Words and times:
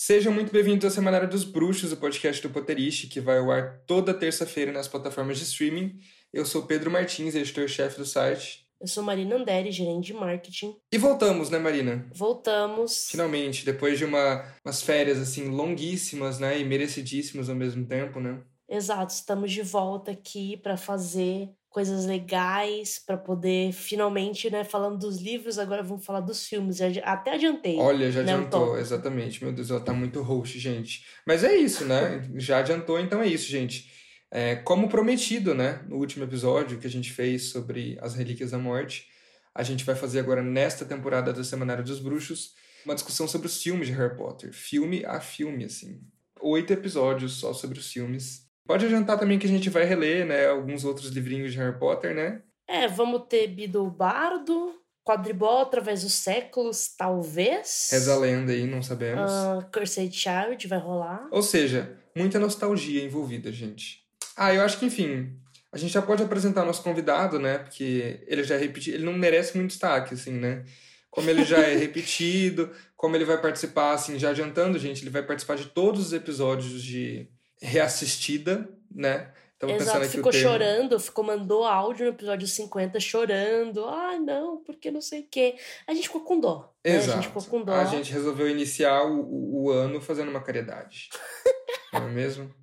Sejam 0.00 0.32
muito 0.32 0.52
bem-vindos 0.52 0.84
ao 0.84 0.92
Semanário 0.92 1.28
dos 1.28 1.42
Bruxos, 1.42 1.90
o 1.90 1.96
podcast 1.96 2.40
do 2.40 2.50
Potterish, 2.50 3.08
que 3.08 3.20
vai 3.20 3.38
ao 3.38 3.50
ar 3.50 3.80
toda 3.84 4.14
terça-feira 4.14 4.70
nas 4.70 4.86
plataformas 4.86 5.38
de 5.38 5.42
streaming. 5.42 5.98
Eu 6.32 6.46
sou 6.46 6.62
Pedro 6.62 6.88
Martins, 6.88 7.34
editor-chefe 7.34 7.98
do 7.98 8.06
site. 8.06 8.64
Eu 8.80 8.86
sou 8.86 9.02
Marina 9.02 9.34
Anderi, 9.34 9.72
gerente 9.72 10.06
de 10.06 10.14
marketing. 10.14 10.76
E 10.92 10.96
voltamos, 10.96 11.50
né, 11.50 11.58
Marina? 11.58 12.08
Voltamos. 12.14 13.08
Finalmente, 13.10 13.64
depois 13.64 13.98
de 13.98 14.04
uma, 14.04 14.44
umas 14.64 14.80
férias, 14.82 15.18
assim, 15.18 15.48
longuíssimas, 15.48 16.38
né, 16.38 16.60
e 16.60 16.64
merecidíssimas 16.64 17.50
ao 17.50 17.56
mesmo 17.56 17.84
tempo, 17.84 18.20
né? 18.20 18.40
Exato, 18.68 19.12
estamos 19.12 19.50
de 19.50 19.62
volta 19.62 20.12
aqui 20.12 20.58
para 20.58 20.76
fazer 20.76 21.50
coisas 21.78 22.06
legais 22.06 22.98
para 22.98 23.16
poder 23.16 23.70
finalmente, 23.70 24.50
né, 24.50 24.64
falando 24.64 24.98
dos 24.98 25.20
livros, 25.20 25.60
agora 25.60 25.80
vamos 25.80 26.04
falar 26.04 26.18
dos 26.18 26.44
filmes. 26.44 26.80
Até 27.04 27.34
adiantei. 27.34 27.78
Olha, 27.78 28.10
já 28.10 28.24
né, 28.24 28.32
adiantou, 28.32 28.76
exatamente. 28.76 29.44
Meu 29.44 29.52
Deus, 29.52 29.70
ela 29.70 29.78
tá 29.78 29.92
muito 29.92 30.20
host, 30.20 30.58
gente. 30.58 31.06
Mas 31.24 31.44
é 31.44 31.54
isso, 31.54 31.84
né? 31.84 32.28
já 32.34 32.58
adiantou, 32.58 32.98
então 32.98 33.22
é 33.22 33.28
isso, 33.28 33.48
gente. 33.48 33.92
É, 34.28 34.56
como 34.56 34.88
prometido, 34.88 35.54
né, 35.54 35.80
no 35.86 35.98
último 35.98 36.24
episódio 36.24 36.80
que 36.80 36.86
a 36.88 36.90
gente 36.90 37.12
fez 37.12 37.50
sobre 37.50 37.96
as 38.00 38.16
Relíquias 38.16 38.50
da 38.50 38.58
Morte, 38.58 39.06
a 39.54 39.62
gente 39.62 39.84
vai 39.84 39.94
fazer 39.94 40.18
agora 40.18 40.42
nesta 40.42 40.84
temporada 40.84 41.32
do 41.32 41.44
Semanário 41.44 41.84
dos 41.84 42.00
Bruxos 42.00 42.54
uma 42.84 42.96
discussão 42.96 43.28
sobre 43.28 43.46
os 43.46 43.62
filmes 43.62 43.86
de 43.86 43.92
Harry 43.92 44.16
Potter, 44.16 44.52
filme 44.52 45.04
a 45.06 45.20
filme, 45.20 45.64
assim. 45.64 46.00
Oito 46.40 46.72
episódios 46.72 47.34
só 47.34 47.52
sobre 47.52 47.78
os 47.78 47.92
filmes 47.92 48.47
Pode 48.68 48.84
adiantar 48.84 49.18
também 49.18 49.38
que 49.38 49.46
a 49.46 49.48
gente 49.48 49.70
vai 49.70 49.84
reler, 49.84 50.26
né, 50.26 50.46
alguns 50.46 50.84
outros 50.84 51.08
livrinhos 51.08 51.52
de 51.52 51.58
Harry 51.58 51.78
Potter, 51.78 52.14
né? 52.14 52.42
É, 52.68 52.86
vamos 52.86 53.22
ter 53.26 53.48
Bido 53.48 53.90
Bardo, 53.90 54.74
Quadribol 55.02 55.62
através 55.62 56.02
dos 56.02 56.12
séculos, 56.12 56.94
talvez. 56.94 57.88
Reza 57.90 58.12
a 58.12 58.18
lenda 58.18 58.52
aí, 58.52 58.66
não 58.66 58.82
sabemos. 58.82 59.32
Uh, 59.32 59.66
Cursed 59.72 60.12
Child 60.12 60.68
vai 60.68 60.78
rolar. 60.78 61.26
Ou 61.30 61.42
seja, 61.42 61.96
muita 62.14 62.38
nostalgia 62.38 63.02
envolvida, 63.02 63.50
gente. 63.50 64.02
Ah, 64.36 64.52
eu 64.52 64.60
acho 64.60 64.78
que, 64.78 64.84
enfim, 64.84 65.34
a 65.72 65.78
gente 65.78 65.94
já 65.94 66.02
pode 66.02 66.22
apresentar 66.22 66.62
nosso 66.62 66.82
convidado, 66.82 67.38
né? 67.38 67.56
Porque 67.56 68.22
ele 68.26 68.44
já 68.44 68.56
é 68.56 68.58
repetido, 68.58 68.98
ele 68.98 69.06
não 69.06 69.14
merece 69.14 69.56
muito 69.56 69.70
destaque, 69.70 70.12
assim, 70.12 70.32
né? 70.32 70.62
Como 71.10 71.30
ele 71.30 71.42
já 71.42 71.56
é 71.56 71.72
repetido, 71.74 72.70
como 72.94 73.16
ele 73.16 73.24
vai 73.24 73.40
participar, 73.40 73.94
assim, 73.94 74.18
já 74.18 74.28
adiantando, 74.28 74.78
gente, 74.78 75.02
ele 75.02 75.10
vai 75.10 75.22
participar 75.22 75.56
de 75.56 75.64
todos 75.64 76.08
os 76.08 76.12
episódios 76.12 76.82
de 76.82 77.30
reassistida, 77.60 78.68
né? 78.90 79.32
Tava 79.58 79.72
Exato, 79.72 80.04
ficou 80.06 80.32
chorando, 80.32 81.00
ficou, 81.00 81.24
mandou 81.24 81.64
áudio 81.64 82.06
no 82.06 82.12
episódio 82.12 82.46
50 82.46 83.00
chorando. 83.00 83.84
Ah, 83.86 84.16
não, 84.16 84.62
porque 84.62 84.88
não 84.88 85.00
sei 85.00 85.22
o 85.22 85.26
quê. 85.28 85.56
A 85.84 85.92
gente 85.92 86.06
ficou 86.06 86.20
com 86.20 86.38
dó. 86.38 86.72
Né? 86.86 86.94
Exato. 86.94 87.10
A 87.10 87.14
gente 87.16 87.26
ficou 87.26 87.42
com 87.42 87.64
dó. 87.64 87.72
A 87.72 87.84
gente 87.84 88.12
resolveu 88.12 88.48
iniciar 88.48 89.02
o, 89.04 89.64
o 89.64 89.70
ano 89.70 90.00
fazendo 90.00 90.30
uma 90.30 90.40
caridade. 90.40 91.08
não 91.92 92.02
é 92.02 92.10
mesmo? 92.10 92.54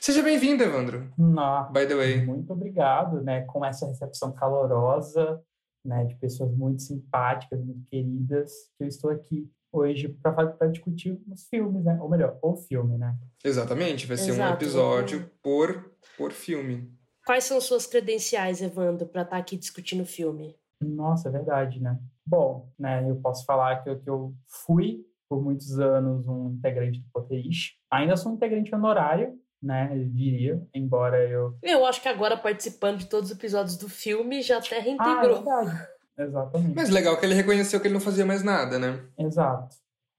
Seja 0.00 0.22
bem-vindo, 0.24 0.64
Evandro. 0.64 1.12
Não. 1.16 1.72
By 1.72 1.86
the 1.86 1.94
way. 1.94 2.26
Muito 2.26 2.52
obrigado, 2.52 3.22
né? 3.22 3.42
Com 3.42 3.64
essa 3.64 3.86
recepção 3.86 4.32
calorosa, 4.32 5.40
né? 5.84 6.04
De 6.04 6.16
pessoas 6.16 6.52
muito 6.52 6.82
simpáticas, 6.82 7.64
muito 7.64 7.86
queridas, 7.88 8.52
que 8.76 8.82
eu 8.82 8.88
estou 8.88 9.10
aqui 9.10 9.48
hoje 9.72 10.08
para 10.08 10.66
discutir 10.68 11.18
os 11.30 11.46
filmes, 11.48 11.84
né? 11.84 11.98
Ou 12.00 12.08
melhor, 12.08 12.38
o 12.42 12.56
filme, 12.56 12.98
né? 12.98 13.16
Exatamente, 13.44 14.06
vai 14.06 14.16
ser 14.16 14.30
Exato, 14.30 14.50
um 14.50 14.54
episódio 14.54 15.30
por, 15.42 15.92
por 16.16 16.32
filme. 16.32 16.90
Quais 17.24 17.44
são 17.44 17.60
suas 17.60 17.86
credenciais, 17.86 18.60
Evandro, 18.60 19.06
para 19.06 19.22
estar 19.22 19.36
tá 19.36 19.40
aqui 19.40 19.56
discutindo 19.56 20.02
o 20.02 20.06
filme? 20.06 20.56
Nossa, 20.80 21.28
é 21.28 21.32
verdade, 21.32 21.80
né? 21.80 21.98
Bom, 22.26 22.70
né, 22.78 23.08
eu 23.08 23.16
posso 23.16 23.44
falar 23.44 23.82
que 23.82 23.90
eu, 23.90 24.00
que 24.00 24.08
eu 24.08 24.34
fui 24.46 25.04
por 25.28 25.42
muitos 25.42 25.78
anos 25.78 26.26
um 26.26 26.50
integrante 26.50 27.00
do 27.00 27.08
Potterish. 27.12 27.76
Ainda 27.90 28.16
sou 28.16 28.32
um 28.32 28.34
integrante 28.34 28.74
honorário, 28.74 29.38
né, 29.62 29.90
eu 29.92 30.08
diria, 30.08 30.66
embora 30.74 31.22
eu... 31.28 31.56
Eu 31.62 31.84
acho 31.84 32.00
que 32.00 32.08
agora 32.08 32.36
participando 32.36 32.98
de 32.98 33.06
todos 33.06 33.30
os 33.30 33.36
episódios 33.36 33.76
do 33.76 33.88
filme 33.88 34.42
já 34.42 34.58
até 34.58 34.78
reintegrou. 34.78 35.44
Ah, 35.48 35.62
é 35.62 35.64
verdade. 35.64 35.88
Exatamente. 36.18 36.74
Mas 36.74 36.90
legal 36.90 37.18
que 37.18 37.24
ele 37.24 37.34
reconheceu 37.34 37.80
que 37.80 37.86
ele 37.86 37.94
não 37.94 38.00
fazia 38.00 38.26
mais 38.26 38.42
nada, 38.42 38.78
né? 38.78 39.02
Exato. 39.18 39.76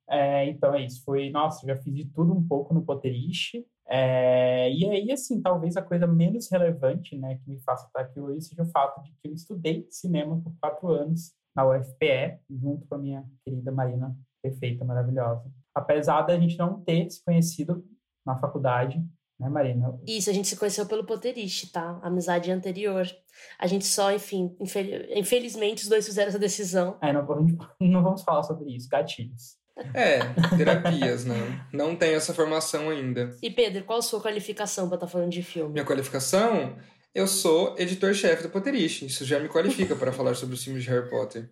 É, 0.10 0.46
então 0.50 0.76
é 0.76 0.86
isso. 0.86 1.04
Foi, 1.04 1.30
nossa, 1.30 1.66
já 1.66 1.76
fiz 1.76 1.96
de 1.96 2.06
tudo 2.06 2.34
um 2.34 2.46
pouco 2.46 2.74
no 2.74 2.84
Potterish. 2.84 3.64
É, 3.88 4.72
e 4.72 4.86
aí, 4.90 5.12
assim, 5.12 5.42
talvez 5.42 5.76
a 5.76 5.82
coisa 5.82 6.08
menos 6.08 6.50
relevante, 6.50 7.18
né, 7.18 7.36
que 7.36 7.50
me 7.50 7.60
faça 7.60 7.88
estar 7.88 8.02
aqui 8.02 8.20
hoje 8.20 8.42
seja 8.42 8.64
o 8.64 8.70
fato 8.70 9.02
de 9.04 9.12
que 9.12 9.28
eu 9.28 9.34
estudei 9.34 9.86
cinema 9.90 10.40
por 10.42 10.54
quatro 10.62 10.88
anos 10.90 11.34
na 11.56 11.68
UFPE, 11.68 12.40
junto 12.50 12.88
com 12.88 12.96
a 12.96 12.98
minha 12.98 13.26
querida 13.44 13.72
Marina, 13.72 14.16
perfeita, 14.42 14.86
maravilhosa. 14.86 15.52
Apesar 15.76 16.22
da 16.22 16.40
gente 16.40 16.58
não 16.58 16.82
ter 16.82 17.10
se 17.10 17.24
conhecido 17.24 17.86
na 18.26 18.38
faculdade, 18.38 19.04
né, 19.42 19.50
Marina? 19.50 20.00
Isso, 20.08 20.30
a 20.30 20.34
gente 20.34 20.48
se 20.48 20.56
conheceu 20.56 20.86
pelo 20.86 21.04
Potterish, 21.04 21.72
tá? 21.72 22.00
Amizade 22.04 22.52
anterior. 22.52 23.08
A 23.58 23.66
gente 23.66 23.86
só, 23.86 24.12
enfim, 24.12 24.56
infel 24.60 24.86
infelizmente 25.16 25.84
os 25.84 25.90
dois 25.90 26.06
fizeram 26.06 26.30
essa 26.30 26.40
decisão. 26.40 26.98
É, 27.02 27.12
não, 27.12 27.26
não 27.82 28.04
vamos 28.04 28.22
falar 28.22 28.44
sobre 28.44 28.70
isso, 28.76 28.88
gatilhos. 28.88 29.60
É, 29.96 30.20
terapias, 30.56 31.26
não. 31.26 31.36
Né? 31.36 31.66
Não 31.74 31.96
tenho 31.96 32.16
essa 32.16 32.34
formação 32.34 32.90
ainda. 32.90 33.36
E 33.42 33.50
Pedro, 33.50 33.84
qual 33.84 34.00
a 34.00 34.02
sua 34.02 34.22
qualificação 34.22 34.88
para 34.88 34.96
estar 34.96 35.08
tá 35.08 35.12
falando 35.12 35.32
de 35.32 35.42
filme? 35.42 35.74
Minha 35.74 35.86
qualificação? 35.86 36.76
Eu 37.16 37.26
sou 37.26 37.76
editor-chefe 37.80 38.44
do 38.44 38.50
Potterish. 38.50 39.02
Isso 39.02 39.26
já 39.26 39.40
me 39.40 39.50
qualifica 39.50 39.96
para 39.96 40.12
falar 40.12 40.36
sobre 40.36 40.56
os 40.56 40.64
filmes 40.64 40.84
de 40.84 40.90
Harry 40.90 41.10
Potter. 41.10 41.50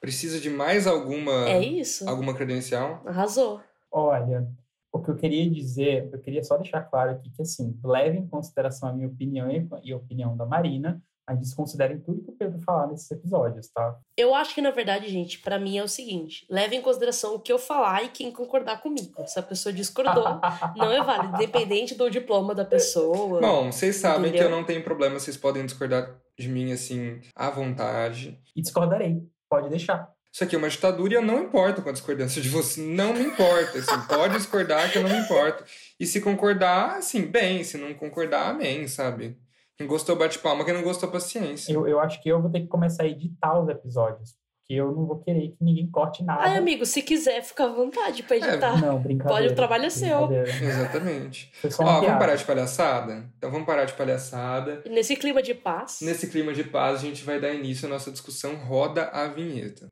Precisa 0.00 0.40
de 0.40 0.48
mais 0.48 0.86
alguma. 0.86 1.48
É 1.48 1.60
isso. 1.60 2.08
Alguma 2.08 2.32
credencial? 2.32 3.02
Arrasou. 3.04 3.60
Olha, 3.90 4.46
o 4.92 5.00
que 5.00 5.10
eu 5.10 5.16
queria 5.16 5.48
dizer, 5.50 6.08
eu 6.12 6.18
queria 6.18 6.42
só 6.42 6.56
deixar 6.56 6.82
claro 6.82 7.12
aqui 7.12 7.30
que, 7.30 7.42
assim, 7.42 7.78
leve 7.84 8.18
em 8.18 8.26
consideração 8.26 8.88
a 8.88 8.92
minha 8.92 9.08
opinião 9.08 9.48
e 9.82 9.92
a 9.92 9.96
opinião 9.96 10.36
da 10.36 10.46
Marina, 10.46 11.02
mas 11.28 11.38
desconsiderem 11.40 12.00
tudo 12.00 12.22
que 12.22 12.30
o 12.30 12.34
Pedro 12.34 12.58
falar 12.60 12.86
nesses 12.86 13.10
episódios, 13.10 13.68
tá? 13.68 13.98
Eu 14.16 14.34
acho 14.34 14.54
que, 14.54 14.62
na 14.62 14.70
verdade, 14.70 15.08
gente, 15.08 15.38
para 15.40 15.58
mim 15.58 15.76
é 15.76 15.84
o 15.84 15.88
seguinte: 15.88 16.46
leve 16.48 16.74
em 16.74 16.80
consideração 16.80 17.34
o 17.34 17.38
que 17.38 17.52
eu 17.52 17.58
falar 17.58 18.02
e 18.02 18.08
quem 18.08 18.32
concordar 18.32 18.80
comigo. 18.80 19.22
Se 19.26 19.38
a 19.38 19.42
pessoa 19.42 19.72
discordou, 19.72 20.24
não 20.74 20.90
é 20.90 21.02
válido, 21.02 21.34
independente 21.36 21.94
do 21.94 22.08
diploma 22.08 22.54
da 22.54 22.64
pessoa. 22.64 23.40
Bom, 23.42 23.70
vocês 23.70 23.96
sabem 23.96 24.30
entendeu? 24.30 24.48
que 24.48 24.52
eu 24.52 24.56
não 24.56 24.64
tenho 24.64 24.82
problema, 24.82 25.20
vocês 25.20 25.36
podem 25.36 25.66
discordar 25.66 26.18
de 26.38 26.48
mim, 26.48 26.72
assim, 26.72 27.20
à 27.36 27.50
vontade. 27.50 28.40
E 28.56 28.62
discordarei, 28.62 29.22
pode 29.50 29.68
deixar. 29.68 30.10
Isso 30.38 30.44
aqui 30.44 30.54
é 30.54 30.58
uma 30.58 30.68
ditadura 30.68 31.14
e 31.14 31.16
eu 31.16 31.22
não 31.22 31.42
importo 31.42 31.82
com 31.82 31.88
a 31.88 31.92
discordância 31.92 32.40
de 32.40 32.48
você. 32.48 32.80
Não 32.80 33.12
me 33.12 33.24
importa. 33.24 33.76
Assim, 33.76 34.00
pode 34.06 34.36
discordar 34.36 34.88
que 34.88 34.96
eu 34.96 35.02
não 35.02 35.10
me 35.10 35.18
importo. 35.18 35.64
E 35.98 36.06
se 36.06 36.20
concordar, 36.20 36.98
assim, 36.98 37.22
bem. 37.22 37.64
Se 37.64 37.76
não 37.76 37.92
concordar, 37.92 38.50
amém, 38.50 38.86
sabe? 38.86 39.36
Quem 39.76 39.88
gostou, 39.88 40.14
bate 40.14 40.38
palma. 40.38 40.64
Quem 40.64 40.74
não 40.74 40.84
gostou, 40.84 41.10
paciência. 41.10 41.72
Eu, 41.72 41.88
eu 41.88 41.98
acho 41.98 42.22
que 42.22 42.28
eu 42.28 42.40
vou 42.40 42.48
ter 42.52 42.60
que 42.60 42.68
começar 42.68 43.02
a 43.02 43.08
editar 43.08 43.60
os 43.60 43.68
episódios. 43.68 44.36
Porque 44.60 44.80
eu 44.80 44.92
não 44.92 45.06
vou 45.06 45.18
querer 45.18 45.48
que 45.48 45.56
ninguém 45.64 45.90
corte 45.90 46.22
nada. 46.22 46.42
Ai, 46.42 46.58
amigo, 46.58 46.86
se 46.86 47.02
quiser, 47.02 47.42
fica 47.42 47.64
à 47.64 47.68
vontade 47.72 48.22
pra 48.22 48.36
é. 48.36 48.38
editar. 48.38 48.78
É, 48.78 48.80
não, 48.80 49.00
brincadeira. 49.00 49.42
Pode, 49.42 49.52
o 49.54 49.56
trabalho 49.56 49.86
é 49.86 49.90
seu. 49.90 50.30
Exatamente. 50.30 51.50
Ó, 51.80 52.00
vamos 52.00 52.18
parar 52.18 52.36
de 52.36 52.44
palhaçada? 52.44 53.28
Então 53.38 53.50
vamos 53.50 53.66
parar 53.66 53.86
de 53.86 53.94
palhaçada. 53.94 54.82
E 54.84 54.90
nesse 54.90 55.16
clima 55.16 55.42
de 55.42 55.54
paz. 55.54 56.00
Nesse 56.02 56.28
clima 56.28 56.52
de 56.52 56.62
paz, 56.62 57.00
a 57.00 57.02
gente 57.02 57.24
vai 57.24 57.40
dar 57.40 57.52
início 57.52 57.86
à 57.86 57.88
nossa 57.88 58.12
discussão 58.12 58.56
Roda 58.56 59.08
a 59.08 59.26
Vinheta. 59.26 59.88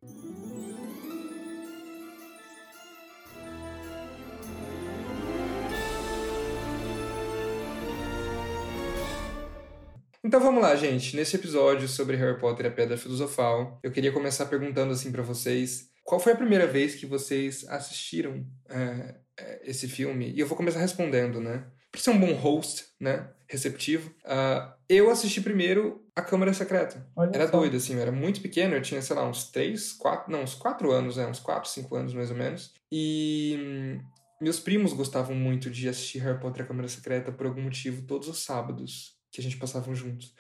Então 10.26 10.40
vamos 10.40 10.60
lá, 10.60 10.74
gente. 10.74 11.14
Nesse 11.14 11.36
episódio 11.36 11.86
sobre 11.86 12.16
Harry 12.16 12.36
Potter 12.36 12.66
e 12.66 12.68
a 12.68 12.72
Pedra 12.72 12.98
Filosofal, 12.98 13.78
eu 13.80 13.92
queria 13.92 14.10
começar 14.10 14.46
perguntando 14.46 14.92
assim 14.92 15.12
para 15.12 15.22
vocês: 15.22 15.88
qual 16.02 16.18
foi 16.18 16.32
a 16.32 16.36
primeira 16.36 16.66
vez 16.66 16.96
que 16.96 17.06
vocês 17.06 17.64
assistiram 17.68 18.44
é, 18.68 19.14
é, 19.38 19.60
esse 19.70 19.86
filme? 19.86 20.32
E 20.32 20.40
eu 20.40 20.46
vou 20.48 20.56
começar 20.56 20.80
respondendo, 20.80 21.40
né? 21.40 21.64
Pra 21.92 22.00
ser 22.00 22.10
um 22.10 22.18
bom 22.18 22.32
host, 22.32 22.86
né? 22.98 23.30
Receptivo. 23.48 24.10
Uh, 24.24 24.74
eu 24.88 25.12
assisti 25.12 25.40
primeiro 25.40 26.04
A 26.16 26.22
Câmara 26.22 26.52
Secreta. 26.52 27.06
Olha 27.14 27.30
era 27.32 27.46
só. 27.46 27.58
doido, 27.60 27.76
assim, 27.76 27.94
eu 27.94 28.00
era 28.00 28.10
muito 28.10 28.40
pequeno, 28.40 28.74
eu 28.74 28.82
tinha, 28.82 29.00
sei 29.00 29.14
lá, 29.14 29.24
uns 29.24 29.52
3, 29.52 29.92
4, 29.92 30.32
não, 30.32 30.42
uns 30.42 30.54
4 30.54 30.90
anos, 30.90 31.18
né? 31.18 31.26
Uns 31.28 31.38
4, 31.38 31.70
5 31.70 31.94
anos 31.94 32.12
mais 32.12 32.32
ou 32.32 32.36
menos. 32.36 32.74
E 32.90 33.56
hum, 33.60 34.00
meus 34.42 34.58
primos 34.58 34.92
gostavam 34.92 35.36
muito 35.36 35.70
de 35.70 35.88
assistir 35.88 36.18
Harry 36.18 36.40
Potter 36.40 36.64
A 36.64 36.66
Câmara 36.66 36.88
Secreta 36.88 37.30
por 37.30 37.46
algum 37.46 37.62
motivo 37.62 38.02
todos 38.02 38.26
os 38.26 38.40
sábados 38.40 39.15
que 39.36 39.40
a 39.40 39.44
gente 39.44 39.58
passava 39.58 39.94
juntos. 39.94 40.32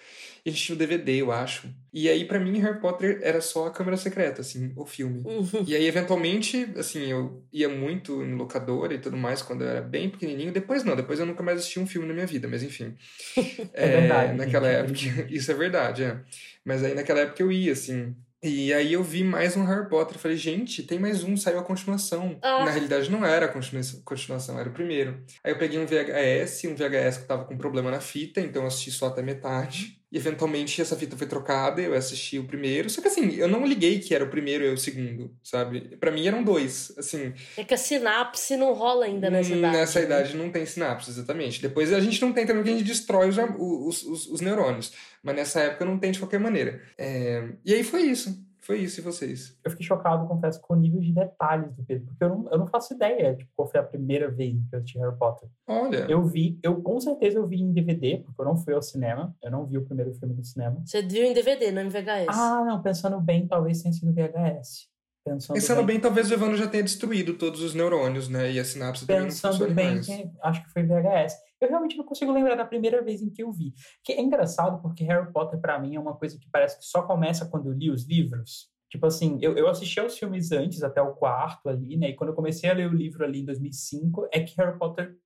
E 0.42 0.48
a 0.48 0.52
gente 0.52 0.62
tinha 0.64 0.74
o 0.74 0.78
DVD, 0.78 1.20
eu 1.20 1.30
acho. 1.30 1.68
E 1.92 2.08
aí, 2.08 2.24
para 2.24 2.40
mim, 2.40 2.58
Harry 2.60 2.80
Potter 2.80 3.20
era 3.22 3.42
só 3.42 3.66
a 3.66 3.70
câmera 3.70 3.98
secreta, 3.98 4.40
assim, 4.40 4.72
o 4.74 4.86
filme. 4.86 5.22
Uhum. 5.26 5.64
E 5.66 5.76
aí, 5.76 5.86
eventualmente, 5.86 6.66
assim, 6.78 7.04
eu 7.10 7.44
ia 7.52 7.68
muito 7.68 8.22
em 8.22 8.34
locadora 8.34 8.94
e 8.94 8.98
tudo 8.98 9.18
mais 9.18 9.42
quando 9.42 9.64
eu 9.64 9.68
era 9.68 9.82
bem 9.82 10.08
pequenininho. 10.08 10.50
Depois 10.50 10.82
não, 10.82 10.96
depois 10.96 11.20
eu 11.20 11.26
nunca 11.26 11.42
mais 11.42 11.58
assisti 11.58 11.78
um 11.78 11.86
filme 11.86 12.08
na 12.08 12.14
minha 12.14 12.26
vida, 12.26 12.48
mas 12.48 12.62
enfim. 12.62 12.96
é, 13.74 13.84
é 13.84 14.00
verdade. 14.00 14.32
Naquela 14.32 14.68
época, 14.68 14.98
isso 15.28 15.50
é 15.50 15.54
verdade, 15.54 16.04
é. 16.04 16.20
Mas 16.64 16.82
aí, 16.82 16.94
naquela 16.94 17.20
época, 17.20 17.42
eu 17.42 17.52
ia, 17.52 17.72
assim, 17.72 18.16
E 18.42 18.72
aí 18.72 18.92
eu 18.92 19.02
vi 19.02 19.24
mais 19.24 19.56
um 19.56 19.64
Harry 19.64 19.88
Potter. 19.88 20.18
Falei, 20.18 20.36
gente, 20.36 20.82
tem 20.82 20.98
mais 20.98 21.24
um, 21.24 21.36
saiu 21.36 21.58
a 21.58 21.64
continuação. 21.64 22.38
Ah. 22.42 22.64
Na 22.64 22.70
realidade 22.70 23.10
não 23.10 23.24
era 23.24 23.46
a 23.46 23.48
continua- 23.48 23.82
continuação, 24.04 24.58
era 24.58 24.68
o 24.68 24.72
primeiro. 24.72 25.24
Aí 25.42 25.52
eu 25.52 25.58
peguei 25.58 25.78
um 25.78 25.86
VHS, 25.86 26.64
um 26.68 26.74
VHS 26.76 27.18
que 27.18 27.26
tava 27.26 27.44
com 27.44 27.56
problema 27.56 27.90
na 27.90 28.00
fita, 28.00 28.40
então 28.40 28.62
eu 28.62 28.68
assisti 28.68 28.90
só 28.90 29.06
até 29.08 29.22
metade. 29.22 30.00
E 30.16 30.18
eventualmente 30.18 30.80
essa 30.80 30.96
fita 30.96 31.14
foi 31.14 31.26
trocada, 31.26 31.82
eu 31.82 31.92
assisti 31.92 32.38
o 32.38 32.44
primeiro. 32.46 32.88
Só 32.88 33.02
que 33.02 33.08
assim, 33.08 33.34
eu 33.34 33.46
não 33.46 33.66
liguei 33.66 33.98
que 33.98 34.14
era 34.14 34.24
o 34.24 34.30
primeiro 34.30 34.64
e 34.64 34.72
o 34.72 34.78
segundo, 34.78 35.30
sabe? 35.42 35.94
Pra 35.98 36.10
mim 36.10 36.26
eram 36.26 36.42
dois. 36.42 36.90
Assim, 36.96 37.34
É 37.56 37.62
que 37.62 37.74
a 37.74 37.76
sinapse 37.76 38.56
não 38.56 38.72
rola 38.72 39.04
ainda 39.04 39.28
nessa 39.28 39.52
Hum, 39.52 39.58
idade. 39.58 39.76
Nessa 39.76 39.98
né? 40.00 40.04
idade 40.06 40.36
não 40.36 40.50
tem 40.50 40.64
sinapse, 40.64 41.10
exatamente. 41.10 41.60
Depois 41.60 41.92
a 41.92 42.00
gente 42.00 42.20
não 42.22 42.32
tem 42.32 42.46
também 42.46 42.62
porque 42.62 42.74
a 42.74 42.78
gente 42.78 42.86
destrói 42.86 43.28
os, 43.28 43.36
os, 43.58 44.02
os, 44.04 44.26
os 44.28 44.40
neurônios. 44.40 44.92
Mas 45.22 45.36
nessa 45.36 45.60
época 45.60 45.84
não 45.84 45.98
tem 45.98 46.12
de 46.12 46.18
qualquer 46.18 46.40
maneira. 46.40 46.80
É, 46.96 47.48
E 47.64 47.74
aí 47.74 47.84
foi 47.84 48.02
isso. 48.02 48.45
Foi 48.66 48.80
isso, 48.80 48.98
e 48.98 49.02
vocês? 49.02 49.56
Eu 49.62 49.70
fiquei 49.70 49.86
chocado, 49.86 50.26
confesso, 50.26 50.60
com 50.60 50.74
o 50.74 50.76
nível 50.76 51.00
de 51.00 51.12
detalhes 51.12 51.72
do 51.72 51.84
Pedro, 51.84 52.06
porque 52.06 52.24
eu 52.24 52.28
não, 52.28 52.50
eu 52.50 52.58
não 52.58 52.66
faço 52.66 52.94
ideia 52.94 53.36
tipo, 53.36 53.48
qual 53.54 53.68
foi 53.68 53.78
a 53.78 53.82
primeira 53.84 54.28
vez 54.28 54.54
que 54.68 54.74
eu 54.74 54.80
assisti 54.80 54.98
Harry 54.98 55.16
Potter. 55.16 55.48
Olha. 55.68 56.04
Eu 56.08 56.24
vi, 56.24 56.58
eu 56.64 56.82
com 56.82 56.98
certeza 56.98 57.38
eu 57.38 57.46
vi 57.46 57.62
em 57.62 57.72
DVD, 57.72 58.24
porque 58.26 58.40
eu 58.40 58.44
não 58.44 58.56
fui 58.56 58.74
ao 58.74 58.82
cinema, 58.82 59.36
eu 59.40 59.52
não 59.52 59.64
vi 59.64 59.78
o 59.78 59.84
primeiro 59.84 60.12
filme 60.14 60.34
no 60.34 60.42
cinema. 60.42 60.82
Você 60.84 61.00
viu 61.00 61.22
em 61.22 61.32
DVD, 61.32 61.70
não 61.70 61.82
em 61.82 61.88
VHS. 61.88 62.26
Ah, 62.28 62.64
não, 62.66 62.82
pensando 62.82 63.20
bem, 63.20 63.46
talvez 63.46 63.82
tenha 63.82 63.92
sido 63.92 64.12
VHS. 64.12 64.88
Pensando, 65.26 65.54
Pensando 65.56 65.82
bem, 65.82 65.98
talvez 65.98 66.30
o 66.30 66.34
Evandro 66.34 66.56
já 66.56 66.68
tenha 66.68 66.84
destruído 66.84 67.34
todos 67.34 67.60
os 67.60 67.74
neurônios, 67.74 68.28
né? 68.28 68.52
E 68.52 68.60
a 68.60 68.64
sinapse 68.64 69.04
Pensando 69.04 69.66
bem, 69.74 69.94
mais. 69.94 70.06
que- 70.06 70.30
acho 70.40 70.62
que 70.64 70.70
foi 70.72 70.84
VHS. 70.84 71.34
Eu 71.60 71.68
realmente 71.68 71.96
não 71.96 72.04
consigo 72.04 72.30
lembrar 72.32 72.54
da 72.54 72.64
primeira 72.64 73.02
vez 73.02 73.20
em 73.20 73.28
que 73.28 73.42
eu 73.42 73.50
vi. 73.50 73.74
Que 74.04 74.12
é 74.12 74.20
engraçado 74.22 74.80
porque 74.80 75.02
Harry 75.02 75.32
Potter, 75.32 75.58
pra 75.60 75.80
mim, 75.80 75.96
é 75.96 76.00
uma 76.00 76.14
coisa 76.14 76.38
que 76.38 76.48
parece 76.48 76.78
que 76.78 76.84
só 76.84 77.02
começa 77.02 77.44
quando 77.46 77.66
eu 77.66 77.72
li 77.72 77.90
os 77.90 78.06
livros. 78.06 78.68
Tipo 78.88 79.06
assim, 79.06 79.36
eu, 79.42 79.56
eu 79.56 79.68
assisti 79.68 79.98
aos 79.98 80.16
filmes 80.16 80.52
antes, 80.52 80.84
até 80.84 81.02
o 81.02 81.12
quarto 81.14 81.68
ali, 81.68 81.96
né? 81.96 82.10
E 82.10 82.14
quando 82.14 82.30
eu 82.30 82.36
comecei 82.36 82.70
a 82.70 82.74
ler 82.74 82.88
o 82.88 82.94
livro 82.94 83.24
ali 83.24 83.40
em 83.40 83.44
2005, 83.44 84.28
é 84.32 84.38
que 84.40 84.54
Harry 84.58 84.78
Potter 84.78 85.16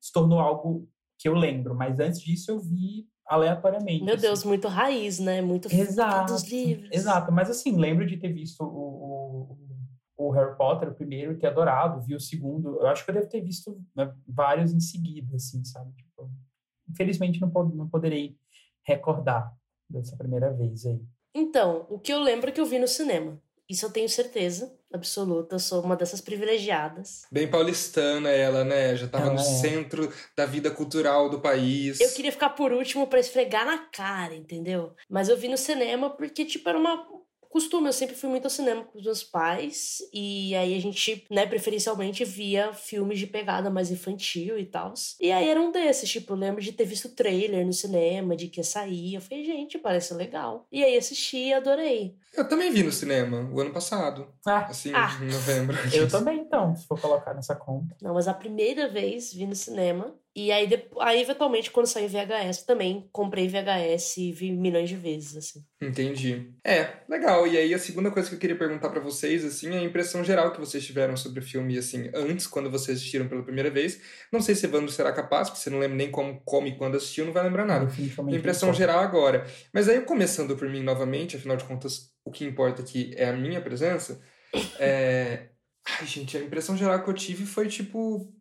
se 0.00 0.10
tornou 0.10 0.38
algo 0.40 0.88
que 1.18 1.28
eu 1.28 1.34
lembro. 1.34 1.74
Mas 1.74 2.00
antes 2.00 2.18
disso, 2.22 2.50
eu 2.50 2.58
vi 2.58 3.06
aleatoriamente. 3.26 4.02
Meu 4.04 4.14
assim. 4.14 4.22
Deus, 4.22 4.42
muito 4.44 4.68
raiz, 4.68 5.18
né? 5.18 5.40
Muito 5.40 5.68
Exato. 5.72 6.32
dos 6.32 6.44
livros. 6.50 6.88
Exato, 6.92 7.30
mas 7.30 7.48
assim, 7.50 7.76
lembro 7.76 8.06
de 8.06 8.16
ter 8.16 8.32
visto 8.32 8.62
o, 8.62 8.66
o, 10.28 10.30
Harry 10.30 10.56
Potter, 10.56 10.88
o 10.90 10.94
primeiro, 10.94 11.38
ter 11.38 11.46
adorado, 11.48 12.00
vi 12.02 12.14
o 12.14 12.20
segundo. 12.20 12.80
Eu 12.80 12.86
acho 12.88 13.04
que 13.04 13.10
eu 13.10 13.14
devo 13.14 13.28
ter 13.28 13.40
visto 13.40 13.80
né, 13.96 14.12
vários 14.28 14.72
em 14.72 14.80
seguida, 14.80 15.36
assim, 15.36 15.64
sabe? 15.64 15.92
Tipo, 15.96 16.30
infelizmente 16.88 17.40
não, 17.40 17.50
po- 17.50 17.64
não 17.64 17.88
poderei 17.88 18.36
recordar 18.82 19.52
dessa 19.88 20.16
primeira 20.16 20.52
vez 20.52 20.84
aí. 20.86 21.00
Então, 21.34 21.86
o 21.88 21.98
que 21.98 22.12
eu 22.12 22.20
lembro 22.20 22.50
é 22.50 22.52
que 22.52 22.60
eu 22.60 22.66
vi 22.66 22.78
no 22.78 22.88
cinema. 22.88 23.40
Isso 23.68 23.86
eu 23.86 23.90
tenho 23.92 24.08
certeza 24.08 24.76
absoluta. 24.92 25.54
Eu 25.54 25.60
sou 25.60 25.80
uma 25.82 25.94
dessas 25.96 26.20
privilegiadas. 26.20 27.22
Bem 27.30 27.48
paulistana 27.48 28.28
ela, 28.28 28.64
né? 28.64 28.96
Já 28.96 29.06
tava 29.06 29.26
Ela 29.26 29.34
no 29.34 29.40
é. 29.40 29.44
centro 29.44 30.12
da 30.36 30.44
vida 30.44 30.70
cultural 30.72 31.30
do 31.30 31.40
país. 31.40 32.00
Eu 32.00 32.12
queria 32.12 32.32
ficar 32.32 32.50
por 32.50 32.72
último 32.72 33.06
pra 33.06 33.20
esfregar 33.20 33.64
na 33.64 33.78
cara, 33.86 34.34
entendeu? 34.34 34.92
Mas 35.08 35.28
eu 35.28 35.36
vi 35.36 35.46
no 35.48 35.56
cinema 35.56 36.10
porque, 36.10 36.44
tipo, 36.44 36.68
era 36.68 36.76
uma 36.76 37.06
costume. 37.50 37.88
Eu 37.88 37.92
sempre 37.92 38.16
fui 38.16 38.30
muito 38.30 38.44
ao 38.44 38.50
cinema 38.50 38.84
com 38.84 38.98
os 38.98 39.04
meus 39.04 39.22
pais. 39.22 39.98
E 40.12 40.54
aí 40.54 40.74
a 40.74 40.80
gente, 40.80 41.26
né, 41.28 41.44
preferencialmente 41.44 42.24
via 42.24 42.72
filmes 42.72 43.18
de 43.18 43.26
pegada 43.26 43.68
mais 43.68 43.90
infantil 43.90 44.58
e 44.58 44.64
tal. 44.64 44.94
E 45.20 45.30
aí 45.30 45.48
era 45.48 45.60
um 45.60 45.70
desses, 45.70 46.08
tipo, 46.08 46.32
eu 46.32 46.36
lembro 46.36 46.62
de 46.62 46.72
ter 46.72 46.84
visto 46.84 47.06
o 47.06 47.14
trailer 47.14 47.66
no 47.66 47.72
cinema, 47.72 48.36
de 48.36 48.48
que 48.48 48.60
ia 48.60 48.64
sair. 48.64 49.14
Eu 49.14 49.20
falei, 49.20 49.44
gente, 49.44 49.78
parece 49.78 50.14
legal. 50.14 50.66
E 50.72 50.82
aí 50.82 50.96
assisti 50.96 51.36
e 51.48 51.52
adorei. 51.52 52.14
Eu 52.36 52.48
também 52.48 52.70
vi 52.72 52.82
no 52.82 52.92
cinema, 52.92 53.48
o 53.52 53.60
ano 53.60 53.72
passado. 53.72 54.28
Ah, 54.46 54.66
Assim, 54.66 54.92
Ah. 54.94 55.18
em 55.20 55.26
novembro. 55.26 55.76
eu 55.92 56.08
também, 56.08 56.38
então, 56.40 56.74
se 56.76 56.86
for 56.86 57.00
colocar 57.00 57.34
nessa 57.34 57.54
conta. 57.56 57.96
Não, 58.00 58.14
mas 58.14 58.28
a 58.28 58.34
primeira 58.34 58.88
vez 58.88 59.32
vi 59.34 59.46
no 59.46 59.54
cinema. 59.56 60.14
E 60.34 60.52
aí, 60.52 60.68
depois, 60.68 61.04
aí 61.08 61.20
eventualmente, 61.20 61.72
quando 61.72 61.86
saiu 61.86 62.08
VHS, 62.08 62.62
também 62.64 63.08
comprei 63.12 63.48
VHS 63.48 64.16
e 64.18 64.30
vi 64.32 64.52
milhões 64.52 64.88
de 64.88 64.94
vezes, 64.94 65.36
assim. 65.36 65.64
Entendi. 65.82 66.52
É, 66.64 66.98
legal. 67.08 67.48
E 67.48 67.58
aí 67.58 67.74
a 67.74 67.78
segunda 67.80 68.12
coisa 68.12 68.28
que 68.28 68.36
eu 68.36 68.38
queria 68.38 68.56
perguntar 68.56 68.90
pra 68.90 69.00
vocês, 69.00 69.44
assim, 69.44 69.74
é 69.74 69.78
a 69.78 69.82
impressão 69.82 70.22
geral 70.22 70.52
que 70.52 70.60
vocês 70.60 70.86
tiveram 70.86 71.16
sobre 71.16 71.40
o 71.40 71.42
filme, 71.42 71.76
assim, 71.76 72.10
antes, 72.14 72.46
quando 72.46 72.70
vocês 72.70 72.98
assistiram 72.98 73.26
pela 73.26 73.42
primeira 73.42 73.70
vez. 73.70 74.00
Não 74.32 74.40
sei 74.40 74.54
se 74.54 74.64
Evandro 74.66 74.88
será 74.92 75.12
capaz, 75.12 75.48
porque 75.50 75.62
você 75.64 75.68
não 75.70 75.80
lembra 75.80 75.96
nem 75.96 76.12
como, 76.12 76.40
como 76.44 76.68
e 76.68 76.76
quando 76.78 76.96
assistiu, 76.96 77.26
não 77.26 77.32
vai 77.32 77.42
lembrar 77.42 77.66
nada. 77.66 77.86
Definitivamente. 77.86 78.38
Impressão 78.38 78.72
geral 78.72 79.00
agora. 79.00 79.44
Mas 79.74 79.88
aí, 79.88 80.00
começando 80.02 80.56
por 80.56 80.68
mim 80.68 80.80
novamente, 80.80 81.36
afinal 81.36 81.56
de 81.56 81.64
contas, 81.64 82.08
o 82.24 82.30
que 82.30 82.44
importa 82.44 82.82
aqui 82.82 83.12
é 83.16 83.28
a 83.28 83.36
minha 83.36 83.60
presença. 83.60 84.20
É... 84.78 85.48
Ai, 85.86 86.06
gente, 86.06 86.36
a 86.36 86.40
impressão 86.40 86.76
geral 86.76 87.02
que 87.02 87.10
eu 87.10 87.14
tive 87.14 87.46
foi, 87.46 87.68
tipo, 87.68 88.32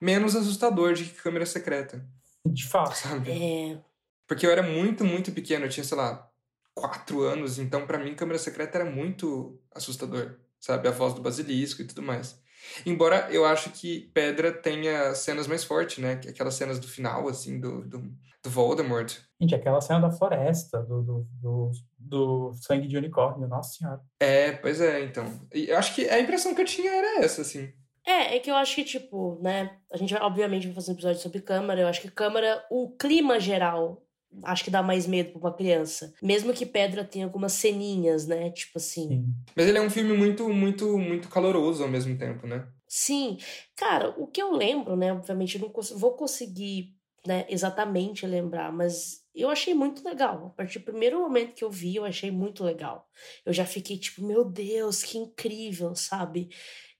menos 0.00 0.36
assustador 0.36 0.92
de 0.94 1.04
que 1.04 1.22
câmera 1.22 1.46
secreta, 1.46 2.04
De 2.44 2.66
fato. 2.68 2.94
sabe? 2.96 3.30
É, 3.30 3.78
Porque 4.26 4.46
eu 4.46 4.50
era 4.50 4.62
muito, 4.62 5.04
muito 5.04 5.32
pequeno, 5.32 5.64
eu 5.64 5.70
tinha, 5.70 5.84
sei 5.84 5.96
lá, 5.96 6.28
quatro 6.74 7.22
anos, 7.22 7.58
então 7.58 7.86
pra 7.86 7.98
mim 7.98 8.14
câmera 8.14 8.38
secreta 8.38 8.78
era 8.78 8.90
muito 8.90 9.60
assustador, 9.74 10.36
sabe? 10.60 10.88
A 10.88 10.90
voz 10.92 11.14
do 11.14 11.22
basilisco 11.22 11.82
e 11.82 11.86
tudo 11.86 12.02
mais. 12.02 12.40
Embora 12.86 13.28
eu 13.30 13.44
acho 13.44 13.70
que 13.70 14.10
Pedra 14.14 14.52
tenha 14.52 15.14
cenas 15.14 15.46
mais 15.46 15.64
fortes, 15.64 15.98
né? 15.98 16.16
Que 16.16 16.28
Aquelas 16.28 16.54
cenas 16.54 16.78
do 16.78 16.86
final, 16.86 17.28
assim, 17.28 17.58
do, 17.58 17.82
do, 17.88 17.98
do 18.42 18.50
Voldemort. 18.50 19.12
Gente, 19.40 19.54
aquela 19.54 19.80
cena 19.80 20.00
da 20.00 20.10
floresta, 20.12 20.80
do, 20.82 21.02
do, 21.02 21.26
do, 21.40 21.70
do 22.04 22.52
sangue 22.54 22.88
de 22.88 22.96
unicórnio, 22.96 23.48
nossa 23.48 23.78
senhora. 23.78 24.00
É, 24.20 24.52
pois 24.52 24.80
é, 24.80 25.04
então. 25.04 25.24
E 25.54 25.68
eu 25.68 25.78
acho 25.78 25.94
que 25.94 26.08
a 26.08 26.20
impressão 26.20 26.54
que 26.54 26.60
eu 26.60 26.66
tinha 26.66 26.90
era 26.90 27.24
essa, 27.24 27.42
assim. 27.42 27.72
É, 28.06 28.36
é 28.36 28.38
que 28.40 28.50
eu 28.50 28.56
acho 28.56 28.74
que, 28.74 28.84
tipo, 28.84 29.38
né? 29.40 29.78
A 29.92 29.96
gente 29.96 30.14
obviamente, 30.14 30.66
vai 30.66 30.74
fazer 30.74 30.90
um 30.90 30.94
episódio 30.94 31.20
sobre 31.20 31.40
câmera. 31.40 31.80
Eu 31.80 31.88
acho 31.88 32.00
que 32.00 32.10
câmera, 32.10 32.64
o 32.70 32.90
clima 32.96 33.38
geral, 33.38 34.02
acho 34.42 34.64
que 34.64 34.70
dá 34.70 34.82
mais 34.82 35.06
medo 35.06 35.30
pra 35.30 35.40
uma 35.40 35.54
criança. 35.54 36.12
Mesmo 36.20 36.52
que 36.52 36.66
Pedra 36.66 37.04
tenha 37.04 37.24
algumas 37.24 37.52
ceninhas, 37.52 38.26
né? 38.26 38.50
Tipo 38.50 38.78
assim. 38.78 39.08
Sim. 39.08 39.34
Mas 39.54 39.66
ele 39.66 39.78
é 39.78 39.82
um 39.82 39.90
filme 39.90 40.12
muito, 40.16 40.48
muito, 40.48 40.98
muito 40.98 41.28
caloroso 41.28 41.82
ao 41.82 41.88
mesmo 41.88 42.16
tempo, 42.18 42.46
né? 42.46 42.66
Sim. 42.88 43.38
Cara, 43.76 44.14
o 44.18 44.26
que 44.26 44.42
eu 44.42 44.52
lembro, 44.52 44.96
né? 44.96 45.12
Obviamente, 45.12 45.56
eu 45.56 45.62
não 45.62 45.98
vou 45.98 46.14
conseguir 46.14 46.96
né, 47.26 47.46
exatamente 47.48 48.26
lembrar, 48.26 48.72
mas 48.72 49.21
eu 49.34 49.50
achei 49.50 49.74
muito 49.74 50.04
legal. 50.04 50.46
A 50.46 50.50
partir 50.50 50.78
do 50.78 50.84
primeiro 50.84 51.18
momento 51.20 51.54
que 51.54 51.64
eu 51.64 51.70
vi, 51.70 51.96
eu 51.96 52.04
achei 52.04 52.30
muito 52.30 52.64
legal. 52.64 53.08
Eu 53.44 53.52
já 53.52 53.64
fiquei 53.64 53.98
tipo, 53.98 54.24
meu 54.26 54.44
Deus, 54.44 55.02
que 55.02 55.18
incrível, 55.18 55.94
sabe? 55.94 56.50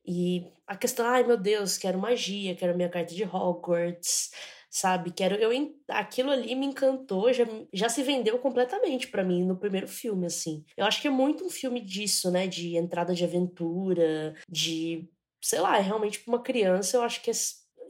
E 0.05 0.45
a 0.67 0.77
questão, 0.77 1.07
ai 1.07 1.23
meu 1.25 1.37
Deus, 1.37 1.79
quero 1.79 1.99
magia, 1.99 2.57
quero 2.57 2.77
minha 2.77 2.89
carta 2.89 3.15
de 3.15 3.25
Hogwarts, 3.25 4.31
sabe? 4.71 5.13
Quero 5.13 5.37
eu 5.37 5.51
aquilo 5.89 6.31
ali 6.31 6.55
me 6.55 6.67
encantou, 6.67 7.33
já, 7.33 7.45
já 7.73 7.89
se 7.89 8.03
vendeu 8.03 8.39
completamente 8.39 9.09
pra 9.09 9.23
mim 9.25 9.45
no 9.45 9.57
primeiro 9.59 9.87
filme, 9.87 10.27
assim. 10.27 10.65
Eu 10.77 10.87
acho 10.87 11.01
que 11.01 11.09
é 11.09 11.11
muito 11.11 11.45
um 11.45 11.51
filme 11.51 11.81
disso, 11.81 12.31
né? 12.31 12.47
De 12.47 12.77
entrada 12.77 13.15
de 13.15 13.25
aventura, 13.25 14.35
de 14.49 15.09
sei 15.41 15.61
lá, 15.61 15.77
é 15.77 15.81
realmente 15.81 16.21
pra 16.21 16.35
uma 16.35 16.43
criança, 16.43 16.97
eu 16.97 17.03
acho 17.03 17.21
que 17.23 17.31
é 17.31 17.35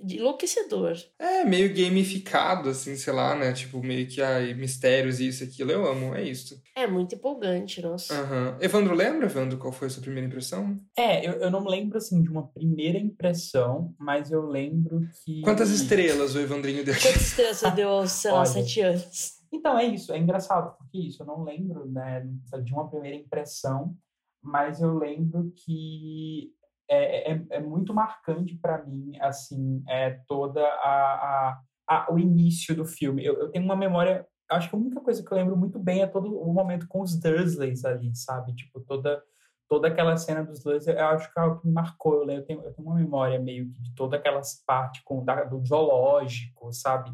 enlouquecedor. 0.02 0.96
É 1.18 1.44
meio 1.44 1.74
gamificado, 1.74 2.68
assim, 2.68 2.96
sei 2.96 3.12
lá, 3.12 3.34
né? 3.34 3.52
Tipo, 3.52 3.82
meio 3.82 4.06
que, 4.06 4.20
ai, 4.20 4.54
mistérios 4.54 5.20
e 5.20 5.28
isso 5.28 5.44
e 5.44 5.46
aquilo. 5.46 5.70
Eu 5.70 5.86
amo, 5.86 6.14
é 6.14 6.22
isso. 6.22 6.60
É 6.74 6.86
muito 6.86 7.14
empolgante, 7.14 7.80
nossa. 7.82 8.14
Aham. 8.14 8.56
Evandro, 8.60 8.94
lembra, 8.94 9.26
Evandro, 9.26 9.58
qual 9.58 9.72
foi 9.72 9.88
a 9.88 9.90
sua 9.90 10.02
primeira 10.02 10.26
impressão? 10.26 10.76
É, 10.96 11.26
eu, 11.26 11.32
eu 11.34 11.50
não 11.50 11.64
lembro, 11.64 11.98
assim, 11.98 12.22
de 12.22 12.30
uma 12.30 12.46
primeira 12.46 12.98
impressão, 12.98 13.94
mas 13.98 14.30
eu 14.30 14.46
lembro 14.46 15.08
que... 15.24 15.40
Quantas 15.42 15.70
estrelas 15.70 16.34
o 16.34 16.40
Evandrinho 16.40 16.84
deu? 16.84 16.94
Quantas 16.94 17.22
estrelas 17.22 17.56
você 17.58 17.70
deu 17.70 17.88
aos, 17.88 18.12
sei 18.12 18.32
lá, 18.32 18.44
sete 18.44 18.80
anos? 18.80 19.42
Então, 19.52 19.78
é 19.78 19.84
isso, 19.84 20.12
é 20.12 20.18
engraçado, 20.18 20.74
porque 20.78 20.98
isso, 20.98 21.22
eu 21.22 21.26
não 21.26 21.44
lembro, 21.44 21.86
né, 21.86 22.26
de 22.64 22.72
uma 22.72 22.88
primeira 22.88 23.16
impressão, 23.16 23.94
mas 24.42 24.80
eu 24.80 24.96
lembro 24.96 25.52
que 25.54 26.52
é, 26.92 27.32
é, 27.32 27.46
é 27.50 27.60
muito 27.60 27.94
marcante 27.94 28.56
para 28.56 28.84
mim, 28.84 29.12
assim, 29.20 29.82
é 29.88 30.10
toda 30.28 30.60
a, 30.62 31.50
a, 31.50 31.60
a- 31.88 32.12
o 32.12 32.18
início 32.18 32.74
do 32.74 32.84
filme. 32.84 33.24
Eu, 33.24 33.34
eu 33.38 33.50
tenho 33.50 33.64
uma 33.64 33.76
memória, 33.76 34.26
acho 34.50 34.68
que 34.70 34.76
a 34.76 34.78
única 34.78 35.00
coisa 35.00 35.24
que 35.24 35.32
eu 35.32 35.36
lembro 35.38 35.56
muito 35.56 35.78
bem 35.78 36.02
é 36.02 36.06
todo 36.06 36.34
o 36.40 36.52
momento 36.52 36.86
com 36.88 37.00
os 37.02 37.18
Dursleys 37.18 37.84
ali, 37.84 38.14
sabe? 38.16 38.54
Tipo, 38.54 38.80
toda 38.80 39.22
toda 39.68 39.88
aquela 39.88 40.16
cena 40.18 40.44
dos 40.44 40.62
Dursleys, 40.62 40.86
eu 40.98 41.06
acho 41.06 41.32
que 41.32 41.38
é 41.40 41.42
algo 41.42 41.60
que 41.60 41.66
me 41.66 41.72
marcou. 41.72 42.14
Eu, 42.14 42.24
lembro- 42.26 42.42
eu 42.42 42.46
tenho, 42.46 42.62
eu 42.62 42.72
tenho 42.74 42.86
uma 42.88 42.96
memória 42.96 43.38
meio 43.40 43.70
que 43.72 43.80
de 43.82 43.94
toda 43.94 44.16
aquelas 44.16 44.62
partes 44.66 45.02
com, 45.04 45.24
da, 45.24 45.44
do 45.44 45.64
zoológico, 45.66 46.70
sabe? 46.72 47.10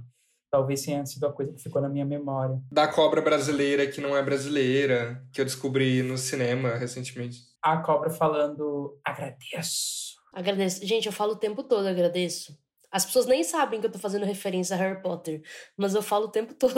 Talvez 0.51 0.83
tenha 0.83 1.05
sido 1.05 1.27
a 1.27 1.33
coisa 1.33 1.53
que 1.53 1.63
ficou 1.63 1.81
na 1.83 1.89
minha 1.89 2.07
memória. 2.07 2.61
Da 2.73 2.89
cobra 2.89 3.21
brasileira 3.21 3.87
que 3.87 4.01
não 4.01 4.17
é 4.17 4.23
brasileira, 4.23 5.23
que 5.33 5.41
eu 5.41 5.45
descobri 5.45 6.03
no 6.03 6.17
cinema 6.17 6.75
recentemente. 6.75 7.41
A 7.63 7.77
cobra 7.79 8.09
falando, 8.09 8.99
agradeço. 9.05 10.17
Agradeço. 10.33 10.87
Gente, 10.87 11.07
eu 11.07 11.13
falo 11.13 11.33
o 11.33 11.39
tempo 11.39 11.63
todo, 11.63 11.87
agradeço. 11.87 12.57
As 12.91 13.05
pessoas 13.05 13.27
nem 13.27 13.45
sabem 13.45 13.81
que 13.81 13.87
eu 13.87 13.93
tô 13.93 13.99
fazendo 13.99 14.25
referência 14.25 14.75
a 14.75 14.79
Harry 14.79 15.03
Potter, 15.03 15.43
mas 15.77 15.95
eu 15.95 16.03
falo 16.03 16.27
o 16.27 16.31
tempo 16.31 16.55
todo. 16.55 16.73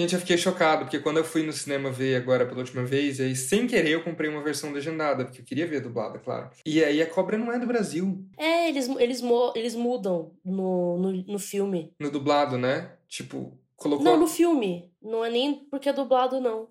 Gente, 0.00 0.14
eu 0.14 0.20
fiquei 0.20 0.38
chocado, 0.38 0.84
porque 0.84 1.00
quando 1.00 1.16
eu 1.16 1.24
fui 1.24 1.42
no 1.42 1.52
cinema 1.52 1.90
ver 1.90 2.14
agora 2.14 2.46
pela 2.46 2.60
última 2.60 2.84
vez, 2.84 3.20
aí 3.20 3.34
sem 3.34 3.66
querer 3.66 3.90
eu 3.90 4.04
comprei 4.04 4.30
uma 4.30 4.40
versão 4.40 4.70
legendada, 4.70 5.24
porque 5.24 5.40
eu 5.40 5.44
queria 5.44 5.66
ver 5.66 5.80
dublada, 5.80 6.20
claro. 6.20 6.50
E 6.64 6.84
aí 6.84 7.02
a 7.02 7.10
cobra 7.10 7.36
não 7.36 7.52
é 7.52 7.58
do 7.58 7.66
Brasil. 7.66 8.24
É, 8.38 8.68
eles, 8.68 8.88
eles, 8.88 9.20
eles 9.56 9.74
mudam 9.74 10.30
no, 10.44 10.98
no, 10.98 11.12
no 11.12 11.38
filme. 11.40 11.92
No 11.98 12.12
dublado, 12.12 12.56
né? 12.56 12.92
Tipo, 13.08 13.58
colocou. 13.74 14.04
Não, 14.04 14.16
no 14.16 14.28
filme. 14.28 14.88
Não 15.02 15.24
é 15.24 15.30
nem 15.30 15.66
porque 15.68 15.88
é 15.88 15.92
dublado, 15.92 16.40
não. 16.40 16.68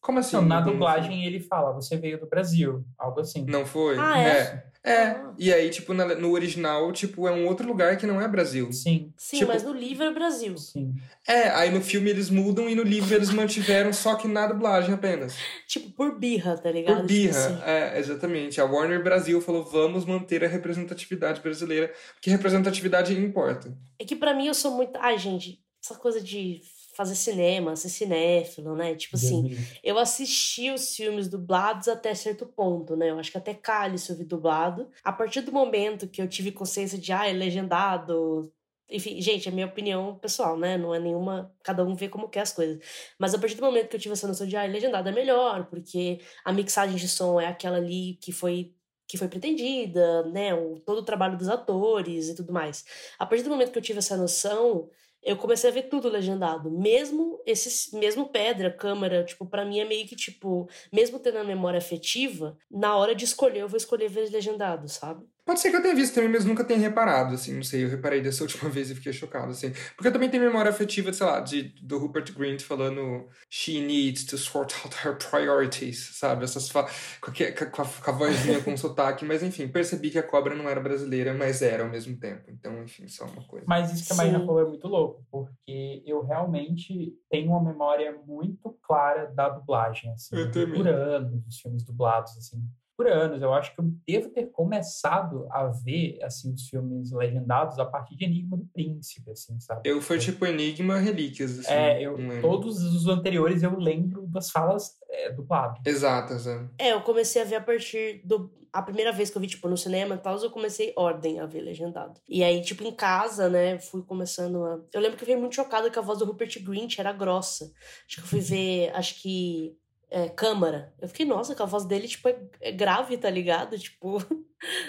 Como 0.00 0.18
assim? 0.18 0.36
Não, 0.36 0.42
na 0.42 0.60
dublagem 0.60 1.24
ele 1.24 1.40
fala, 1.40 1.72
você 1.72 1.96
veio 1.96 2.18
do 2.18 2.26
Brasil, 2.26 2.84
algo 2.98 3.20
assim. 3.20 3.44
Não 3.44 3.66
foi? 3.66 3.98
Ah, 3.98 4.18
é? 4.18 4.28
é. 4.28 4.70
É, 4.82 5.08
ah. 5.08 5.34
e 5.38 5.52
aí, 5.52 5.68
tipo, 5.68 5.92
no 5.92 6.32
original, 6.32 6.90
tipo, 6.90 7.28
é 7.28 7.30
um 7.30 7.46
outro 7.46 7.68
lugar 7.68 7.98
que 7.98 8.06
não 8.06 8.20
é 8.20 8.26
Brasil. 8.26 8.72
Sim. 8.72 9.12
Sim, 9.14 9.40
tipo, 9.40 9.52
mas 9.52 9.62
no 9.62 9.74
livro 9.74 10.04
é 10.04 10.10
Brasil. 10.10 10.56
Sim. 10.56 10.94
É, 11.28 11.50
aí 11.50 11.70
no 11.70 11.82
filme 11.82 12.08
eles 12.08 12.30
mudam 12.30 12.68
e 12.68 12.74
no 12.74 12.82
livro 12.82 13.14
eles 13.14 13.30
mantiveram, 13.30 13.92
só 13.92 14.14
que 14.14 14.26
na 14.26 14.46
dublagem 14.46 14.94
apenas. 14.94 15.36
Tipo, 15.68 15.90
por 15.90 16.18
birra, 16.18 16.56
tá 16.56 16.72
ligado? 16.72 17.00
Por 17.00 17.06
tipo 17.06 17.12
birra, 17.12 17.38
assim. 17.38 17.62
é, 17.62 17.98
exatamente. 17.98 18.58
A 18.60 18.64
Warner 18.64 19.02
Brasil 19.04 19.38
falou, 19.42 19.64
vamos 19.64 20.06
manter 20.06 20.42
a 20.44 20.48
representatividade 20.48 21.42
brasileira, 21.42 21.92
porque 22.14 22.30
representatividade 22.30 23.12
importa. 23.12 23.76
É 23.98 24.04
que 24.04 24.16
para 24.16 24.32
mim 24.32 24.46
eu 24.46 24.54
sou 24.54 24.72
muito... 24.72 24.98
Ai, 24.98 25.18
gente, 25.18 25.60
essa 25.82 25.94
coisa 25.94 26.22
de 26.22 26.62
fazer 26.94 27.14
cinema, 27.14 27.76
ser 27.76 27.88
cinéfilo, 27.88 28.74
né? 28.74 28.94
Tipo 28.94 29.16
assim, 29.16 29.56
eu 29.82 29.98
assisti 29.98 30.70
os 30.70 30.94
filmes 30.94 31.28
dublados 31.28 31.88
até 31.88 32.14
certo 32.14 32.46
ponto, 32.46 32.96
né? 32.96 33.10
Eu 33.10 33.18
acho 33.18 33.30
que 33.30 33.38
até 33.38 33.54
Cálice 33.54 34.10
eu 34.10 34.16
vi 34.16 34.24
dublado. 34.24 34.88
A 35.04 35.12
partir 35.12 35.40
do 35.42 35.52
momento 35.52 36.08
que 36.08 36.20
eu 36.20 36.28
tive 36.28 36.52
consciência 36.52 36.98
de, 36.98 37.12
ah, 37.12 37.28
é 37.28 37.32
legendado, 37.32 38.52
enfim, 38.90 39.20
gente, 39.20 39.48
é 39.48 39.52
minha 39.52 39.66
opinião 39.66 40.18
pessoal, 40.18 40.58
né? 40.58 40.76
Não 40.76 40.94
é 40.94 40.98
nenhuma. 40.98 41.54
Cada 41.62 41.84
um 41.84 41.94
vê 41.94 42.08
como 42.08 42.28
quer 42.28 42.40
as 42.40 42.52
coisas. 42.52 42.78
Mas 43.18 43.32
a 43.34 43.38
partir 43.38 43.54
do 43.54 43.62
momento 43.62 43.88
que 43.88 43.96
eu 43.96 44.00
tive 44.00 44.14
essa 44.14 44.26
noção 44.26 44.46
de, 44.46 44.56
ah, 44.56 44.64
legendado 44.64 45.08
é 45.08 45.12
melhor, 45.12 45.66
porque 45.66 46.20
a 46.44 46.52
mixagem 46.52 46.96
de 46.96 47.08
som 47.08 47.40
é 47.40 47.46
aquela 47.46 47.76
ali 47.76 48.18
que 48.20 48.32
foi 48.32 48.74
que 49.06 49.18
foi 49.18 49.26
pretendida, 49.26 50.22
né? 50.26 50.54
O, 50.54 50.78
todo 50.78 50.98
o 50.98 51.04
trabalho 51.04 51.36
dos 51.36 51.48
atores 51.48 52.28
e 52.28 52.34
tudo 52.36 52.52
mais. 52.52 52.84
A 53.18 53.26
partir 53.26 53.42
do 53.42 53.50
momento 53.50 53.72
que 53.72 53.78
eu 53.78 53.82
tive 53.82 53.98
essa 53.98 54.16
noção, 54.16 54.88
eu 55.22 55.36
comecei 55.36 55.70
a 55.70 55.72
ver 55.72 55.84
tudo 55.84 56.08
legendado. 56.08 56.70
Mesmo 56.70 57.40
esses, 57.46 57.90
mesmo 57.92 58.28
pedra, 58.28 58.70
câmera, 58.72 59.24
tipo, 59.24 59.46
para 59.46 59.64
mim 59.64 59.78
é 59.80 59.84
meio 59.84 60.06
que 60.06 60.16
tipo, 60.16 60.68
mesmo 60.92 61.18
tendo 61.18 61.38
a 61.38 61.44
memória 61.44 61.78
afetiva, 61.78 62.56
na 62.70 62.96
hora 62.96 63.14
de 63.14 63.24
escolher, 63.24 63.60
eu 63.60 63.68
vou 63.68 63.76
escolher 63.76 64.08
ver 64.08 64.30
legendado, 64.30 64.88
sabe? 64.88 65.24
Pode 65.50 65.58
ser 65.58 65.70
que 65.70 65.76
eu 65.78 65.82
tenha 65.82 65.96
visto 65.96 66.14
também, 66.14 66.30
mas 66.30 66.44
nunca 66.44 66.62
tenha 66.62 66.78
reparado, 66.78 67.34
assim, 67.34 67.52
não 67.54 67.64
sei, 67.64 67.82
eu 67.82 67.88
reparei 67.88 68.20
dessa 68.20 68.44
última 68.46 68.70
vez 68.70 68.88
e 68.88 68.94
fiquei 68.94 69.12
chocado, 69.12 69.50
assim. 69.50 69.72
Porque 69.96 70.06
eu 70.06 70.12
também 70.12 70.30
tenho 70.30 70.44
memória 70.44 70.70
afetiva, 70.70 71.12
sei 71.12 71.26
lá, 71.26 71.40
de, 71.40 71.74
do 71.82 71.98
Rupert 71.98 72.32
Grint 72.32 72.62
falando 72.62 73.28
She 73.48 73.80
needs 73.80 74.22
to 74.26 74.38
sort 74.38 74.72
out 74.84 74.94
her 75.04 75.16
priorities, 75.16 76.16
sabe? 76.16 76.44
Essas 76.44 76.68
fa 76.68 76.88
com, 77.20 77.32
a, 77.32 77.66
com, 77.66 77.82
a, 77.82 77.84
com 77.84 78.10
a 78.10 78.14
vozinha 78.14 78.62
com 78.62 78.76
sotaque, 78.78 79.24
mas 79.24 79.42
enfim, 79.42 79.66
percebi 79.66 80.10
que 80.10 80.20
a 80.20 80.22
cobra 80.22 80.54
não 80.54 80.68
era 80.68 80.80
brasileira, 80.80 81.34
mas 81.34 81.62
era 81.62 81.82
ao 81.82 81.90
mesmo 81.90 82.16
tempo. 82.16 82.48
Então, 82.48 82.84
enfim, 82.84 83.08
só 83.08 83.24
uma 83.24 83.42
coisa. 83.42 83.66
Mas 83.66 83.92
isso 83.92 84.06
que 84.06 84.12
a 84.12 84.16
Marina 84.16 84.38
falou 84.38 84.60
é 84.60 84.68
muito 84.68 84.86
louco, 84.86 85.26
porque 85.32 86.00
eu 86.06 86.24
realmente 86.24 87.12
tenho 87.28 87.50
uma 87.50 87.72
memória 87.72 88.16
muito 88.24 88.78
clara 88.80 89.26
da 89.26 89.48
dublagem, 89.48 90.12
assim, 90.12 90.36
eu 90.36 90.72
por 90.72 90.86
anos, 90.86 91.42
dos 91.42 91.58
filmes 91.58 91.82
dublados, 91.82 92.38
assim 92.38 92.64
por 93.00 93.08
anos. 93.08 93.40
Eu 93.40 93.54
acho 93.54 93.74
que 93.74 93.80
eu 93.80 93.90
devo 94.06 94.28
ter 94.28 94.50
começado 94.50 95.48
a 95.50 95.68
ver 95.68 96.18
assim 96.22 96.52
os 96.52 96.68
filmes 96.68 97.10
legendados 97.10 97.78
a 97.78 97.86
partir 97.86 98.14
de 98.14 98.26
Enigma 98.26 98.58
do 98.58 98.66
Príncipe, 98.66 99.30
assim, 99.30 99.58
sabe? 99.58 99.88
Eu 99.88 100.02
foi 100.02 100.18
tipo 100.18 100.44
Enigma 100.44 100.98
Relíquias, 100.98 101.60
assim. 101.60 101.72
É, 101.72 102.02
eu, 102.02 102.18
todos 102.42 102.82
os 102.82 103.06
anteriores 103.06 103.62
eu 103.62 103.74
lembro 103.78 104.26
das 104.26 104.50
falas 104.50 104.98
é, 105.08 105.32
dubladas. 105.32 105.80
Exatas, 105.86 106.46
é. 106.46 106.68
É, 106.78 106.92
eu 106.92 107.00
comecei 107.00 107.40
a 107.40 107.44
ver 107.46 107.56
a 107.56 107.60
partir 107.62 108.20
do 108.22 108.50
a 108.72 108.82
primeira 108.82 109.10
vez 109.10 109.30
que 109.30 109.36
eu 109.36 109.40
vi, 109.40 109.48
tipo, 109.48 109.68
no 109.68 109.76
cinema 109.76 110.14
e 110.14 110.18
tal, 110.18 110.38
eu 110.38 110.50
comecei 110.50 110.92
ordem 110.94 111.40
a 111.40 111.46
ver 111.46 111.60
legendado. 111.60 112.20
E 112.28 112.44
aí, 112.44 112.62
tipo, 112.62 112.84
em 112.84 112.92
casa, 112.92 113.48
né, 113.48 113.78
fui 113.80 114.02
começando 114.02 114.64
a. 114.64 114.80
Eu 114.92 115.00
lembro 115.00 115.16
que 115.16 115.24
eu 115.24 115.26
fiquei 115.26 115.36
muito 115.36 115.56
chocada 115.56 115.90
que 115.90 115.98
a 115.98 116.02
voz 116.02 116.20
do 116.20 116.24
Rupert 116.24 116.62
Grint 116.62 116.98
era 116.98 117.12
grossa. 117.12 117.64
Acho 118.06 118.16
que 118.16 118.22
eu 118.22 118.26
fui 118.26 118.38
ver, 118.40 118.94
acho 118.94 119.20
que 119.20 119.76
é, 120.10 120.28
câmara. 120.28 120.92
Eu 121.00 121.08
fiquei, 121.08 121.24
nossa, 121.24 121.54
que 121.54 121.62
a 121.62 121.66
voz 121.66 121.84
dele, 121.84 122.08
tipo, 122.08 122.28
é, 122.28 122.36
é 122.60 122.72
grave, 122.72 123.16
tá 123.16 123.30
ligado? 123.30 123.78
Tipo, 123.90 124.18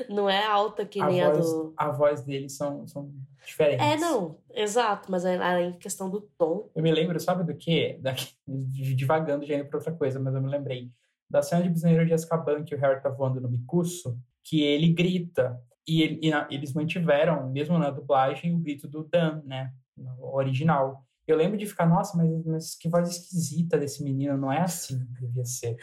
não 0.10 0.30
é 0.30 0.46
alta 0.46 0.86
que 0.86 1.00
a 1.00 1.06
nem 1.06 1.24
voz, 1.24 1.38
a 1.38 1.42
do. 1.42 1.74
A 1.78 1.92
voz 1.92 2.22
dele 2.24 2.50
são, 2.50 2.86
são 2.88 3.12
diferentes. 3.46 3.86
É, 3.86 3.98
não, 3.98 4.38
exato, 4.54 5.10
mas 5.10 5.24
é 5.24 5.62
em 5.62 5.74
questão 5.74 6.10
do 6.10 6.22
tom. 6.38 6.70
Eu 6.75 6.84
me 6.84 6.92
lembro, 6.92 7.20
sabe 7.20 7.44
do 7.44 7.56
quê? 7.56 7.98
Daqui, 8.01 8.34
devagando 8.96 9.46
já 9.46 9.56
indo 9.56 9.66
pra 9.66 9.78
outra 9.78 9.94
coisa, 9.94 10.20
mas 10.20 10.34
eu 10.34 10.42
me 10.42 10.50
lembrei. 10.50 10.92
Da 11.30 11.42
cena 11.42 11.63
de 11.63 11.70
Prisioneiro 11.70 12.06
de 12.06 12.13
Azkaban, 12.13 12.63
que 12.63 12.75
o 12.75 12.80
Harry 12.80 13.01
tá 13.01 13.10
voando 13.10 13.40
no 13.40 13.50
Micuço, 13.50 14.20
que 14.44 14.62
ele 14.62 14.90
grita. 14.90 15.62
E, 15.88 16.01
ele, 16.01 16.20
e 16.22 16.56
eles 16.56 16.74
mantiveram, 16.74 17.50
mesmo 17.50 17.78
na 17.78 17.90
dublagem, 17.90 18.54
o 18.54 18.60
grito 18.60 18.88
do 18.88 19.04
Dan, 19.04 19.42
né? 19.46 19.74
No 19.96 20.36
original. 20.36 21.06
Eu 21.28 21.38
lembro 21.38 21.58
de 21.58 21.66
ficar, 21.66 21.86
nossa, 21.86 22.18
mas, 22.18 22.46
mas 22.46 22.75
que 22.75 22.90
voz 22.90 23.10
esquisita 23.10 23.78
desse 23.78 24.04
menino, 24.04 24.38
não 24.38 24.51
é 24.51 24.62
assim 24.62 25.00
que 25.16 25.22
devia 25.22 25.46
ser. 25.46 25.78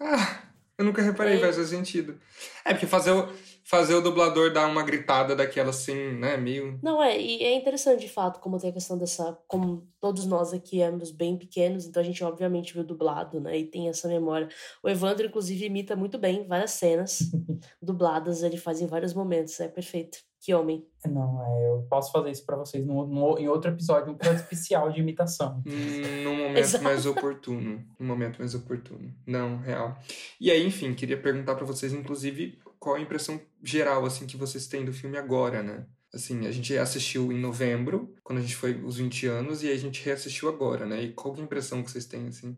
Ah, 0.00 0.42
eu 0.76 0.84
nunca 0.84 1.00
reparei, 1.00 1.36
é. 1.36 1.40
faz 1.40 1.56
sentido. 1.68 2.18
É, 2.64 2.72
porque 2.72 2.86
fazer 2.86 3.12
o, 3.12 3.28
fazer 3.64 3.94
o 3.94 4.00
dublador 4.00 4.52
dar 4.52 4.66
uma 4.66 4.82
gritada 4.82 5.36
daquela 5.36 5.70
assim, 5.70 5.94
né, 6.18 6.36
meio... 6.36 6.78
Não, 6.82 7.00
é, 7.00 7.18
e 7.18 7.44
é 7.44 7.54
interessante 7.54 8.00
de 8.00 8.08
fato 8.08 8.40
como 8.40 8.58
tem 8.58 8.70
a 8.70 8.72
questão 8.72 8.98
dessa... 8.98 9.38
Como 9.46 9.88
todos 10.00 10.26
nós 10.26 10.52
aqui 10.52 10.82
éramos 10.82 11.12
bem 11.12 11.38
pequenos, 11.38 11.86
então 11.86 12.02
a 12.02 12.04
gente 12.04 12.22
obviamente 12.24 12.74
viu 12.74 12.84
dublado, 12.84 13.40
né, 13.40 13.56
e 13.56 13.64
tem 13.64 13.88
essa 13.88 14.08
memória. 14.08 14.48
O 14.82 14.88
Evandro, 14.88 15.26
inclusive, 15.26 15.64
imita 15.64 15.94
muito 15.94 16.18
bem 16.18 16.46
várias 16.46 16.72
cenas 16.72 17.20
dubladas, 17.80 18.42
ele 18.42 18.56
faz 18.56 18.80
em 18.80 18.86
vários 18.86 19.14
momentos, 19.14 19.60
é 19.60 19.68
perfeito. 19.68 20.18
Que 20.44 20.52
homem. 20.52 20.86
Não, 21.06 21.42
é, 21.42 21.68
eu 21.70 21.86
posso 21.88 22.12
fazer 22.12 22.30
isso 22.30 22.44
para 22.44 22.54
vocês 22.54 22.84
no, 22.84 23.06
no, 23.06 23.38
em 23.38 23.48
outro 23.48 23.70
episódio, 23.70 24.12
um 24.12 24.14
episódio 24.14 24.42
especial 24.42 24.92
de 24.92 25.00
imitação. 25.00 25.62
Hum, 25.66 26.22
num 26.22 26.36
momento 26.36 26.58
Exato. 26.58 26.84
mais 26.84 27.06
oportuno. 27.06 27.82
Num 27.98 28.06
momento 28.06 28.38
mais 28.38 28.54
oportuno. 28.54 29.10
Não, 29.26 29.56
real. 29.56 29.98
E 30.38 30.50
aí, 30.50 30.66
enfim, 30.66 30.92
queria 30.92 31.16
perguntar 31.16 31.54
para 31.54 31.64
vocês, 31.64 31.94
inclusive, 31.94 32.58
qual 32.78 32.96
a 32.96 33.00
impressão 33.00 33.40
geral, 33.62 34.04
assim, 34.04 34.26
que 34.26 34.36
vocês 34.36 34.66
têm 34.66 34.84
do 34.84 34.92
filme 34.92 35.16
agora, 35.16 35.62
né? 35.62 35.86
Assim, 36.12 36.46
a 36.46 36.50
gente 36.50 36.76
assistiu 36.76 37.32
em 37.32 37.40
novembro, 37.40 38.14
quando 38.22 38.40
a 38.40 38.42
gente 38.42 38.54
foi 38.54 38.74
os 38.84 38.98
20 38.98 39.26
anos, 39.26 39.62
e 39.62 39.68
aí 39.68 39.74
a 39.74 39.78
gente 39.78 40.04
reassistiu 40.04 40.50
agora, 40.50 40.84
né? 40.84 41.04
E 41.04 41.12
qual 41.14 41.34
é 41.34 41.40
a 41.40 41.42
impressão 41.42 41.82
que 41.82 41.90
vocês 41.90 42.04
têm, 42.04 42.28
assim? 42.28 42.54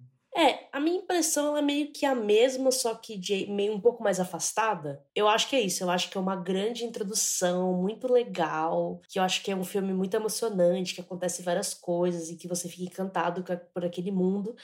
A 1.16 1.18
minha 1.18 1.22
impressão 1.22 1.56
é 1.56 1.62
meio 1.62 1.92
que 1.92 2.04
a 2.04 2.14
mesma, 2.14 2.70
só 2.70 2.94
que 2.94 3.16
de 3.16 3.46
meio 3.46 3.72
um 3.72 3.80
pouco 3.80 4.02
mais 4.02 4.20
afastada. 4.20 5.02
Eu 5.14 5.26
acho 5.26 5.48
que 5.48 5.56
é 5.56 5.60
isso, 5.60 5.82
eu 5.82 5.90
acho 5.90 6.10
que 6.10 6.18
é 6.18 6.20
uma 6.20 6.36
grande 6.36 6.84
introdução, 6.84 7.72
muito 7.72 8.06
legal, 8.06 9.00
que 9.08 9.18
eu 9.18 9.22
acho 9.22 9.42
que 9.42 9.50
é 9.50 9.56
um 9.56 9.64
filme 9.64 9.94
muito 9.94 10.14
emocionante, 10.14 10.94
que 10.94 11.00
acontece 11.00 11.42
várias 11.42 11.72
coisas 11.72 12.28
e 12.28 12.36
que 12.36 12.46
você 12.46 12.68
fica 12.68 12.84
encantado 12.84 13.42
por 13.72 13.82
aquele 13.82 14.10
mundo. 14.10 14.54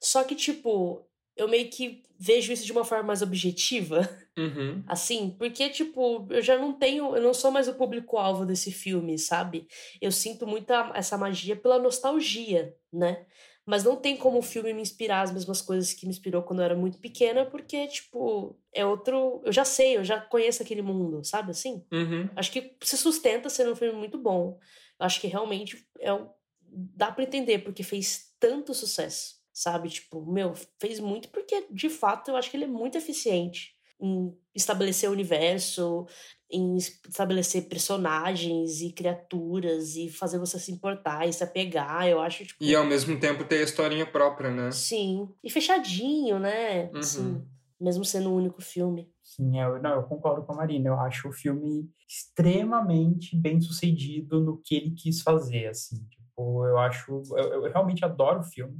Só 0.00 0.22
que, 0.22 0.36
tipo, 0.36 1.04
eu 1.36 1.48
meio 1.48 1.68
que 1.70 2.04
vejo 2.16 2.52
isso 2.52 2.64
de 2.64 2.72
uma 2.72 2.84
forma 2.84 3.04
mais 3.04 3.20
objetiva. 3.20 4.08
Uhum. 4.38 4.84
Assim, 4.86 5.34
porque, 5.36 5.68
tipo, 5.70 6.24
eu 6.30 6.40
já 6.40 6.56
não 6.56 6.72
tenho. 6.72 7.16
Eu 7.16 7.22
não 7.22 7.34
sou 7.34 7.50
mais 7.50 7.66
o 7.66 7.74
público-alvo 7.74 8.46
desse 8.46 8.70
filme, 8.70 9.18
sabe? 9.18 9.66
Eu 10.00 10.12
sinto 10.12 10.46
muita 10.46 10.92
essa 10.94 11.18
magia 11.18 11.56
pela 11.56 11.80
nostalgia, 11.80 12.74
né? 12.92 13.26
Mas 13.66 13.82
não 13.82 13.96
tem 13.96 14.16
como 14.16 14.38
o 14.38 14.42
filme 14.42 14.72
me 14.72 14.80
inspirar 14.80 15.22
as 15.22 15.32
mesmas 15.32 15.60
coisas 15.60 15.92
que 15.92 16.06
me 16.06 16.12
inspirou 16.12 16.40
quando 16.42 16.60
eu 16.60 16.64
era 16.66 16.76
muito 16.76 16.98
pequena, 16.98 17.44
porque, 17.44 17.88
tipo, 17.88 18.56
é 18.72 18.86
outro. 18.86 19.42
Eu 19.44 19.52
já 19.52 19.64
sei, 19.64 19.96
eu 19.96 20.04
já 20.04 20.20
conheço 20.20 20.62
aquele 20.62 20.82
mundo, 20.82 21.24
sabe 21.24 21.50
assim? 21.50 21.84
Uhum. 21.90 22.30
Acho 22.36 22.52
que 22.52 22.76
se 22.82 22.96
sustenta 22.96 23.50
sendo 23.50 23.72
um 23.72 23.76
filme 23.76 23.98
muito 23.98 24.16
bom. 24.16 24.56
Acho 25.00 25.20
que 25.20 25.26
realmente 25.26 25.84
é 25.98 26.12
um... 26.12 26.28
dá 26.62 27.10
para 27.10 27.24
entender 27.24 27.58
porque 27.58 27.82
fez 27.82 28.32
tanto 28.38 28.72
sucesso, 28.72 29.34
sabe? 29.52 29.88
Tipo, 29.88 30.24
meu, 30.24 30.54
fez 30.80 31.00
muito 31.00 31.28
porque, 31.30 31.66
de 31.68 31.90
fato, 31.90 32.30
eu 32.30 32.36
acho 32.36 32.48
que 32.48 32.56
ele 32.56 32.64
é 32.64 32.68
muito 32.68 32.96
eficiente 32.96 33.74
em 34.00 34.36
estabelecer 34.54 35.08
o 35.08 35.12
universo, 35.12 36.06
em 36.50 36.76
estabelecer 36.76 37.68
personagens 37.68 38.80
e 38.80 38.92
criaturas 38.92 39.96
e 39.96 40.08
fazer 40.08 40.38
você 40.38 40.58
se 40.58 40.70
importar 40.70 41.26
e 41.26 41.32
se 41.32 41.42
apegar, 41.42 42.06
eu 42.06 42.20
acho, 42.20 42.46
tipo... 42.46 42.62
E 42.62 42.74
ao 42.74 42.84
mesmo 42.84 43.18
tempo 43.18 43.44
ter 43.44 43.58
a 43.58 43.64
historinha 43.64 44.06
própria, 44.06 44.50
né? 44.50 44.70
Sim. 44.70 45.28
E 45.42 45.50
fechadinho, 45.50 46.38
né? 46.38 46.84
Uhum. 46.92 46.98
Assim, 46.98 47.44
mesmo 47.80 48.04
sendo 48.04 48.30
um 48.30 48.36
único 48.36 48.62
filme. 48.62 49.10
Sim, 49.22 49.60
eu, 49.60 49.82
não, 49.82 49.96
eu 49.96 50.02
concordo 50.04 50.44
com 50.44 50.52
a 50.52 50.56
Marina. 50.56 50.88
Eu 50.88 51.00
acho 51.00 51.28
o 51.28 51.32
filme 51.32 51.90
extremamente 52.08 53.36
bem 53.36 53.60
sucedido 53.60 54.40
no 54.40 54.60
que 54.62 54.76
ele 54.76 54.92
quis 54.92 55.22
fazer, 55.22 55.66
assim. 55.66 55.96
Tipo, 56.08 56.64
eu 56.64 56.78
acho... 56.78 57.22
Eu, 57.36 57.64
eu 57.64 57.72
realmente 57.72 58.04
adoro 58.04 58.40
o 58.40 58.44
filme. 58.44 58.78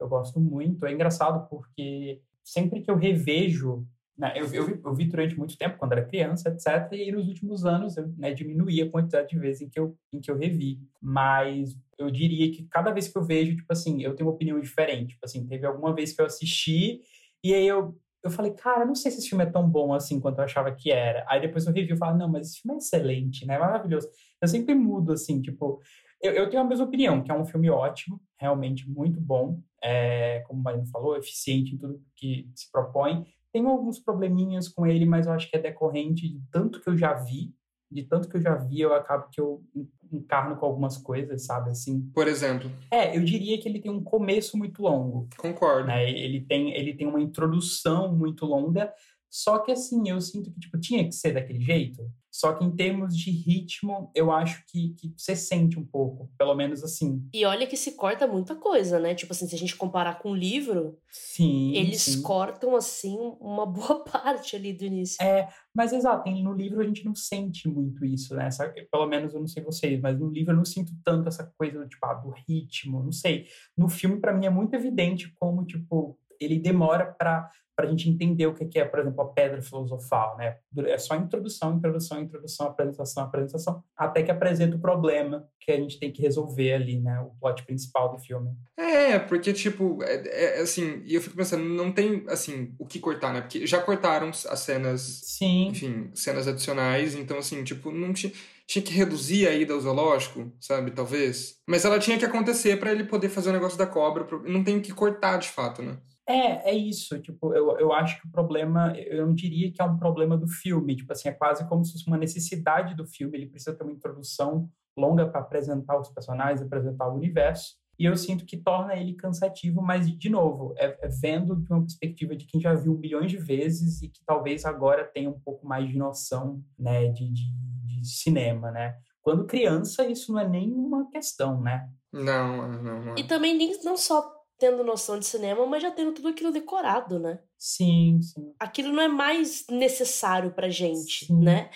Eu 0.00 0.08
gosto 0.08 0.40
muito. 0.40 0.86
É 0.86 0.92
engraçado 0.92 1.46
porque 1.48 2.22
sempre 2.42 2.80
que 2.80 2.90
eu 2.90 2.96
revejo 2.96 3.86
Né? 4.16 4.32
Eu, 4.36 4.52
eu, 4.54 4.80
eu 4.84 4.94
vi 4.94 5.04
durante 5.06 5.36
muito 5.36 5.58
tempo, 5.58 5.76
quando 5.76 5.92
era 5.92 6.04
criança, 6.04 6.48
etc. 6.48 6.92
E 6.92 7.10
nos 7.10 7.26
últimos 7.26 7.64
anos 7.64 7.96
eu 7.96 8.08
né, 8.16 8.32
diminuí 8.32 8.80
a 8.80 8.90
quantidade 8.90 9.28
de 9.28 9.38
vezes 9.38 9.62
em 9.62 9.68
que, 9.68 9.78
eu, 9.78 9.96
em 10.12 10.20
que 10.20 10.30
eu 10.30 10.36
revi. 10.36 10.80
Mas 11.00 11.76
eu 11.98 12.10
diria 12.10 12.50
que 12.52 12.64
cada 12.68 12.92
vez 12.92 13.08
que 13.08 13.18
eu 13.18 13.24
vejo, 13.24 13.56
tipo 13.56 13.72
assim, 13.72 14.02
eu 14.02 14.14
tenho 14.14 14.28
uma 14.28 14.34
opinião 14.34 14.60
diferente. 14.60 15.14
Tipo 15.14 15.24
assim, 15.24 15.46
teve 15.46 15.66
alguma 15.66 15.94
vez 15.94 16.12
que 16.12 16.20
eu 16.20 16.26
assisti 16.26 17.00
e 17.42 17.52
aí 17.52 17.66
eu, 17.66 17.94
eu 18.22 18.30
falei, 18.30 18.52
cara, 18.52 18.86
não 18.86 18.94
sei 18.94 19.10
se 19.10 19.18
esse 19.18 19.28
filme 19.28 19.44
é 19.44 19.50
tão 19.50 19.68
bom 19.68 19.92
assim 19.92 20.18
quanto 20.18 20.38
eu 20.38 20.44
achava 20.44 20.72
que 20.72 20.90
era. 20.90 21.26
Aí 21.28 21.40
depois 21.40 21.66
eu 21.66 21.72
revi 21.74 21.92
e 21.92 21.96
falo, 21.96 22.16
não, 22.16 22.26
mas 22.26 22.48
esse 22.48 22.60
filme 22.60 22.76
é 22.76 22.78
excelente, 22.78 23.46
né? 23.46 23.58
Maravilhoso. 23.58 24.08
Eu 24.40 24.48
sempre 24.48 24.74
mudo, 24.74 25.12
assim, 25.12 25.42
tipo, 25.42 25.82
eu, 26.22 26.32
eu, 26.32 26.48
tenho 26.48 26.62
a 26.62 26.66
mesma 26.66 26.86
opinião, 26.86 27.22
que 27.22 27.30
é 27.30 27.34
um 27.34 27.44
filme 27.44 27.68
ótimo, 27.68 28.18
realmente 28.40 28.88
muito 28.88 29.20
bom, 29.20 29.60
é, 29.82 30.40
como 30.46 30.58
o 30.58 30.62
Marino 30.62 30.86
falou, 30.86 31.18
eficiente 31.18 31.74
em 31.74 31.78
tudo 31.78 32.02
que 32.16 32.48
se 32.54 32.72
propõe. 32.72 33.26
Tem 33.54 33.64
alguns 33.64 34.00
probleminhas 34.00 34.66
com 34.66 34.84
ele, 34.84 35.06
mas 35.06 35.28
eu 35.28 35.32
acho 35.32 35.48
que 35.48 35.56
é 35.56 35.60
decorrente 35.60 36.28
de 36.28 36.42
tanto 36.50 36.80
que 36.80 36.88
eu 36.90 36.96
já 36.96 37.14
vi, 37.14 37.54
de 37.88 38.02
tanto 38.02 38.28
que 38.28 38.36
eu 38.36 38.40
já 38.40 38.56
vi, 38.56 38.80
eu 38.80 38.92
acabo 38.92 39.28
que 39.30 39.40
eu 39.40 39.62
encarno 40.10 40.56
com 40.56 40.66
algumas 40.66 40.96
coisas, 40.96 41.46
sabe, 41.46 41.70
assim. 41.70 42.00
Por 42.12 42.26
exemplo? 42.26 42.68
É, 42.90 43.16
eu 43.16 43.24
diria 43.24 43.56
que 43.60 43.68
ele 43.68 43.80
tem 43.80 43.92
um 43.92 44.02
começo 44.02 44.58
muito 44.58 44.82
longo. 44.82 45.28
Concordo. 45.36 45.86
Né? 45.86 46.10
Ele, 46.10 46.40
tem, 46.40 46.74
ele 46.74 46.94
tem 46.94 47.06
uma 47.06 47.20
introdução 47.20 48.12
muito 48.12 48.44
longa, 48.44 48.92
só 49.34 49.58
que 49.58 49.72
assim, 49.72 50.08
eu 50.08 50.20
sinto 50.20 50.48
que 50.52 50.60
tipo, 50.60 50.78
tinha 50.78 51.04
que 51.04 51.10
ser 51.10 51.32
daquele 51.32 51.60
jeito. 51.60 52.08
Só 52.30 52.52
que 52.52 52.64
em 52.64 52.70
termos 52.70 53.16
de 53.16 53.32
ritmo, 53.32 54.10
eu 54.14 54.30
acho 54.30 54.64
que, 54.68 54.94
que 54.94 55.12
você 55.16 55.34
sente 55.34 55.76
um 55.76 55.84
pouco, 55.84 56.30
pelo 56.38 56.54
menos 56.54 56.84
assim. 56.84 57.28
E 57.32 57.44
olha 57.44 57.66
que 57.66 57.76
se 57.76 57.92
corta 57.92 58.28
muita 58.28 58.54
coisa, 58.54 59.00
né? 59.00 59.12
Tipo 59.12 59.32
assim, 59.32 59.48
se 59.48 59.54
a 59.54 59.58
gente 59.58 59.74
comparar 59.74 60.20
com 60.20 60.30
o 60.30 60.36
livro, 60.36 60.96
sim, 61.10 61.74
eles 61.74 62.02
sim. 62.02 62.22
cortam 62.22 62.76
assim 62.76 63.16
uma 63.40 63.66
boa 63.66 64.02
parte 64.06 64.54
ali 64.54 64.72
do 64.72 64.84
início. 64.84 65.20
É, 65.20 65.48
mas 65.74 65.92
exato, 65.92 66.30
no 66.30 66.52
livro 66.52 66.80
a 66.80 66.84
gente 66.84 67.04
não 67.04 67.14
sente 67.14 67.68
muito 67.68 68.04
isso, 68.04 68.36
né? 68.36 68.46
Essa, 68.46 68.72
pelo 68.90 69.06
menos 69.08 69.34
eu 69.34 69.40
não 69.40 69.48
sei 69.48 69.64
vocês, 69.64 70.00
mas 70.00 70.16
no 70.18 70.28
livro 70.28 70.52
eu 70.52 70.56
não 70.56 70.64
sinto 70.64 70.92
tanto 71.04 71.28
essa 71.28 71.52
coisa 71.58 71.80
do, 71.80 71.88
tipo, 71.88 72.06
ah, 72.06 72.14
do 72.14 72.30
ritmo, 72.30 73.02
não 73.02 73.12
sei. 73.12 73.46
No 73.76 73.88
filme, 73.88 74.20
para 74.20 74.32
mim, 74.32 74.46
é 74.46 74.50
muito 74.50 74.74
evidente 74.74 75.32
como, 75.40 75.64
tipo, 75.64 76.16
ele 76.40 76.58
demora 76.58 77.06
para 77.06 77.50
a 77.78 77.86
gente 77.86 78.08
entender 78.08 78.46
o 78.46 78.54
que 78.54 78.78
é, 78.78 78.84
por 78.84 79.00
exemplo, 79.00 79.20
a 79.20 79.32
pedra 79.32 79.60
filosofal, 79.60 80.36
né? 80.36 80.56
É 80.86 80.98
só 80.98 81.16
introdução, 81.16 81.76
introdução, 81.76 82.20
introdução, 82.20 82.66
apresentação, 82.68 83.24
apresentação, 83.24 83.84
até 83.96 84.22
que 84.22 84.30
apresenta 84.30 84.76
o 84.76 84.80
problema 84.80 85.48
que 85.60 85.72
a 85.72 85.76
gente 85.76 85.98
tem 85.98 86.12
que 86.12 86.22
resolver 86.22 86.74
ali, 86.74 87.00
né? 87.00 87.20
O 87.20 87.30
plot 87.40 87.64
principal 87.64 88.12
do 88.12 88.18
filme. 88.18 88.50
É, 88.76 89.18
porque, 89.18 89.52
tipo, 89.52 90.02
é, 90.02 90.56
é 90.58 90.60
assim, 90.60 91.02
e 91.04 91.14
eu 91.14 91.20
fico 91.20 91.36
pensando, 91.36 91.64
não 91.64 91.90
tem, 91.90 92.24
assim, 92.28 92.74
o 92.78 92.86
que 92.86 93.00
cortar, 93.00 93.32
né? 93.32 93.40
Porque 93.40 93.66
já 93.66 93.80
cortaram 93.80 94.28
as 94.28 94.60
cenas, 94.60 95.00
Sim. 95.24 95.68
enfim, 95.68 96.10
cenas 96.14 96.46
adicionais, 96.46 97.14
então, 97.14 97.38
assim, 97.38 97.64
tipo, 97.64 97.90
não 97.90 98.12
tinha 98.12 98.32
tinha 98.66 98.82
que 98.82 98.92
reduzir 98.92 99.46
a 99.46 99.52
ida 99.52 99.74
ao 99.74 99.80
zoológico, 99.80 100.50
sabe? 100.60 100.90
Talvez. 100.90 101.56
Mas 101.66 101.84
ela 101.84 101.98
tinha 101.98 102.18
que 102.18 102.24
acontecer 102.24 102.78
para 102.78 102.92
ele 102.92 103.04
poder 103.04 103.28
fazer 103.28 103.50
o 103.50 103.52
negócio 103.52 103.78
da 103.78 103.86
cobra. 103.86 104.26
Não 104.44 104.64
tem 104.64 104.80
que 104.80 104.92
cortar 104.92 105.38
de 105.38 105.48
fato, 105.48 105.82
né? 105.82 105.98
É, 106.26 106.70
é 106.70 106.74
isso. 106.74 107.20
Tipo, 107.20 107.54
eu, 107.54 107.78
eu 107.78 107.92
acho 107.92 108.20
que 108.20 108.26
o 108.26 108.30
problema, 108.30 108.92
eu 108.96 109.26
não 109.26 109.34
diria 109.34 109.70
que 109.70 109.80
é 109.80 109.84
um 109.84 109.98
problema 109.98 110.36
do 110.36 110.48
filme. 110.48 110.96
Tipo 110.96 111.12
assim, 111.12 111.28
é 111.28 111.32
quase 111.32 111.68
como 111.68 111.84
se 111.84 111.92
fosse 111.92 112.06
uma 112.06 112.16
necessidade 112.16 112.94
do 112.94 113.06
filme. 113.06 113.36
Ele 113.36 113.46
precisa 113.46 113.74
ter 113.76 113.84
uma 113.84 113.92
introdução 113.92 114.68
longa 114.96 115.28
para 115.28 115.40
apresentar 115.40 115.98
os 115.98 116.08
personagens, 116.08 116.62
apresentar 116.62 117.08
o 117.08 117.16
universo. 117.16 117.76
E 117.98 118.06
eu 118.06 118.16
sinto 118.16 118.44
que 118.44 118.56
torna 118.56 118.96
ele 118.96 119.14
cansativo, 119.14 119.80
mas, 119.80 120.10
de 120.10 120.28
novo, 120.28 120.74
é, 120.76 120.98
é 121.00 121.08
vendo 121.08 121.54
de 121.56 121.72
uma 121.72 121.82
perspectiva 121.82 122.34
de 122.34 122.44
quem 122.44 122.60
já 122.60 122.74
viu 122.74 122.98
milhões 122.98 123.30
de 123.30 123.36
vezes 123.36 124.02
e 124.02 124.08
que 124.08 124.20
talvez 124.26 124.64
agora 124.64 125.04
tenha 125.04 125.30
um 125.30 125.38
pouco 125.38 125.66
mais 125.66 125.88
de 125.88 125.96
noção 125.96 126.60
né, 126.76 127.06
de, 127.08 127.30
de, 127.30 127.52
de 127.84 128.04
cinema, 128.04 128.72
né? 128.72 128.96
Quando 129.22 129.46
criança, 129.46 130.04
isso 130.06 130.32
não 130.32 130.40
é 130.40 130.48
nenhuma 130.48 131.08
questão, 131.08 131.60
né? 131.60 131.88
Não, 132.12 132.68
não, 132.82 133.04
não. 133.04 133.14
E 133.16 133.24
também 133.24 133.56
nem, 133.56 133.80
não 133.82 133.96
só 133.96 134.22
tendo 134.58 134.84
noção 134.84 135.18
de 135.18 135.26
cinema, 135.26 135.66
mas 135.66 135.82
já 135.82 135.90
tendo 135.90 136.12
tudo 136.12 136.28
aquilo 136.28 136.52
decorado, 136.52 137.18
né? 137.18 137.38
Sim, 137.58 138.20
sim. 138.22 138.54
Aquilo 138.58 138.92
não 138.92 139.02
é 139.02 139.08
mais 139.08 139.66
necessário 139.70 140.52
pra 140.52 140.68
gente, 140.68 141.26
Sim. 141.26 141.42
né? 141.42 141.70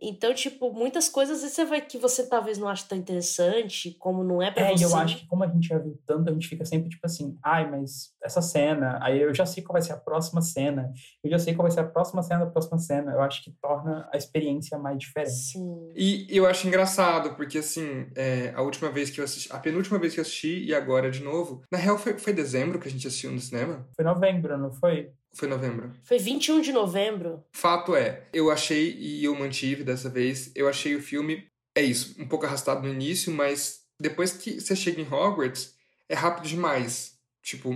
Então, 0.00 0.32
tipo, 0.34 0.72
muitas 0.72 1.08
coisas 1.08 1.40
você 1.40 1.64
vai 1.64 1.80
que 1.80 1.98
você 1.98 2.26
talvez 2.26 2.56
não 2.58 2.68
ache 2.68 2.88
tão 2.88 2.96
interessante, 2.96 3.94
como 3.98 4.24
não 4.24 4.42
é 4.42 4.50
pra 4.50 4.68
É, 4.68 4.74
e 4.74 4.78
você. 4.78 4.84
eu 4.84 4.96
acho 4.96 5.18
que 5.18 5.26
como 5.26 5.44
a 5.44 5.48
gente 5.48 5.68
já 5.68 5.78
viu 5.78 5.98
tanto, 6.06 6.30
a 6.30 6.32
gente 6.32 6.48
fica 6.48 6.64
sempre 6.64 6.88
tipo 6.88 7.04
assim, 7.04 7.36
ai, 7.42 7.70
mas 7.70 8.12
essa 8.22 8.40
cena, 8.40 8.98
aí 9.02 9.20
eu 9.20 9.34
já 9.34 9.44
sei 9.44 9.62
qual 9.62 9.74
vai 9.74 9.82
ser 9.82 9.92
a 9.92 9.96
próxima 9.96 10.40
cena, 10.40 10.92
eu 11.22 11.30
já 11.30 11.38
sei 11.38 11.54
qual 11.54 11.64
vai 11.66 11.70
ser 11.70 11.80
a 11.80 11.84
próxima 11.84 12.22
cena 12.22 12.44
da 12.44 12.50
próxima 12.50 12.78
cena. 12.78 13.12
Eu 13.12 13.20
acho 13.20 13.44
que 13.44 13.50
torna 13.60 14.08
a 14.12 14.16
experiência 14.16 14.78
mais 14.78 14.98
diferente. 14.98 15.32
Sim. 15.32 15.92
E 15.94 16.26
eu 16.30 16.46
acho 16.46 16.66
engraçado, 16.66 17.34
porque 17.34 17.58
assim, 17.58 18.06
é, 18.16 18.52
a 18.54 18.62
última 18.62 18.90
vez 18.90 19.10
que 19.10 19.20
eu 19.20 19.24
assisti, 19.24 19.52
a 19.52 19.58
penúltima 19.58 19.98
vez 19.98 20.14
que 20.14 20.20
eu 20.20 20.22
assisti, 20.22 20.64
e 20.64 20.74
agora 20.74 21.10
de 21.10 21.22
novo, 21.22 21.62
na 21.70 21.78
real 21.78 21.98
foi, 21.98 22.16
foi 22.18 22.32
dezembro 22.32 22.78
que 22.78 22.88
a 22.88 22.90
gente 22.90 23.06
assistiu 23.06 23.30
no 23.30 23.40
cinema? 23.40 23.86
Foi 23.94 24.04
novembro, 24.04 24.56
não 24.56 24.72
foi? 24.72 25.10
Foi 25.32 25.48
novembro. 25.48 25.92
Foi 26.02 26.18
21 26.18 26.60
de 26.60 26.72
novembro. 26.72 27.44
Fato 27.52 27.94
é, 27.94 28.28
eu 28.32 28.50
achei, 28.50 28.96
e 28.98 29.24
eu 29.24 29.34
mantive 29.34 29.84
dessa 29.84 30.08
vez, 30.08 30.50
eu 30.54 30.68
achei 30.68 30.94
o 30.96 31.02
filme, 31.02 31.46
é 31.74 31.82
isso, 31.82 32.20
um 32.20 32.26
pouco 32.26 32.46
arrastado 32.46 32.82
no 32.86 32.92
início, 32.92 33.32
mas 33.32 33.80
depois 34.00 34.32
que 34.32 34.60
você 34.60 34.74
chega 34.74 35.00
em 35.00 35.06
Hogwarts, 35.06 35.74
é 36.08 36.14
rápido 36.14 36.48
demais. 36.48 37.18
Tipo, 37.42 37.70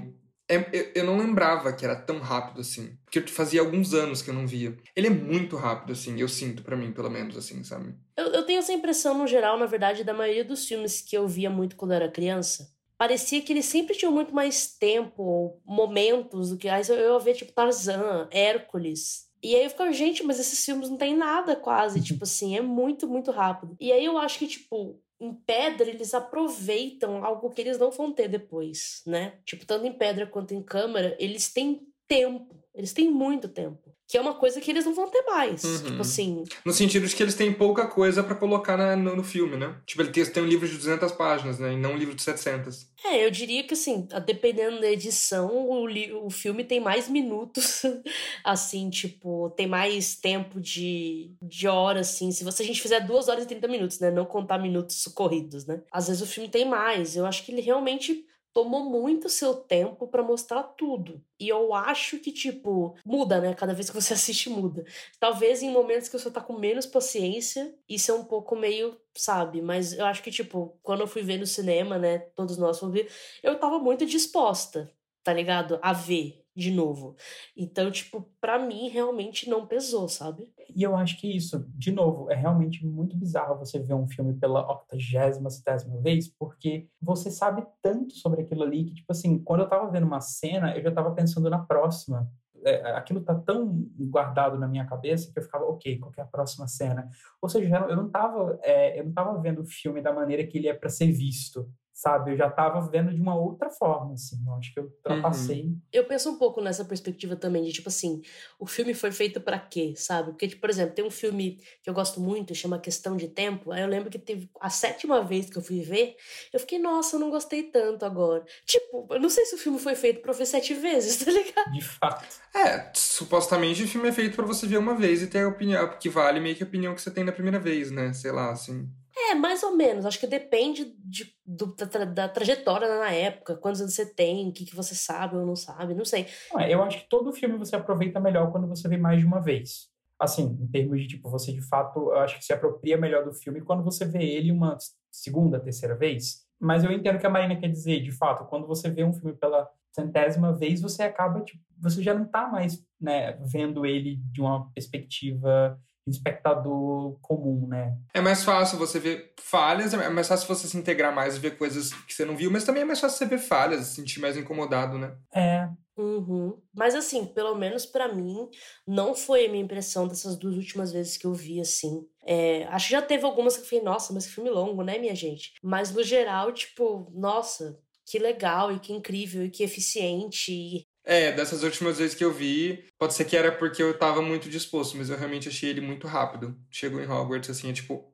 é- 0.48 0.92
eu, 0.94 1.04
não 1.04 1.16
lembrava 1.18 1.72
que 1.72 1.84
era 1.84 1.96
tão 1.96 2.18
rápido 2.18 2.60
assim. 2.60 2.98
Porque 3.04 3.20
fazia 3.30 3.60
alguns 3.60 3.94
anos 3.94 4.20
que 4.20 4.30
eu 4.30 4.34
não 4.34 4.46
via. 4.46 4.76
Ele 4.94 5.06
é 5.06 5.10
muito 5.10 5.56
rápido, 5.56 5.92
assim, 5.92 6.20
eu 6.20 6.28
sinto 6.28 6.62
pra 6.62 6.76
mim, 6.76 6.92
pelo 6.92 7.10
menos, 7.10 7.36
assim, 7.36 7.62
sabe? 7.64 7.94
Eu, 8.16 8.26
eu 8.26 8.44
tenho 8.44 8.58
essa 8.58 8.72
impressão, 8.72 9.16
no 9.16 9.26
geral, 9.26 9.58
na 9.58 9.66
verdade, 9.66 10.04
da 10.04 10.12
maioria 10.12 10.44
dos 10.44 10.66
filmes 10.66 11.00
que 11.00 11.16
eu 11.16 11.26
via 11.26 11.48
muito 11.48 11.76
quando 11.76 11.92
era 11.92 12.10
criança. 12.10 12.73
Parecia 12.96 13.42
que 13.42 13.52
eles 13.52 13.66
sempre 13.66 13.96
tinham 13.96 14.12
muito 14.12 14.35
mais 14.35 14.76
tempo, 14.76 15.22
ou 15.22 15.62
momentos 15.64 16.50
do 16.50 16.57
que. 16.57 16.68
Aí 16.68 16.83
eu, 16.88 16.94
eu 16.94 17.12
ia 17.14 17.18
ver, 17.18 17.35
tipo, 17.35 17.52
Tarzan, 17.52 18.28
Hércules. 18.30 19.28
E 19.42 19.54
aí 19.54 19.64
eu 19.64 19.70
ficava, 19.70 19.92
gente, 19.92 20.22
mas 20.22 20.38
esses 20.40 20.64
filmes 20.64 20.88
não 20.88 20.96
tem 20.96 21.16
nada 21.16 21.54
quase. 21.54 22.02
tipo 22.02 22.24
assim, 22.24 22.57
é 22.57 22.61
muito, 22.62 23.07
muito 23.09 23.30
rápido. 23.30 23.76
E 23.80 23.92
aí 23.92 24.04
eu 24.04 24.16
acho 24.16 24.38
que, 24.38 24.46
tipo, 24.46 24.98
em 25.20 25.35
pedra, 25.35 25.88
eles 25.88 26.14
aproveitam 26.14 27.24
algo 27.24 27.50
que 27.50 27.61
eles 27.61 27.78
não 27.78 27.90
vão 27.90 28.12
ter 28.12 28.28
depois, 28.28 29.02
né? 29.07 29.38
Tipo, 29.44 29.66
tanto 29.66 29.87
em 29.87 29.92
pedra 29.92 30.26
quanto 30.26 30.54
em 30.54 30.62
câmara, 30.62 31.16
eles 31.18 31.52
têm 31.52 31.87
tempo. 32.09 32.62
Eles 32.74 32.92
têm 32.92 33.11
muito 33.11 33.48
tempo. 33.48 33.84
Que 34.06 34.18
é 34.18 34.20
uma 34.20 34.34
coisa 34.34 34.60
que 34.60 34.70
eles 34.70 34.84
não 34.84 34.94
vão 34.94 35.08
ter 35.08 35.22
mais. 35.22 35.64
Uhum. 35.64 35.82
Tipo 35.84 36.00
assim, 36.02 36.44
No 36.64 36.72
sentido 36.72 37.06
de 37.06 37.16
que 37.16 37.22
eles 37.22 37.34
têm 37.34 37.52
pouca 37.52 37.86
coisa 37.86 38.22
pra 38.22 38.34
colocar 38.34 38.76
na- 38.76 38.94
no, 38.96 39.16
no 39.16 39.24
filme, 39.24 39.56
né? 39.56 39.74
Tipo, 39.86 40.02
ele 40.02 40.10
tem, 40.10 40.24
tem 40.26 40.42
um 40.42 40.46
livro 40.46 40.68
de 40.68 40.76
200 40.76 41.10
páginas, 41.12 41.58
né? 41.58 41.72
E 41.72 41.76
não 41.76 41.92
um 41.92 41.96
livro 41.96 42.14
de 42.14 42.22
700. 42.22 42.86
É, 43.02 43.24
eu 43.24 43.30
diria 43.30 43.64
que 43.64 43.74
assim, 43.74 44.06
dependendo 44.26 44.80
da 44.80 44.90
edição, 44.90 45.48
o, 45.54 45.86
o 46.26 46.30
filme 46.30 46.64
tem 46.64 46.80
mais 46.80 47.08
minutos, 47.08 47.82
assim, 48.44 48.88
tipo, 48.90 49.50
tem 49.56 49.66
mais 49.66 50.14
tempo 50.16 50.60
de, 50.60 51.30
de 51.42 51.66
hora, 51.68 52.00
assim. 52.00 52.30
Se 52.30 52.44
você, 52.44 52.62
a 52.62 52.66
gente 52.66 52.80
fizer 52.82 53.00
duas 53.00 53.28
horas 53.28 53.44
e 53.44 53.48
30 53.48 53.68
minutos, 53.68 54.00
né? 54.00 54.10
Não 54.10 54.24
contar 54.26 54.58
minutos 54.58 55.04
corridos, 55.14 55.66
né? 55.66 55.82
Às 55.90 56.08
vezes 56.08 56.22
o 56.22 56.26
filme 56.26 56.48
tem 56.48 56.64
mais. 56.68 57.16
Eu 57.16 57.26
acho 57.26 57.44
que 57.44 57.52
ele 57.52 57.60
realmente 57.60 58.24
tomou 58.54 58.88
muito 58.88 59.28
seu 59.28 59.54
tempo 59.54 60.06
pra 60.06 60.22
mostrar 60.22 60.62
tudo. 60.62 61.20
E 61.38 61.48
eu 61.48 61.74
acho 61.74 62.18
que, 62.20 62.30
tipo, 62.32 62.94
muda, 63.04 63.40
né? 63.40 63.52
Cada 63.52 63.74
vez 63.74 63.90
que 63.90 64.00
você 64.00 64.14
assiste, 64.14 64.48
muda. 64.48 64.84
Talvez 65.18 65.62
em 65.62 65.70
momentos 65.70 66.08
que 66.08 66.18
você 66.18 66.30
tá 66.30 66.40
com 66.40 66.56
menos 66.58 66.86
paciência, 66.86 67.74
isso 67.88 68.12
é 68.12 68.14
um 68.14 68.24
pouco 68.24 68.54
meio, 68.56 68.96
sabe? 69.16 69.60
Mas 69.60 69.92
eu 69.92 70.06
acho 70.06 70.22
que, 70.22 70.30
tipo, 70.30 70.78
quando 70.82 71.00
eu 71.00 71.08
fui 71.08 71.22
ver 71.22 71.38
no 71.38 71.46
cinema, 71.46 71.98
né? 71.98 72.18
Todos 72.36 72.56
nós 72.56 72.78
fomos 72.78 72.94
ver, 72.94 73.10
eu 73.42 73.58
tava 73.58 73.78
muito 73.80 74.06
disposta, 74.06 74.90
tá 75.24 75.32
ligado? 75.32 75.78
A 75.82 75.92
ver 75.92 76.43
de 76.54 76.70
novo. 76.70 77.16
Então, 77.56 77.90
tipo, 77.90 78.28
pra 78.40 78.58
mim 78.58 78.88
realmente 78.88 79.48
não 79.48 79.66
pesou, 79.66 80.08
sabe? 80.08 80.52
E 80.74 80.82
eu 80.82 80.94
acho 80.96 81.18
que 81.20 81.36
isso, 81.36 81.66
de 81.74 81.90
novo, 81.90 82.30
é 82.30 82.34
realmente 82.34 82.86
muito 82.86 83.16
bizarro 83.16 83.58
você 83.58 83.78
ver 83.78 83.94
um 83.94 84.08
filme 84.08 84.34
pela 84.34 84.60
octagésima, 84.60 85.50
centésima 85.50 86.00
vez, 86.00 86.28
porque 86.28 86.88
você 87.00 87.30
sabe 87.30 87.66
tanto 87.82 88.14
sobre 88.14 88.42
aquilo 88.42 88.62
ali 88.62 88.84
que, 88.84 88.94
tipo 88.94 89.10
assim, 89.10 89.38
quando 89.38 89.60
eu 89.60 89.68
tava 89.68 89.90
vendo 89.90 90.06
uma 90.06 90.20
cena, 90.20 90.76
eu 90.76 90.82
já 90.82 90.90
tava 90.90 91.12
pensando 91.12 91.50
na 91.50 91.58
próxima. 91.58 92.30
É, 92.66 92.92
aquilo 92.92 93.20
tá 93.20 93.34
tão 93.34 93.86
guardado 93.98 94.58
na 94.58 94.66
minha 94.66 94.86
cabeça 94.86 95.30
que 95.30 95.38
eu 95.38 95.42
ficava, 95.42 95.64
ok, 95.66 95.98
qual 95.98 96.12
é 96.16 96.22
a 96.22 96.26
próxima 96.26 96.66
cena? 96.66 97.08
Ou 97.42 97.48
seja, 97.48 97.86
eu 97.90 97.96
não 97.96 98.08
tava, 98.08 98.58
é, 98.62 98.98
eu 98.98 99.04
não 99.04 99.12
tava 99.12 99.38
vendo 99.38 99.60
o 99.60 99.66
filme 99.66 100.00
da 100.00 100.12
maneira 100.12 100.46
que 100.46 100.56
ele 100.56 100.68
é 100.68 100.72
para 100.72 100.88
ser 100.88 101.12
visto. 101.12 101.68
Sabe? 102.04 102.32
Eu 102.32 102.36
já 102.36 102.48
estava 102.48 102.82
vendo 102.82 103.14
de 103.14 103.20
uma 103.20 103.34
outra 103.34 103.70
forma, 103.70 104.12
assim. 104.12 104.36
Eu 104.46 104.54
acho 104.56 104.74
que 104.74 104.78
eu 104.78 104.84
ultrapassei. 104.84 105.62
Uhum. 105.62 105.80
Eu 105.90 106.04
penso 106.04 106.30
um 106.30 106.36
pouco 106.36 106.60
nessa 106.60 106.84
perspectiva 106.84 107.34
também, 107.34 107.64
de 107.64 107.72
tipo 107.72 107.88
assim, 107.88 108.20
o 108.58 108.66
filme 108.66 108.92
foi 108.92 109.10
feito 109.10 109.40
para 109.40 109.58
quê, 109.58 109.94
sabe? 109.96 110.32
Porque, 110.32 110.46
tipo, 110.46 110.60
por 110.60 110.68
exemplo, 110.68 110.94
tem 110.94 111.04
um 111.04 111.10
filme 111.10 111.58
que 111.82 111.88
eu 111.88 111.94
gosto 111.94 112.20
muito, 112.20 112.54
chama 112.54 112.78
Questão 112.78 113.16
de 113.16 113.28
Tempo. 113.28 113.72
Aí 113.72 113.80
eu 113.80 113.88
lembro 113.88 114.10
que 114.10 114.18
teve 114.18 114.50
a 114.60 114.68
sétima 114.68 115.24
vez 115.24 115.48
que 115.48 115.56
eu 115.56 115.62
fui 115.62 115.80
ver, 115.80 116.16
eu 116.52 116.60
fiquei, 116.60 116.78
nossa, 116.78 117.16
eu 117.16 117.20
não 117.20 117.30
gostei 117.30 117.62
tanto 117.62 118.04
agora. 118.04 118.44
Tipo, 118.66 119.06
eu 119.10 119.20
não 119.20 119.30
sei 119.30 119.46
se 119.46 119.54
o 119.54 119.58
filme 119.58 119.78
foi 119.78 119.94
feito 119.94 120.20
pra 120.20 120.34
ver 120.34 120.44
sete 120.44 120.74
vezes, 120.74 121.16
tá 121.24 121.30
ligado? 121.30 121.72
De 121.72 121.80
fato. 121.80 122.26
É, 122.54 122.92
supostamente 122.94 123.82
o 123.82 123.88
filme 123.88 124.08
é 124.08 124.12
feito 124.12 124.36
para 124.36 124.44
você 124.44 124.66
ver 124.66 124.76
uma 124.76 124.94
vez 124.94 125.22
e 125.22 125.26
ter 125.26 125.44
a 125.44 125.48
opinião, 125.48 125.88
que 125.98 126.10
vale 126.10 126.38
meio 126.38 126.54
que 126.54 126.62
a 126.62 126.66
opinião 126.66 126.94
que 126.94 127.00
você 127.00 127.10
tem 127.10 127.24
na 127.24 127.32
primeira 127.32 127.58
vez, 127.58 127.90
né? 127.90 128.12
Sei 128.12 128.30
lá, 128.30 128.50
assim. 128.50 128.86
É, 129.16 129.35
mais 129.35 129.62
ou 129.62 129.77
menos. 129.77 130.05
Acho 130.05 130.18
que 130.18 130.27
depende 130.27 130.92
de, 130.98 131.33
do, 131.46 131.74
da, 131.74 132.05
da, 132.05 132.29
trajetória 132.29 132.88
na 132.98 133.11
época, 133.11 133.57
quantos 133.57 133.81
anos 133.81 133.94
você 133.94 134.07
tem, 134.07 134.48
o 134.48 134.53
que, 134.53 134.64
que 134.64 134.74
você 134.74 134.94
sabe 134.94 135.37
ou 135.37 135.46
não 135.46 135.55
sabe, 135.55 135.94
não 135.94 136.05
sei. 136.05 136.27
Eu 136.68 136.83
acho 136.83 137.00
que 137.00 137.09
todo 137.09 137.33
filme 137.33 137.57
você 137.57 137.77
aproveita 137.77 138.18
melhor 138.18 138.50
quando 138.50 138.66
você 138.66 138.88
vê 138.88 138.96
mais 138.96 139.20
de 139.20 139.27
uma 139.27 139.40
vez. 139.40 139.88
Assim, 140.18 140.59
em 140.61 140.66
termos 140.66 141.00
de, 141.00 141.09
tipo, 141.09 141.29
você 141.29 141.53
de 141.53 141.61
fato, 141.61 141.98
eu 141.98 142.18
acho 142.18 142.38
que 142.38 142.44
se 142.44 142.53
apropria 142.53 142.96
melhor 142.96 143.24
do 143.24 143.33
filme 143.33 143.61
quando 143.61 143.85
você 143.85 144.05
vê 144.05 144.22
ele 144.22 144.50
uma 144.50 144.77
segunda, 145.11 145.61
terceira 145.61 145.94
vez. 145.94 146.44
Mas 146.61 146.83
eu 146.83 146.92
entendo 146.92 147.16
o 147.16 147.18
que 147.18 147.27
a 147.27 147.31
Marina 147.31 147.57
quer 147.57 147.68
dizer, 147.68 148.00
de 148.00 148.11
fato, 148.11 148.44
quando 148.46 148.66
você 148.66 148.90
vê 148.90 149.05
um 149.05 149.12
filme 149.12 149.35
pela 149.37 149.68
centésima 149.92 150.53
vez, 150.53 150.81
você 150.81 151.05
acaba, 151.05 151.40
tipo, 151.42 151.62
você 151.79 152.03
já 152.03 152.14
não 152.14 152.24
tá 152.24 152.48
mais, 152.48 152.85
né, 153.00 153.33
vendo 153.40 153.87
ele 153.87 154.16
de 154.33 154.40
uma 154.40 154.70
perspectiva 154.72 155.79
espectador 156.06 157.18
comum, 157.20 157.66
né? 157.66 157.96
É 158.12 158.20
mais 158.20 158.44
fácil 158.44 158.78
você 158.78 158.98
ver 158.98 159.32
falhas, 159.38 159.94
é 159.94 160.08
mais 160.08 160.28
fácil 160.28 160.46
você 160.46 160.66
se 160.66 160.76
integrar 160.76 161.14
mais 161.14 161.36
e 161.36 161.40
ver 161.40 161.56
coisas 161.56 161.92
que 161.92 162.12
você 162.12 162.24
não 162.24 162.36
viu, 162.36 162.50
mas 162.50 162.64
também 162.64 162.82
é 162.82 162.86
mais 162.86 163.00
fácil 163.00 163.18
você 163.18 163.26
ver 163.26 163.38
falhas, 163.38 163.86
se 163.86 163.94
sentir 163.94 164.20
mais 164.20 164.36
incomodado, 164.36 164.98
né? 164.98 165.16
É. 165.34 165.68
Uhum. 165.96 166.60
Mas 166.74 166.94
assim, 166.94 167.24
pelo 167.24 167.54
menos 167.54 167.86
para 167.86 168.12
mim, 168.12 168.48
não 168.86 169.14
foi 169.14 169.46
a 169.46 169.48
minha 169.48 169.62
impressão 169.62 170.08
dessas 170.08 170.36
duas 170.36 170.56
últimas 170.56 170.92
vezes 170.92 171.16
que 171.16 171.26
eu 171.26 171.32
vi, 171.32 171.60
assim. 171.60 172.04
É, 172.26 172.64
acho 172.64 172.88
que 172.88 172.92
já 172.92 173.02
teve 173.02 173.24
algumas 173.24 173.56
que 173.56 173.62
eu 173.62 173.66
falei, 173.68 173.84
nossa, 173.84 174.12
mas 174.12 174.26
que 174.26 174.32
filme 174.32 174.50
longo, 174.50 174.82
né, 174.82 174.98
minha 174.98 175.14
gente? 175.14 175.54
Mas 175.62 175.92
no 175.92 176.02
geral, 176.02 176.52
tipo, 176.52 177.08
nossa, 177.14 177.78
que 178.06 178.18
legal 178.18 178.72
e 178.72 178.80
que 178.80 178.92
incrível 178.92 179.44
e 179.44 179.50
que 179.50 179.62
eficiente. 179.62 180.84
É, 181.04 181.32
dessas 181.32 181.62
últimas 181.62 181.98
vezes 181.98 182.14
que 182.14 182.24
eu 182.24 182.32
vi, 182.32 182.84
pode 182.98 183.12
ser 183.12 183.26
que 183.26 183.36
era 183.36 183.52
porque 183.52 183.82
eu 183.82 183.96
tava 183.98 184.22
muito 184.22 184.48
disposto, 184.48 184.96
mas 184.96 185.10
eu 185.10 185.18
realmente 185.18 185.48
achei 185.48 185.68
ele 185.68 185.82
muito 185.82 186.06
rápido. 186.06 186.56
Chegou 186.70 187.00
em 187.00 187.06
Hogwarts, 187.06 187.50
assim, 187.50 187.70
é 187.70 187.72
tipo, 187.74 188.10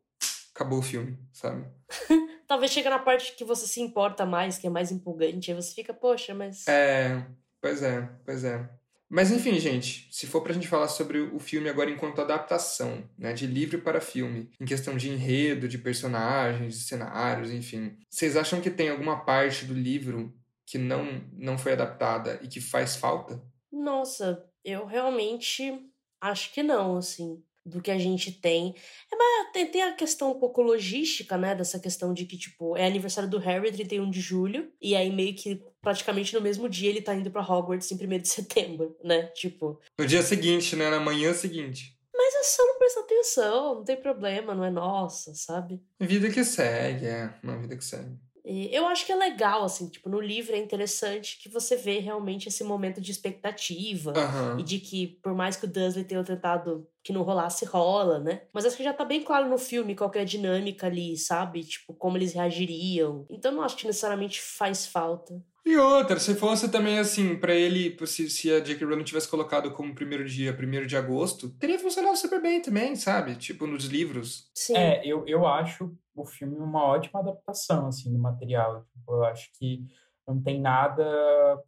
acabou 0.52 0.80
o 0.80 0.82
filme, 0.82 1.16
sabe? 1.32 1.64
Talvez 2.48 2.72
chega 2.72 2.90
na 2.90 2.98
parte 2.98 3.36
que 3.36 3.44
você 3.44 3.66
se 3.66 3.80
importa 3.80 4.26
mais, 4.26 4.58
que 4.58 4.66
é 4.66 4.70
mais 4.70 4.90
empolgante, 4.90 5.52
aí 5.52 5.56
você 5.56 5.72
fica, 5.72 5.94
poxa, 5.94 6.34
mas. 6.34 6.66
É, 6.66 7.24
pois 7.60 7.80
é, 7.82 8.08
pois 8.24 8.42
é. 8.42 8.68
Mas 9.12 9.32
enfim, 9.32 9.58
gente, 9.58 10.08
se 10.12 10.24
for 10.24 10.40
pra 10.40 10.52
gente 10.52 10.68
falar 10.68 10.86
sobre 10.86 11.20
o 11.20 11.40
filme 11.40 11.68
agora 11.68 11.90
enquanto 11.90 12.20
adaptação, 12.20 13.02
né, 13.18 13.32
de 13.32 13.44
livro 13.44 13.80
para 13.80 14.00
filme, 14.00 14.48
em 14.60 14.64
questão 14.64 14.96
de 14.96 15.10
enredo, 15.10 15.66
de 15.66 15.78
personagens, 15.78 16.78
de 16.78 16.84
cenários, 16.84 17.50
enfim, 17.50 17.96
vocês 18.08 18.36
acham 18.36 18.60
que 18.60 18.70
tem 18.70 18.88
alguma 18.88 19.24
parte 19.24 19.64
do 19.64 19.74
livro 19.74 20.32
que 20.70 20.78
não, 20.78 21.20
não 21.32 21.58
foi 21.58 21.72
adaptada 21.72 22.38
e 22.42 22.46
que 22.46 22.60
faz 22.60 22.94
falta? 22.94 23.42
Nossa, 23.72 24.48
eu 24.64 24.86
realmente 24.86 25.84
acho 26.20 26.52
que 26.52 26.62
não, 26.62 26.96
assim, 26.96 27.42
do 27.66 27.82
que 27.82 27.90
a 27.90 27.98
gente 27.98 28.30
tem. 28.30 28.72
É, 29.12 29.16
mas 29.16 29.52
tem, 29.52 29.66
tem 29.66 29.82
a 29.82 29.92
questão 29.92 30.30
um 30.30 30.38
pouco 30.38 30.62
logística, 30.62 31.36
né, 31.36 31.56
dessa 31.56 31.80
questão 31.80 32.14
de 32.14 32.24
que, 32.24 32.38
tipo, 32.38 32.76
é 32.76 32.86
aniversário 32.86 33.28
do 33.28 33.38
Harry, 33.38 33.72
31 33.72 34.08
de 34.08 34.20
julho, 34.20 34.70
e 34.80 34.94
aí 34.94 35.10
meio 35.12 35.34
que 35.34 35.60
praticamente 35.82 36.34
no 36.34 36.40
mesmo 36.40 36.68
dia 36.68 36.88
ele 36.88 37.02
tá 37.02 37.14
indo 37.16 37.32
para 37.32 37.42
Hogwarts 37.42 37.90
em 37.90 37.96
1 37.96 38.18
de 38.18 38.28
setembro, 38.30 38.96
né, 39.02 39.24
tipo... 39.34 39.80
No 39.98 40.06
dia 40.06 40.22
seguinte, 40.22 40.76
né, 40.76 40.88
na 40.88 41.00
manhã 41.00 41.34
seguinte. 41.34 41.98
Mas 42.14 42.34
é 42.34 42.42
só 42.44 42.64
não 42.64 42.78
prestar 42.78 43.00
atenção, 43.00 43.74
não 43.76 43.84
tem 43.84 43.96
problema, 43.96 44.54
não 44.54 44.64
é 44.64 44.70
nossa, 44.70 45.34
sabe? 45.34 45.82
Vida 45.98 46.30
que 46.30 46.44
segue, 46.44 47.06
é, 47.06 47.34
uma 47.42 47.56
vida 47.56 47.76
que 47.76 47.84
segue. 47.84 48.16
E 48.44 48.74
eu 48.74 48.86
acho 48.86 49.04
que 49.04 49.12
é 49.12 49.16
legal, 49.16 49.64
assim, 49.64 49.88
tipo, 49.88 50.08
no 50.08 50.20
livro 50.20 50.54
é 50.54 50.58
interessante 50.58 51.38
que 51.42 51.48
você 51.48 51.76
vê 51.76 51.98
realmente 51.98 52.48
esse 52.48 52.64
momento 52.64 53.00
de 53.00 53.10
expectativa 53.10 54.12
uhum. 54.12 54.58
e 54.58 54.62
de 54.62 54.78
que, 54.78 55.18
por 55.22 55.34
mais 55.34 55.56
que 55.56 55.66
o 55.66 55.68
Dursley 55.68 56.04
tenha 56.04 56.24
tentado 56.24 56.86
que 57.02 57.12
não 57.12 57.22
rolasse, 57.22 57.64
rola, 57.64 58.18
né? 58.18 58.42
Mas 58.52 58.66
acho 58.66 58.76
que 58.76 58.84
já 58.84 58.92
tá 58.92 59.04
bem 59.04 59.22
claro 59.22 59.48
no 59.48 59.58
filme 59.58 59.94
qual 59.94 60.10
é 60.14 60.20
a 60.20 60.24
dinâmica 60.24 60.86
ali, 60.86 61.16
sabe? 61.16 61.64
Tipo, 61.64 61.94
como 61.94 62.16
eles 62.16 62.34
reagiriam. 62.34 63.24
Então 63.30 63.52
não 63.52 63.62
acho 63.62 63.76
que 63.76 63.86
necessariamente 63.86 64.40
faz 64.40 64.86
falta. 64.86 65.42
E 65.64 65.76
outra, 65.76 66.18
se 66.18 66.34
fosse 66.34 66.70
também 66.70 66.98
assim, 66.98 67.36
para 67.36 67.54
ele, 67.54 67.96
se, 68.06 68.30
se 68.30 68.50
a 68.50 68.60
J.K. 68.60 68.84
Rowling 68.84 69.04
tivesse 69.04 69.28
colocado 69.28 69.70
como 69.72 69.94
primeiro 69.94 70.24
dia, 70.24 70.54
primeiro 70.54 70.86
de 70.86 70.96
agosto, 70.96 71.50
teria 71.50 71.78
funcionado 71.78 72.16
super 72.16 72.40
bem 72.40 72.62
também, 72.62 72.96
sabe? 72.96 73.36
Tipo, 73.36 73.66
nos 73.66 73.84
livros. 73.84 74.50
Sim. 74.54 74.76
É, 74.76 75.06
eu, 75.06 75.26
eu 75.26 75.46
acho 75.46 75.94
o 76.14 76.24
filme 76.24 76.56
uma 76.56 76.84
ótima 76.84 77.20
adaptação, 77.20 77.88
assim, 77.88 78.12
do 78.12 78.18
material. 78.18 78.84
Tipo, 78.92 79.12
eu 79.12 79.24
acho 79.24 79.50
que 79.58 79.84
não 80.26 80.40
tem 80.40 80.60
nada 80.60 81.04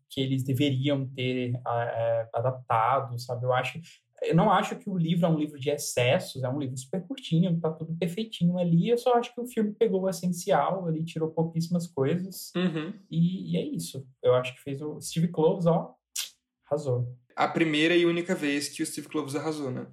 que 0.08 0.20
eles 0.20 0.42
deveriam 0.42 1.06
ter 1.06 1.54
é, 1.66 2.28
adaptado, 2.32 3.18
sabe? 3.18 3.44
Eu 3.44 3.52
acho 3.52 3.80
eu 4.22 4.34
não 4.34 4.50
acho 4.50 4.76
que 4.76 4.88
o 4.88 4.96
livro 4.96 5.26
é 5.26 5.28
um 5.28 5.38
livro 5.38 5.58
de 5.58 5.70
excessos, 5.70 6.42
é 6.42 6.48
um 6.48 6.58
livro 6.58 6.76
super 6.76 7.02
curtinho, 7.06 7.58
tá 7.60 7.70
tudo 7.70 7.96
perfeitinho 7.96 8.58
ali. 8.58 8.88
Eu 8.88 8.98
só 8.98 9.14
acho 9.14 9.34
que 9.34 9.40
o 9.40 9.46
filme 9.46 9.72
pegou 9.72 10.02
o 10.02 10.08
essencial, 10.08 10.88
ele 10.88 11.04
tirou 11.04 11.30
pouquíssimas 11.30 11.86
coisas. 11.86 12.52
Uhum. 12.54 12.92
E, 13.10 13.52
e, 13.52 13.56
é 13.56 13.64
isso. 13.64 14.06
Eu 14.22 14.34
acho 14.34 14.54
que 14.54 14.62
fez 14.62 14.80
o 14.80 15.00
Steve 15.00 15.28
Kloves, 15.28 15.66
ó, 15.66 15.94
arrasou. 16.66 17.16
A 17.34 17.48
primeira 17.48 17.96
e 17.96 18.06
única 18.06 18.34
vez 18.34 18.68
que 18.68 18.82
o 18.82 18.86
Steve 18.86 19.08
Kloves 19.08 19.34
arrasou, 19.34 19.70
né? 19.70 19.86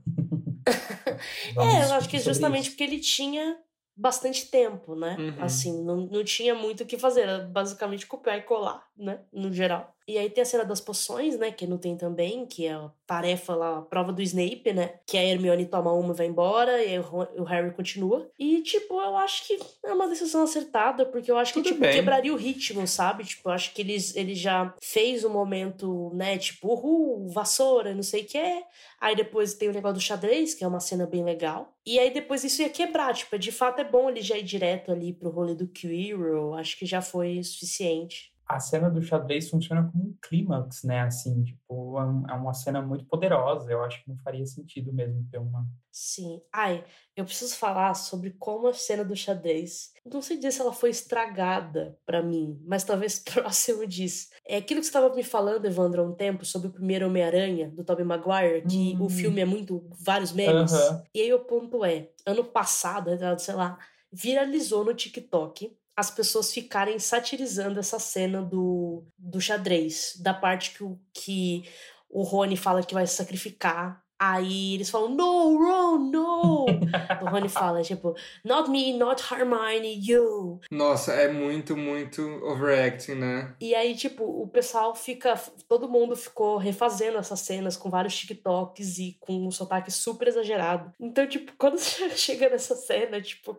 é, 1.58 1.86
eu 1.86 1.94
acho 1.94 2.10
que 2.10 2.20
justamente 2.20 2.64
isso. 2.64 2.72
porque 2.72 2.84
ele 2.84 3.00
tinha 3.00 3.58
bastante 4.00 4.46
tempo, 4.50 4.96
né? 4.96 5.18
Uhum. 5.20 5.44
Assim, 5.44 5.84
não, 5.84 5.98
não 6.08 6.24
tinha 6.24 6.56
muito 6.56 6.84
o 6.84 6.86
que 6.86 6.98
fazer, 6.98 7.22
era 7.22 7.40
basicamente 7.40 8.08
copiar 8.08 8.38
e 8.38 8.44
colar, 8.44 8.86
né? 8.98 9.22
No 9.32 9.52
geral. 9.52 9.94
E 10.10 10.18
aí 10.18 10.28
tem 10.28 10.42
a 10.42 10.46
cena 10.46 10.66
das 10.66 10.82
poções, 10.82 11.38
né? 11.38 11.52
Que 11.52 11.68
não 11.68 11.78
tem 11.78 11.96
também, 11.96 12.44
que 12.44 12.66
é 12.66 12.74
a 12.74 12.90
tarefa 13.06 13.54
lá, 13.54 13.78
a 13.78 13.82
prova 13.84 14.12
do 14.12 14.24
Snape, 14.24 14.74
né? 14.74 14.96
Que 15.06 15.16
a 15.16 15.24
Hermione 15.24 15.68
toma 15.68 15.94
uma 15.94 16.16
e 16.16 16.18
vai 16.18 16.26
embora, 16.26 16.84
e 16.84 16.96
aí 16.96 17.00
o 17.38 17.44
Harry 17.44 17.72
continua. 17.76 18.28
E, 18.40 18.64
tipo, 18.64 19.00
eu 19.00 19.16
acho 19.18 19.46
que 19.46 19.60
é 19.86 19.94
uma 19.94 20.08
decisão 20.08 20.42
acertada, 20.42 21.06
porque 21.06 21.30
eu 21.30 21.38
acho 21.38 21.54
que, 21.54 21.60
Tudo 21.62 21.74
tipo, 21.74 21.82
bem. 21.82 21.94
quebraria 21.94 22.34
o 22.34 22.38
ritmo, 22.38 22.88
sabe? 22.88 23.24
Tipo, 23.24 23.50
eu 23.50 23.54
acho 23.54 23.72
que 23.72 23.84
eles, 23.84 24.16
ele 24.16 24.34
já 24.34 24.74
fez 24.82 25.24
o 25.24 25.28
um 25.30 25.32
momento, 25.32 26.12
né? 26.16 26.40
Tipo, 26.40 26.70
uhul, 26.70 27.30
vassoura, 27.30 27.94
não 27.94 28.02
sei 28.02 28.24
o 28.24 28.26
que 28.26 28.38
é. 28.40 28.64
Aí 29.00 29.16
depois 29.16 29.54
tem 29.54 29.70
o 29.70 29.74
negócio 29.74 29.98
do 29.98 30.02
xadrez, 30.02 30.56
que 30.56 30.64
é 30.64 30.68
uma 30.68 30.80
cena 30.80 31.06
bem 31.06 31.24
legal. 31.24 31.78
E 31.86 32.00
aí 32.00 32.10
depois 32.12 32.44
isso 32.44 32.64
ia 32.64 32.70
quebrar, 32.70 33.14
tipo, 33.14 33.38
de 33.38 33.52
fato 33.52 33.80
é 33.80 33.84
bom 33.84 34.10
ele 34.10 34.22
já 34.22 34.36
ir 34.36 34.44
direto 34.44 34.92
ali 34.92 35.14
pro 35.14 35.30
rolê 35.30 35.54
do 35.54 35.68
Quirrell, 35.68 36.56
acho 36.56 36.80
que 36.80 36.86
já 36.88 37.00
foi 37.00 37.44
suficiente 37.44 38.29
a 38.50 38.60
cena 38.60 38.90
do 38.90 39.00
xadrez 39.00 39.48
funciona 39.48 39.88
como 39.92 40.06
um 40.06 40.18
clímax, 40.20 40.84
né? 40.84 41.02
Assim, 41.02 41.44
tipo, 41.44 42.00
é, 42.00 42.32
é 42.32 42.34
uma 42.34 42.52
cena 42.52 42.82
muito 42.82 43.06
poderosa. 43.06 43.72
Eu 43.72 43.84
acho 43.84 44.04
que 44.04 44.10
não 44.10 44.18
faria 44.18 44.44
sentido 44.44 44.92
mesmo 44.92 45.24
ter 45.32 45.38
uma. 45.38 45.68
Sim. 45.92 46.42
Ai, 46.52 46.84
eu 47.16 47.24
preciso 47.26 47.56
falar 47.56 47.94
sobre 47.94 48.32
como 48.40 48.68
a 48.68 48.74
cena 48.74 49.06
do 49.06 49.16
xadrez. 49.16 49.94
Não 50.04 50.20
sei 50.20 50.38
dizer 50.38 50.52
se 50.52 50.62
ela 50.62 50.74
foi 50.74 50.90
estragada 50.90 51.96
para 52.08 52.24
mim, 52.24 52.60
mas 52.66 52.84
talvez 52.84 53.20
próximo 53.24 53.86
disso. 53.86 54.30
É 54.48 54.58
aquilo 54.58 54.80
que 54.80 54.88
você 54.88 54.90
estava 54.90 55.14
me 55.14 55.24
falando, 55.24 55.66
Evandro, 55.66 56.02
há 56.02 56.06
um 56.06 56.16
tempo, 56.16 56.44
sobre 56.44 56.70
o 56.70 56.74
primeiro 56.74 57.06
Homem-Aranha, 57.06 57.70
do 57.70 57.84
Tobey 57.84 58.04
Maguire, 58.04 58.66
que 58.68 58.98
o 59.00 59.10
filme 59.10 59.42
é 59.42 59.46
muito. 59.46 59.88
vários 60.00 60.32
memes. 60.32 60.72
E 61.14 61.22
aí 61.22 61.32
o 61.32 61.46
ponto 61.46 61.86
é: 61.86 62.10
ano 62.26 62.44
passado, 62.44 63.12
sei 63.38 63.54
lá, 63.54 63.78
viralizou 64.12 64.84
no 64.84 64.96
TikTok 64.96 65.78
as 66.00 66.10
pessoas 66.10 66.54
ficarem 66.54 66.98
satirizando 66.98 67.78
essa 67.78 68.00
cena 68.00 68.42
do, 68.42 69.04
do 69.18 69.42
xadrez, 69.42 70.14
da 70.22 70.34
parte 70.34 70.72
que 70.72 70.82
o, 70.82 70.98
que 71.14 71.70
o 72.10 72.24
Rony 72.24 72.56
fala 72.56 72.82
que 72.82 72.94
vai 72.94 73.06
se 73.06 73.18
sacrificar 73.18 74.02
Aí 74.20 74.76
eles 74.76 74.90
falam, 74.90 75.10
no, 75.16 75.58
Ron, 75.58 75.98
no! 76.12 76.66
o 77.24 77.30
Rony 77.30 77.48
fala, 77.48 77.82
tipo, 77.82 78.14
not 78.44 78.70
me, 78.70 78.92
not 78.92 79.24
Hermione, 79.34 79.98
you. 80.06 80.60
Nossa, 80.70 81.14
é 81.14 81.32
muito, 81.32 81.78
muito 81.78 82.22
overacting, 82.44 83.16
né? 83.16 83.56
E 83.62 83.74
aí, 83.74 83.96
tipo, 83.96 84.26
o 84.26 84.46
pessoal 84.46 84.94
fica. 84.94 85.36
Todo 85.70 85.88
mundo 85.88 86.18
ficou 86.18 86.58
refazendo 86.58 87.18
essas 87.18 87.40
cenas 87.40 87.78
com 87.78 87.90
vários 87.90 88.18
TikToks 88.18 89.00
e 89.00 89.18
com 89.22 89.48
um 89.48 89.52
sotaque 89.52 89.90
super 89.90 90.28
exagerado. 90.28 90.92
Então, 91.00 91.26
tipo, 91.26 91.54
quando 91.58 91.80
chega 92.16 92.50
nessa 92.50 92.76
cena, 92.76 93.22
tipo, 93.22 93.58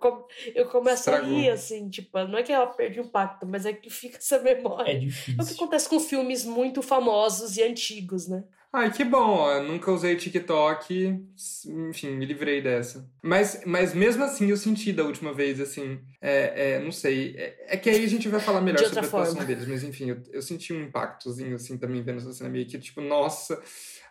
eu 0.54 0.66
começo 0.68 1.08
Estragou. 1.08 1.26
a 1.26 1.32
rir, 1.32 1.48
assim, 1.48 1.88
tipo, 1.88 2.18
não 2.24 2.38
é 2.38 2.42
que 2.42 2.52
ela 2.52 2.66
perde 2.66 3.00
o 3.00 3.04
impacto, 3.04 3.46
mas 3.46 3.64
é 3.64 3.72
que 3.72 3.88
fica 3.88 4.18
essa 4.18 4.38
memória. 4.38 4.92
É 4.92 4.98
difícil. 4.98 5.36
É 5.38 5.42
o 5.42 5.46
que 5.46 5.54
acontece 5.54 5.88
com 5.88 5.98
filmes 5.98 6.44
muito 6.44 6.82
famosos 6.82 7.56
e 7.56 7.62
antigos, 7.62 8.28
né? 8.28 8.44
Ai, 8.72 8.92
que 8.92 9.04
bom, 9.04 9.18
ó. 9.18 9.60
Nunca 9.62 9.90
usei 9.90 10.14
TikTok, 10.14 11.20
enfim, 11.66 12.10
me 12.10 12.24
livrei 12.24 12.62
dessa. 12.62 13.10
Mas, 13.22 13.62
mas 13.66 13.92
mesmo 13.92 14.22
assim 14.22 14.48
eu 14.48 14.56
senti 14.56 14.92
da 14.92 15.02
última 15.02 15.32
vez, 15.32 15.60
assim, 15.60 16.00
é, 16.20 16.74
é 16.74 16.78
não 16.78 16.92
sei. 16.92 17.34
É, 17.36 17.74
é, 17.74 17.76
que 17.76 17.90
aí 17.90 18.04
a 18.04 18.08
gente 18.08 18.28
vai 18.28 18.38
falar 18.38 18.60
melhor 18.60 18.84
sobre 18.84 19.00
a 19.00 19.02
atuação 19.02 19.44
deles, 19.44 19.66
mas 19.66 19.82
enfim, 19.82 20.10
eu, 20.10 20.22
eu 20.30 20.40
senti 20.40 20.72
um 20.72 20.84
impactozinho, 20.84 21.56
assim, 21.56 21.76
também 21.76 22.02
vendo 22.02 22.18
essa 22.18 22.32
cena 22.32 22.48
meio 22.48 22.66
que, 22.66 22.78
tipo, 22.78 23.00
nossa, 23.00 23.60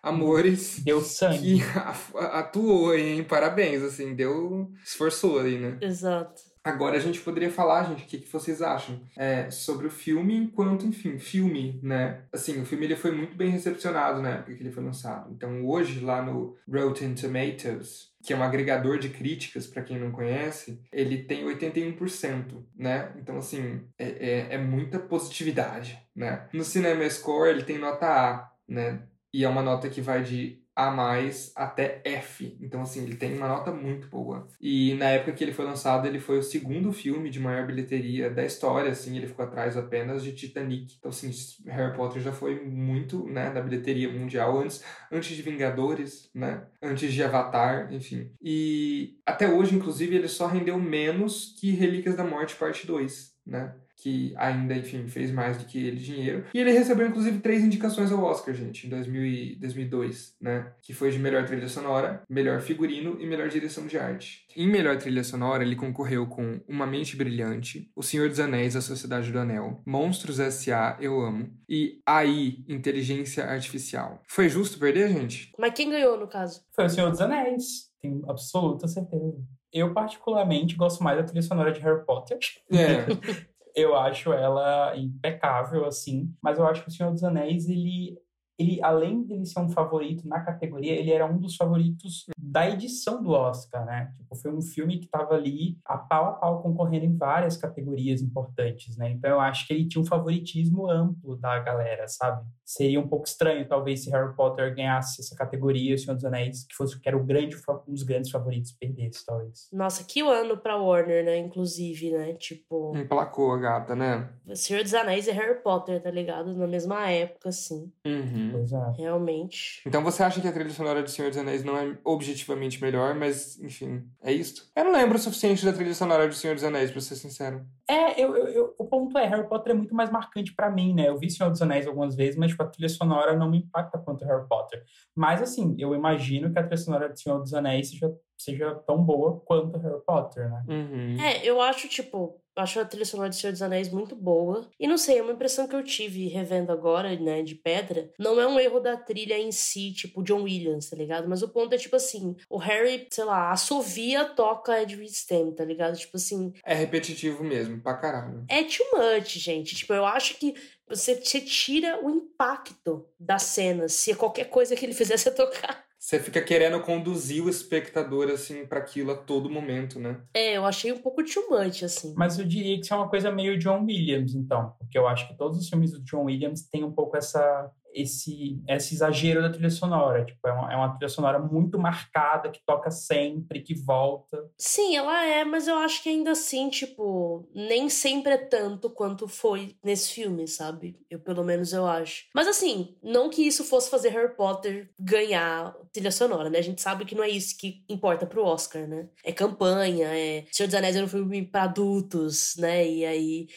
amores. 0.03 0.79
Deu 0.83 1.01
sangue. 1.01 1.59
Que 1.59 1.63
atuou, 2.17 2.93
hein? 2.93 3.23
Parabéns, 3.23 3.81
assim, 3.81 4.13
deu. 4.13 4.69
esforçou 4.83 5.39
ali, 5.39 5.57
né? 5.57 5.77
Exato. 5.81 6.48
Agora 6.63 6.97
a 6.97 6.99
gente 6.99 7.21
poderia 7.21 7.49
falar, 7.49 7.85
gente, 7.85 8.03
o 8.03 8.07
que, 8.07 8.17
que 8.17 8.31
vocês 8.31 8.61
acham 8.61 9.01
é, 9.17 9.49
sobre 9.49 9.87
o 9.87 9.91
filme 9.91 10.35
enquanto, 10.35 10.85
enfim, 10.85 11.17
filme, 11.17 11.79
né? 11.81 12.23
Assim, 12.33 12.61
o 12.61 12.65
filme 12.65 12.85
ele 12.85 12.95
foi 12.95 13.11
muito 13.11 13.37
bem 13.37 13.49
recepcionado 13.49 14.21
na 14.21 14.31
época 14.31 14.53
que 14.53 14.61
ele 14.61 14.71
foi 14.71 14.83
lançado. 14.83 15.31
Então, 15.31 15.65
hoje, 15.65 16.01
lá 16.01 16.21
no 16.21 16.57
Rotten 16.67 17.15
Tomatoes, 17.15 18.09
que 18.21 18.33
é 18.33 18.35
um 18.35 18.43
agregador 18.43 18.99
de 18.99 19.09
críticas, 19.09 19.67
para 19.67 19.83
quem 19.83 19.97
não 19.97 20.11
conhece, 20.11 20.81
ele 20.91 21.23
tem 21.23 21.45
81%, 21.45 22.63
né? 22.75 23.13
Então, 23.17 23.37
assim, 23.37 23.81
é, 23.97 24.07
é, 24.07 24.47
é 24.55 24.57
muita 24.57 24.99
positividade, 24.99 25.97
né? 26.13 26.47
No 26.53 26.65
Cinema 26.65 27.09
Score, 27.09 27.51
ele 27.51 27.63
tem 27.63 27.77
nota 27.77 28.05
A, 28.05 28.51
né? 28.67 29.03
E 29.33 29.45
é 29.45 29.49
uma 29.49 29.61
nota 29.61 29.89
que 29.89 30.01
vai 30.01 30.23
de 30.23 30.61
a 30.79 30.89
mais 30.89 31.51
até 31.55 32.01
F. 32.05 32.57
Então, 32.61 32.81
assim, 32.81 33.03
ele 33.03 33.15
tem 33.15 33.35
uma 33.35 33.49
nota 33.49 33.69
muito 33.69 34.07
boa. 34.07 34.47
E 34.61 34.93
na 34.93 35.09
época 35.09 35.33
que 35.33 35.43
ele 35.43 35.51
foi 35.51 35.65
lançado, 35.65 36.07
ele 36.07 36.19
foi 36.19 36.39
o 36.39 36.43
segundo 36.43 36.93
filme 36.93 37.29
de 37.29 37.37
maior 37.37 37.67
bilheteria 37.67 38.29
da 38.29 38.45
história, 38.45 38.89
assim, 38.89 39.17
ele 39.17 39.27
ficou 39.27 39.43
atrás 39.43 39.75
apenas 39.75 40.23
de 40.23 40.31
Titanic. 40.31 40.95
Então, 40.97 41.09
assim, 41.09 41.29
Harry 41.65 41.93
Potter 41.95 42.21
já 42.21 42.31
foi 42.31 42.63
muito, 42.63 43.25
né, 43.27 43.51
da 43.51 43.61
bilheteria 43.61 44.09
mundial 44.09 44.57
antes, 44.57 44.81
antes 45.11 45.35
de 45.35 45.41
Vingadores, 45.41 46.29
né, 46.33 46.63
antes 46.81 47.11
de 47.11 47.21
Avatar, 47.21 47.93
enfim. 47.93 48.31
E 48.41 49.17
até 49.25 49.49
hoje, 49.49 49.75
inclusive, 49.75 50.15
ele 50.15 50.29
só 50.29 50.47
rendeu 50.47 50.79
menos 50.79 51.55
que 51.59 51.71
Relíquias 51.71 52.15
da 52.15 52.23
Morte 52.23 52.55
Parte 52.55 52.87
2, 52.87 53.33
né? 53.45 53.75
Que 54.01 54.33
ainda, 54.37 54.75
enfim, 54.75 55.07
fez 55.07 55.29
mais 55.29 55.57
do 55.57 55.65
que 55.65 55.77
ele 55.77 55.97
dinheiro. 55.97 56.45
E 56.53 56.59
ele 56.59 56.71
recebeu, 56.71 57.07
inclusive, 57.07 57.39
três 57.39 57.63
indicações 57.63 58.11
ao 58.11 58.23
Oscar, 58.23 58.53
gente, 58.53 58.87
em 58.87 58.89
2000 58.89 59.25
e 59.25 59.55
2002, 59.57 60.35
né? 60.39 60.71
Que 60.81 60.93
foi 60.93 61.11
de 61.11 61.19
melhor 61.19 61.45
trilha 61.45 61.67
sonora, 61.67 62.23
melhor 62.29 62.61
figurino 62.61 63.19
e 63.19 63.25
melhor 63.25 63.49
direção 63.49 63.85
de 63.87 63.97
arte. 63.97 64.45
Em 64.55 64.67
melhor 64.67 64.97
trilha 64.97 65.23
sonora, 65.23 65.63
ele 65.63 65.75
concorreu 65.75 66.25
com 66.27 66.61
Uma 66.67 66.87
Mente 66.87 67.17
Brilhante, 67.17 67.91
O 67.93 68.01
Senhor 68.01 68.29
dos 68.29 68.39
Anéis, 68.39 68.75
A 68.75 68.81
Sociedade 68.81 69.31
do 69.31 69.39
Anel, 69.39 69.81
Monstros 69.85 70.39
S.A., 70.39 70.97
Eu 71.01 71.19
Amo, 71.19 71.49
e 71.67 71.99
AI, 72.05 72.63
Inteligência 72.69 73.45
Artificial. 73.45 74.21
Foi 74.27 74.47
justo 74.47 74.79
perder, 74.79 75.11
gente? 75.11 75.51
Mas 75.59 75.73
quem 75.73 75.89
ganhou, 75.89 76.17
no 76.17 76.27
caso? 76.27 76.61
Foi 76.73 76.85
O 76.85 76.89
Senhor 76.89 77.09
dos 77.09 77.19
Anéis, 77.19 77.89
tenho 78.01 78.23
absoluta 78.29 78.87
certeza. 78.87 79.35
Eu, 79.71 79.93
particularmente, 79.93 80.75
gosto 80.75 81.03
mais 81.03 81.17
da 81.17 81.23
trilha 81.23 81.41
sonora 81.41 81.71
de 81.71 81.79
Harry 81.81 82.03
Potter. 82.05 82.39
É. 82.71 83.05
eu 83.79 83.95
acho 83.95 84.31
ela 84.33 84.95
impecável, 84.97 85.85
assim. 85.85 86.33
Mas 86.41 86.57
eu 86.57 86.65
acho 86.65 86.83
que 86.83 86.89
o 86.89 86.91
Senhor 86.91 87.11
dos 87.11 87.23
Anéis, 87.23 87.67
ele 87.67 88.17
ele, 88.59 88.83
além 88.83 89.23
de 89.23 89.33
ele 89.33 89.45
ser 89.45 89.61
um 89.61 89.69
favorito 89.69 90.27
na 90.27 90.41
categoria, 90.41 90.91
ele 90.91 91.11
era 91.11 91.25
um 91.25 91.39
dos 91.39 91.55
favoritos 91.55 92.25
da 92.51 92.69
edição 92.69 93.21
do 93.21 93.31
Oscar, 93.31 93.85
né? 93.85 94.13
Tipo, 94.17 94.35
foi 94.35 94.51
um 94.51 94.61
filme 94.61 94.97
que 94.97 95.05
estava 95.05 95.35
ali 95.35 95.77
a 95.85 95.97
pau 95.97 96.25
a 96.25 96.31
pau 96.33 96.61
concorrendo 96.61 97.05
em 97.05 97.15
várias 97.15 97.57
categorias 97.57 98.21
importantes, 98.21 98.97
né? 98.97 99.11
Então 99.11 99.29
eu 99.31 99.39
acho 99.39 99.67
que 99.67 99.73
ele 99.73 99.87
tinha 99.87 100.01
um 100.01 100.05
favoritismo 100.05 100.89
amplo 100.89 101.35
da 101.37 101.59
galera, 101.59 102.07
sabe? 102.07 102.45
Seria 102.65 102.99
um 102.99 103.07
pouco 103.07 103.27
estranho, 103.27 103.67
talvez, 103.67 104.03
se 104.03 104.11
Harry 104.11 104.35
Potter 104.35 104.75
ganhasse 104.75 105.21
essa 105.21 105.35
categoria, 105.35 105.95
O 105.95 105.97
Senhor 105.97 106.13
dos 106.13 106.25
Anéis, 106.25 106.63
que 106.65 106.75
fosse 106.75 106.99
que 106.99 107.07
era 107.07 107.17
o 107.17 107.23
grande, 107.23 107.55
um 107.87 107.93
dos 107.93 108.03
grandes 108.03 108.29
favoritos, 108.29 108.71
perdesse, 108.71 109.25
talvez. 109.25 109.67
Nossa, 109.73 110.03
que 110.03 110.21
ano 110.21 110.55
pra 110.57 110.77
Warner, 110.77 111.25
né? 111.25 111.37
Inclusive, 111.37 112.11
né? 112.11 112.33
Tipo. 112.33 112.95
Emplacou 112.95 113.51
a 113.53 113.57
gata, 113.57 113.95
né? 113.95 114.29
O 114.47 114.55
Senhor 114.55 114.83
dos 114.83 114.93
Anéis 114.93 115.27
e 115.27 115.31
Harry 115.31 115.61
Potter, 115.63 116.01
tá 116.01 116.11
ligado? 116.11 116.55
Na 116.55 116.67
mesma 116.67 117.09
época, 117.09 117.49
assim. 117.49 117.91
Uhum. 118.05 118.49
Pois 118.51 118.71
é. 118.71 118.91
Realmente. 118.97 119.81
Então 119.85 120.03
você 120.03 120.21
acha 120.21 120.39
que 120.39 120.47
a 120.47 120.51
trilha 120.51 120.69
sonora 120.69 121.01
do 121.01 121.09
Senhor 121.09 121.29
dos 121.29 121.37
Anéis 121.37 121.63
não 121.63 121.75
é 121.75 121.97
objetivamente 122.39 122.81
melhor, 122.81 123.15
mas, 123.15 123.59
enfim, 123.59 124.03
é 124.21 124.31
isso? 124.31 124.71
Eu 124.75 124.85
não 124.85 124.91
lembro 124.91 125.17
o 125.17 125.21
suficiente 125.21 125.65
da 125.65 125.73
trilha 125.73 125.93
sonora 125.93 126.27
do 126.27 126.33
Senhor 126.33 126.53
dos 126.53 126.63
Anéis, 126.63 126.91
pra 126.91 127.01
ser 127.01 127.15
sincero. 127.15 127.65
É, 127.87 128.21
eu, 128.21 128.35
eu, 128.35 128.47
eu 128.47 128.75
o 128.77 128.85
ponto 128.85 129.17
é, 129.17 129.25
Harry 129.25 129.47
Potter 129.47 129.73
é 129.73 129.75
muito 129.75 129.93
mais 129.93 130.09
marcante 130.09 130.53
para 130.53 130.69
mim, 130.69 130.93
né? 130.93 131.09
Eu 131.09 131.17
vi 131.17 131.29
Senhor 131.29 131.49
dos 131.49 131.61
Anéis 131.61 131.87
algumas 131.87 132.15
vezes, 132.15 132.35
mas 132.37 132.51
tipo, 132.51 132.63
a 132.63 132.67
trilha 132.67 132.89
sonora 132.89 133.35
não 133.35 133.49
me 133.49 133.59
impacta 133.59 133.97
quanto 133.97 134.25
Harry 134.25 134.47
Potter. 134.47 134.83
Mas, 135.15 135.41
assim, 135.41 135.75
eu 135.77 135.93
imagino 135.93 136.51
que 136.51 136.59
a 136.59 136.63
trilha 136.63 136.77
sonora 136.77 137.09
do 137.09 137.19
Senhor 137.19 137.39
dos 137.39 137.53
Anéis 137.53 137.89
seja, 137.89 138.13
seja 138.37 138.75
tão 138.87 139.03
boa 139.03 139.39
quanto 139.45 139.77
Harry 139.77 140.01
Potter, 140.05 140.49
né? 140.49 140.63
Uhum. 140.67 141.21
É, 141.21 141.45
eu 141.45 141.61
acho, 141.61 141.87
tipo, 141.87 142.39
acho 142.59 142.79
a 142.79 142.85
trilha 142.85 143.05
sonora 143.05 143.29
de 143.29 143.35
Senhor 143.35 143.51
dos 143.51 143.61
Anéis 143.61 143.89
muito 143.89 144.15
boa. 144.15 144.69
E 144.79 144.87
não 144.87 144.97
sei, 144.97 145.17
é 145.17 145.21
uma 145.21 145.33
impressão 145.33 145.67
que 145.67 145.75
eu 145.75 145.83
tive 145.83 146.27
revendo 146.27 146.71
agora, 146.71 147.17
né, 147.19 147.41
de 147.41 147.55
pedra. 147.55 148.11
Não 148.17 148.39
é 148.39 148.47
um 148.47 148.59
erro 148.59 148.79
da 148.79 148.97
trilha 148.97 149.37
em 149.37 149.51
si, 149.51 149.91
tipo 149.93 150.23
John 150.23 150.43
Williams, 150.43 150.89
tá 150.89 150.95
ligado? 150.95 151.27
Mas 151.27 151.41
o 151.41 151.49
ponto 151.49 151.73
é, 151.73 151.77
tipo 151.77 151.95
assim, 151.95 152.35
o 152.49 152.57
Harry, 152.57 153.07
sei 153.09 153.23
lá, 153.23 153.51
assovia, 153.51 154.25
toca 154.25 154.81
Ed 154.81 154.99
Stem, 155.09 155.51
tá 155.51 155.63
ligado? 155.63 155.97
Tipo 155.97 156.17
assim. 156.17 156.53
É 156.63 156.73
repetitivo 156.73 157.43
mesmo, 157.43 157.81
pra 157.81 157.95
caralho. 157.95 158.45
É 158.49 158.63
too 158.63 158.85
much, 158.93 159.37
gente. 159.37 159.75
Tipo, 159.75 159.93
eu 159.93 160.05
acho 160.05 160.35
que 160.35 160.53
você, 160.87 161.15
você 161.15 161.39
tira 161.39 162.03
o 162.03 162.09
impacto 162.09 163.05
da 163.19 163.37
cena 163.37 163.87
se 163.87 164.15
qualquer 164.15 164.45
coisa 164.45 164.75
que 164.75 164.85
ele 164.85 164.93
fizesse 164.93 165.29
tocar. 165.31 165.88
Você 165.99 166.17
fica 166.17 166.41
querendo 166.41 166.79
conduzir 166.81 167.43
o 167.43 167.49
espectador, 167.49 168.29
assim, 168.29 168.65
para 168.65 168.79
aquilo 168.79 169.11
a 169.11 169.17
todo 169.17 169.49
momento, 169.49 169.99
né? 169.99 170.21
É, 170.33 170.55
eu 170.55 170.65
achei 170.65 170.93
um 170.93 170.97
pouco 170.97 171.21
much, 171.49 171.83
assim. 171.83 172.13
Mas 172.15 172.39
eu 172.39 172.45
diria 172.45 172.77
que 172.77 172.85
isso 172.85 172.93
é 172.93 172.97
uma 172.97 173.09
coisa 173.09 173.29
meio 173.29 173.59
John 173.59 173.83
Williams, 173.83 174.33
então. 174.33 174.73
Porque 174.79 174.97
eu 174.97 175.05
acho 175.05 175.27
que 175.27 175.37
todos 175.37 175.59
os 175.59 175.67
filmes 175.67 175.91
do 175.91 176.01
John 176.01 176.23
Williams 176.23 176.61
têm 176.69 176.85
um 176.85 176.91
pouco 176.91 177.17
essa 177.17 177.69
esse, 177.93 178.61
esse 178.67 178.95
exagero 178.95 179.41
da 179.41 179.49
trilha 179.49 179.69
sonora. 179.69 180.25
Tipo, 180.25 180.47
é 180.47 180.51
uma, 180.51 180.73
é 180.73 180.75
uma 180.75 180.89
trilha 180.89 181.09
sonora 181.09 181.39
muito 181.39 181.77
marcada, 181.79 182.49
que 182.49 182.61
toca 182.65 182.91
sempre, 182.91 183.61
que 183.61 183.73
volta. 183.73 184.49
Sim, 184.57 184.95
ela 184.95 185.25
é, 185.25 185.43
mas 185.43 185.67
eu 185.67 185.75
acho 185.77 186.03
que 186.03 186.09
ainda 186.09 186.31
assim, 186.31 186.69
tipo, 186.69 187.47
nem 187.53 187.89
sempre 187.89 188.33
é 188.33 188.37
tanto 188.37 188.89
quanto 188.89 189.27
foi 189.27 189.75
nesse 189.83 190.13
filme, 190.13 190.47
sabe? 190.47 190.97
Eu, 191.09 191.19
pelo 191.19 191.43
menos, 191.43 191.73
eu 191.73 191.85
acho. 191.85 192.25
Mas 192.33 192.47
assim, 192.47 192.97
não 193.01 193.29
que 193.29 193.45
isso 193.45 193.63
fosse 193.63 193.89
fazer 193.89 194.09
Harry 194.09 194.35
Potter 194.35 194.89
ganhar 194.99 195.75
trilha 195.91 196.11
sonora, 196.11 196.49
né? 196.49 196.59
A 196.59 196.63
gente 196.63 196.81
sabe 196.81 197.05
que 197.05 197.15
não 197.15 197.23
é 197.23 197.29
isso 197.29 197.57
que 197.57 197.83
importa 197.89 198.25
pro 198.25 198.43
Oscar, 198.43 198.87
né? 198.87 199.07
É 199.23 199.31
campanha, 199.31 200.07
é... 200.07 200.45
Senhor 200.51 200.67
dos 200.67 200.75
Anéis 200.75 200.95
era 200.95 201.05
um 201.05 201.09
filme 201.09 201.45
pra 201.45 201.63
adultos, 201.63 202.55
né? 202.57 202.87
E 202.87 203.05
aí 203.05 203.47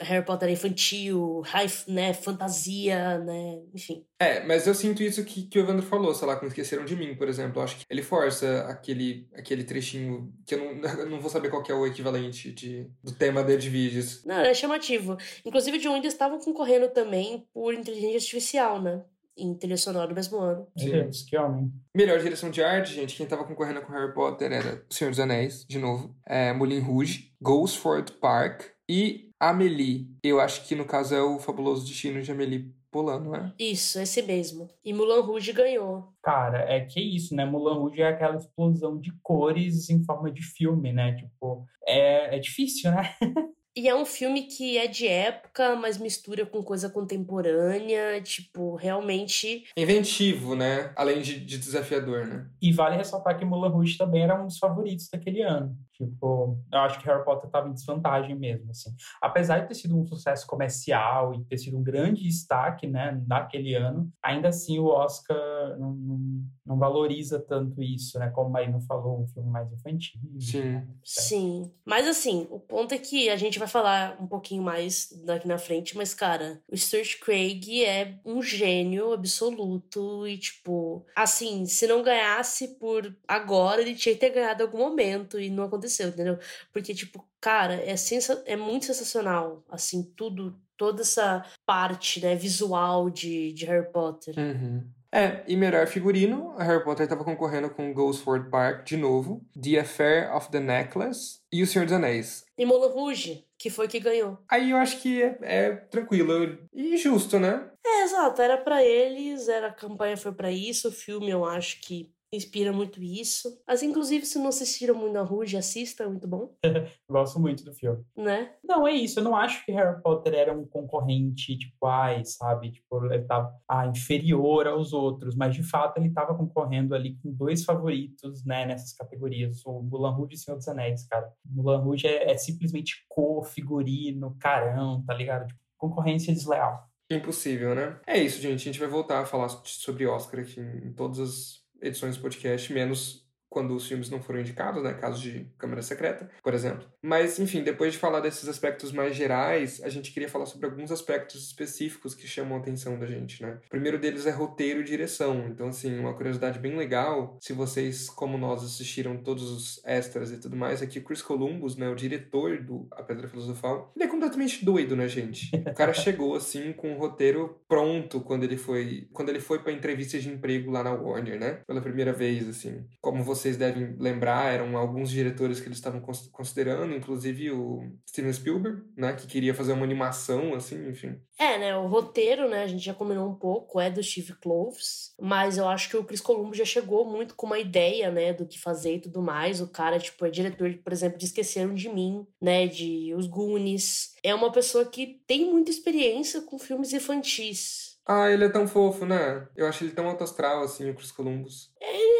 Harry 0.00 0.24
Potter 0.24 0.50
infantil, 0.50 1.42
high, 1.46 1.66
né, 1.88 2.12
fantasia, 2.12 3.18
né, 3.18 3.60
enfim. 3.74 4.04
É, 4.18 4.44
mas 4.44 4.66
eu 4.66 4.74
sinto 4.74 5.02
isso 5.02 5.24
que, 5.24 5.44
que 5.44 5.58
o 5.58 5.62
Evandro 5.62 5.84
falou, 5.84 6.14
sei 6.14 6.28
lá, 6.28 6.36
quando 6.36 6.50
esqueceram 6.50 6.84
de 6.84 6.94
mim, 6.94 7.14
por 7.14 7.28
exemplo. 7.28 7.60
Eu 7.60 7.64
acho 7.64 7.78
que 7.78 7.84
ele 7.88 8.02
força 8.02 8.66
aquele, 8.68 9.26
aquele 9.34 9.64
trechinho 9.64 10.32
que 10.46 10.54
eu 10.54 10.58
não, 10.58 10.82
eu 11.00 11.08
não 11.08 11.20
vou 11.20 11.30
saber 11.30 11.48
qual 11.48 11.64
é 11.66 11.72
o 11.72 11.86
equivalente 11.86 12.52
de, 12.52 12.86
do 13.02 13.12
tema 13.12 13.42
de 13.42 13.70
vídeos. 13.70 14.24
Não, 14.24 14.40
é 14.40 14.52
chamativo. 14.52 15.16
Inclusive, 15.44 15.78
de 15.78 15.88
onde 15.88 16.06
estavam 16.06 16.38
concorrendo 16.38 16.88
também 16.90 17.46
por 17.52 17.72
inteligência 17.72 18.16
artificial, 18.16 18.82
né? 18.82 19.02
Em 19.36 19.54
trilha 19.54 19.76
sonora 19.76 20.06
do 20.06 20.14
mesmo 20.14 20.38
ano. 20.38 20.66
Sim. 20.76 20.90
Deus, 20.90 21.22
que 21.22 21.36
homem. 21.36 21.72
Melhor 21.96 22.18
direção 22.18 22.50
de 22.50 22.62
arte, 22.62 22.92
gente, 22.92 23.16
quem 23.16 23.26
tava 23.26 23.44
concorrendo 23.44 23.80
com 23.80 23.92
Harry 23.92 24.12
Potter 24.12 24.52
era 24.52 24.84
O 24.90 24.92
Senhor 24.92 25.10
dos 25.10 25.20
Anéis, 25.20 25.64
de 25.66 25.78
novo. 25.78 26.14
É, 26.26 26.52
Moulin 26.52 26.80
Rouge, 26.80 27.32
Gosford 27.40 28.12
Park 28.20 28.64
e 28.90 29.30
Amélie. 29.38 30.08
Eu 30.24 30.40
acho 30.40 30.66
que 30.66 30.74
no 30.74 30.84
caso 30.84 31.14
é 31.14 31.22
o 31.22 31.38
fabuloso 31.38 31.86
destino 31.86 32.20
de 32.20 32.32
Amélie 32.32 32.74
Poulain, 32.90 33.20
não 33.20 33.36
é? 33.36 33.54
Isso, 33.56 34.00
esse 34.00 34.20
mesmo. 34.20 34.68
E 34.84 34.92
Mulan 34.92 35.20
Rouge 35.20 35.52
ganhou. 35.52 36.12
Cara, 36.20 36.58
é 36.68 36.80
que 36.80 37.00
isso, 37.00 37.36
né? 37.36 37.44
Mulan 37.44 37.74
Rouge 37.74 38.02
é 38.02 38.08
aquela 38.08 38.36
explosão 38.36 38.98
de 38.98 39.12
cores 39.22 39.88
em 39.90 40.02
forma 40.02 40.28
de 40.32 40.42
filme, 40.42 40.92
né? 40.92 41.14
Tipo, 41.14 41.64
é, 41.86 42.34
é 42.34 42.38
difícil, 42.40 42.90
né? 42.90 43.14
E 43.76 43.88
é 43.88 43.94
um 43.94 44.04
filme 44.04 44.42
que 44.42 44.76
é 44.76 44.88
de 44.88 45.06
época, 45.06 45.76
mas 45.76 45.96
mistura 45.96 46.44
com 46.44 46.60
coisa 46.60 46.90
contemporânea, 46.90 48.20
tipo, 48.20 48.74
realmente. 48.74 49.64
Inventivo, 49.76 50.56
né? 50.56 50.92
Além 50.96 51.22
de, 51.22 51.38
de 51.38 51.56
desafiador, 51.56 52.26
né? 52.26 52.50
E 52.60 52.72
vale 52.72 52.96
ressaltar 52.96 53.38
que 53.38 53.44
Mulan 53.44 53.68
Rouge 53.68 53.96
também 53.96 54.24
era 54.24 54.38
um 54.38 54.48
dos 54.48 54.58
favoritos 54.58 55.08
daquele 55.08 55.42
ano. 55.42 55.78
Tipo, 56.06 56.58
eu 56.72 56.78
acho 56.80 56.98
que 56.98 57.06
Harry 57.06 57.24
Potter 57.24 57.46
estava 57.46 57.68
em 57.68 57.72
desvantagem 57.72 58.34
mesmo, 58.34 58.70
assim. 58.70 58.90
Apesar 59.20 59.60
de 59.60 59.68
ter 59.68 59.74
sido 59.74 59.96
um 59.96 60.06
sucesso 60.06 60.46
comercial 60.46 61.34
e 61.34 61.44
ter 61.44 61.58
sido 61.58 61.78
um 61.78 61.82
grande 61.82 62.22
destaque, 62.22 62.86
né, 62.86 63.22
naquele 63.26 63.74
ano, 63.74 64.10
ainda 64.22 64.48
assim 64.48 64.78
o 64.78 64.86
Oscar 64.86 65.36
não, 65.78 65.92
não, 65.92 66.20
não 66.66 66.78
valoriza 66.78 67.38
tanto 67.38 67.82
isso, 67.82 68.18
né, 68.18 68.30
como 68.30 68.48
a 68.48 68.52
Marina 68.52 68.80
falou, 68.80 69.20
um 69.20 69.26
filme 69.26 69.50
mais 69.50 69.70
infantil. 69.72 70.20
Sim. 70.38 70.62
Né? 70.62 70.88
Sim. 71.04 71.72
Mas 71.84 72.06
assim, 72.06 72.46
o 72.50 72.58
ponto 72.58 72.94
é 72.94 72.98
que 72.98 73.28
a 73.28 73.36
gente 73.36 73.58
vai 73.58 73.68
falar 73.68 74.16
um 74.20 74.26
pouquinho 74.26 74.62
mais 74.62 75.08
daqui 75.24 75.46
na 75.46 75.58
frente, 75.58 75.96
mas 75.96 76.14
cara, 76.14 76.60
o 76.70 76.76
Stuart 76.76 77.18
Craig 77.20 77.84
é 77.84 78.18
um 78.24 78.42
gênio 78.42 79.12
absoluto 79.12 80.26
e 80.26 80.38
tipo, 80.38 81.04
assim, 81.14 81.66
se 81.66 81.86
não 81.86 82.02
ganhasse 82.02 82.68
por 82.78 83.14
agora, 83.26 83.80
ele 83.80 83.94
tinha 83.94 84.14
que 84.14 84.20
ter 84.20 84.30
ganhado 84.30 84.62
em 84.62 84.66
algum 84.66 84.78
momento 84.78 85.38
e 85.38 85.50
não 85.50 85.64
aconteceu 85.64 85.89
aconteceu, 85.90 86.08
entendeu? 86.08 86.38
Porque, 86.72 86.94
tipo, 86.94 87.24
cara, 87.40 87.74
é, 87.74 87.96
sensa 87.96 88.42
é 88.46 88.56
muito 88.56 88.86
sensacional, 88.86 89.64
assim, 89.68 90.02
tudo, 90.16 90.56
toda 90.76 91.02
essa 91.02 91.44
parte, 91.66 92.20
né, 92.20 92.36
visual 92.36 93.10
de, 93.10 93.52
de 93.52 93.66
Harry 93.66 93.90
Potter. 93.90 94.34
Uhum. 94.38 94.84
É, 95.12 95.42
e 95.48 95.56
melhor 95.56 95.88
figurino, 95.88 96.54
a 96.56 96.62
Harry 96.62 96.84
Potter 96.84 97.02
estava 97.02 97.24
concorrendo 97.24 97.68
com 97.68 97.92
Gosford 97.92 98.48
Park 98.48 98.86
de 98.86 98.96
novo, 98.96 99.44
The 99.60 99.80
Affair 99.80 100.32
of 100.36 100.48
the 100.52 100.60
Necklace 100.60 101.40
e 101.52 101.64
O 101.64 101.66
Senhor 101.66 101.84
dos 101.84 101.94
Anéis. 101.94 102.44
E 102.56 102.64
Moulin 102.64 102.92
Rouge, 102.92 103.44
que 103.58 103.70
foi 103.70 103.88
que 103.88 103.98
ganhou. 103.98 104.38
Aí 104.48 104.70
eu 104.70 104.76
acho 104.76 105.00
que 105.00 105.20
é, 105.20 105.36
é 105.42 105.70
tranquilo 105.72 106.56
e 106.72 106.96
justo, 106.96 107.40
né? 107.40 107.68
É, 107.84 108.04
exato, 108.04 108.40
era 108.40 108.56
para 108.56 108.84
eles, 108.84 109.48
era 109.48 109.66
a 109.68 109.72
campanha 109.72 110.16
foi 110.16 110.30
para 110.30 110.52
isso, 110.52 110.90
o 110.90 110.92
filme 110.92 111.30
eu 111.30 111.44
acho 111.44 111.80
que 111.80 112.08
inspira 112.32 112.72
muito 112.72 113.02
isso. 113.02 113.60
Mas, 113.66 113.82
inclusive, 113.82 114.24
se 114.24 114.38
não 114.38 114.48
assistiram 114.48 114.94
muito 114.94 115.12
na 115.12 115.22
Rouge, 115.22 115.56
assista, 115.56 116.04
é 116.04 116.08
muito 116.08 116.28
bom. 116.28 116.54
Gosto 117.08 117.40
muito 117.40 117.64
do 117.64 117.72
filme. 117.72 118.04
Né? 118.16 118.52
Não, 118.62 118.86
é 118.86 118.92
isso. 118.92 119.18
Eu 119.18 119.24
não 119.24 119.36
acho 119.36 119.64
que 119.64 119.72
Harry 119.72 120.00
Potter 120.02 120.34
era 120.34 120.56
um 120.56 120.66
concorrente, 120.66 121.56
tipo, 121.58 121.86
ai, 121.86 122.24
sabe? 122.24 122.72
Tipo, 122.72 123.06
ele 123.06 123.24
tava 123.24 123.52
ah, 123.68 123.86
inferior 123.86 124.66
aos 124.66 124.92
outros. 124.92 125.34
Mas, 125.34 125.54
de 125.54 125.62
fato, 125.62 125.98
ele 125.98 126.10
tava 126.10 126.34
concorrendo 126.34 126.94
ali 126.94 127.16
com 127.16 127.32
dois 127.32 127.64
favoritos, 127.64 128.44
né? 128.44 128.66
Nessas 128.66 128.92
categorias. 128.92 129.64
O 129.64 129.82
Mulan 129.82 130.10
Rouge 130.10 130.34
e 130.34 130.36
o 130.36 130.38
Senhor 130.38 130.56
dos 130.56 130.68
Anéis, 130.68 131.06
cara. 131.06 131.32
O 131.44 131.62
Mulan 131.62 131.78
Rouge 131.78 132.06
é, 132.06 132.30
é 132.30 132.36
simplesmente 132.36 133.04
cor, 133.08 133.44
figurino, 133.44 134.36
carão, 134.38 135.02
tá 135.04 135.14
ligado? 135.14 135.48
Tipo, 135.48 135.60
concorrência 135.76 136.32
desleal. 136.32 136.88
Impossível, 137.10 137.74
né? 137.74 137.98
É 138.06 138.22
isso, 138.22 138.40
gente. 138.40 138.60
A 138.60 138.72
gente 138.72 138.78
vai 138.78 138.88
voltar 138.88 139.20
a 139.20 139.26
falar 139.26 139.48
sobre 139.64 140.06
Oscar 140.06 140.40
aqui 140.40 140.60
em 140.60 140.92
todas 140.92 141.18
as 141.18 141.59
edições 141.80 142.16
podcast, 142.16 142.72
menos 142.72 143.29
quando 143.50 143.74
os 143.74 143.86
filmes 143.86 144.08
não 144.08 144.22
foram 144.22 144.40
indicados, 144.40 144.82
né? 144.82 144.94
Caso 144.94 145.20
de 145.20 145.46
Câmara 145.58 145.82
Secreta, 145.82 146.30
por 146.42 146.54
exemplo. 146.54 146.86
Mas, 147.02 147.38
enfim, 147.38 147.62
depois 147.62 147.92
de 147.92 147.98
falar 147.98 148.20
desses 148.20 148.48
aspectos 148.48 148.92
mais 148.92 149.16
gerais, 149.16 149.82
a 149.82 149.88
gente 149.88 150.12
queria 150.12 150.28
falar 150.28 150.46
sobre 150.46 150.66
alguns 150.66 150.92
aspectos 150.92 151.44
específicos 151.46 152.14
que 152.14 152.28
chamam 152.28 152.56
a 152.56 152.60
atenção 152.60 152.98
da 152.98 153.06
gente, 153.06 153.42
né? 153.42 153.58
O 153.66 153.68
primeiro 153.68 153.98
deles 153.98 154.26
é 154.26 154.30
roteiro 154.30 154.80
e 154.80 154.84
direção. 154.84 155.48
Então, 155.48 155.68
assim, 155.68 155.98
uma 155.98 156.14
curiosidade 156.14 156.58
bem 156.58 156.76
legal, 156.76 157.36
se 157.40 157.52
vocês, 157.52 158.08
como 158.08 158.38
nós, 158.38 158.62
assistiram 158.62 159.16
todos 159.16 159.50
os 159.50 159.80
extras 159.84 160.30
e 160.30 160.38
tudo 160.38 160.56
mais, 160.56 160.80
é 160.80 160.86
que 160.86 161.00
Chris 161.00 161.22
Columbus, 161.22 161.76
né, 161.76 161.88
o 161.88 161.96
diretor 161.96 162.62
do 162.62 162.86
A 162.92 163.02
Pedra 163.02 163.26
Filosofal, 163.26 163.92
ele 163.96 164.04
é 164.04 164.08
completamente 164.08 164.64
doido, 164.64 164.94
né, 164.94 165.08
gente? 165.08 165.50
O 165.54 165.74
cara 165.74 165.92
chegou, 165.94 166.36
assim, 166.36 166.72
com 166.72 166.94
o 166.94 166.98
roteiro 166.98 167.58
pronto 167.68 168.20
quando 168.20 168.44
ele 168.44 168.56
foi 168.56 169.08
quando 169.12 169.30
ele 169.30 169.40
foi 169.40 169.58
pra 169.60 169.72
entrevista 169.72 170.18
de 170.18 170.28
emprego 170.28 170.70
lá 170.70 170.82
na 170.82 170.92
Warner, 170.92 171.38
né? 171.38 171.60
Pela 171.66 171.80
primeira 171.80 172.12
vez, 172.12 172.48
assim. 172.48 172.84
Como 173.00 173.24
você 173.24 173.39
vocês 173.40 173.56
devem 173.56 173.96
lembrar, 173.98 174.52
eram 174.52 174.76
alguns 174.76 175.10
diretores 175.10 175.60
que 175.60 175.66
eles 175.66 175.78
estavam 175.78 176.00
considerando, 176.32 176.94
inclusive 176.94 177.50
o 177.50 177.82
Steven 178.08 178.32
Spielberg, 178.32 178.82
né, 178.96 179.12
que 179.12 179.26
queria 179.26 179.54
fazer 179.54 179.72
uma 179.72 179.84
animação, 179.84 180.54
assim, 180.54 180.88
enfim. 180.88 181.20
É, 181.38 181.58
né, 181.58 181.76
o 181.76 181.86
roteiro, 181.86 182.48
né, 182.48 182.62
a 182.62 182.66
gente 182.66 182.84
já 182.84 182.94
combinou 182.94 183.28
um 183.28 183.34
pouco, 183.34 183.80
é 183.80 183.90
do 183.90 184.02
Steve 184.02 184.34
Kloves, 184.34 185.14
mas 185.20 185.56
eu 185.56 185.68
acho 185.68 185.88
que 185.88 185.96
o 185.96 186.04
Chris 186.04 186.20
Columbus 186.20 186.58
já 186.58 186.64
chegou 186.64 187.04
muito 187.04 187.34
com 187.34 187.46
uma 187.46 187.58
ideia, 187.58 188.10
né, 188.10 188.32
do 188.32 188.46
que 188.46 188.60
fazer 188.60 188.96
e 188.96 189.00
tudo 189.00 189.22
mais. 189.22 189.60
O 189.60 189.68
cara, 189.68 189.98
tipo, 189.98 190.24
é 190.26 190.30
diretor, 190.30 190.72
por 190.84 190.92
exemplo, 190.92 191.18
de 191.18 191.24
Esqueceram 191.24 191.74
de 191.74 191.88
Mim, 191.88 192.26
né, 192.40 192.66
de 192.66 193.14
Os 193.16 193.26
Goonies. 193.26 194.14
É 194.22 194.34
uma 194.34 194.52
pessoa 194.52 194.84
que 194.84 195.20
tem 195.26 195.50
muita 195.50 195.70
experiência 195.70 196.42
com 196.42 196.58
filmes 196.58 196.92
infantis. 196.92 197.90
Ah, 198.06 198.28
ele 198.28 198.44
é 198.44 198.48
tão 198.48 198.66
fofo, 198.66 199.06
né? 199.06 199.46
Eu 199.54 199.66
acho 199.68 199.84
ele 199.84 199.92
tão 199.92 200.08
alto 200.08 200.24
astral, 200.24 200.64
assim, 200.64 200.90
o 200.90 200.94
Chris 200.94 201.12
Columbus. 201.12 201.70
Ele, 201.80 202.19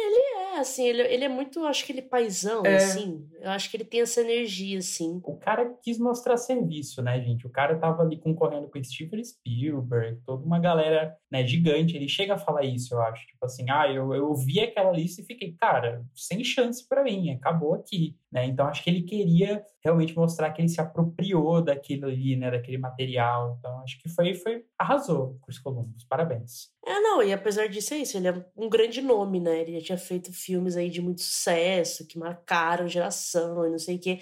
assim, 0.61 0.87
ele, 0.87 1.01
ele 1.01 1.25
é 1.25 1.29
muito, 1.29 1.65
acho 1.65 1.85
que 1.85 1.91
ele 1.91 2.01
paizão, 2.01 2.65
é. 2.65 2.75
assim. 2.75 3.27
Eu 3.39 3.51
acho 3.51 3.69
que 3.69 3.77
ele 3.77 3.83
tem 3.83 4.01
essa 4.01 4.21
energia, 4.21 4.79
assim. 4.79 5.19
O 5.23 5.37
cara 5.37 5.73
quis 5.83 5.97
mostrar 5.99 6.37
serviço, 6.37 7.01
né, 7.01 7.21
gente? 7.21 7.45
O 7.45 7.49
cara 7.49 7.77
tava 7.77 8.03
ali 8.03 8.17
concorrendo 8.17 8.69
com 8.69 8.83
Steven 8.83 9.23
Spielberg, 9.23 10.19
toda 10.25 10.45
uma 10.45 10.59
galera, 10.59 11.15
né, 11.31 11.45
gigante. 11.45 11.95
Ele 11.95 12.07
chega 12.07 12.35
a 12.35 12.37
falar 12.37 12.63
isso, 12.63 12.93
eu 12.93 13.01
acho. 13.01 13.25
Tipo 13.27 13.45
assim, 13.45 13.65
ah, 13.69 13.91
eu, 13.91 14.13
eu 14.13 14.33
vi 14.33 14.59
aquela 14.59 14.91
lista 14.91 15.21
e 15.21 15.25
fiquei, 15.25 15.53
cara, 15.53 16.03
sem 16.15 16.43
chance 16.43 16.87
para 16.87 17.03
mim, 17.03 17.31
acabou 17.31 17.73
aqui, 17.73 18.15
né? 18.31 18.45
Então 18.45 18.67
acho 18.67 18.83
que 18.83 18.89
ele 18.89 19.03
queria 19.03 19.63
realmente 19.83 20.15
mostrar 20.15 20.51
que 20.51 20.61
ele 20.61 20.69
se 20.69 20.79
apropriou 20.79 21.61
daquilo 21.61 22.05
ali, 22.05 22.35
né, 22.35 22.51
daquele 22.51 22.77
material. 22.77 23.57
Então 23.59 23.79
acho 23.81 23.99
que 23.99 24.09
foi, 24.09 24.33
foi 24.33 24.63
arrasou, 24.77 25.37
Chris 25.43 25.59
Columbus. 25.59 26.03
Parabéns. 26.03 26.69
É, 26.85 26.99
não, 26.99 27.21
e 27.23 27.33
apesar 27.33 27.67
disso 27.67 27.93
é 27.93 27.97
isso, 27.97 28.17
ele 28.17 28.27
é 28.27 28.45
um 28.55 28.69
grande 28.69 29.01
nome, 29.01 29.39
né? 29.39 29.61
Ele 29.61 29.79
já 29.79 29.85
tinha 29.85 29.97
feito 29.97 30.31
filmes 30.33 30.75
aí 30.77 30.89
de 30.89 31.01
muito 31.01 31.21
sucesso, 31.21 32.07
que 32.07 32.17
marcaram 32.17 32.87
geração 32.87 33.65
e 33.65 33.69
não 33.69 33.79
sei 33.79 33.95
o 33.95 33.99
quê. 33.99 34.19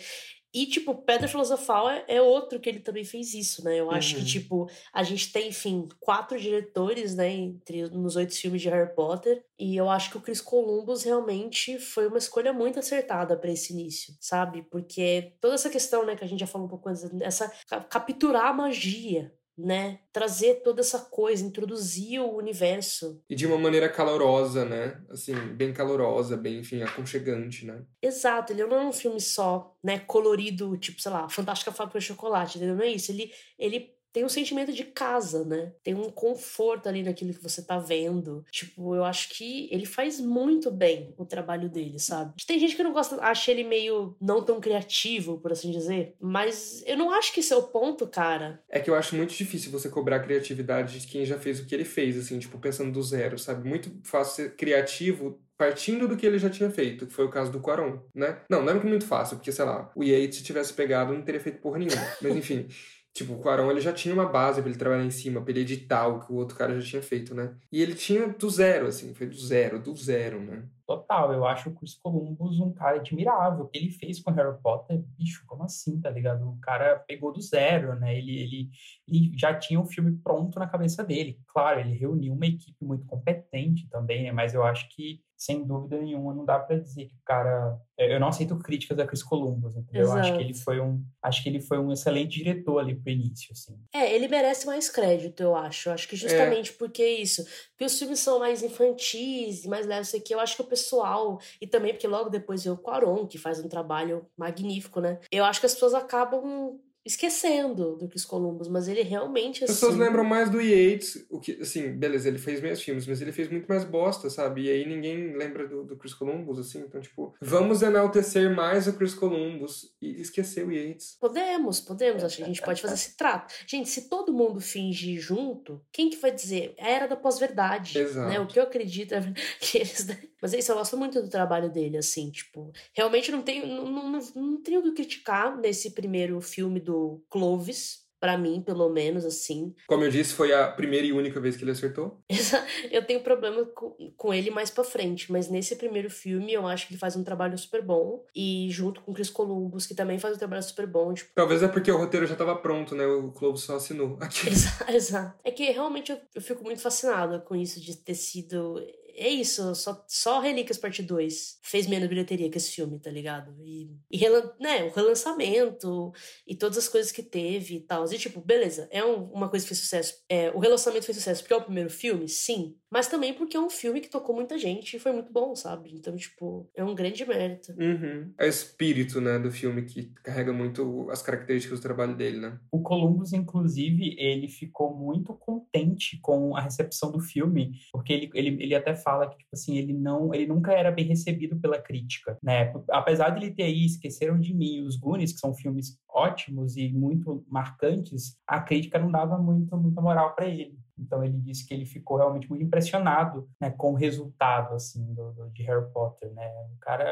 E, 0.53 0.65
tipo, 0.65 0.95
Pedra 0.95 1.27
Filosofal 1.27 1.89
é, 1.89 2.03
é, 2.07 2.21
outro 2.21 2.59
que 2.59 2.67
ele 2.67 2.79
também 2.79 3.03
fez 3.03 3.33
isso, 3.33 3.63
né? 3.63 3.79
Eu 3.79 3.91
acho 3.91 4.15
uhum. 4.15 4.21
que, 4.21 4.25
tipo, 4.27 4.69
a 4.91 5.03
gente 5.03 5.31
tem, 5.31 5.49
enfim, 5.49 5.88
quatro 5.99 6.39
diretores, 6.39 7.15
né, 7.15 7.29
entre 7.29 7.88
nos 7.89 8.15
oito 8.15 8.33
filmes 8.35 8.62
de 8.62 8.69
Harry 8.69 8.93
Potter. 8.95 9.43
E 9.57 9.75
eu 9.75 9.89
acho 9.89 10.09
que 10.09 10.17
o 10.17 10.21
Chris 10.21 10.41
Columbus 10.41 11.03
realmente 11.03 11.77
foi 11.77 12.07
uma 12.07 12.17
escolha 12.17 12.51
muito 12.51 12.79
acertada 12.79 13.38
para 13.38 13.51
esse 13.51 13.73
início, 13.73 14.15
sabe? 14.19 14.63
Porque 14.63 15.33
toda 15.39 15.53
essa 15.53 15.69
questão, 15.69 16.05
né, 16.05 16.15
que 16.15 16.23
a 16.23 16.27
gente 16.27 16.39
já 16.39 16.47
falou 16.47 16.65
um 16.65 16.69
pouco 16.69 16.89
antes, 16.89 17.03
essa 17.21 17.51
capturar 17.89 18.47
a 18.47 18.53
magia, 18.53 19.31
né? 19.59 19.99
Trazer 20.11 20.61
toda 20.63 20.81
essa 20.81 20.99
coisa, 20.99 21.45
introduzir 21.45 22.19
o 22.19 22.35
universo. 22.35 23.21
E 23.29 23.35
de 23.35 23.45
uma 23.45 23.57
maneira 23.57 23.89
calorosa, 23.89 24.65
né? 24.65 25.01
Assim, 25.09 25.33
bem 25.55 25.73
calorosa, 25.73 26.37
bem, 26.37 26.59
enfim, 26.59 26.81
aconchegante, 26.81 27.65
né? 27.65 27.83
Exato, 28.01 28.53
ele 28.53 28.65
não 28.65 28.77
é 28.77 28.85
um 28.85 28.93
filme 28.93 29.19
só, 29.19 29.75
né, 29.83 29.99
colorido, 29.99 30.77
tipo, 30.77 31.01
sei 31.01 31.11
lá, 31.11 31.27
Fantástica 31.29 31.71
Fábrica 31.71 31.99
de 31.99 32.05
Chocolate, 32.05 32.57
entendeu? 32.57 32.75
Não 32.75 32.83
é 32.83 32.89
isso. 32.89 33.11
Ele, 33.11 33.31
ele 33.57 33.98
tem 34.11 34.25
um 34.25 34.29
sentimento 34.29 34.71
de 34.73 34.83
casa, 34.83 35.43
né? 35.45 35.71
Tem 35.83 35.93
um 35.93 36.09
conforto 36.09 36.87
ali 36.87 37.03
naquilo 37.03 37.33
que 37.33 37.43
você 37.43 37.61
tá 37.61 37.77
vendo. 37.77 38.43
Tipo, 38.51 38.95
eu 38.95 39.03
acho 39.03 39.29
que 39.29 39.69
ele 39.71 39.85
faz 39.85 40.19
muito 40.19 40.71
bem 40.71 41.13
o 41.17 41.25
trabalho 41.25 41.69
dele, 41.69 41.99
sabe? 41.99 42.33
Tem 42.45 42.59
gente 42.59 42.75
que 42.75 42.83
não 42.83 42.93
gosta, 42.93 43.21
acha 43.21 43.51
ele 43.51 43.63
meio 43.63 44.15
não 44.19 44.43
tão 44.43 44.59
criativo, 44.59 45.39
por 45.39 45.51
assim 45.51 45.71
dizer. 45.71 46.15
Mas 46.19 46.83
eu 46.85 46.97
não 46.97 47.11
acho 47.11 47.33
que 47.33 47.39
esse 47.39 47.53
é 47.53 47.55
o 47.55 47.63
ponto, 47.63 48.07
cara. 48.07 48.61
É 48.69 48.79
que 48.79 48.89
eu 48.89 48.95
acho 48.95 49.15
muito 49.15 49.33
difícil 49.33 49.71
você 49.71 49.89
cobrar 49.89 50.17
a 50.17 50.23
criatividade 50.23 50.99
de 50.99 51.07
quem 51.07 51.25
já 51.25 51.37
fez 51.37 51.59
o 51.59 51.65
que 51.65 51.75
ele 51.75 51.85
fez, 51.85 52.17
assim, 52.17 52.39
tipo, 52.39 52.57
pensando 52.59 52.91
do 52.91 53.03
zero, 53.03 53.37
sabe? 53.37 53.67
Muito 53.67 53.91
fácil 54.03 54.35
ser 54.35 54.55
criativo 54.55 55.39
partindo 55.59 56.07
do 56.07 56.15
que 56.15 56.25
ele 56.25 56.39
já 56.39 56.49
tinha 56.49 56.69
feito, 56.69 57.05
que 57.05 57.13
foi 57.13 57.25
o 57.25 57.29
caso 57.29 57.51
do 57.51 57.59
Quaron, 57.59 57.99
né? 58.15 58.39
Não, 58.49 58.63
não 58.63 58.71
é 58.71 58.75
muito 58.75 59.05
fácil, 59.05 59.35
porque, 59.35 59.51
sei 59.51 59.65
lá, 59.65 59.91
o 59.93 60.01
Yates 60.05 60.41
tivesse 60.41 60.71
pegado 60.71 61.13
não 61.13 61.21
teria 61.21 61.41
feito 61.41 61.59
porra 61.59 61.79
nenhuma. 61.79 62.01
Mas 62.21 62.33
enfim. 62.35 62.65
Tipo, 63.19 63.34
o 63.34 63.39
Quaron 63.41 63.69
ele 63.69 63.82
já 63.82 63.91
tinha 63.91 64.13
uma 64.13 64.25
base 64.25 64.62
para 64.62 64.69
ele 64.69 64.79
trabalhar 64.79 65.03
em 65.03 65.12
cima, 65.12 65.41
pra 65.41 65.51
ele 65.51 65.60
editar 65.60 66.08
o 66.08 66.21
que 66.21 66.32
o 66.32 66.38
outro 66.38 66.55
cara 66.55 66.79
já 66.79 66.89
tinha 66.89 67.01
feito, 67.01 67.36
né? 67.36 67.53
E 67.69 67.82
ele 67.82 67.93
tinha 67.93 68.29
do 68.29 68.49
zero, 68.49 68.88
assim, 68.88 69.13
foi 69.13 69.27
do 69.27 69.36
zero, 69.36 69.77
do 69.77 69.93
zero, 69.93 70.39
né? 70.39 70.63
Total, 70.88 71.34
eu 71.34 71.45
acho 71.45 71.69
o 71.69 71.75
Chris 71.75 71.95
Columbus 71.95 72.62
um 72.62 72.71
cara 72.71 72.95
admirável. 72.95 73.65
O 73.65 73.67
que 73.67 73.77
ele 73.77 73.91
fez 73.91 74.21
com 74.21 74.32
Harry 74.32 74.58
Potter, 74.63 75.03
bicho, 75.17 75.43
como 75.45 75.63
assim, 75.63 75.99
tá 75.99 76.10
ligado? 76.10 76.47
O 76.47 76.58
cara 76.62 77.03
pegou 77.05 77.34
do 77.34 77.41
zero, 77.41 77.93
né? 77.99 78.17
Ele, 78.17 78.39
ele, 78.39 78.69
ele 79.05 79.38
já 79.38 79.53
tinha 79.53 79.82
o 79.82 79.84
um 79.84 79.86
filme 79.86 80.17
pronto 80.23 80.58
na 80.58 80.65
cabeça 80.65 81.03
dele. 81.03 81.41
Claro, 81.49 81.82
ele 81.82 81.97
reuniu 81.97 82.34
uma 82.34 82.45
equipe 82.45 82.86
muito 82.86 83.05
competente 83.05 83.86
também, 83.89 84.23
né? 84.23 84.32
Mas 84.32 84.53
eu 84.53 84.63
acho 84.63 84.88
que 84.95 85.21
sem 85.39 85.63
dúvida 85.63 85.97
nenhuma, 85.97 86.34
não 86.34 86.43
dá 86.43 86.60
para 86.60 86.78
dizer 86.78 87.06
que 87.06 87.15
o 87.15 87.23
cara. 87.23 87.80
Eu 87.97 88.19
não 88.19 88.28
aceito 88.28 88.58
críticas 88.60 88.97
da 88.97 89.08
Chris 89.08 89.23
Columbus, 89.23 89.73
entendeu? 89.73 90.08
Eu 90.08 90.12
acho 90.12 90.36
que 90.36 90.43
ele 90.43 90.54
foi 90.54 90.82
um, 90.82 91.02
acho 91.23 91.41
que 91.41 91.47
ele 91.47 91.62
foi 91.62 91.80
um 91.80 91.93
excelente 91.93 92.38
diretor 92.38 92.78
ali 92.78 92.93
pro 92.93 93.10
início, 93.10 93.54
assim. 93.54 93.80
É, 93.93 94.13
ele 94.13 94.28
merece 94.28 94.67
mais 94.67 94.89
crédito, 94.89 95.41
eu 95.41 95.56
acho. 95.56 95.88
Eu 95.88 95.93
acho 95.93 96.10
que 96.10 96.17
justamente 96.17 96.71
é. 96.71 96.73
porque 96.78 97.02
é 97.02 97.21
isso, 97.21 97.45
porque 97.69 97.86
os 97.86 97.97
filmes 97.97 98.19
são 98.19 98.38
mais 98.39 98.62
infantis, 98.62 99.65
mais 99.65 99.86
leves 99.86 100.13
aqui, 100.13 100.34
eu 100.34 100.41
acho 100.41 100.58
que 100.58 100.62
o 100.62 100.67
pessoal 100.67 101.39
e 101.62 101.65
também 101.65 101.93
porque 101.93 102.08
logo 102.08 102.30
depois 102.30 102.63
veio 102.65 102.75
o 102.75 102.78
Quaron, 102.78 103.25
que 103.25 103.38
faz 103.38 103.63
um 103.63 103.69
trabalho 103.69 104.25
magnífico, 104.38 104.99
né? 104.99 105.19
Eu 105.32 105.45
acho 105.45 105.62
que 105.62 105.65
as 105.65 105.73
pessoas 105.73 105.93
acabam 105.93 106.78
esquecendo 107.09 107.95
do 107.95 108.07
Chris 108.07 108.23
Columbus, 108.23 108.67
mas 108.67 108.87
ele 108.87 109.01
realmente 109.01 109.63
As 109.63 109.69
assim. 109.71 109.79
pessoas 109.79 109.97
lembram 109.97 110.23
mais 110.23 110.49
do 110.49 110.61
Yates, 110.61 111.25
o 111.29 111.39
que, 111.39 111.53
assim, 111.61 111.91
beleza, 111.91 112.27
ele 112.27 112.37
fez 112.37 112.61
meus 112.61 112.81
filmes, 112.81 113.07
mas 113.07 113.21
ele 113.21 113.31
fez 113.31 113.49
muito 113.49 113.67
mais 113.67 113.83
bosta, 113.83 114.29
sabe? 114.29 114.63
E 114.63 114.69
aí 114.69 114.85
ninguém 114.85 115.35
lembra 115.35 115.67
do, 115.67 115.83
do 115.83 115.95
Chris 115.97 116.13
Columbus, 116.13 116.59
assim, 116.59 116.79
então, 116.79 117.01
tipo, 117.01 117.33
vamos 117.41 117.81
enaltecer 117.81 118.53
mais 118.53 118.87
o 118.87 118.93
Chris 118.93 119.13
Columbus 119.15 119.91
e 120.01 120.21
esquecer 120.21 120.65
o 120.65 120.71
Yates. 120.71 121.17
Podemos, 121.19 121.81
podemos. 121.81 122.23
Acho 122.23 122.37
que 122.37 122.43
a 122.43 122.47
gente 122.47 122.61
pode 122.61 122.81
fazer 122.81 122.93
esse 122.93 123.17
trato. 123.17 123.53
Gente, 123.65 123.89
se 123.89 124.07
todo 124.07 124.31
mundo 124.31 124.61
fingir 124.61 125.19
junto, 125.19 125.81
quem 125.91 126.09
que 126.09 126.17
vai 126.17 126.31
dizer? 126.31 126.73
É 126.77 126.85
a 126.85 126.99
era 126.99 127.07
da 127.07 127.15
pós-verdade. 127.15 127.97
Exato. 127.97 128.29
Né? 128.29 128.39
O 128.39 128.47
que 128.47 128.59
eu 128.59 128.63
acredito 128.63 129.13
é 129.13 129.21
que 129.59 129.77
eles. 129.77 130.07
Mas 130.41 130.54
é 130.54 130.60
isso, 130.60 130.71
eu 130.71 130.75
gosto 130.75 130.97
muito 130.97 131.21
do 131.21 131.30
trabalho 131.30 131.69
dele, 131.69 131.97
assim, 131.97 132.30
tipo. 132.30 132.71
Realmente 132.93 133.32
não 133.32 133.41
tenho, 133.41 133.67
não, 133.67 134.10
não, 134.10 134.19
não, 134.36 134.62
tenho 134.62 134.80
o 134.80 134.84
que 134.84 134.91
criticar 134.91 135.58
nesse 135.58 135.91
primeiro 135.91 136.39
filme 136.41 136.80
do 136.80 137.23
Clovis. 137.30 138.08
Pra 138.19 138.38
mim, 138.38 138.62
pelo 138.62 138.89
menos, 138.89 139.23
assim. 139.23 139.73
Como 139.88 140.04
eu 140.04 140.12
disse, 140.12 140.34
foi 140.34 140.52
a 140.52 140.67
primeira 140.67 141.08
e 141.08 141.13
única 141.13 141.39
vez 141.39 141.56
que 141.56 141.63
ele 141.63 141.71
acertou. 141.71 142.21
Eu 142.91 143.06
tenho 143.06 143.21
problema 143.21 143.63
com, 143.67 143.95
com 144.17 144.34
ele 144.34 144.52
mais 144.52 144.69
pra 144.69 144.83
frente, 144.83 145.31
mas 145.31 145.48
nesse 145.48 145.77
primeiro 145.77 146.10
filme 146.10 146.52
eu 146.52 146.67
acho 146.67 146.85
que 146.85 146.94
ele 146.94 147.00
faz 147.00 147.15
um 147.15 147.23
trabalho 147.23 147.58
super 147.58 147.81
bom. 147.81 148.25
E 148.35 148.67
junto 148.71 149.00
com 149.02 149.13
Chris 149.13 149.29
Columbus, 149.29 149.85
que 149.85 149.96
também 149.96 150.19
faz 150.19 150.35
um 150.35 150.37
trabalho 150.37 150.62
super 150.62 150.85
bom, 150.85 151.13
tipo. 151.13 151.31
Talvez 151.33 151.63
é 151.63 151.69
porque 151.69 151.90
o 151.90 151.98
roteiro 151.98 152.27
já 152.27 152.35
tava 152.35 152.58
pronto, 152.58 152.94
né? 152.94 153.06
O 153.06 153.31
Clovis 153.31 153.62
só 153.62 153.77
assinou. 153.77 154.17
Aqui. 154.19 154.50
Exato, 154.50 154.92
exato. 154.92 155.40
É 155.42 155.52
que 155.52 155.71
realmente 155.71 156.12
eu, 156.12 156.19
eu 156.35 156.42
fico 156.42 156.62
muito 156.62 156.81
fascinada 156.81 157.40
com 157.40 157.56
isso 157.56 157.79
de 157.79 157.96
ter 157.96 158.15
sido. 158.15 158.85
É 159.21 159.27
isso, 159.27 159.75
só, 159.75 160.05
só 160.07 160.39
Relíquias 160.39 160.77
Parte 160.77 161.03
2 161.03 161.59
fez 161.61 161.87
menos 161.87 162.07
bilheteria 162.07 162.49
que 162.49 162.57
esse 162.57 162.71
filme, 162.71 162.97
tá 162.99 163.11
ligado? 163.11 163.53
E, 163.61 163.91
e 164.09 164.17
relan- 164.17 164.53
né, 164.59 164.83
o 164.85 164.91
relançamento 164.91 166.13
e 166.47 166.55
todas 166.55 166.77
as 166.77 166.87
coisas 166.87 167.11
que 167.11 167.21
teve 167.21 167.75
e 167.75 167.81
tal. 167.81 168.05
E 168.11 168.17
tipo, 168.17 168.39
beleza, 168.39 168.87
é 168.91 169.03
um- 169.03 169.25
uma 169.31 169.49
coisa 169.49 169.65
que 169.65 169.69
fez 169.69 169.79
sucesso. 169.81 170.23
É, 170.29 170.49
o 170.51 170.59
relançamento 170.59 171.05
fez 171.05 171.17
sucesso 171.17 171.41
porque 171.43 171.53
é 171.53 171.57
o 171.57 171.63
primeiro 171.63 171.89
filme, 171.89 172.29
sim. 172.29 172.77
Mas 172.92 173.08
também 173.08 173.33
porque 173.33 173.56
é 173.56 173.60
um 173.60 173.69
filme 173.69 174.02
que 174.02 174.10
tocou 174.10 174.35
muita 174.35 174.58
gente 174.58 174.96
e 174.96 175.00
foi 175.00 175.12
muito 175.12 175.31
bom, 175.31 175.56
sabe? 175.56 175.92
Então, 175.94 176.15
tipo, 176.15 176.69
é 176.75 176.83
um 176.83 176.96
grande 176.96 177.25
mérito. 177.25 177.71
Uhum. 177.77 178.33
É 178.37 178.46
o 178.46 178.50
espírito, 178.50 179.21
né, 179.21 179.37
do 179.37 179.52
filme 179.52 179.83
que 179.83 180.12
carrega 180.23 180.52
muito 180.52 181.08
as 181.12 181.21
características 181.21 181.79
do 181.79 181.83
trabalho 181.83 182.15
dele, 182.15 182.40
né? 182.40 182.60
O 182.71 182.81
Columbus, 182.81 183.33
inclusive, 183.33 184.15
ele 184.17 184.48
ficou 184.48 184.96
muito 184.96 185.33
contente 185.33 186.19
com 186.21 186.56
a 186.56 186.62
recepção 186.62 187.12
do 187.12 187.19
filme, 187.19 187.73
porque 187.92 188.12
ele, 188.12 188.29
ele, 188.33 188.63
ele 188.63 188.75
até 188.75 188.96
fala 188.96 189.29
que, 189.29 189.37
tipo 189.37 189.50
assim, 189.54 189.77
ele 189.77 189.94
não 189.94 190.33
ele 190.33 190.48
nunca 190.48 190.73
era 190.73 190.92
bem 190.92 191.06
recebido 191.06 191.60
pela 191.60 191.79
crítica, 191.79 192.37
né? 192.44 192.73
Apesar 192.90 193.29
de 193.29 193.46
ele 193.46 193.54
ter 193.54 193.63
aí 193.63 193.85
Esqueceram 193.85 194.40
de 194.40 194.54
Mim 194.54 194.77
e 194.77 194.81
Os 194.81 194.96
Goonies, 194.96 195.33
que 195.33 195.40
são 195.40 195.54
filmes 195.54 195.98
ótimos 196.10 196.75
e 196.75 196.92
muito 196.92 197.46
marcantes, 197.48 198.37
a 198.48 198.60
crítica 198.60 199.00
não 199.00 199.12
dava 199.12 199.37
muito, 199.37 199.75
muita 199.77 200.02
moral 200.02 200.35
para 200.35 200.48
ele. 200.48 200.77
Então 201.02 201.23
ele 201.23 201.37
disse 201.39 201.65
que 201.65 201.73
ele 201.73 201.85
ficou 201.85 202.17
realmente 202.17 202.50
muito 202.50 202.63
impressionado 202.63 203.50
né, 203.60 203.69
com 203.71 203.91
o 203.91 203.95
resultado 203.95 204.73
assim 204.75 205.13
do, 205.13 205.31
do- 205.33 205.50
de 205.52 205.63
Harry 205.63 205.91
Potter, 205.93 206.31
né? 206.33 206.47
O 206.75 206.79
cara, 206.79 207.04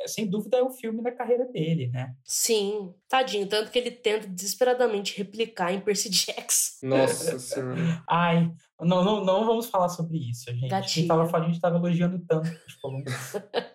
é, 0.00 0.08
sem 0.08 0.26
dúvida, 0.28 0.56
é 0.58 0.62
o 0.62 0.70
filme 0.70 1.02
da 1.02 1.10
carreira 1.12 1.44
dele, 1.46 1.88
né? 1.88 2.14
Sim, 2.24 2.94
tadinho. 3.08 3.46
Tanto 3.48 3.70
que 3.70 3.78
ele 3.78 3.90
tenta 3.90 4.26
desesperadamente 4.28 5.16
replicar 5.16 5.72
em 5.72 5.80
Percy 5.80 6.08
Jackson. 6.12 6.86
Nossa 6.86 7.38
senhora. 7.38 8.02
Ai, 8.08 8.52
não, 8.80 9.04
não, 9.04 9.24
não 9.24 9.44
vamos 9.46 9.66
falar 9.66 9.88
sobre 9.88 10.18
isso, 10.30 10.50
gente. 10.50 10.72
A 10.74 10.80
gente 10.80 11.06
tava, 11.08 11.36
a 11.36 11.40
gente 11.48 11.60
tava 11.60 11.76
elogiando 11.76 12.18
tanto 12.20 12.50
Columbus. 12.80 13.12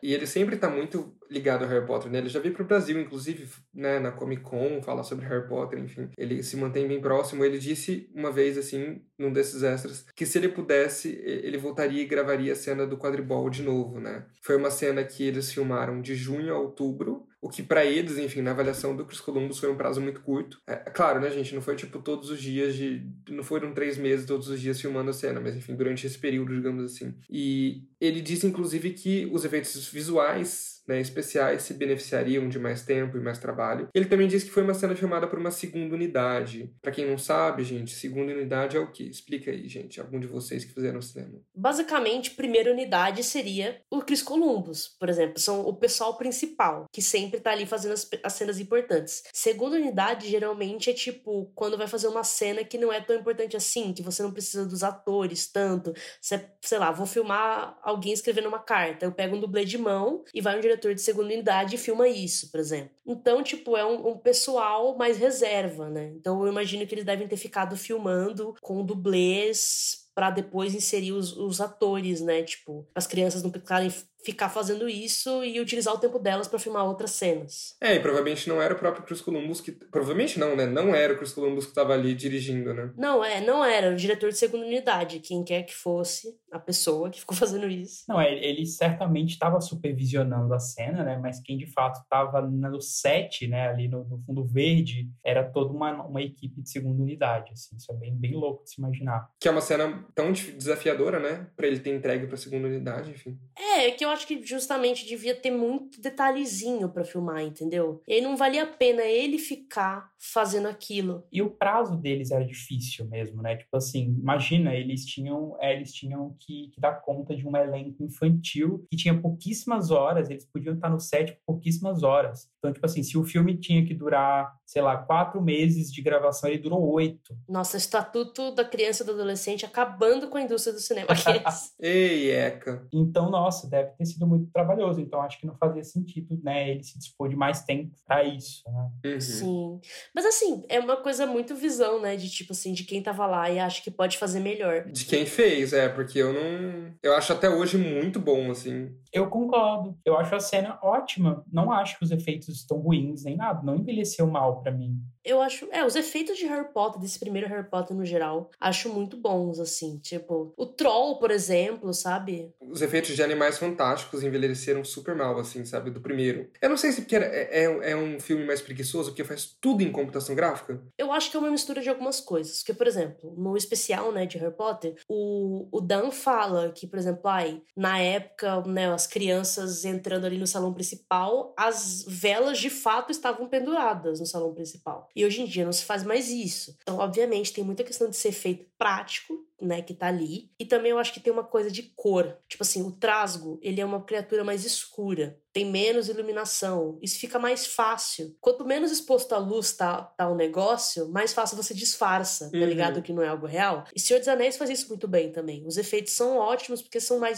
E 0.04 0.14
ele 0.14 0.28
sempre 0.28 0.58
tá 0.58 0.70
muito 0.70 1.17
ligado 1.30 1.64
ao 1.64 1.70
Harry 1.70 1.86
Potter, 1.86 2.12
né? 2.12 2.20
Ele 2.20 2.30
já 2.30 2.40
veio 2.40 2.54
pro 2.54 2.66
Brasil, 2.66 3.00
inclusive, 3.00 3.48
né, 3.74 4.00
na 4.00 4.12
Comic 4.12 4.42
Con, 4.42 4.82
falar 4.82 5.04
sobre 5.04 5.26
Harry 5.26 5.48
Potter, 5.48 5.80
enfim. 5.80 6.10
Ele 6.18 6.42
se 6.44 6.58
mantém 6.58 6.88
bem 6.88 7.02
próximo. 7.02 7.44
Ele 7.44 7.58
disse 7.60 8.10
uma 8.14 8.32
vez, 8.32 8.58
assim, 8.58 9.02
num 9.18 9.32
desses 9.32 9.64
extras, 9.64 10.06
que 10.16 10.26
se 10.26 10.38
ele 10.38 10.50
pudesse, 10.50 11.20
ele 11.24 11.58
voltaria 11.58 12.02
e 12.02 12.06
gravaria 12.06 12.54
a 12.54 12.56
cena 12.56 12.86
do 12.86 12.98
quadribol 12.98 13.50
de 13.50 13.64
novo, 13.64 14.00
né? 14.00 14.26
Foi 14.42 14.56
uma 14.56 14.72
cena 14.72 15.04
que 15.04 15.24
eles 15.24 15.52
filmaram 15.52 16.02
de 16.02 16.16
junho 16.16 16.54
a 16.54 16.60
outubro, 16.60 17.28
o 17.40 17.50
que 17.50 17.62
pra 17.62 17.86
eles, 17.86 18.18
enfim, 18.18 18.42
na 18.42 18.52
avaliação 18.52 18.96
do 18.96 19.06
Chris 19.06 19.22
Columbus 19.22 19.60
foi 19.60 19.72
um 19.72 19.78
prazo 19.78 20.02
muito 20.02 20.22
curto. 20.22 20.60
É, 20.68 20.74
é 20.74 20.90
claro, 20.90 21.20
né, 21.20 21.30
gente? 21.30 21.54
Não 21.54 21.62
foi 21.62 21.76
tipo 21.76 22.00
todos 22.00 22.30
os 22.30 22.42
dias 22.42 22.76
de. 22.76 23.08
Não 23.30 23.44
foram 23.44 23.74
três 23.74 23.98
meses 23.98 24.26
todos 24.26 24.50
os 24.50 24.60
dias 24.60 24.82
filmando 24.82 25.12
a 25.12 25.14
cena, 25.14 25.40
mas 25.40 25.56
enfim, 25.56 25.76
durante 25.76 26.06
esse 26.06 26.18
período, 26.18 26.56
digamos 26.56 26.84
assim. 26.84 27.14
E 27.30 27.84
ele 28.02 28.22
disse, 28.22 28.48
inclusive, 28.48 28.92
que 28.92 29.30
os 29.32 29.46
efeitos 29.46 29.88
visuais. 29.88 30.77
Né, 30.88 31.02
especiais 31.02 31.64
se 31.64 31.74
beneficiariam 31.74 32.48
de 32.48 32.58
mais 32.58 32.84
tempo 32.84 33.18
e 33.18 33.22
mais 33.22 33.38
trabalho. 33.38 33.90
Ele 33.94 34.06
também 34.06 34.28
disse 34.28 34.46
que 34.46 34.52
foi 34.52 34.64
uma 34.64 34.74
cena 34.74 34.96
filmada 34.96 35.28
por 35.28 35.38
uma 35.38 35.52
segunda 35.52 35.94
unidade. 35.94 36.74
Pra 36.82 36.92
quem 36.92 37.06
não 37.06 37.18
sabe, 37.18 37.64
gente, 37.64 37.92
segunda 37.92 38.32
unidade 38.32 38.78
é 38.78 38.80
o 38.80 38.92
quê? 38.92 39.04
Explica 39.04 39.52
aí, 39.52 39.68
gente, 39.68 40.00
algum 40.00 40.20
de 40.20 40.28
vocês 40.28 40.64
que 40.64 40.74
fizeram 40.74 41.02
cinema. 41.02 41.42
Basicamente, 41.54 42.32
primeira 42.32 42.72
unidade 42.72 43.24
seria 43.24 43.82
o 43.92 44.02
Chris 44.02 44.22
Columbus, 44.22 44.96
por 45.00 45.10
exemplo. 45.10 45.40
São 45.40 45.62
o 45.68 45.74
pessoal 45.74 46.18
principal, 46.18 46.86
que 46.92 47.02
sempre 47.02 47.40
tá 47.40 47.52
ali 47.52 47.66
fazendo 47.66 47.94
as, 47.94 48.10
as 48.24 48.34
cenas 48.34 48.60
importantes. 48.60 49.24
Segunda 49.34 49.76
unidade, 49.76 50.30
geralmente, 50.30 50.90
é 50.90 50.94
tipo, 50.94 51.52
quando 51.54 51.78
vai 51.78 51.88
fazer 51.88 52.08
uma 52.08 52.24
cena 52.24 52.64
que 52.64 52.78
não 52.78 52.94
é 52.94 53.02
tão 53.02 53.16
importante 53.16 53.58
assim, 53.58 53.94
que 53.94 54.02
você 54.02 54.24
não 54.24 54.32
precisa 54.32 54.66
dos 54.66 54.84
atores 54.84 55.52
tanto. 55.52 55.94
Você, 56.22 56.46
sei 56.62 56.78
lá, 56.78 56.92
vou 56.92 57.06
filmar 57.06 57.78
alguém 57.82 58.14
escrevendo 58.14 58.48
uma 58.48 58.60
carta. 58.60 59.06
Eu 59.06 59.12
pego 59.12 59.36
um 59.36 59.40
dublê 59.40 59.66
de 59.66 59.78
mão 59.78 60.24
e 60.34 60.42
vai 60.42 60.58
um 60.58 60.62
diretor 60.62 60.77
de 60.78 61.02
segunda 61.02 61.34
unidade 61.34 61.78
filma 61.78 62.08
isso, 62.08 62.50
por 62.52 62.60
exemplo. 62.60 62.92
Então, 63.06 63.44
tipo, 63.44 63.76
é 63.76 63.86
um, 63.86 64.10
um 64.10 64.18
pessoal 64.18 64.98
mais 64.98 65.18
reserva, 65.18 65.90
né? 65.90 66.12
Então 66.16 66.42
eu 66.44 66.52
imagino 66.52 66.86
que 66.86 66.94
eles 66.94 67.06
devem 67.06 67.28
ter 67.28 67.38
ficado 67.38 67.76
filmando 67.76 68.56
com 68.62 68.86
dublês 68.86 70.08
pra 70.18 70.32
depois 70.32 70.74
inserir 70.74 71.12
os, 71.12 71.38
os 71.38 71.62
atores, 71.62 72.22
né? 72.22 72.42
Tipo, 72.42 72.88
as 72.96 73.06
crianças 73.06 73.44
não 73.44 73.52
ficarem 73.52 73.92
ficar 74.24 74.50
fazendo 74.50 74.90
isso 74.90 75.44
e 75.44 75.60
utilizar 75.60 75.94
o 75.94 76.00
tempo 76.00 76.20
delas 76.20 76.48
pra 76.48 76.60
filmar 76.60 76.86
outras 76.86 77.12
cenas. 77.12 77.76
É, 77.82 77.96
e 77.96 78.00
provavelmente 78.00 78.50
não 78.50 78.62
era 78.62 78.74
o 78.74 78.78
próprio 78.78 79.06
Chris 79.06 79.22
Columbus 79.22 79.62
que. 79.62 79.72
Provavelmente 79.72 80.40
não, 80.40 80.56
né? 80.56 80.66
Não 80.66 80.94
era 80.94 81.14
o 81.14 81.18
Chris 81.18 81.34
Columbus 81.34 81.66
que 81.66 81.74
tava 81.74 81.94
ali 81.94 82.14
dirigindo, 82.14 82.74
né? 82.74 82.92
Não, 82.98 83.24
é, 83.24 83.42
não 83.42 83.64
era 83.64 83.92
o 83.92 83.96
diretor 83.96 84.30
de 84.30 84.38
segunda 84.38 84.66
unidade, 84.66 85.20
quem 85.20 85.44
quer 85.44 85.64
que 85.64 85.74
fosse 85.74 86.36
a 86.52 86.60
pessoa 86.60 87.10
que 87.10 87.20
ficou 87.20 87.36
fazendo 87.38 87.68
isso. 87.68 88.04
Não, 88.08 88.22
ele, 88.22 88.46
ele 88.46 88.66
certamente 88.66 89.32
estava 89.32 89.60
supervisionando 89.62 90.54
a 90.54 90.60
cena, 90.60 91.04
né? 91.04 91.18
Mas 91.22 91.40
quem 91.40 91.58
de 91.58 91.68
fato 91.68 92.02
estava 92.02 92.42
no 92.42 92.82
set, 92.82 93.48
né? 93.48 93.70
Ali 93.70 93.88
no, 93.88 94.04
no 94.04 94.20
fundo 94.26 94.46
verde, 94.46 95.10
era 95.24 95.44
toda 95.44 95.72
uma, 95.74 96.04
uma 96.06 96.22
equipe 96.22 96.62
de 96.62 96.70
segunda 96.70 97.02
unidade, 97.02 97.52
assim. 97.54 97.76
Isso 97.76 97.92
é 97.92 97.96
bem, 97.96 98.16
bem 98.16 98.36
louco 98.36 98.64
de 98.64 98.72
se 98.72 98.80
imaginar. 98.80 99.30
Que 99.40 99.48
é 99.48 99.52
uma 99.52 99.62
cena 99.62 100.06
tão 100.16 100.32
desafiadora, 100.32 101.20
né? 101.20 101.48
Pra 101.56 101.68
ele 101.68 101.80
ter 101.80 101.96
entregue 101.96 102.28
pra 102.28 102.38
segunda 102.38 102.68
unidade, 102.68 103.12
enfim. 103.12 103.38
É, 103.56 103.92
que 103.92 104.06
eu 104.08 104.14
acho 104.14 104.26
que 104.26 104.42
justamente 104.46 105.06
devia 105.06 105.36
ter 105.36 105.52
muito 105.52 106.02
detalhezinho 106.02 106.90
pra 106.90 107.04
filmar, 107.04 107.44
entendeu? 107.44 108.02
E 108.08 108.14
aí 108.14 108.22
não 108.22 108.38
valia 108.38 108.64
a 108.64 108.68
pena 108.68 109.04
ele 109.04 109.38
ficar 109.38 110.12
fazendo 110.18 110.68
aquilo. 110.68 111.24
E 111.32 111.42
o 111.42 111.50
prazo 111.50 111.96
deles 111.98 112.32
era 112.32 112.46
difícil 112.46 113.06
mesmo, 113.06 113.42
né? 113.42 113.58
Tipo 113.58 113.78
assim, 113.78 114.16
imagina, 114.20 114.74
eles 114.74 115.06
tinham, 115.06 115.56
é, 115.60 115.76
eles 115.76 115.94
tinham 115.94 116.36
que, 116.40 116.70
que 116.74 116.80
dar 116.80 117.02
conta 117.02 117.36
de 117.36 117.48
um 117.48 117.56
elenco 117.56 118.04
infantil 118.04 118.86
que 118.90 118.98
tinha 118.98 119.20
pouquíssimas 119.20 119.92
horas, 119.92 120.30
eles 120.30 120.46
podiam 120.46 120.76
estar 120.76 120.90
no 120.90 121.00
set 121.00 121.34
por 121.46 121.58
pouquíssimas 121.58 122.04
horas. 122.04 122.50
Então, 122.60 122.72
tipo 122.72 122.86
assim, 122.86 123.04
se 123.04 123.18
o 123.18 123.24
filme 123.24 123.58
tinha 123.58 123.86
que 123.86 123.94
durar, 123.94 124.56
sei 124.66 124.82
lá, 124.82 124.98
quatro 124.98 125.42
meses 125.42 125.92
de 125.92 126.02
gravação, 126.02 126.50
ele 126.50 126.60
durou 126.60 126.82
oito. 126.94 127.36
Nossa, 127.48 127.78
estatuto 127.78 128.54
da 128.54 128.64
criança 128.64 129.04
e 129.04 129.06
do 129.06 129.14
adolescente 129.14 129.66
acabando 129.66 130.30
com 130.30 130.38
a 130.38 130.42
indústria 130.42 130.74
do 130.74 130.80
cinema. 130.80 131.08
Aqueles. 131.10 131.76
Ei, 131.82 132.32
Eca. 132.32 132.88
Então, 132.94 133.30
nossa, 133.30 133.68
deve 133.68 133.92
ter 133.98 134.06
sido 134.06 134.28
muito 134.28 134.52
trabalhoso. 134.52 135.02
Então, 135.02 135.22
acho 135.22 135.40
que 135.40 135.48
não 135.48 135.56
fazia 135.56 135.84
sentido, 135.84 136.40
né, 136.44 136.70
ele 136.70 136.84
se 136.84 136.98
dispor 136.98 137.30
de 137.30 137.36
mais 137.36 137.64
tempo 137.64 137.92
para 138.06 138.24
isso, 138.24 138.64
né? 138.70 138.90
Uhum. 139.06 139.20
Sim. 139.20 139.80
Mas 140.14 140.26
assim, 140.26 140.64
é 140.70 140.80
uma 140.80 140.98
coisa 140.98 141.26
muito 141.26 141.56
visão, 141.56 142.02
né? 142.02 142.16
De 142.16 142.30
tipo 142.30 142.54
assim, 142.54 142.74
de 142.74 142.84
quem 142.84 143.02
tava 143.02 143.26
lá 143.26 143.50
e 143.50 143.60
acha 143.60 143.82
que 143.82 143.92
pode 143.92 144.18
fazer 144.18 144.40
melhor. 144.40 144.86
De 144.86 145.06
quem 145.06 145.26
fez, 145.26 145.74
é, 145.74 145.90
porque 145.90 146.20
eu 146.20 146.34
não. 146.34 146.94
Eu 147.02 147.16
acho 147.16 147.34
até 147.34 147.50
hoje 147.50 147.78
muito 147.78 148.20
bom, 148.20 148.52
assim. 148.52 148.96
Eu 149.18 149.28
concordo. 149.30 149.98
Eu 150.06 150.18
acho 150.18 150.36
a 150.36 150.40
cena 150.40 150.78
ótima. 150.82 151.44
Não 151.52 151.72
acho 151.72 151.98
que 151.98 152.04
os 152.06 152.12
efeitos 152.12 152.50
estão 152.50 152.78
ruins 152.78 153.24
nem 153.24 153.36
nada. 153.36 153.62
Não 153.64 153.76
envelheceu 153.76 154.28
mal 154.28 154.62
para 154.62 154.72
mim. 154.72 154.98
Eu 155.24 155.42
acho. 155.42 155.68
É, 155.72 155.84
os 155.86 155.96
efeitos 155.96 156.38
de 156.38 156.46
Harry 156.46 156.72
Potter, 156.72 157.02
desse 157.02 157.20
primeiro 157.20 157.48
Harry 157.50 157.70
Potter 157.70 157.96
no 157.96 158.06
geral, 158.06 158.50
acho 158.60 158.88
muito 158.94 159.18
bons, 159.18 159.60
assim. 159.60 159.98
Tipo, 160.00 160.54
o 160.56 160.66
Troll, 160.66 161.18
por 161.20 161.32
exemplo, 161.32 161.94
sabe? 161.94 162.54
Os 162.62 162.82
efeitos 162.82 163.14
de 163.16 163.22
Animais 163.24 163.58
Fantásticos 163.58 164.24
envelheceram 164.24 164.84
super 164.86 165.16
mal, 165.16 165.38
assim, 165.40 165.66
sabe? 165.66 165.92
Do 165.92 166.00
primeiro. 166.00 166.50
Eu 166.62 166.70
não 166.70 166.78
sei 166.78 166.92
se 166.92 167.02
porque 167.02 167.16
era- 167.16 167.26
é, 167.26 167.64
é, 167.66 167.92
é 167.92 167.96
um 167.96 168.20
filme 168.20 168.46
mais 168.46 168.62
preguiçoso, 168.62 169.10
porque 169.10 169.24
faz 169.24 169.58
tudo 169.60 169.82
em 169.84 169.92
computação 169.92 170.34
gráfica. 170.36 170.82
Eu 170.98 171.12
acho 171.12 171.30
que 171.32 171.36
é 171.36 171.40
uma 171.40 171.52
mistura 171.52 171.82
de 171.82 171.90
algumas 171.90 172.20
coisas. 172.22 172.60
Porque, 172.60 172.74
por 172.74 172.88
exemplo, 172.88 173.34
no 173.38 173.58
especial, 173.58 174.12
né, 174.12 174.26
de 174.26 174.38
Harry 174.38 174.56
Potter, 174.56 174.96
o, 175.10 175.68
o 175.72 175.82
Dan 175.82 176.12
fala 176.12 176.72
que, 176.72 176.88
por 176.88 177.00
exemplo, 177.00 177.22
ai, 177.26 177.62
na 177.76 178.00
época, 178.00 178.62
né, 178.62 178.88
as 178.94 179.07
as 179.08 179.14
crianças 179.14 179.86
entrando 179.86 180.26
ali 180.26 180.38
no 180.38 180.46
salão 180.46 180.74
principal, 180.74 181.54
as 181.58 182.04
velas 182.06 182.60
de 182.60 182.70
fato 182.70 183.10
estavam 183.10 183.48
penduradas 183.48 184.20
no 184.20 184.26
salão 184.26 184.54
principal. 184.54 185.08
E 185.16 185.26
hoje 185.26 185.42
em 185.42 185.46
dia 185.46 185.64
não 185.64 185.72
se 185.72 185.86
faz 185.86 186.04
mais 186.04 186.30
isso. 186.30 186.76
Então, 186.82 186.98
obviamente, 186.98 187.54
tem 187.54 187.64
muita 187.64 187.86
questão 187.86 188.10
de 188.10 188.18
ser 188.18 188.34
feito 188.34 188.66
prático, 188.78 189.34
né, 189.62 189.82
que 189.82 189.94
tá 189.94 190.08
ali. 190.08 190.52
E 190.60 190.66
também 190.66 190.92
eu 190.92 191.00
acho 191.00 191.14
que 191.14 191.20
tem 191.20 191.34
uma 191.34 191.44
coisa 191.44 191.72
de 191.72 191.84
cor. 191.96 192.38
Tipo 192.48 192.64
assim, 192.64 192.84
o 192.84 192.92
trasgo, 192.92 193.60
ele 193.62 193.82
é 193.82 193.86
uma 193.86 194.04
criatura 194.04 194.44
mais 194.44 194.66
escura, 194.66 195.40
tem 195.52 195.66
menos 195.66 196.08
iluminação. 196.08 197.00
Isso 197.02 197.20
fica 197.20 197.40
mais 197.40 197.66
fácil. 197.66 198.36
Quanto 198.40 198.66
menos 198.66 198.92
exposto 198.92 199.34
à 199.34 199.38
luz 199.38 199.74
tá, 199.74 200.02
tá 200.02 200.30
o 200.30 200.36
negócio, 200.36 201.10
mais 201.10 201.34
fácil 201.34 201.58
você 201.58 201.74
disfarça, 201.74 202.52
tá 202.52 202.58
uhum. 202.58 202.66
ligado? 202.66 203.02
Que 203.02 203.12
não 203.12 203.24
é 203.24 203.28
algo 203.28 203.48
real. 203.48 203.86
E 203.96 204.00
Senhor 204.00 204.20
dos 204.20 204.28
Anéis 204.28 204.58
faz 204.58 204.70
isso 204.70 204.88
muito 204.90 205.08
bem 205.08 205.32
também. 205.32 205.66
Os 205.66 205.78
efeitos 205.78 206.14
são 206.14 206.38
ótimos 206.38 206.82
porque 206.82 207.00
são 207.00 207.20
mais 207.20 207.38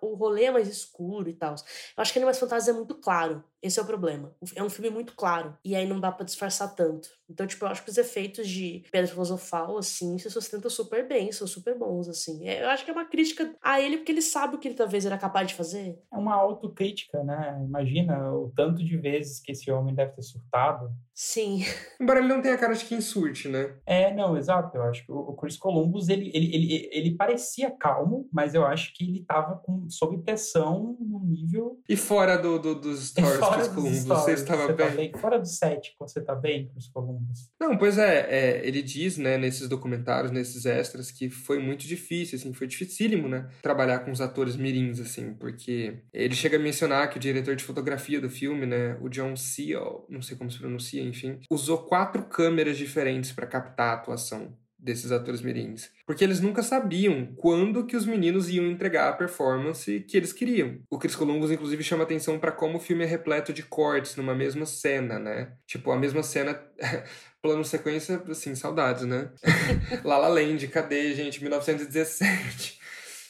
o 0.00 0.14
rolê 0.14 0.44
é 0.44 0.50
mais 0.50 0.68
escuro 0.68 1.28
e 1.28 1.34
tal. 1.34 1.54
Eu 1.54 2.02
acho 2.02 2.12
que 2.12 2.18
Animais 2.18 2.38
Fantásticos 2.38 2.74
é 2.74 2.76
muito 2.76 2.94
claro. 2.94 3.44
Esse 3.62 3.78
é 3.78 3.82
o 3.82 3.86
problema. 3.86 4.34
É 4.54 4.62
um 4.62 4.70
filme 4.70 4.90
muito 4.90 5.14
claro. 5.14 5.56
E 5.64 5.74
aí 5.74 5.86
não 5.86 6.00
dá 6.00 6.10
para 6.10 6.24
disfarçar 6.24 6.74
tanto. 6.74 7.08
Então, 7.28 7.46
tipo, 7.46 7.64
eu 7.64 7.68
acho 7.68 7.84
que 7.84 7.90
os 7.90 7.98
efeitos 7.98 8.48
de 8.48 8.84
Pedra 8.90 9.10
Filosofal, 9.10 9.78
assim, 9.78 10.18
se 10.18 10.30
sustentam 10.30 10.70
super 10.70 11.06
bem, 11.06 11.30
são 11.30 11.46
super 11.46 11.78
bons, 11.78 12.08
assim. 12.08 12.48
É, 12.48 12.64
eu 12.64 12.68
acho 12.70 12.84
que 12.84 12.90
é 12.90 12.94
uma 12.94 13.04
crítica 13.04 13.54
a 13.62 13.80
ele 13.80 13.98
porque 13.98 14.12
ele 14.12 14.22
sabe 14.22 14.56
o 14.56 14.58
que 14.58 14.66
ele 14.68 14.74
talvez 14.74 15.04
era 15.06 15.18
capaz 15.18 15.48
de 15.48 15.54
fazer. 15.54 15.98
É 16.12 16.16
uma 16.16 16.34
autocrítica, 16.34 17.22
né? 17.22 17.60
Imagina 17.64 18.32
o 18.32 18.50
tanto 18.56 18.84
de 18.84 18.96
vezes 18.96 19.40
que 19.40 19.52
esse 19.52 19.70
homem 19.70 19.94
deve 19.94 20.12
ter 20.12 20.22
surtado. 20.22 20.90
Sim. 21.22 21.62
Embora 22.00 22.20
ele 22.20 22.28
não 22.28 22.40
tenha 22.40 22.56
cara 22.56 22.72
de 22.72 22.82
quem 22.86 22.98
surte, 22.98 23.46
né? 23.46 23.74
É, 23.84 24.10
não, 24.14 24.38
exato. 24.38 24.74
Eu 24.74 24.84
acho 24.84 25.04
que 25.04 25.12
o 25.12 25.34
Chris 25.34 25.58
Columbus, 25.58 26.08
ele, 26.08 26.30
ele, 26.32 26.54
ele, 26.54 26.88
ele 26.90 27.14
parecia 27.14 27.70
calmo, 27.70 28.26
mas 28.32 28.54
eu 28.54 28.64
acho 28.64 28.94
que 28.94 29.04
ele 29.04 29.22
tava 29.28 29.56
com, 29.56 29.86
sob 29.90 30.16
pressão 30.22 30.96
no 30.98 31.20
nível... 31.22 31.78
E 31.86 31.94
fora 31.94 32.38
do, 32.38 32.58
do 32.58 32.74
dos 32.74 33.08
stories, 33.08 33.36
Chris 33.36 33.68
Columbus, 33.68 34.04
você 34.04 34.32
estava 34.32 34.66
você 34.66 34.72
bem? 34.72 34.88
Tá 34.88 34.96
bem? 34.96 35.12
Fora 35.20 35.38
do 35.38 35.46
set, 35.46 35.94
você 35.98 36.22
tá 36.22 36.34
bem, 36.34 36.68
Chris 36.68 36.88
Columbus? 36.88 37.50
Não, 37.60 37.76
pois 37.76 37.98
é, 37.98 38.26
é, 38.30 38.66
ele 38.66 38.80
diz, 38.80 39.18
né, 39.18 39.36
nesses 39.36 39.68
documentários, 39.68 40.32
nesses 40.32 40.64
extras, 40.64 41.10
que 41.10 41.28
foi 41.28 41.58
muito 41.58 41.86
difícil, 41.86 42.38
assim, 42.38 42.54
foi 42.54 42.66
dificílimo, 42.66 43.28
né, 43.28 43.46
trabalhar 43.60 43.98
com 43.98 44.10
os 44.10 44.22
atores 44.22 44.56
mirins, 44.56 44.98
assim, 44.98 45.34
porque 45.34 45.98
ele 46.14 46.34
chega 46.34 46.56
a 46.56 46.60
mencionar 46.60 47.10
que 47.10 47.18
o 47.18 47.20
diretor 47.20 47.54
de 47.54 47.62
fotografia 47.62 48.18
do 48.22 48.30
filme, 48.30 48.64
né, 48.64 48.96
o 49.02 49.10
John 49.10 49.36
Seal, 49.36 50.06
não 50.08 50.22
sei 50.22 50.34
como 50.34 50.50
se 50.50 50.58
pronuncia, 50.58 51.09
enfim, 51.10 51.38
usou 51.50 51.78
quatro 51.78 52.22
câmeras 52.22 52.78
diferentes 52.78 53.32
para 53.32 53.46
captar 53.46 53.90
a 53.90 53.94
atuação 53.94 54.56
desses 54.78 55.12
atores 55.12 55.42
mirins. 55.42 55.90
Porque 56.06 56.24
eles 56.24 56.40
nunca 56.40 56.62
sabiam 56.62 57.34
quando 57.36 57.84
que 57.84 57.96
os 57.96 58.06
meninos 58.06 58.48
iam 58.48 58.66
entregar 58.66 59.10
a 59.10 59.12
performance 59.12 60.00
que 60.08 60.16
eles 60.16 60.32
queriam. 60.32 60.78
O 60.90 60.98
Chris 60.98 61.14
Columbus, 61.14 61.50
inclusive, 61.50 61.84
chama 61.84 62.04
atenção 62.04 62.38
para 62.38 62.50
como 62.50 62.78
o 62.78 62.80
filme 62.80 63.04
é 63.04 63.06
repleto 63.06 63.52
de 63.52 63.62
cortes 63.62 64.16
numa 64.16 64.34
mesma 64.34 64.64
cena, 64.64 65.18
né? 65.18 65.52
Tipo, 65.66 65.90
a 65.90 65.98
mesma 65.98 66.22
cena... 66.22 66.58
plano 67.42 67.64
sequência, 67.64 68.22
assim, 68.28 68.54
saudades, 68.54 69.04
né? 69.04 69.30
La 70.04 70.18
La 70.18 70.28
Land, 70.28 70.68
cadê, 70.68 71.14
gente? 71.14 71.40
1917. 71.40 72.79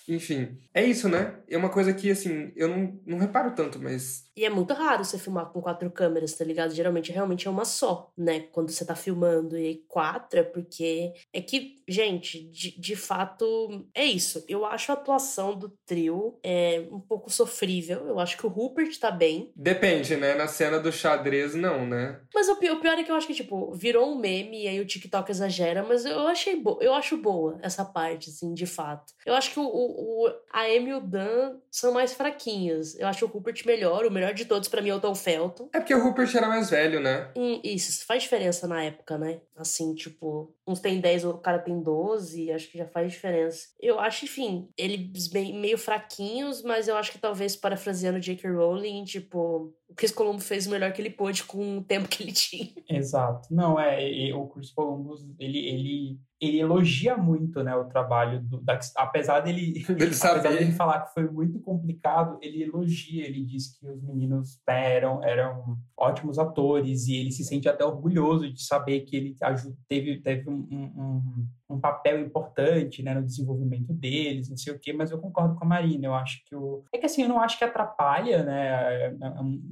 Enfim, 0.08 0.58
é 0.74 0.84
isso, 0.84 1.08
né? 1.08 1.38
É 1.48 1.56
uma 1.56 1.68
coisa 1.68 1.92
que, 1.92 2.10
assim, 2.10 2.52
eu 2.56 2.68
não, 2.68 3.00
não 3.06 3.18
reparo 3.18 3.54
tanto, 3.54 3.78
mas. 3.80 4.24
E 4.36 4.44
é 4.44 4.50
muito 4.50 4.72
raro 4.72 5.04
você 5.04 5.18
filmar 5.18 5.46
com 5.46 5.60
quatro 5.60 5.90
câmeras, 5.90 6.34
tá 6.34 6.44
ligado? 6.44 6.74
Geralmente, 6.74 7.12
realmente 7.12 7.46
é 7.46 7.50
uma 7.50 7.64
só, 7.64 8.12
né? 8.16 8.40
Quando 8.52 8.70
você 8.70 8.84
tá 8.84 8.94
filmando. 8.94 9.56
E 9.58 9.84
quatro 9.88 10.40
é 10.40 10.42
porque. 10.42 11.12
É 11.32 11.40
que, 11.40 11.76
gente, 11.88 12.50
de, 12.50 12.80
de 12.80 12.96
fato, 12.96 13.86
é 13.94 14.04
isso. 14.04 14.44
Eu 14.48 14.64
acho 14.64 14.90
a 14.90 14.94
atuação 14.94 15.58
do 15.58 15.68
trio 15.86 16.38
é 16.42 16.86
um 16.90 17.00
pouco 17.00 17.30
sofrível. 17.30 18.06
Eu 18.06 18.18
acho 18.18 18.36
que 18.36 18.46
o 18.46 18.50
Rupert 18.50 18.98
tá 18.98 19.10
bem. 19.10 19.52
Depende, 19.54 20.16
né? 20.16 20.34
Na 20.34 20.46
cena 20.46 20.78
do 20.78 20.92
xadrez, 20.92 21.54
não, 21.54 21.86
né? 21.86 22.20
Mas 22.34 22.48
o 22.48 22.56
pior, 22.56 22.76
o 22.76 22.80
pior 22.80 22.98
é 22.98 23.04
que 23.04 23.10
eu 23.10 23.16
acho 23.16 23.26
que, 23.26 23.34
tipo, 23.34 23.72
virou 23.72 24.12
um 24.12 24.18
meme 24.18 24.64
e 24.64 24.68
aí 24.68 24.80
o 24.80 24.86
TikTok 24.86 25.30
exagera, 25.30 25.82
mas 25.82 26.04
eu 26.04 26.26
achei 26.26 26.56
boa. 26.56 26.78
Eu 26.80 26.94
acho 26.94 27.16
boa 27.16 27.58
essa 27.62 27.84
parte, 27.84 28.30
assim, 28.30 28.54
de 28.54 28.66
fato. 28.66 29.12
Eu 29.26 29.34
acho 29.34 29.52
que 29.52 29.60
o, 29.60 29.64
o, 29.90 30.28
a 30.52 30.62
Amy 30.62 30.90
e 30.90 30.94
o 30.94 31.00
Dan 31.00 31.56
são 31.70 31.92
mais 31.92 32.12
fraquinhos. 32.12 32.98
Eu 32.98 33.06
acho 33.06 33.24
o 33.24 33.28
Rupert 33.28 33.64
melhor. 33.66 34.04
O 34.04 34.10
melhor 34.10 34.34
de 34.34 34.44
todos 34.44 34.68
para 34.68 34.82
mim 34.82 34.90
é 34.90 34.94
o 34.94 35.00
Tom 35.00 35.14
Felton. 35.14 35.68
É 35.72 35.78
porque 35.78 35.94
o 35.94 36.02
Rupert 36.02 36.34
era 36.34 36.48
mais 36.48 36.70
velho, 36.70 37.00
né? 37.00 37.30
Hum, 37.36 37.60
isso, 37.62 38.04
faz 38.06 38.22
diferença 38.22 38.66
na 38.66 38.82
época, 38.82 39.18
né? 39.18 39.40
Assim, 39.56 39.94
tipo, 39.94 40.54
uns 40.66 40.80
tem 40.80 41.00
10, 41.00 41.24
o 41.24 41.34
cara 41.34 41.58
tem 41.58 41.80
12, 41.80 42.50
acho 42.52 42.70
que 42.70 42.78
já 42.78 42.86
faz 42.86 43.12
diferença. 43.12 43.68
Eu 43.78 44.00
acho, 44.00 44.24
enfim, 44.24 44.68
eles 44.76 45.28
bem, 45.28 45.58
meio 45.58 45.76
fraquinhos, 45.76 46.62
mas 46.62 46.88
eu 46.88 46.96
acho 46.96 47.12
que 47.12 47.18
talvez 47.18 47.56
parafraseando 47.56 48.20
J.K. 48.20 48.48
Rowling, 48.50 49.04
tipo, 49.04 49.74
o 49.90 49.94
Chris 49.94 50.12
Columbus 50.12 50.46
fez 50.46 50.66
o 50.66 50.70
melhor 50.70 50.92
que 50.92 51.02
ele 51.02 51.10
pôde 51.10 51.44
com 51.44 51.78
o 51.78 51.84
tempo 51.84 52.08
que 52.08 52.22
ele 52.22 52.32
tinha. 52.32 52.70
Exato. 52.88 53.52
Não, 53.52 53.78
é, 53.78 54.32
o 54.34 54.46
Chris 54.48 54.70
Columbus, 54.70 55.26
ele, 55.38 55.58
ele 55.58 56.20
ele 56.40 56.58
elogia 56.58 57.18
muito 57.18 57.62
né, 57.62 57.76
o 57.76 57.84
trabalho 57.84 58.40
do, 58.40 58.62
da, 58.62 58.80
apesar 58.96 59.40
dele 59.40 59.84
ele 59.86 60.04
apesar 60.04 60.38
dele 60.38 60.72
falar 60.72 61.02
que 61.02 61.12
foi 61.12 61.28
muito 61.28 61.60
complicado 61.60 62.38
ele 62.40 62.62
elogia 62.62 63.26
ele 63.26 63.44
diz 63.44 63.78
que 63.78 63.86
os 63.86 64.02
meninos 64.02 64.58
eram 64.66 65.22
eram 65.22 65.76
ótimos 65.94 66.38
atores 66.38 67.06
e 67.06 67.16
ele 67.16 67.30
se 67.30 67.44
sente 67.44 67.68
até 67.68 67.84
orgulhoso 67.84 68.50
de 68.50 68.62
saber 68.64 69.02
que 69.02 69.14
ele 69.14 69.36
teve 69.86 70.22
teve 70.22 70.48
um, 70.48 70.66
um, 70.70 71.46
um 71.70 71.80
papel 71.80 72.20
importante 72.20 73.02
né, 73.02 73.14
no 73.14 73.24
desenvolvimento 73.24 73.92
deles 73.92 74.48
não 74.48 74.56
sei 74.56 74.72
o 74.72 74.78
quê 74.78 74.92
mas 74.92 75.10
eu 75.10 75.18
concordo 75.18 75.54
com 75.54 75.64
a 75.64 75.68
Marina 75.68 76.06
eu 76.06 76.14
acho 76.14 76.44
que 76.44 76.54
o 76.54 76.84
é 76.92 76.98
que 76.98 77.06
assim 77.06 77.22
eu 77.22 77.28
não 77.28 77.40
acho 77.40 77.58
que 77.58 77.64
atrapalha 77.64 78.42
né 78.42 79.14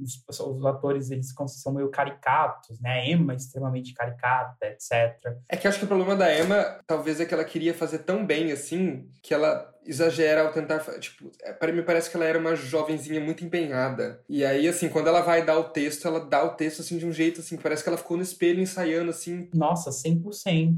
os, 0.01 0.23
os 0.39 0.65
atores 0.65 1.11
eles 1.11 1.33
são 1.47 1.73
meio 1.73 1.89
caricatos 1.89 2.79
né 2.79 3.01
a 3.01 3.07
Emma 3.07 3.33
é 3.33 3.35
extremamente 3.35 3.93
caricata 3.93 4.65
etc 4.65 5.37
é 5.47 5.57
que 5.57 5.67
eu 5.67 5.69
acho 5.69 5.79
que 5.79 5.85
o 5.85 5.87
problema 5.89 6.15
da 6.15 6.33
Emma 6.37 6.79
talvez 6.87 7.19
é 7.19 7.25
que 7.25 7.33
ela 7.33 7.43
queria 7.43 7.73
fazer 7.73 7.99
tão 7.99 8.25
bem 8.25 8.51
assim 8.51 9.09
que 9.21 9.33
ela 9.33 9.69
exagera 9.89 10.41
ao 10.41 10.53
tentar. 10.53 10.79
Tipo, 10.99 11.31
é, 11.41 11.51
para 11.51 11.71
mim 11.71 11.81
parece 11.81 12.09
que 12.09 12.15
ela 12.15 12.25
era 12.25 12.37
uma 12.37 12.55
jovenzinha 12.55 13.19
muito 13.19 13.43
empenhada. 13.43 14.21
E 14.29 14.45
aí, 14.45 14.67
assim, 14.67 14.87
quando 14.87 15.07
ela 15.07 15.21
vai 15.21 15.43
dar 15.43 15.57
o 15.57 15.65
texto, 15.65 16.07
ela 16.07 16.19
dá 16.19 16.43
o 16.43 16.55
texto 16.55 16.81
assim 16.81 16.97
de 16.97 17.05
um 17.05 17.11
jeito 17.11 17.39
assim, 17.39 17.57
que 17.57 17.63
parece 17.63 17.83
que 17.83 17.89
ela 17.89 17.97
ficou 17.97 18.15
no 18.15 18.23
espelho 18.23 18.61
ensaiando 18.61 19.09
assim. 19.09 19.49
Nossa, 19.53 19.89
100% 19.89 20.77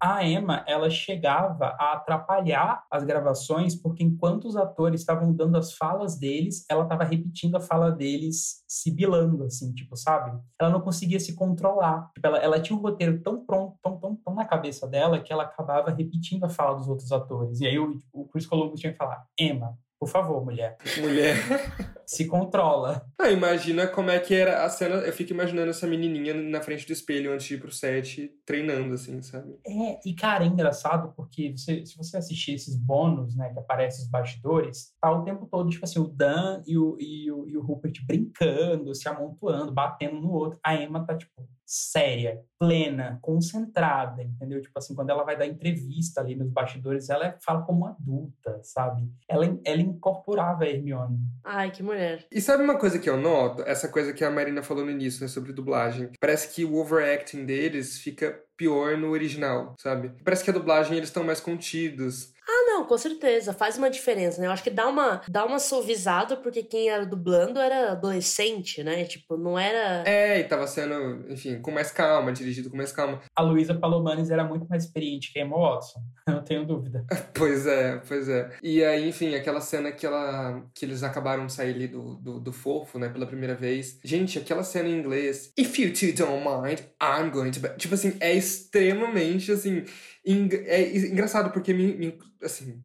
a 0.00 0.24
Emma 0.24 0.64
ela 0.66 0.88
chegava 0.88 1.76
a 1.78 1.92
atrapalhar 1.92 2.84
as 2.90 3.04
gravações 3.04 3.74
porque 3.74 4.02
enquanto 4.02 4.46
os 4.46 4.56
atores 4.56 5.00
estavam 5.00 5.32
dando 5.32 5.56
as 5.56 5.74
falas 5.74 6.18
deles, 6.18 6.64
ela 6.70 6.84
estava 6.84 7.04
repetindo 7.04 7.56
a 7.56 7.60
fala 7.60 7.90
deles 7.90 8.64
sibilando, 8.66 9.44
assim, 9.44 9.72
tipo, 9.74 9.96
sabe? 9.96 10.40
Ela 10.58 10.70
não 10.70 10.80
conseguia 10.80 11.20
se 11.20 11.34
controlar. 11.34 12.10
Tipo, 12.14 12.26
ela, 12.26 12.38
ela 12.38 12.60
tinha 12.60 12.78
um 12.78 12.82
roteiro 12.82 13.20
tão 13.22 13.44
pronto, 13.44 13.76
tão, 13.82 13.98
tão, 13.98 14.16
tão 14.16 14.34
na 14.34 14.44
cabeça 14.44 14.86
dela 14.88 15.20
que 15.20 15.32
ela 15.32 15.42
acabava 15.42 15.90
repetindo 15.90 16.44
a 16.44 16.48
fala 16.48 16.76
dos 16.76 16.88
outros 16.88 17.12
atores. 17.12 17.60
E 17.60 17.66
aí 17.66 17.78
o, 17.78 17.98
o 18.12 18.26
Chris 18.28 18.46
Columbus 18.46 18.80
tinha 18.80 18.92
que 18.92 18.98
falar, 18.98 19.26
Emma, 19.38 19.76
por 19.98 20.08
favor, 20.08 20.42
mulher. 20.42 20.78
Mulher. 20.98 21.36
Se 22.10 22.26
controla. 22.26 23.06
Ah, 23.16 23.30
imagina 23.30 23.86
como 23.86 24.10
é 24.10 24.18
que 24.18 24.34
era 24.34 24.64
a 24.64 24.68
cena. 24.68 24.96
Eu 24.96 25.12
fico 25.12 25.32
imaginando 25.32 25.70
essa 25.70 25.86
menininha 25.86 26.34
na 26.34 26.60
frente 26.60 26.84
do 26.84 26.92
espelho 26.92 27.32
antes 27.32 27.46
de 27.46 27.54
ir 27.54 27.60
pro 27.60 27.70
set, 27.70 28.34
treinando, 28.44 28.94
assim, 28.94 29.22
sabe? 29.22 29.54
É, 29.64 30.00
e 30.04 30.12
cara, 30.12 30.42
é 30.42 30.48
engraçado 30.48 31.12
porque 31.14 31.56
você, 31.56 31.86
se 31.86 31.96
você 31.96 32.16
assistir 32.16 32.54
esses 32.54 32.74
bônus, 32.74 33.36
né, 33.36 33.52
que 33.52 33.60
aparecem 33.60 34.02
os 34.04 34.10
bastidores, 34.10 34.92
tá 35.00 35.08
o 35.12 35.22
tempo 35.22 35.46
todo, 35.46 35.70
tipo 35.70 35.84
assim, 35.84 36.00
o 36.00 36.08
Dan 36.08 36.64
e 36.66 36.76
o, 36.76 36.96
e 36.98 37.30
o, 37.30 37.48
e 37.48 37.56
o 37.56 37.62
Rupert 37.62 38.04
brincando, 38.04 38.92
se 38.92 39.08
amontoando, 39.08 39.70
batendo 39.70 40.20
no 40.20 40.32
outro. 40.32 40.58
A 40.66 40.74
Emma 40.74 41.06
tá, 41.06 41.16
tipo, 41.16 41.48
séria, 41.64 42.42
plena, 42.58 43.20
concentrada, 43.22 44.24
entendeu? 44.24 44.60
Tipo 44.60 44.76
assim, 44.76 44.92
quando 44.92 45.10
ela 45.10 45.22
vai 45.22 45.38
dar 45.38 45.46
entrevista 45.46 46.20
ali 46.20 46.34
nos 46.34 46.50
bastidores, 46.50 47.08
ela 47.08 47.38
fala 47.40 47.62
como 47.62 47.86
adulta, 47.86 48.58
sabe? 48.64 49.08
Ela, 49.28 49.56
ela 49.64 49.80
incorporava 49.80 50.64
a 50.64 50.68
Hermione. 50.68 51.20
Ai, 51.44 51.70
que 51.70 51.80
mulher. 51.80 51.99
E 52.30 52.40
sabe 52.40 52.62
uma 52.62 52.78
coisa 52.78 52.98
que 52.98 53.08
eu 53.08 53.16
noto? 53.16 53.62
Essa 53.66 53.88
coisa 53.88 54.12
que 54.12 54.24
a 54.24 54.30
Marina 54.30 54.62
falou 54.62 54.84
no 54.84 54.90
início, 54.90 55.22
né, 55.22 55.28
sobre 55.28 55.52
dublagem. 55.52 56.10
Parece 56.20 56.54
que 56.54 56.64
o 56.64 56.76
overacting 56.76 57.44
deles 57.44 57.98
fica 57.98 58.40
pior 58.56 58.96
no 58.96 59.10
original, 59.10 59.74
sabe? 59.78 60.12
Parece 60.24 60.44
que 60.44 60.50
a 60.50 60.52
dublagem 60.52 60.96
eles 60.96 61.08
estão 61.08 61.24
mais 61.24 61.40
contidos. 61.40 62.32
Não, 62.80 62.86
com 62.86 62.96
certeza. 62.96 63.52
Faz 63.52 63.76
uma 63.76 63.90
diferença, 63.90 64.40
né? 64.40 64.46
Eu 64.46 64.52
acho 64.52 64.62
que 64.62 64.70
dá 64.70 64.88
uma, 64.88 65.20
dá 65.28 65.44
uma 65.44 65.58
suavizada, 65.58 66.34
porque 66.34 66.62
quem 66.62 66.88
era 66.88 67.04
dublando 67.04 67.60
era 67.60 67.92
adolescente, 67.92 68.82
né? 68.82 69.04
Tipo, 69.04 69.36
não 69.36 69.58
era. 69.58 70.02
É, 70.08 70.40
e 70.40 70.44
tava 70.44 70.66
sendo, 70.66 71.30
enfim, 71.30 71.60
com 71.60 71.70
mais 71.70 71.90
calma, 71.90 72.32
dirigido 72.32 72.70
com 72.70 72.76
mais 72.76 72.90
calma. 72.90 73.20
A 73.36 73.42
Luísa 73.42 73.74
Palomanes 73.74 74.30
era 74.30 74.44
muito 74.44 74.66
mais 74.66 74.84
experiente 74.84 75.30
que 75.30 75.38
a 75.38 75.42
Emma 75.42 75.58
Watson, 75.58 76.00
não 76.26 76.42
tenho 76.42 76.64
dúvida. 76.64 77.04
pois 77.34 77.66
é, 77.66 77.98
pois 78.08 78.30
é. 78.30 78.50
E 78.62 78.82
aí, 78.82 79.06
enfim, 79.06 79.34
aquela 79.34 79.60
cena 79.60 79.92
que, 79.92 80.06
ela, 80.06 80.64
que 80.74 80.86
eles 80.86 81.02
acabaram 81.02 81.44
de 81.44 81.52
sair 81.52 81.74
ali 81.74 81.86
do, 81.86 82.14
do, 82.14 82.40
do 82.40 82.52
fofo, 82.52 82.98
né, 82.98 83.10
pela 83.10 83.26
primeira 83.26 83.54
vez. 83.54 83.98
Gente, 84.02 84.38
aquela 84.38 84.62
cena 84.62 84.88
em 84.88 84.98
inglês. 84.98 85.52
If 85.58 85.78
you 85.78 85.92
two 85.92 86.14
don't 86.14 86.42
mind, 86.42 86.80
I'm 87.02 87.30
going 87.30 87.50
to. 87.50 87.60
Tipo 87.76 87.94
assim, 87.94 88.16
é 88.20 88.32
extremamente, 88.32 89.52
assim 89.52 89.84
é 90.24 90.96
engraçado 90.96 91.52
porque, 91.52 91.72
me, 91.72 91.94
me, 91.94 92.18
assim, 92.42 92.82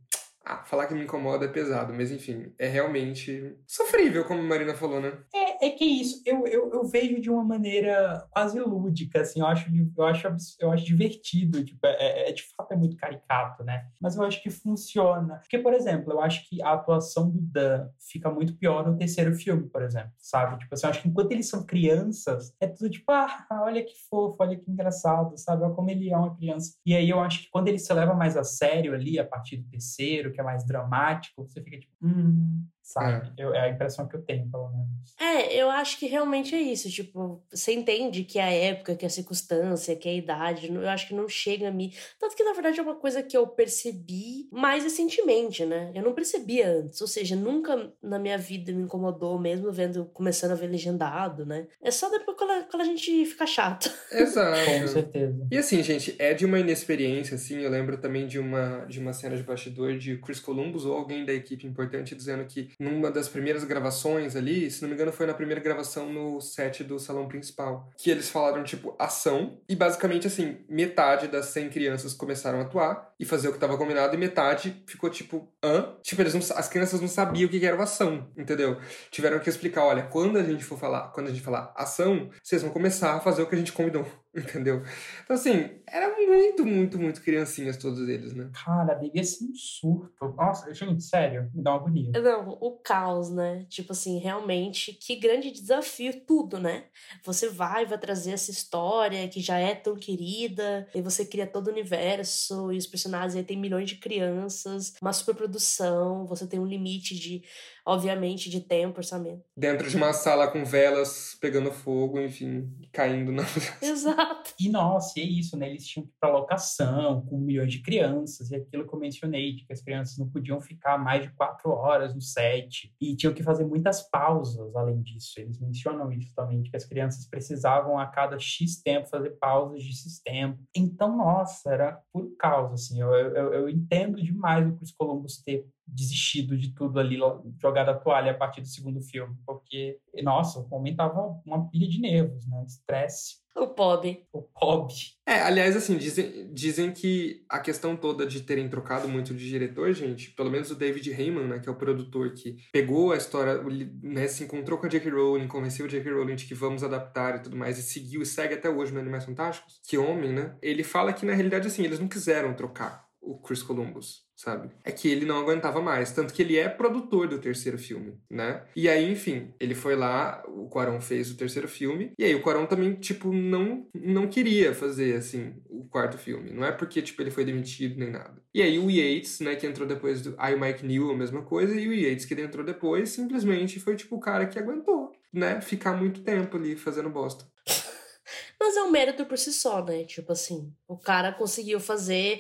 Ah, 0.48 0.64
falar 0.64 0.86
que 0.86 0.94
me 0.94 1.04
incomoda 1.04 1.46
é 1.46 1.48
pesado, 1.48 1.92
mas 1.92 2.12
enfim, 2.12 2.54
é 2.60 2.68
realmente 2.68 3.58
sofrível, 3.66 4.24
como 4.26 4.42
a 4.42 4.44
Marina 4.44 4.76
falou, 4.76 5.02
né? 5.02 5.18
É, 5.34 5.68
é 5.68 5.70
que 5.72 5.84
isso, 5.84 6.22
eu, 6.24 6.46
eu, 6.46 6.72
eu 6.72 6.84
vejo 6.86 7.20
de 7.20 7.32
uma 7.32 7.44
maneira 7.44 8.28
quase 8.30 8.60
lúdica, 8.60 9.22
assim, 9.22 9.40
eu 9.40 9.48
acho, 9.48 9.68
eu 9.98 10.06
acho, 10.06 10.28
eu 10.60 10.72
acho 10.72 10.86
divertido, 10.86 11.66
tipo, 11.66 11.80
é, 11.88 11.96
é, 11.96 12.30
é, 12.30 12.32
de 12.32 12.44
fato 12.44 12.72
é 12.74 12.78
muito 12.78 12.96
caricato, 12.96 13.64
né? 13.64 13.88
Mas 14.00 14.16
eu 14.16 14.24
acho 14.24 14.42
que 14.44 14.52
funciona. 14.52 15.38
Porque, 15.38 15.58
por 15.58 15.74
exemplo, 15.74 16.14
eu 16.14 16.22
acho 16.22 16.48
que 16.48 16.62
a 16.62 16.74
atuação 16.74 17.28
do 17.28 17.42
Dan 17.42 17.90
fica 18.00 18.30
muito 18.30 18.56
pior 18.56 18.86
no 18.86 18.96
terceiro 18.96 19.34
filme, 19.34 19.68
por 19.68 19.82
exemplo, 19.82 20.12
sabe? 20.20 20.60
Tipo 20.60 20.76
assim, 20.76 20.86
eu 20.86 20.90
acho 20.92 21.02
que 21.02 21.10
enquanto 21.10 21.32
eles 21.32 21.50
são 21.50 21.66
crianças, 21.66 22.54
é 22.60 22.68
tudo 22.68 22.90
tipo, 22.92 23.12
ah, 23.12 23.48
olha 23.64 23.84
que 23.84 23.94
fofo, 24.08 24.38
olha 24.40 24.56
que 24.56 24.70
engraçado, 24.70 25.36
sabe? 25.38 25.64
Olha 25.64 25.74
como 25.74 25.90
ele 25.90 26.12
é 26.12 26.18
uma 26.18 26.36
criança. 26.36 26.76
E 26.86 26.96
aí 26.96 27.10
eu 27.10 27.20
acho 27.20 27.44
que 27.44 27.50
quando 27.50 27.68
ele 27.68 27.80
se 27.80 27.92
leva 27.92 28.14
mais 28.14 28.38
a 28.38 28.44
sério 28.44 28.94
ali, 28.94 29.18
a 29.18 29.26
partir 29.26 29.58
do 29.58 29.70
terceiro, 29.70 30.35
que 30.36 30.42
é 30.42 30.44
mais 30.44 30.66
dramático, 30.66 31.48
você 31.48 31.62
fica 31.64 31.80
tipo, 31.80 31.94
hum, 32.02 32.64
sabe? 32.86 33.34
É. 33.36 33.44
Eu, 33.44 33.54
é 33.54 33.62
a 33.62 33.70
impressão 33.70 34.08
que 34.08 34.16
eu 34.16 34.22
tenho, 34.22 34.50
pelo 34.50 34.70
menos. 34.70 34.86
É, 35.20 35.56
eu 35.56 35.70
acho 35.70 35.98
que 35.98 36.06
realmente 36.06 36.54
é 36.54 36.62
isso. 36.62 36.90
Tipo, 36.90 37.44
você 37.50 37.74
entende 37.74 38.24
que 38.24 38.40
a 38.40 38.50
época, 38.50 38.96
que 38.96 39.06
a 39.06 39.10
circunstância, 39.10 39.96
que 39.96 40.08
a 40.08 40.14
idade, 40.14 40.72
eu 40.72 40.88
acho 40.88 41.08
que 41.08 41.16
não 41.16 41.28
chega 41.28 41.70
a 41.70 41.72
mim. 41.72 41.92
Tanto 42.20 42.36
que, 42.36 42.44
na 42.44 42.54
verdade, 42.54 42.80
é 42.80 42.84
uma 42.84 42.96
coisa 42.96 43.24
que 43.24 43.36
eu 43.36 43.48
percebi 43.48 44.48
mais 44.52 44.84
recentemente, 44.84 45.66
né? 45.66 45.92
Eu 45.96 46.04
não 46.04 46.14
percebia 46.14 46.70
antes. 46.70 47.02
Ou 47.02 47.08
seja, 47.08 47.36
nunca 47.36 47.92
na 48.04 48.20
minha 48.20 48.38
vida 48.38 48.72
me 48.72 48.84
incomodou, 48.84 49.40
mesmo 49.40 49.72
vendo, 49.72 50.06
começando 50.14 50.52
a 50.52 50.56
ver 50.56 50.68
legendado, 50.68 51.46
né? 51.46 51.68
É 51.82 51.90
só 51.90 52.10
depois 52.10 52.38
quando 52.38 52.52
a, 52.52 52.64
quando 52.64 52.82
a 52.82 52.86
gente 52.86 53.26
fica 53.26 53.48
chato. 53.48 53.92
Exato. 54.12 54.60
Com 54.82 54.88
certeza. 54.88 55.48
E 55.52 55.58
assim, 55.58 55.82
gente, 55.82 56.16
é 56.20 56.36
de 56.36 56.46
uma 56.46 56.60
inexperiência, 56.60 57.34
assim. 57.34 57.58
Eu 57.62 57.72
lembro 57.72 57.98
também 57.98 58.28
de 58.28 58.38
uma, 58.38 58.86
de 58.86 59.00
uma 59.00 59.12
cena 59.12 59.36
de 59.36 59.44
bastidor 59.44 59.98
de 59.98 60.18
Chris 60.18 60.40
Columbus 60.40 60.86
ou 60.86 60.96
alguém 60.96 61.26
da 61.26 61.34
equipe 61.34 61.66
importante 61.66 62.14
dizendo 62.14 62.46
que 62.46 62.75
numa 62.80 63.12
das 63.12 63.28
primeiras 63.28 63.64
gravações 63.64 64.36
ali, 64.36 64.70
se 64.70 64.82
não 64.82 64.90
me 64.90 64.96
engano 64.96 65.12
foi 65.12 65.26
na 65.26 65.34
primeira 65.34 65.62
gravação 65.62 66.12
no 66.12 66.42
set 66.42 66.84
do 66.84 67.00
salão 67.00 67.28
principal, 67.28 67.90
que 67.98 68.10
eles 68.10 68.30
falaram 68.30 68.64
tipo 68.64 68.96
ação 69.00 69.60
e 69.68 69.76
basicamente 69.76 70.28
assim, 70.28 70.58
metade 70.70 71.28
das 71.28 71.48
100 71.48 71.70
crianças 71.70 72.14
começaram 72.14 72.60
a 72.60 72.64
atuar 72.64 73.14
e 73.20 73.26
fazer 73.26 73.48
o 73.48 73.52
que 73.52 73.58
estava 73.58 73.78
combinado 73.78 74.16
e 74.16 74.18
metade 74.18 74.84
ficou 74.88 75.10
tipo, 75.10 75.50
hã? 75.64 75.96
Tipo, 76.02 76.22
eles 76.22 76.34
não, 76.34 76.42
as 76.42 76.68
crianças 76.68 77.00
não 77.00 77.08
sabiam 77.08 77.48
o 77.48 77.50
que 77.50 77.66
era 77.66 77.82
ação, 77.82 78.30
entendeu? 78.38 78.78
Tiveram 79.10 79.40
que 79.40 79.50
explicar, 79.50 79.84
olha, 79.86 80.04
quando 80.04 80.38
a 80.38 80.44
gente 80.44 80.64
for 80.64 80.78
falar, 80.78 81.12
quando 81.12 81.28
a 81.28 81.30
gente 81.30 81.42
falar 81.42 81.74
ação, 81.76 82.30
vocês 82.44 82.62
vão 82.62 82.72
começar 82.72 83.16
a 83.16 83.20
fazer 83.20 83.42
o 83.42 83.48
que 83.48 83.56
a 83.56 83.58
gente 83.58 83.72
combinou. 83.72 84.06
Entendeu? 84.38 84.84
Então, 85.24 85.36
assim, 85.36 85.70
era 85.88 86.14
muito, 86.14 86.66
muito, 86.66 87.00
muito 87.00 87.22
criancinhas 87.22 87.78
todos 87.78 88.08
eles, 88.08 88.34
né? 88.34 88.50
Cara, 88.66 88.94
devia 88.96 89.24
ser 89.24 89.46
um 89.46 89.56
surto. 89.56 90.34
Nossa, 90.36 90.74
gente, 90.74 91.02
sério, 91.04 91.50
me 91.54 91.64
dá 91.64 91.72
uma 91.72 91.80
agonia. 91.80 92.12
Não, 92.22 92.58
o 92.60 92.72
caos, 92.72 93.30
né? 93.30 93.66
Tipo 93.70 93.94
assim, 93.94 94.20
realmente, 94.20 94.92
que 94.92 95.16
grande 95.16 95.52
desafio 95.52 96.22
tudo, 96.28 96.60
né? 96.60 96.86
Você 97.24 97.48
vai, 97.48 97.86
vai 97.86 97.98
trazer 97.98 98.32
essa 98.32 98.52
história 98.52 99.26
que 99.30 99.40
já 99.40 99.58
é 99.58 99.74
tão 99.74 99.96
querida, 99.96 100.86
e 100.94 101.02
você 101.02 101.26
cria 101.26 101.48
todo 101.48 101.68
o 101.68 101.72
universo, 101.72 102.74
e 102.74 102.78
os 102.78 102.88
personagens 102.88 103.36
aí 103.36 103.44
tem 103.44 103.58
milhões 103.58 103.90
de 103.90 103.96
crianças, 103.96 104.94
uma 105.02 105.14
superprodução, 105.14 106.26
você 106.26 106.46
tem 106.46 106.60
um 106.60 106.66
limite 106.66 107.16
de 107.16 107.42
obviamente, 107.86 108.50
de 108.50 108.60
tempo, 108.60 108.98
orçamento. 108.98 109.44
Dentro 109.56 109.88
de 109.88 109.96
uma 109.96 110.12
sala 110.12 110.48
com 110.48 110.66
velas 110.66 111.38
pegando 111.40 111.72
fogo, 111.72 112.20
enfim, 112.20 112.68
caindo 112.92 113.32
na. 113.32 113.44
Exato. 113.82 114.54
E 114.60 114.70
nossa, 114.70 115.20
e 115.20 115.24
é 115.24 115.26
isso, 115.26 115.56
né? 115.56 115.70
Eles 115.70 115.86
tinham 115.86 116.06
que 116.06 116.12
ir 116.12 116.16
pra 116.20 116.32
locação 116.32 117.22
com 117.26 117.38
milhões 117.38 117.72
de 117.72 117.82
crianças, 117.82 118.52
e 118.52 118.56
aquilo 118.56 118.88
que 118.88 118.94
eu 118.94 119.00
mencionei, 119.00 119.54
de 119.54 119.66
que 119.66 119.74
as 119.74 119.82
crianças 119.82 120.18
não 120.18 120.28
podiam 120.28 120.60
ficar 120.60 120.98
mais 120.98 121.24
de 121.24 121.34
quatro 121.34 121.70
horas 121.70 122.16
no 122.16 122.22
set, 122.22 122.94
e 123.00 123.16
tinham 123.16 123.34
que 123.34 123.44
fazer 123.44 123.66
muitas 123.66 124.02
pausas 124.10 124.76
além 124.76 125.02
disso. 125.02 125.40
Eles 125.40 125.60
mencionam 125.60 126.12
isso 126.12 126.34
também, 126.36 126.62
de 126.62 126.72
que 126.72 126.78
as 126.78 126.86
crianças 126.86 127.28
precisavam 127.28 128.00
a 128.00 128.08
cada 128.08 128.40
X 128.40 128.82
tempo 128.82 129.08
fazer 129.08 129.32
pausas 129.32 129.84
de 129.84 129.92
X 129.92 130.20
tempo. 130.24 130.60
Então, 130.76 131.16
nossa, 131.16 131.72
era 131.72 132.02
por 132.12 132.36
causa, 132.38 132.74
assim. 132.74 133.00
Eu, 133.00 133.14
eu, 133.14 133.54
eu 133.54 133.70
entendo 133.70 134.22
demais 134.22 134.68
o 134.68 134.76
Chris 134.76 134.92
Columbus 134.92 135.42
ter 135.44 135.68
desistido 135.88 136.58
de 136.58 136.74
tudo 136.74 137.00
ali, 137.00 137.18
jogado 137.62 137.90
a 137.90 137.94
toalha 137.94 138.32
a 138.32 138.38
partir 138.38 138.62
do 138.62 138.68
segundo 138.68 139.02
filme, 139.02 139.36
porque, 139.46 140.00
nossa, 140.24 140.60
o 140.60 140.68
homem 140.76 140.96
tava 140.96 141.42
uma 141.46 141.70
pilha 141.70 141.88
de 141.88 142.00
nervos, 142.00 142.48
né? 142.48 142.64
Estresse. 142.66 143.46
O 143.56 143.68
pobre. 143.68 144.28
O 144.34 144.42
pobre. 144.42 144.94
É, 145.26 145.40
aliás, 145.42 145.78
assim, 145.78 145.98
dizem, 145.98 146.54
dizem 146.54 146.92
que 146.92 147.46
a 147.48 147.58
questão 147.58 147.96
toda 147.96 148.26
de 148.26 148.42
terem 148.42 148.68
trocado 148.68 149.08
muito 149.08 149.34
de 149.34 149.48
diretor, 149.48 149.94
gente, 149.94 150.32
pelo 150.32 150.52
menos 150.52 150.72
o 150.72 150.76
David 150.76 151.10
Heyman, 151.10 151.48
né, 151.48 151.60
que 151.60 151.70
é 151.70 151.72
o 151.72 151.78
produtor 151.78 152.34
que 152.34 152.58
pegou 152.74 153.14
a 153.14 153.18
história, 153.18 153.64
né, 154.04 154.28
se 154.28 154.44
encontrou 154.44 154.78
com 154.78 154.88
a 154.88 154.90
J.K. 154.90 155.10
Rowling, 155.10 155.48
convenceu 155.48 155.86
a 155.86 155.90
J.K. 155.90 156.12
Rowling 156.12 156.36
de 156.36 156.46
que 156.46 156.54
vamos 156.54 156.84
adaptar 156.84 157.38
e 157.38 157.44
tudo 157.44 157.56
mais, 157.56 157.80
e 157.80 157.82
seguiu 157.82 158.22
e 158.22 158.26
segue 158.26 158.56
até 158.56 158.70
hoje 158.70 158.92
no 158.92 159.00
Animais 159.00 159.24
Fantásticos, 159.24 159.80
que 159.88 159.98
homem, 159.98 160.34
né? 160.34 160.58
Ele 160.62 160.84
fala 160.84 161.14
que, 161.14 161.26
na 161.26 161.34
realidade, 161.34 161.68
assim, 161.68 161.84
eles 161.84 162.00
não 162.00 162.10
quiseram 162.10 162.54
trocar 162.54 163.06
o 163.22 163.40
Chris 163.40 163.64
Columbus 163.64 164.25
sabe? 164.36 164.70
É 164.84 164.92
que 164.92 165.08
ele 165.08 165.26
não 165.26 165.40
aguentava 165.40 165.82
mais, 165.82 166.12
tanto 166.12 166.34
que 166.34 166.42
ele 166.42 166.58
é 166.58 166.68
produtor 166.68 167.28
do 167.28 167.40
terceiro 167.40 167.78
filme, 167.78 168.20
né? 168.30 168.64
E 168.76 168.90
aí, 168.90 169.10
enfim, 169.10 169.54
ele 169.60 169.74
foi 169.74 169.96
lá, 169.96 170.44
o 170.48 170.68
Quaron 170.68 171.00
fez 171.00 171.32
o 171.32 171.38
terceiro 171.38 171.68
filme, 171.68 172.12
e 172.20 172.24
aí 172.24 172.36
o 172.36 172.42
Quaron 172.42 172.66
também, 172.66 172.94
tipo, 172.96 173.32
não, 173.32 173.88
não 173.94 174.28
queria 174.28 174.74
fazer, 174.74 175.16
assim, 175.16 175.56
o 175.70 175.86
quarto 175.86 176.18
filme. 176.18 176.52
Não 176.52 176.66
é 176.66 176.72
porque, 176.72 177.02
tipo, 177.02 177.22
ele 177.22 177.32
foi 177.32 177.46
demitido 177.46 177.98
nem 177.98 178.12
nada. 178.12 178.44
E 178.54 178.62
aí 178.62 178.78
o 178.78 178.90
Yates, 178.90 179.40
né, 179.40 179.56
que 179.56 179.66
entrou 179.66 179.88
depois 179.88 180.22
do... 180.22 180.36
O 180.36 180.60
Mike 180.60 180.86
New, 180.86 181.12
a 181.12 181.18
mesma 181.18 181.42
coisa, 181.42 181.80
e 181.80 181.88
o 181.88 181.94
Yates, 181.94 182.26
que 182.26 182.34
entrou 182.34 182.66
depois, 182.66 183.10
simplesmente 183.10 183.80
foi, 183.80 183.96
tipo, 183.96 184.16
o 184.16 184.20
cara 184.20 184.46
que 184.46 184.60
aguentou, 184.60 185.12
né? 185.34 185.62
Ficar 185.62 185.94
muito 185.94 186.22
tempo 186.22 186.58
ali 186.58 186.76
fazendo 186.76 187.10
bosta. 187.10 187.46
Mas 188.60 188.76
é 188.76 188.82
um 188.82 188.92
mérito 188.92 189.26
por 189.26 189.38
si 189.38 189.54
só, 189.54 189.84
né? 189.84 190.04
Tipo 190.04 190.32
assim, 190.32 190.74
o 190.88 190.98
cara 190.98 191.32
conseguiu 191.32 191.80
fazer 191.80 192.40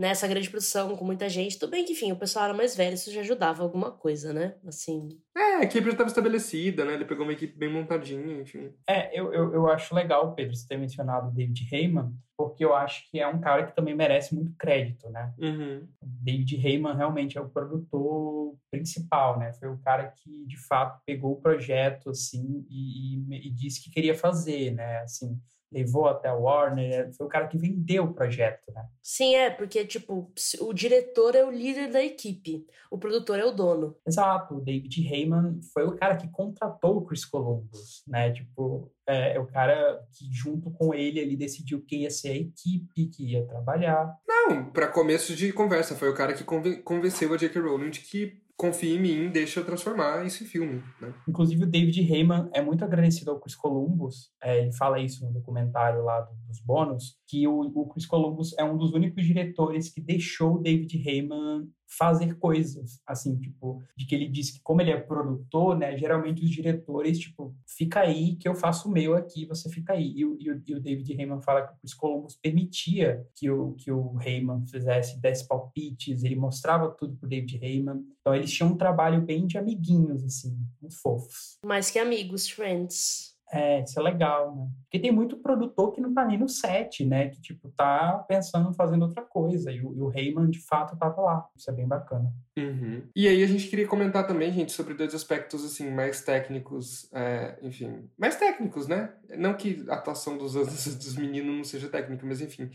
nessa 0.00 0.26
grande 0.26 0.48
produção 0.48 0.96
com 0.96 1.04
muita 1.04 1.28
gente. 1.28 1.58
Tudo 1.58 1.72
bem 1.72 1.84
que, 1.84 1.92
enfim, 1.92 2.10
o 2.10 2.16
pessoal 2.16 2.46
era 2.46 2.54
mais 2.54 2.74
velho, 2.74 2.94
isso 2.94 3.12
já 3.12 3.20
ajudava 3.20 3.62
alguma 3.62 3.92
coisa, 3.92 4.32
né? 4.32 4.54
Assim. 4.66 5.10
É, 5.36 5.56
a 5.56 5.62
equipe 5.62 5.84
já 5.84 5.92
estava 5.92 6.08
estabelecida, 6.08 6.86
né? 6.86 6.94
Ele 6.94 7.04
pegou 7.04 7.26
uma 7.26 7.34
equipe 7.34 7.54
bem 7.54 7.70
montadinha, 7.70 8.40
enfim. 8.40 8.72
É, 8.88 9.10
eu, 9.12 9.30
eu, 9.30 9.52
eu 9.52 9.68
acho 9.68 9.94
legal, 9.94 10.34
Pedro, 10.34 10.56
você 10.56 10.66
ter 10.66 10.78
mencionado 10.78 11.28
o 11.28 11.30
David 11.30 11.68
Heyman, 11.70 12.14
porque 12.34 12.64
eu 12.64 12.74
acho 12.74 13.10
que 13.10 13.20
é 13.20 13.28
um 13.28 13.38
cara 13.42 13.66
que 13.66 13.76
também 13.76 13.94
merece 13.94 14.34
muito 14.34 14.54
crédito, 14.56 15.10
né? 15.10 15.34
Uhum. 15.38 15.86
David 16.00 16.66
Heyman 16.66 16.96
realmente 16.96 17.36
é 17.36 17.40
o 17.42 17.50
produtor 17.50 18.56
principal, 18.70 19.38
né? 19.38 19.52
Foi 19.52 19.68
o 19.68 19.76
cara 19.80 20.14
que, 20.16 20.46
de 20.46 20.56
fato, 20.56 20.98
pegou 21.04 21.32
o 21.32 21.42
projeto, 21.42 22.08
assim, 22.08 22.64
e, 22.70 23.18
e, 23.18 23.48
e 23.48 23.50
disse 23.50 23.84
que 23.84 23.90
queria 23.90 24.14
fazer, 24.14 24.70
né? 24.70 25.02
Assim, 25.02 25.38
levou 25.72 26.08
até 26.08 26.28
a 26.28 26.34
Warner, 26.34 27.12
foi 27.14 27.26
o 27.26 27.28
cara 27.28 27.46
que 27.46 27.58
vendeu 27.58 28.04
o 28.04 28.14
projeto, 28.14 28.72
né? 28.74 28.84
Sim, 29.02 29.34
é, 29.36 29.50
porque, 29.50 29.84
tipo, 29.84 30.32
o 30.60 30.72
diretor 30.72 31.34
é 31.34 31.44
o 31.44 31.50
líder 31.50 31.90
da 31.90 32.02
equipe, 32.02 32.66
o 32.90 32.98
produtor 32.98 33.38
é 33.38 33.44
o 33.44 33.52
dono. 33.52 33.96
Exato, 34.06 34.56
o 34.56 34.60
David 34.60 35.06
Heyman 35.06 35.60
foi 35.72 35.84
o 35.84 35.96
cara 35.96 36.16
que 36.16 36.28
contratou 36.28 36.96
o 36.96 37.04
Chris 37.04 37.24
Columbus, 37.24 38.02
né? 38.06 38.32
Tipo, 38.32 38.90
é, 39.06 39.36
é 39.36 39.40
o 39.40 39.46
cara 39.46 40.00
que, 40.12 40.32
junto 40.32 40.70
com 40.70 40.92
ele, 40.92 41.20
ele 41.20 41.36
decidiu 41.36 41.84
quem 41.86 42.02
ia 42.02 42.10
ser 42.10 42.30
a 42.30 42.36
equipe 42.36 43.06
que 43.06 43.32
ia 43.32 43.46
trabalhar. 43.46 44.16
Não, 44.26 44.70
para 44.70 44.88
começo 44.88 45.34
de 45.34 45.52
conversa, 45.52 45.94
foi 45.94 46.08
o 46.08 46.14
cara 46.14 46.32
que 46.32 46.44
convenceu 46.44 47.32
a 47.32 47.36
J.K. 47.36 47.60
Rowling 47.60 47.90
de 47.90 48.00
que 48.00 48.40
confia 48.60 48.94
em 48.94 49.00
mim, 49.00 49.30
deixa 49.30 49.58
eu 49.58 49.64
transformar 49.64 50.26
esse 50.26 50.44
filme. 50.44 50.82
Né? 51.00 51.14
Inclusive, 51.26 51.64
o 51.64 51.66
David 51.66 51.98
Heyman 52.00 52.50
é 52.52 52.60
muito 52.60 52.84
agradecido 52.84 53.30
ao 53.30 53.40
Chris 53.40 53.54
Columbus. 53.54 54.30
É, 54.42 54.60
ele 54.60 54.72
fala 54.72 55.00
isso 55.00 55.24
no 55.24 55.32
documentário 55.32 56.04
lá 56.04 56.20
dos 56.46 56.60
bônus, 56.60 57.16
que 57.26 57.48
o, 57.48 57.60
o 57.60 57.88
Chris 57.88 58.04
Columbus 58.04 58.54
é 58.58 58.64
um 58.64 58.76
dos 58.76 58.92
únicos 58.92 59.24
diretores 59.24 59.88
que 59.88 60.00
deixou 60.02 60.56
o 60.56 60.58
David 60.58 60.94
Heyman 61.08 61.68
fazer 61.90 62.38
coisas, 62.38 63.00
assim, 63.04 63.36
tipo, 63.36 63.82
de 63.96 64.06
que 64.06 64.14
ele 64.14 64.28
diz 64.28 64.50
que 64.50 64.60
como 64.62 64.80
ele 64.80 64.92
é 64.92 65.00
produtor, 65.00 65.76
né, 65.76 65.96
geralmente 65.98 66.44
os 66.44 66.50
diretores, 66.50 67.18
tipo, 67.18 67.54
fica 67.66 68.00
aí 68.00 68.36
que 68.36 68.48
eu 68.48 68.54
faço 68.54 68.88
o 68.88 68.92
meu 68.92 69.14
aqui, 69.14 69.44
você 69.44 69.68
fica 69.68 69.94
aí. 69.94 70.14
E, 70.14 70.22
e, 70.22 70.62
e 70.68 70.74
o 70.74 70.80
David 70.80 71.12
Heyman 71.12 71.42
fala 71.42 71.66
que 71.66 71.74
o 71.74 71.76
Chris 71.78 71.94
Columbus 71.94 72.36
permitia 72.36 73.26
que 73.34 73.50
o, 73.50 73.72
que 73.74 73.90
o 73.90 74.16
Heyman 74.20 74.64
fizesse, 74.66 75.20
desse 75.20 75.46
palpites, 75.46 76.22
ele 76.22 76.36
mostrava 76.36 76.90
tudo 76.90 77.16
pro 77.16 77.28
David 77.28 77.58
Heyman. 77.60 78.04
Então 78.20 78.34
eles 78.34 78.52
tinham 78.52 78.70
um 78.70 78.76
trabalho 78.76 79.20
bem 79.22 79.46
de 79.46 79.58
amiguinhos, 79.58 80.22
assim, 80.24 80.56
muito 80.80 80.96
fofos. 81.00 81.58
Mais 81.64 81.90
que 81.90 81.98
amigos, 81.98 82.48
friends. 82.48 83.34
É, 83.52 83.82
isso 83.82 83.98
é 83.98 84.02
legal, 84.02 84.54
né? 84.54 84.68
Porque 84.82 84.98
tem 84.98 85.10
muito 85.10 85.36
produtor 85.36 85.92
que 85.92 86.00
não 86.00 86.14
tá 86.14 86.24
nem 86.24 86.38
no 86.38 86.48
set, 86.48 87.04
né? 87.04 87.28
Que, 87.28 87.40
tipo, 87.40 87.68
tá 87.76 88.24
pensando 88.28 88.70
em 88.70 88.74
fazendo 88.74 89.02
outra 89.02 89.22
coisa. 89.22 89.70
E 89.70 89.80
o, 89.80 89.94
e 89.94 90.00
o 90.00 90.12
Heyman, 90.12 90.48
de 90.48 90.60
fato, 90.60 90.96
tava 90.96 91.20
lá. 91.20 91.46
Isso 91.56 91.70
é 91.70 91.72
bem 91.72 91.86
bacana. 91.86 92.32
Uhum. 92.56 93.02
E 93.14 93.26
aí 93.28 93.42
a 93.42 93.46
gente 93.46 93.68
queria 93.68 93.86
comentar 93.86 94.26
também, 94.26 94.52
gente, 94.52 94.72
sobre 94.72 94.94
dois 94.94 95.14
aspectos, 95.14 95.64
assim, 95.64 95.90
mais 95.90 96.22
técnicos, 96.22 97.08
é, 97.12 97.58
enfim... 97.62 98.08
Mais 98.18 98.36
técnicos, 98.36 98.86
né? 98.86 99.12
Não 99.36 99.54
que 99.54 99.84
a 99.88 99.94
atuação 99.94 100.36
dos, 100.36 100.54
dos 100.54 101.16
meninos 101.16 101.56
não 101.56 101.64
seja 101.64 101.88
técnica, 101.88 102.24
mas, 102.26 102.40
enfim... 102.40 102.70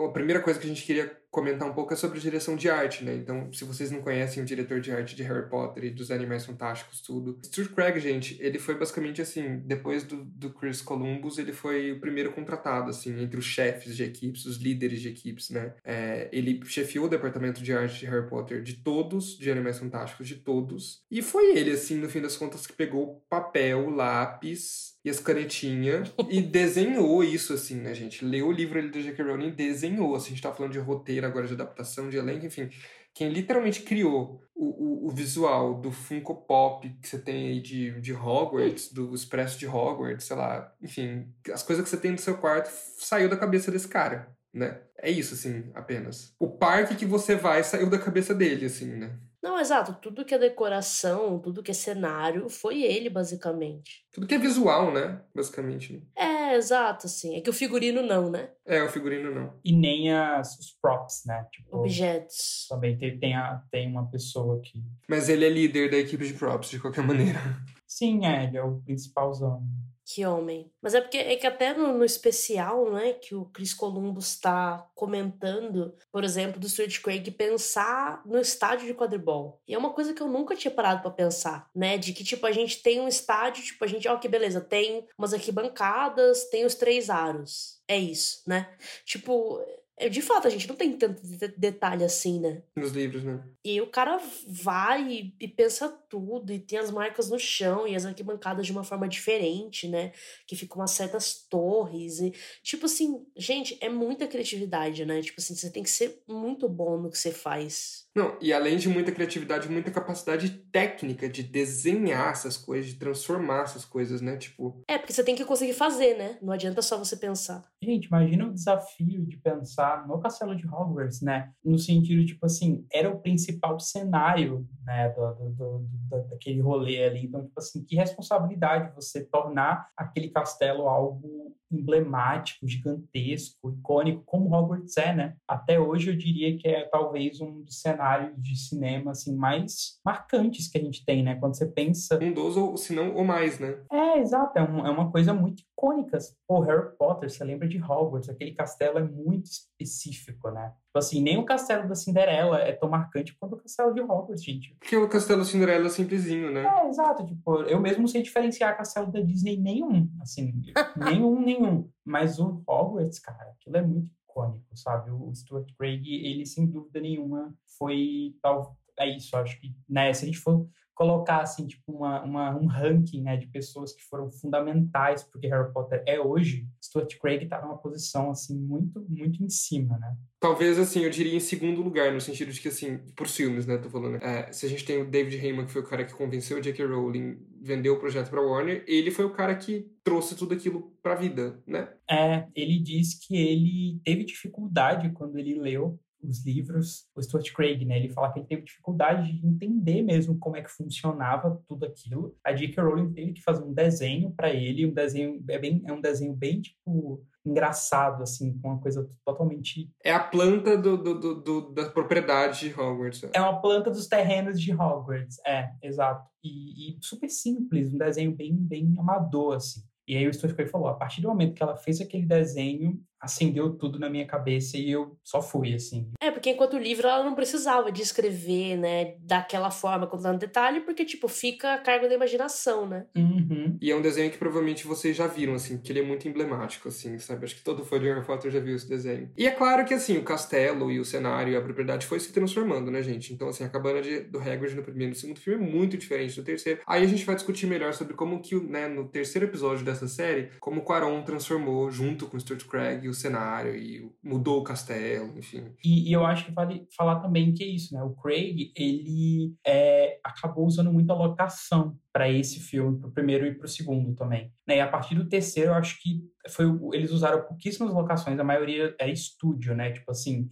A 0.00 0.08
primeira 0.10 0.40
coisa 0.40 0.60
que 0.60 0.66
a 0.66 0.68
gente 0.68 0.84
queria 0.84 1.12
comentar 1.30 1.68
um 1.68 1.74
pouco 1.74 1.92
é 1.92 1.96
sobre 1.96 2.18
a 2.18 2.20
direção 2.20 2.56
de 2.56 2.70
arte, 2.70 3.04
né? 3.04 3.14
Então, 3.14 3.52
se 3.52 3.64
vocês 3.64 3.90
não 3.90 4.00
conhecem 4.00 4.42
o 4.42 4.46
diretor 4.46 4.80
de 4.80 4.90
arte 4.90 5.14
de 5.14 5.22
Harry 5.22 5.48
Potter 5.48 5.84
e 5.84 5.90
dos 5.90 6.10
Animais 6.10 6.46
Fantásticos, 6.46 7.00
tudo. 7.00 7.38
Stuart 7.44 7.72
Craig, 7.74 8.00
gente, 8.00 8.36
ele 8.40 8.58
foi 8.58 8.74
basicamente 8.76 9.20
assim, 9.20 9.58
depois 9.64 10.04
do, 10.04 10.24
do 10.24 10.50
Chris 10.50 10.80
Columbus, 10.80 11.38
ele 11.38 11.52
foi 11.52 11.92
o 11.92 12.00
primeiro 12.00 12.32
contratado, 12.32 12.90
assim, 12.90 13.22
entre 13.22 13.38
os 13.38 13.44
chefes 13.44 13.96
de 13.96 14.04
equipes, 14.04 14.46
os 14.46 14.56
líderes 14.56 15.00
de 15.00 15.08
equipes, 15.08 15.50
né? 15.50 15.74
É, 15.84 16.28
ele 16.32 16.60
chefiou 16.64 17.06
o 17.06 17.08
departamento 17.08 17.62
de 17.62 17.72
arte 17.72 18.00
de 18.00 18.06
Harry 18.06 18.28
Potter 18.28 18.62
de 18.62 18.74
todos, 18.74 19.36
de 19.38 19.50
Animais 19.50 19.78
Fantásticos, 19.78 20.26
de 20.26 20.36
todos. 20.36 21.02
E 21.10 21.20
foi 21.20 21.56
ele, 21.56 21.72
assim, 21.72 21.96
no 21.96 22.08
fim 22.08 22.20
das 22.20 22.36
contas, 22.36 22.66
que 22.66 22.72
pegou 22.72 23.22
papel, 23.28 23.90
lápis 23.90 24.96
e 25.04 25.10
as 25.10 25.20
canetinhas 25.20 26.12
e 26.30 26.40
desenhou 26.40 27.22
isso, 27.22 27.52
assim, 27.52 27.76
né, 27.76 27.94
gente? 27.94 28.24
Leu 28.24 28.48
o 28.48 28.52
livro 28.52 28.78
ali 28.78 28.90
do 28.90 29.00
J.K. 29.00 29.22
Rowling 29.24 29.48
e 29.48 29.52
desenhou. 29.52 30.14
Assim, 30.14 30.28
a 30.28 30.30
gente 30.30 30.42
tá 30.42 30.52
falando 30.52 30.72
de 30.72 30.78
roteiro 30.78 31.17
agora, 31.26 31.46
de 31.46 31.54
adaptação, 31.54 32.08
de 32.08 32.16
elenco, 32.16 32.46
enfim. 32.46 32.70
Quem 33.14 33.30
literalmente 33.30 33.82
criou 33.82 34.40
o, 34.54 34.66
o, 34.66 35.08
o 35.08 35.10
visual 35.10 35.74
do 35.80 35.90
Funko 35.90 36.34
Pop 36.34 36.88
que 37.02 37.08
você 37.08 37.18
tem 37.18 37.48
aí 37.48 37.60
de, 37.60 38.00
de 38.00 38.12
Hogwarts, 38.12 38.92
do 38.92 39.14
Expresso 39.14 39.58
de 39.58 39.66
Hogwarts, 39.66 40.26
sei 40.26 40.36
lá, 40.36 40.72
enfim, 40.80 41.26
as 41.52 41.62
coisas 41.62 41.82
que 41.84 41.90
você 41.90 41.96
tem 41.96 42.12
no 42.12 42.18
seu 42.18 42.36
quarto 42.38 42.70
saiu 42.98 43.28
da 43.28 43.36
cabeça 43.36 43.70
desse 43.70 43.88
cara, 43.88 44.30
né? 44.52 44.80
É 45.00 45.10
isso, 45.10 45.34
assim, 45.34 45.70
apenas. 45.74 46.34
O 46.38 46.48
parque 46.48 46.96
que 46.96 47.06
você 47.06 47.34
vai 47.34 47.62
saiu 47.62 47.88
da 47.88 47.98
cabeça 47.98 48.34
dele, 48.34 48.66
assim, 48.66 48.86
né? 48.86 49.18
Não, 49.42 49.58
exato. 49.58 49.96
Tudo 50.02 50.24
que 50.24 50.34
é 50.34 50.38
decoração, 50.38 51.38
tudo 51.38 51.62
que 51.62 51.70
é 51.70 51.74
cenário, 51.74 52.48
foi 52.48 52.82
ele, 52.82 53.08
basicamente. 53.08 54.04
Tudo 54.12 54.26
que 54.26 54.34
é 54.34 54.38
visual, 54.38 54.92
né? 54.92 55.20
Basicamente. 55.34 55.92
Né? 55.92 56.00
É, 56.16 56.37
exato, 56.56 57.06
assim. 57.06 57.36
É 57.36 57.40
que 57.40 57.50
o 57.50 57.52
figurino 57.52 58.02
não, 58.02 58.30
né? 58.30 58.50
É, 58.66 58.82
o 58.82 58.88
figurino 58.88 59.34
não. 59.34 59.54
E 59.64 59.72
nem 59.72 60.12
as, 60.12 60.58
os 60.58 60.72
props, 60.80 61.22
né? 61.26 61.46
Tipo, 61.52 61.78
Objetos. 61.78 62.66
Também 62.68 62.96
tem, 62.98 63.18
tem, 63.18 63.34
a, 63.34 63.62
tem 63.70 63.88
uma 63.88 64.10
pessoa 64.10 64.60
que. 64.60 64.82
Mas 65.08 65.28
ele 65.28 65.44
é 65.44 65.48
líder 65.48 65.90
da 65.90 65.96
equipe 65.96 66.26
de 66.26 66.34
props, 66.34 66.70
de 66.70 66.80
qualquer 66.80 67.04
maneira. 67.04 67.38
Sim, 67.86 68.26
é, 68.26 68.44
ele 68.44 68.56
é 68.56 68.62
o 68.62 68.80
principalzão. 68.80 69.62
Que 70.10 70.24
homem. 70.24 70.72
Mas 70.80 70.94
é 70.94 71.02
porque 71.02 71.18
é 71.18 71.36
que 71.36 71.46
até 71.46 71.74
no, 71.74 71.92
no 71.92 72.02
especial, 72.02 72.90
né, 72.90 73.12
que 73.12 73.34
o 73.34 73.44
Chris 73.44 73.74
Columbus 73.74 74.28
está 74.28 74.88
comentando, 74.94 75.94
por 76.10 76.24
exemplo, 76.24 76.58
do 76.58 76.66
Stuart 76.66 77.02
Craig 77.02 77.30
pensar 77.32 78.22
no 78.24 78.38
estádio 78.38 78.86
de 78.86 78.94
quadribol. 78.94 79.60
E 79.68 79.74
é 79.74 79.78
uma 79.78 79.92
coisa 79.92 80.14
que 80.14 80.22
eu 80.22 80.26
nunca 80.26 80.56
tinha 80.56 80.70
parado 80.70 81.02
para 81.02 81.10
pensar, 81.10 81.68
né, 81.74 81.98
de 81.98 82.14
que 82.14 82.24
tipo 82.24 82.46
a 82.46 82.52
gente 82.52 82.82
tem 82.82 83.02
um 83.02 83.06
estádio, 83.06 83.62
tipo 83.62 83.84
a 83.84 83.86
gente, 83.86 84.08
ó, 84.08 84.16
que 84.16 84.28
beleza, 84.28 84.62
tem 84.62 85.06
umas 85.18 85.34
arquibancadas, 85.34 86.44
tem 86.44 86.64
os 86.64 86.74
três 86.74 87.10
aros. 87.10 87.78
É 87.86 87.98
isso, 87.98 88.42
né? 88.46 88.68
Tipo, 89.04 89.62
de 90.10 90.22
fato, 90.22 90.46
a 90.46 90.50
gente 90.50 90.68
não 90.68 90.76
tem 90.76 90.92
tanto 90.92 91.22
detalhe 91.56 92.04
assim, 92.04 92.40
né? 92.40 92.62
Nos 92.76 92.92
livros, 92.92 93.24
né? 93.24 93.42
E 93.64 93.80
o 93.80 93.86
cara 93.86 94.20
vai 94.46 95.32
e 95.40 95.48
pensa 95.48 95.88
tudo, 95.88 96.52
e 96.52 96.58
tem 96.58 96.78
as 96.78 96.90
marcas 96.90 97.28
no 97.28 97.38
chão 97.38 97.86
e 97.86 97.96
as 97.96 98.04
arquibancadas 98.04 98.66
de 98.66 98.72
uma 98.72 98.84
forma 98.84 99.08
diferente, 99.08 99.88
né? 99.88 100.12
Que 100.46 100.56
ficam 100.56 100.78
umas 100.78 100.92
certas 100.92 101.34
torres. 101.34 102.20
E, 102.20 102.32
tipo 102.62 102.86
assim, 102.86 103.26
gente, 103.36 103.76
é 103.80 103.88
muita 103.88 104.26
criatividade, 104.26 105.04
né? 105.04 105.20
Tipo 105.20 105.40
assim, 105.40 105.54
você 105.54 105.70
tem 105.70 105.82
que 105.82 105.90
ser 105.90 106.22
muito 106.28 106.68
bom 106.68 106.98
no 106.98 107.10
que 107.10 107.18
você 107.18 107.32
faz. 107.32 108.07
Não, 108.18 108.36
e 108.40 108.52
além 108.52 108.76
de 108.76 108.88
muita 108.88 109.12
criatividade, 109.12 109.70
muita 109.70 109.92
capacidade 109.92 110.50
técnica 110.72 111.28
de 111.28 111.40
desenhar 111.40 112.32
essas 112.32 112.56
coisas, 112.56 112.90
de 112.90 112.98
transformar 112.98 113.62
essas 113.62 113.84
coisas, 113.84 114.20
né? 114.20 114.36
Tipo. 114.36 114.82
É, 114.88 114.98
porque 114.98 115.12
você 115.12 115.22
tem 115.22 115.36
que 115.36 115.44
conseguir 115.44 115.74
fazer, 115.74 116.18
né? 116.18 116.36
Não 116.42 116.52
adianta 116.52 116.82
só 116.82 116.98
você 116.98 117.16
pensar. 117.16 117.62
Gente, 117.80 118.06
imagina 118.06 118.48
o 118.48 118.52
desafio 118.52 119.24
de 119.24 119.36
pensar 119.36 120.04
no 120.08 120.18
castelo 120.18 120.56
de 120.56 120.66
Hogwarts, 120.66 121.22
né? 121.22 121.52
No 121.64 121.78
sentido, 121.78 122.26
tipo 122.26 122.44
assim, 122.44 122.84
era 122.92 123.08
o 123.08 123.20
principal 123.20 123.78
cenário, 123.78 124.66
né? 124.84 125.10
Do, 125.10 125.34
do, 125.34 125.50
do, 125.50 125.78
do 125.78 126.28
daquele 126.28 126.60
rolê 126.60 127.04
ali. 127.04 127.24
Então, 127.24 127.44
tipo 127.44 127.60
assim, 127.60 127.84
que 127.84 127.94
responsabilidade 127.94 128.92
você 128.96 129.24
tornar 129.24 129.90
aquele 129.96 130.28
castelo 130.30 130.88
algo 130.88 131.56
emblemático, 131.70 132.66
gigantesco, 132.66 133.70
icônico, 133.70 134.22
como 134.24 134.52
Hogwarts 134.54 134.96
é, 134.96 135.14
né? 135.14 135.36
Até 135.46 135.78
hoje 135.78 136.10
eu 136.10 136.16
diria 136.16 136.56
que 136.56 136.66
é 136.66 136.84
talvez 136.88 137.40
um 137.40 137.62
dos 137.62 137.80
cenários 137.80 138.07
de 138.36 138.56
cinema 138.56 139.12
assim 139.12 139.34
mais 139.34 139.98
marcantes 140.04 140.68
que 140.68 140.78
a 140.78 140.80
gente 140.80 141.04
tem, 141.04 141.22
né? 141.22 141.36
Quando 141.36 141.56
você 141.56 141.66
pensa 141.66 142.18
um 142.22 142.32
dos 142.32 142.56
ou 142.56 142.76
se 142.76 142.94
não 142.94 143.14
ou 143.14 143.24
mais, 143.24 143.58
né? 143.58 143.78
É, 143.90 144.18
exato, 144.18 144.58
é, 144.58 144.62
um, 144.62 144.86
é 144.86 144.90
uma 144.90 145.10
coisa 145.10 145.32
muito 145.32 145.62
icônica. 145.62 146.18
Pô, 146.46 146.60
Harry 146.60 146.96
Potter, 146.98 147.30
você 147.30 147.44
lembra 147.44 147.68
de 147.68 147.78
Hogwarts? 147.82 148.28
Aquele 148.28 148.52
castelo 148.52 148.98
é 148.98 149.02
muito 149.02 149.46
específico, 149.46 150.50
né? 150.50 150.72
Tipo 150.86 150.98
assim, 150.98 151.22
nem 151.22 151.38
o 151.38 151.44
castelo 151.44 151.88
da 151.88 151.94
Cinderela 151.94 152.58
é 152.60 152.72
tão 152.72 152.88
marcante 152.88 153.36
quanto 153.38 153.54
o 153.54 153.58
castelo 153.58 153.94
de 153.94 154.00
Hogwarts, 154.00 154.42
gente. 154.42 154.76
Porque 154.80 154.96
o 154.96 155.08
castelo 155.08 155.40
da 155.40 155.44
Cinderela 155.44 155.86
é 155.86 155.90
simplesinho, 155.90 156.50
né? 156.50 156.64
É, 156.64 156.88
exato. 156.88 157.24
Tipo, 157.24 157.62
eu 157.62 157.80
mesmo 157.80 158.08
sei 158.08 158.22
diferenciar 158.22 158.76
castelo 158.76 159.10
da 159.12 159.20
Disney 159.20 159.56
nenhum, 159.56 160.08
assim, 160.20 160.52
nenhum, 160.96 161.40
nenhum. 161.40 161.88
Mas 162.04 162.38
o 162.38 162.62
Hogwarts, 162.66 163.18
cara, 163.18 163.52
aquilo 163.52 163.76
é 163.76 163.82
muito 163.82 164.10
icônico, 164.28 164.76
sabe? 164.76 165.10
O 165.10 165.34
Stuart 165.34 165.72
Craig, 165.76 166.06
ele 166.06 166.44
sem 166.44 166.66
dúvida 166.66 167.00
nenhuma 167.00 167.54
foi 167.78 168.36
tal 168.42 168.76
é 168.98 169.16
isso, 169.16 169.36
acho 169.36 169.60
que, 169.60 169.72
né, 169.88 170.12
se 170.12 170.24
a 170.24 170.26
gente 170.26 170.38
for 170.38 170.68
colocar 170.92 171.42
assim 171.42 171.64
tipo 171.64 171.92
uma, 171.92 172.24
uma, 172.24 172.56
um 172.56 172.66
ranking 172.66 173.22
né, 173.22 173.36
de 173.36 173.46
pessoas 173.46 173.92
que 173.92 174.02
foram 174.02 174.28
fundamentais 174.28 175.22
porque 175.22 175.46
Harry 175.46 175.72
Potter 175.72 176.02
é 176.04 176.18
hoje 176.18 176.66
Stuart 176.84 177.16
Craig 177.20 177.44
está 177.44 177.62
numa 177.62 177.78
posição 177.78 178.32
assim 178.32 178.58
muito 178.58 179.06
muito 179.08 179.40
em 179.40 179.48
cima 179.48 179.96
né 179.98 180.16
talvez 180.40 180.76
assim 180.76 181.02
eu 181.02 181.10
diria 181.10 181.36
em 181.36 181.40
segundo 181.40 181.80
lugar 181.80 182.12
no 182.12 182.20
sentido 182.20 182.50
de 182.50 182.60
que 182.60 182.66
assim 182.66 182.98
por 183.14 183.28
filmes 183.28 183.64
né 183.64 183.78
tô 183.78 183.88
falando 183.88 184.16
é, 184.16 184.50
se 184.50 184.66
a 184.66 184.68
gente 184.68 184.84
tem 184.84 185.00
o 185.00 185.08
David 185.08 185.36
Heyman 185.36 185.66
que 185.66 185.72
foi 185.72 185.82
o 185.82 185.86
cara 185.86 186.04
que 186.04 186.14
convenceu 186.14 186.58
o 186.58 186.60
J.K. 186.60 186.84
Rowling 186.84 187.38
vendeu 187.62 187.94
o 187.94 187.98
projeto 187.98 188.30
para 188.30 188.42
Warner 188.42 188.84
ele 188.86 189.10
foi 189.10 189.24
o 189.24 189.32
cara 189.32 189.54
que 189.54 189.90
trouxe 190.02 190.36
tudo 190.36 190.54
aquilo 190.54 190.92
para 191.02 191.14
vida 191.14 191.62
né 191.66 191.88
é 192.10 192.46
ele 192.54 192.78
diz 192.78 193.14
que 193.14 193.36
ele 193.36 194.00
teve 194.04 194.24
dificuldade 194.24 195.10
quando 195.10 195.38
ele 195.38 195.54
leu 195.54 195.98
os 196.22 196.44
livros, 196.44 197.06
o 197.14 197.22
Stuart 197.22 197.52
Craig, 197.52 197.84
né? 197.84 197.96
Ele 197.96 198.08
fala 198.08 198.32
que 198.32 198.40
ele 198.40 198.46
teve 198.46 198.62
dificuldade 198.62 199.32
de 199.32 199.46
entender 199.46 200.02
mesmo 200.02 200.38
como 200.38 200.56
é 200.56 200.62
que 200.62 200.70
funcionava 200.70 201.62
tudo 201.66 201.86
aquilo. 201.86 202.36
A 202.44 202.52
J.K. 202.52 202.82
Rowling 202.82 203.12
teve 203.12 203.32
que 203.32 203.42
fazer 203.42 203.62
um 203.62 203.72
desenho 203.72 204.32
para 204.32 204.50
ele, 204.52 204.86
um 204.86 204.92
desenho 204.92 205.42
é 205.48 205.58
bem 205.58 205.82
é 205.86 205.92
um 205.92 206.00
desenho 206.00 206.34
bem 206.34 206.60
tipo 206.60 207.24
engraçado 207.48 208.22
assim, 208.22 208.58
com 208.58 208.68
uma 208.68 208.80
coisa 208.80 209.08
totalmente 209.24 209.90
É 210.04 210.12
a 210.12 210.20
planta 210.20 210.76
do, 210.76 210.96
do, 210.96 211.14
do, 211.18 211.34
do 211.40 211.72
da 211.72 211.88
propriedade 211.88 212.68
de 212.68 212.80
Hogwarts. 212.80 213.22
É 213.32 213.40
uma 213.40 213.60
planta 213.60 213.90
dos 213.90 214.06
terrenos 214.06 214.60
de 214.60 214.72
Hogwarts, 214.72 215.38
é, 215.46 215.70
exato. 215.82 216.28
E, 216.42 216.96
e 216.96 216.98
super 217.00 217.28
simples, 217.28 217.92
um 217.92 217.98
desenho 217.98 218.34
bem 218.34 218.54
bem 218.54 218.94
amador 218.98 219.56
assim. 219.56 219.82
E 220.08 220.16
aí 220.16 220.26
o 220.26 220.32
Stuart 220.32 220.54
Craig 220.54 220.70
falou, 220.70 220.88
a 220.88 220.94
partir 220.94 221.20
do 221.20 221.28
momento 221.28 221.54
que 221.54 221.62
ela 221.62 221.76
fez 221.76 222.00
aquele 222.00 222.24
desenho, 222.24 222.98
acendeu 223.20 223.74
tudo 223.74 223.98
na 223.98 224.08
minha 224.08 224.26
cabeça 224.26 224.76
e 224.76 224.90
eu 224.90 225.16
só 225.24 225.42
fui, 225.42 225.74
assim. 225.74 226.10
É, 226.20 226.30
porque 226.30 226.50
enquanto 226.50 226.74
o 226.74 226.78
livro 226.78 227.06
ela 227.06 227.24
não 227.24 227.34
precisava 227.34 227.90
de 227.90 228.02
escrever, 228.02 228.76
né, 228.76 229.14
daquela 229.20 229.70
forma, 229.70 230.06
contando 230.06 230.38
detalhe, 230.38 230.80
porque, 230.80 231.04
tipo, 231.04 231.28
fica 231.28 231.74
a 231.74 231.78
cargo 231.78 232.08
da 232.08 232.14
imaginação, 232.14 232.86
né? 232.86 233.06
Uhum. 233.16 233.76
E 233.80 233.90
é 233.90 233.96
um 233.96 234.02
desenho 234.02 234.30
que 234.30 234.38
provavelmente 234.38 234.86
vocês 234.86 235.16
já 235.16 235.26
viram, 235.26 235.54
assim, 235.54 235.78
que 235.78 235.92
ele 235.92 236.00
é 236.00 236.04
muito 236.04 236.28
emblemático, 236.28 236.88
assim, 236.88 237.18
sabe? 237.18 237.44
Acho 237.44 237.56
que 237.56 237.62
todo 237.62 237.84
fã 237.84 237.98
de 237.98 238.06
Harry 238.06 238.24
Potter 238.24 238.50
já 238.50 238.60
viu 238.60 238.76
esse 238.76 238.88
desenho. 238.88 239.30
E 239.36 239.46
é 239.46 239.50
claro 239.50 239.84
que, 239.84 239.94
assim, 239.94 240.16
o 240.16 240.22
castelo 240.22 240.90
e 240.90 241.00
o 241.00 241.04
cenário 241.04 241.52
e 241.52 241.56
a 241.56 241.60
propriedade 241.60 242.06
foi 242.06 242.20
se 242.20 242.32
transformando, 242.32 242.90
né, 242.90 243.02
gente? 243.02 243.32
Então, 243.32 243.48
assim, 243.48 243.64
a 243.64 243.68
cabana 243.68 244.00
de, 244.00 244.20
do 244.20 244.38
Hagrid 244.38 244.74
no 244.74 244.82
primeiro 244.82 245.12
e 245.12 245.14
no 245.14 245.20
segundo 245.20 245.40
filme 245.40 245.66
é 245.66 245.70
muito 245.70 245.96
diferente 245.96 246.36
do 246.36 246.44
terceiro. 246.44 246.80
Aí 246.86 247.02
a 247.02 247.06
gente 247.06 247.24
vai 247.24 247.34
discutir 247.34 247.66
melhor 247.66 247.92
sobre 247.94 248.14
como 248.14 248.40
que, 248.40 248.54
né, 248.56 248.88
no 248.88 249.08
terceiro 249.08 249.46
episódio 249.46 249.84
dessa 249.84 250.06
série, 250.06 250.50
como 250.60 250.80
o 250.80 250.84
Quaron 250.84 251.22
transformou, 251.22 251.90
junto 251.90 252.26
com 252.26 252.36
o 252.36 252.40
Stuart 252.40 252.64
Craig, 252.66 253.07
o 253.08 253.14
cenário 253.14 253.74
e 253.74 254.10
mudou 254.22 254.60
o 254.60 254.64
castelo, 254.64 255.36
enfim. 255.38 255.72
E, 255.84 256.08
e, 256.08 256.12
eu 256.12 256.24
acho 256.24 256.46
que 256.46 256.52
vale 256.52 256.86
falar 256.96 257.20
também 257.20 257.52
que 257.52 257.62
é 257.62 257.66
isso, 257.66 257.94
né? 257.94 258.02
O 258.02 258.14
Craig, 258.14 258.72
ele 258.76 259.54
é, 259.66 260.18
acabou 260.24 260.66
usando 260.66 260.92
muita 260.92 261.14
locação 261.14 261.96
para 262.12 262.30
esse 262.30 262.60
filme, 262.60 262.98
para 262.98 263.08
o 263.08 263.12
primeiro 263.12 263.46
e 263.46 263.54
para 263.54 263.66
o 263.66 263.68
segundo 263.68 264.14
também. 264.14 264.52
Né? 264.66 264.76
E 264.76 264.80
a 264.80 264.88
partir 264.88 265.14
do 265.14 265.28
terceiro, 265.28 265.70
eu 265.70 265.74
acho 265.74 266.00
que 266.02 266.20
foi 266.50 266.66
eles 266.92 267.10
usaram 267.10 267.44
pouquíssimas 267.44 267.92
locações, 267.92 268.38
a 268.38 268.44
maioria 268.44 268.94
era 268.98 269.10
estúdio, 269.10 269.74
né? 269.74 269.92
Tipo 269.92 270.10
assim, 270.10 270.48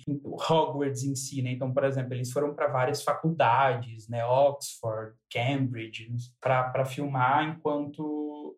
Hogwarts 0.49 1.03
em 1.03 1.15
si, 1.15 1.43
né? 1.43 1.53
Então, 1.53 1.73
por 1.73 1.85
exemplo, 1.85 2.15
eles 2.15 2.31
foram 2.31 2.55
para 2.55 2.69
várias 2.69 3.03
faculdades, 3.03 4.09
né? 4.09 4.25
Oxford, 4.25 5.15
Cambridge, 5.31 6.09
para 6.41 6.85
filmar, 6.85 7.49
enquanto 7.49 8.57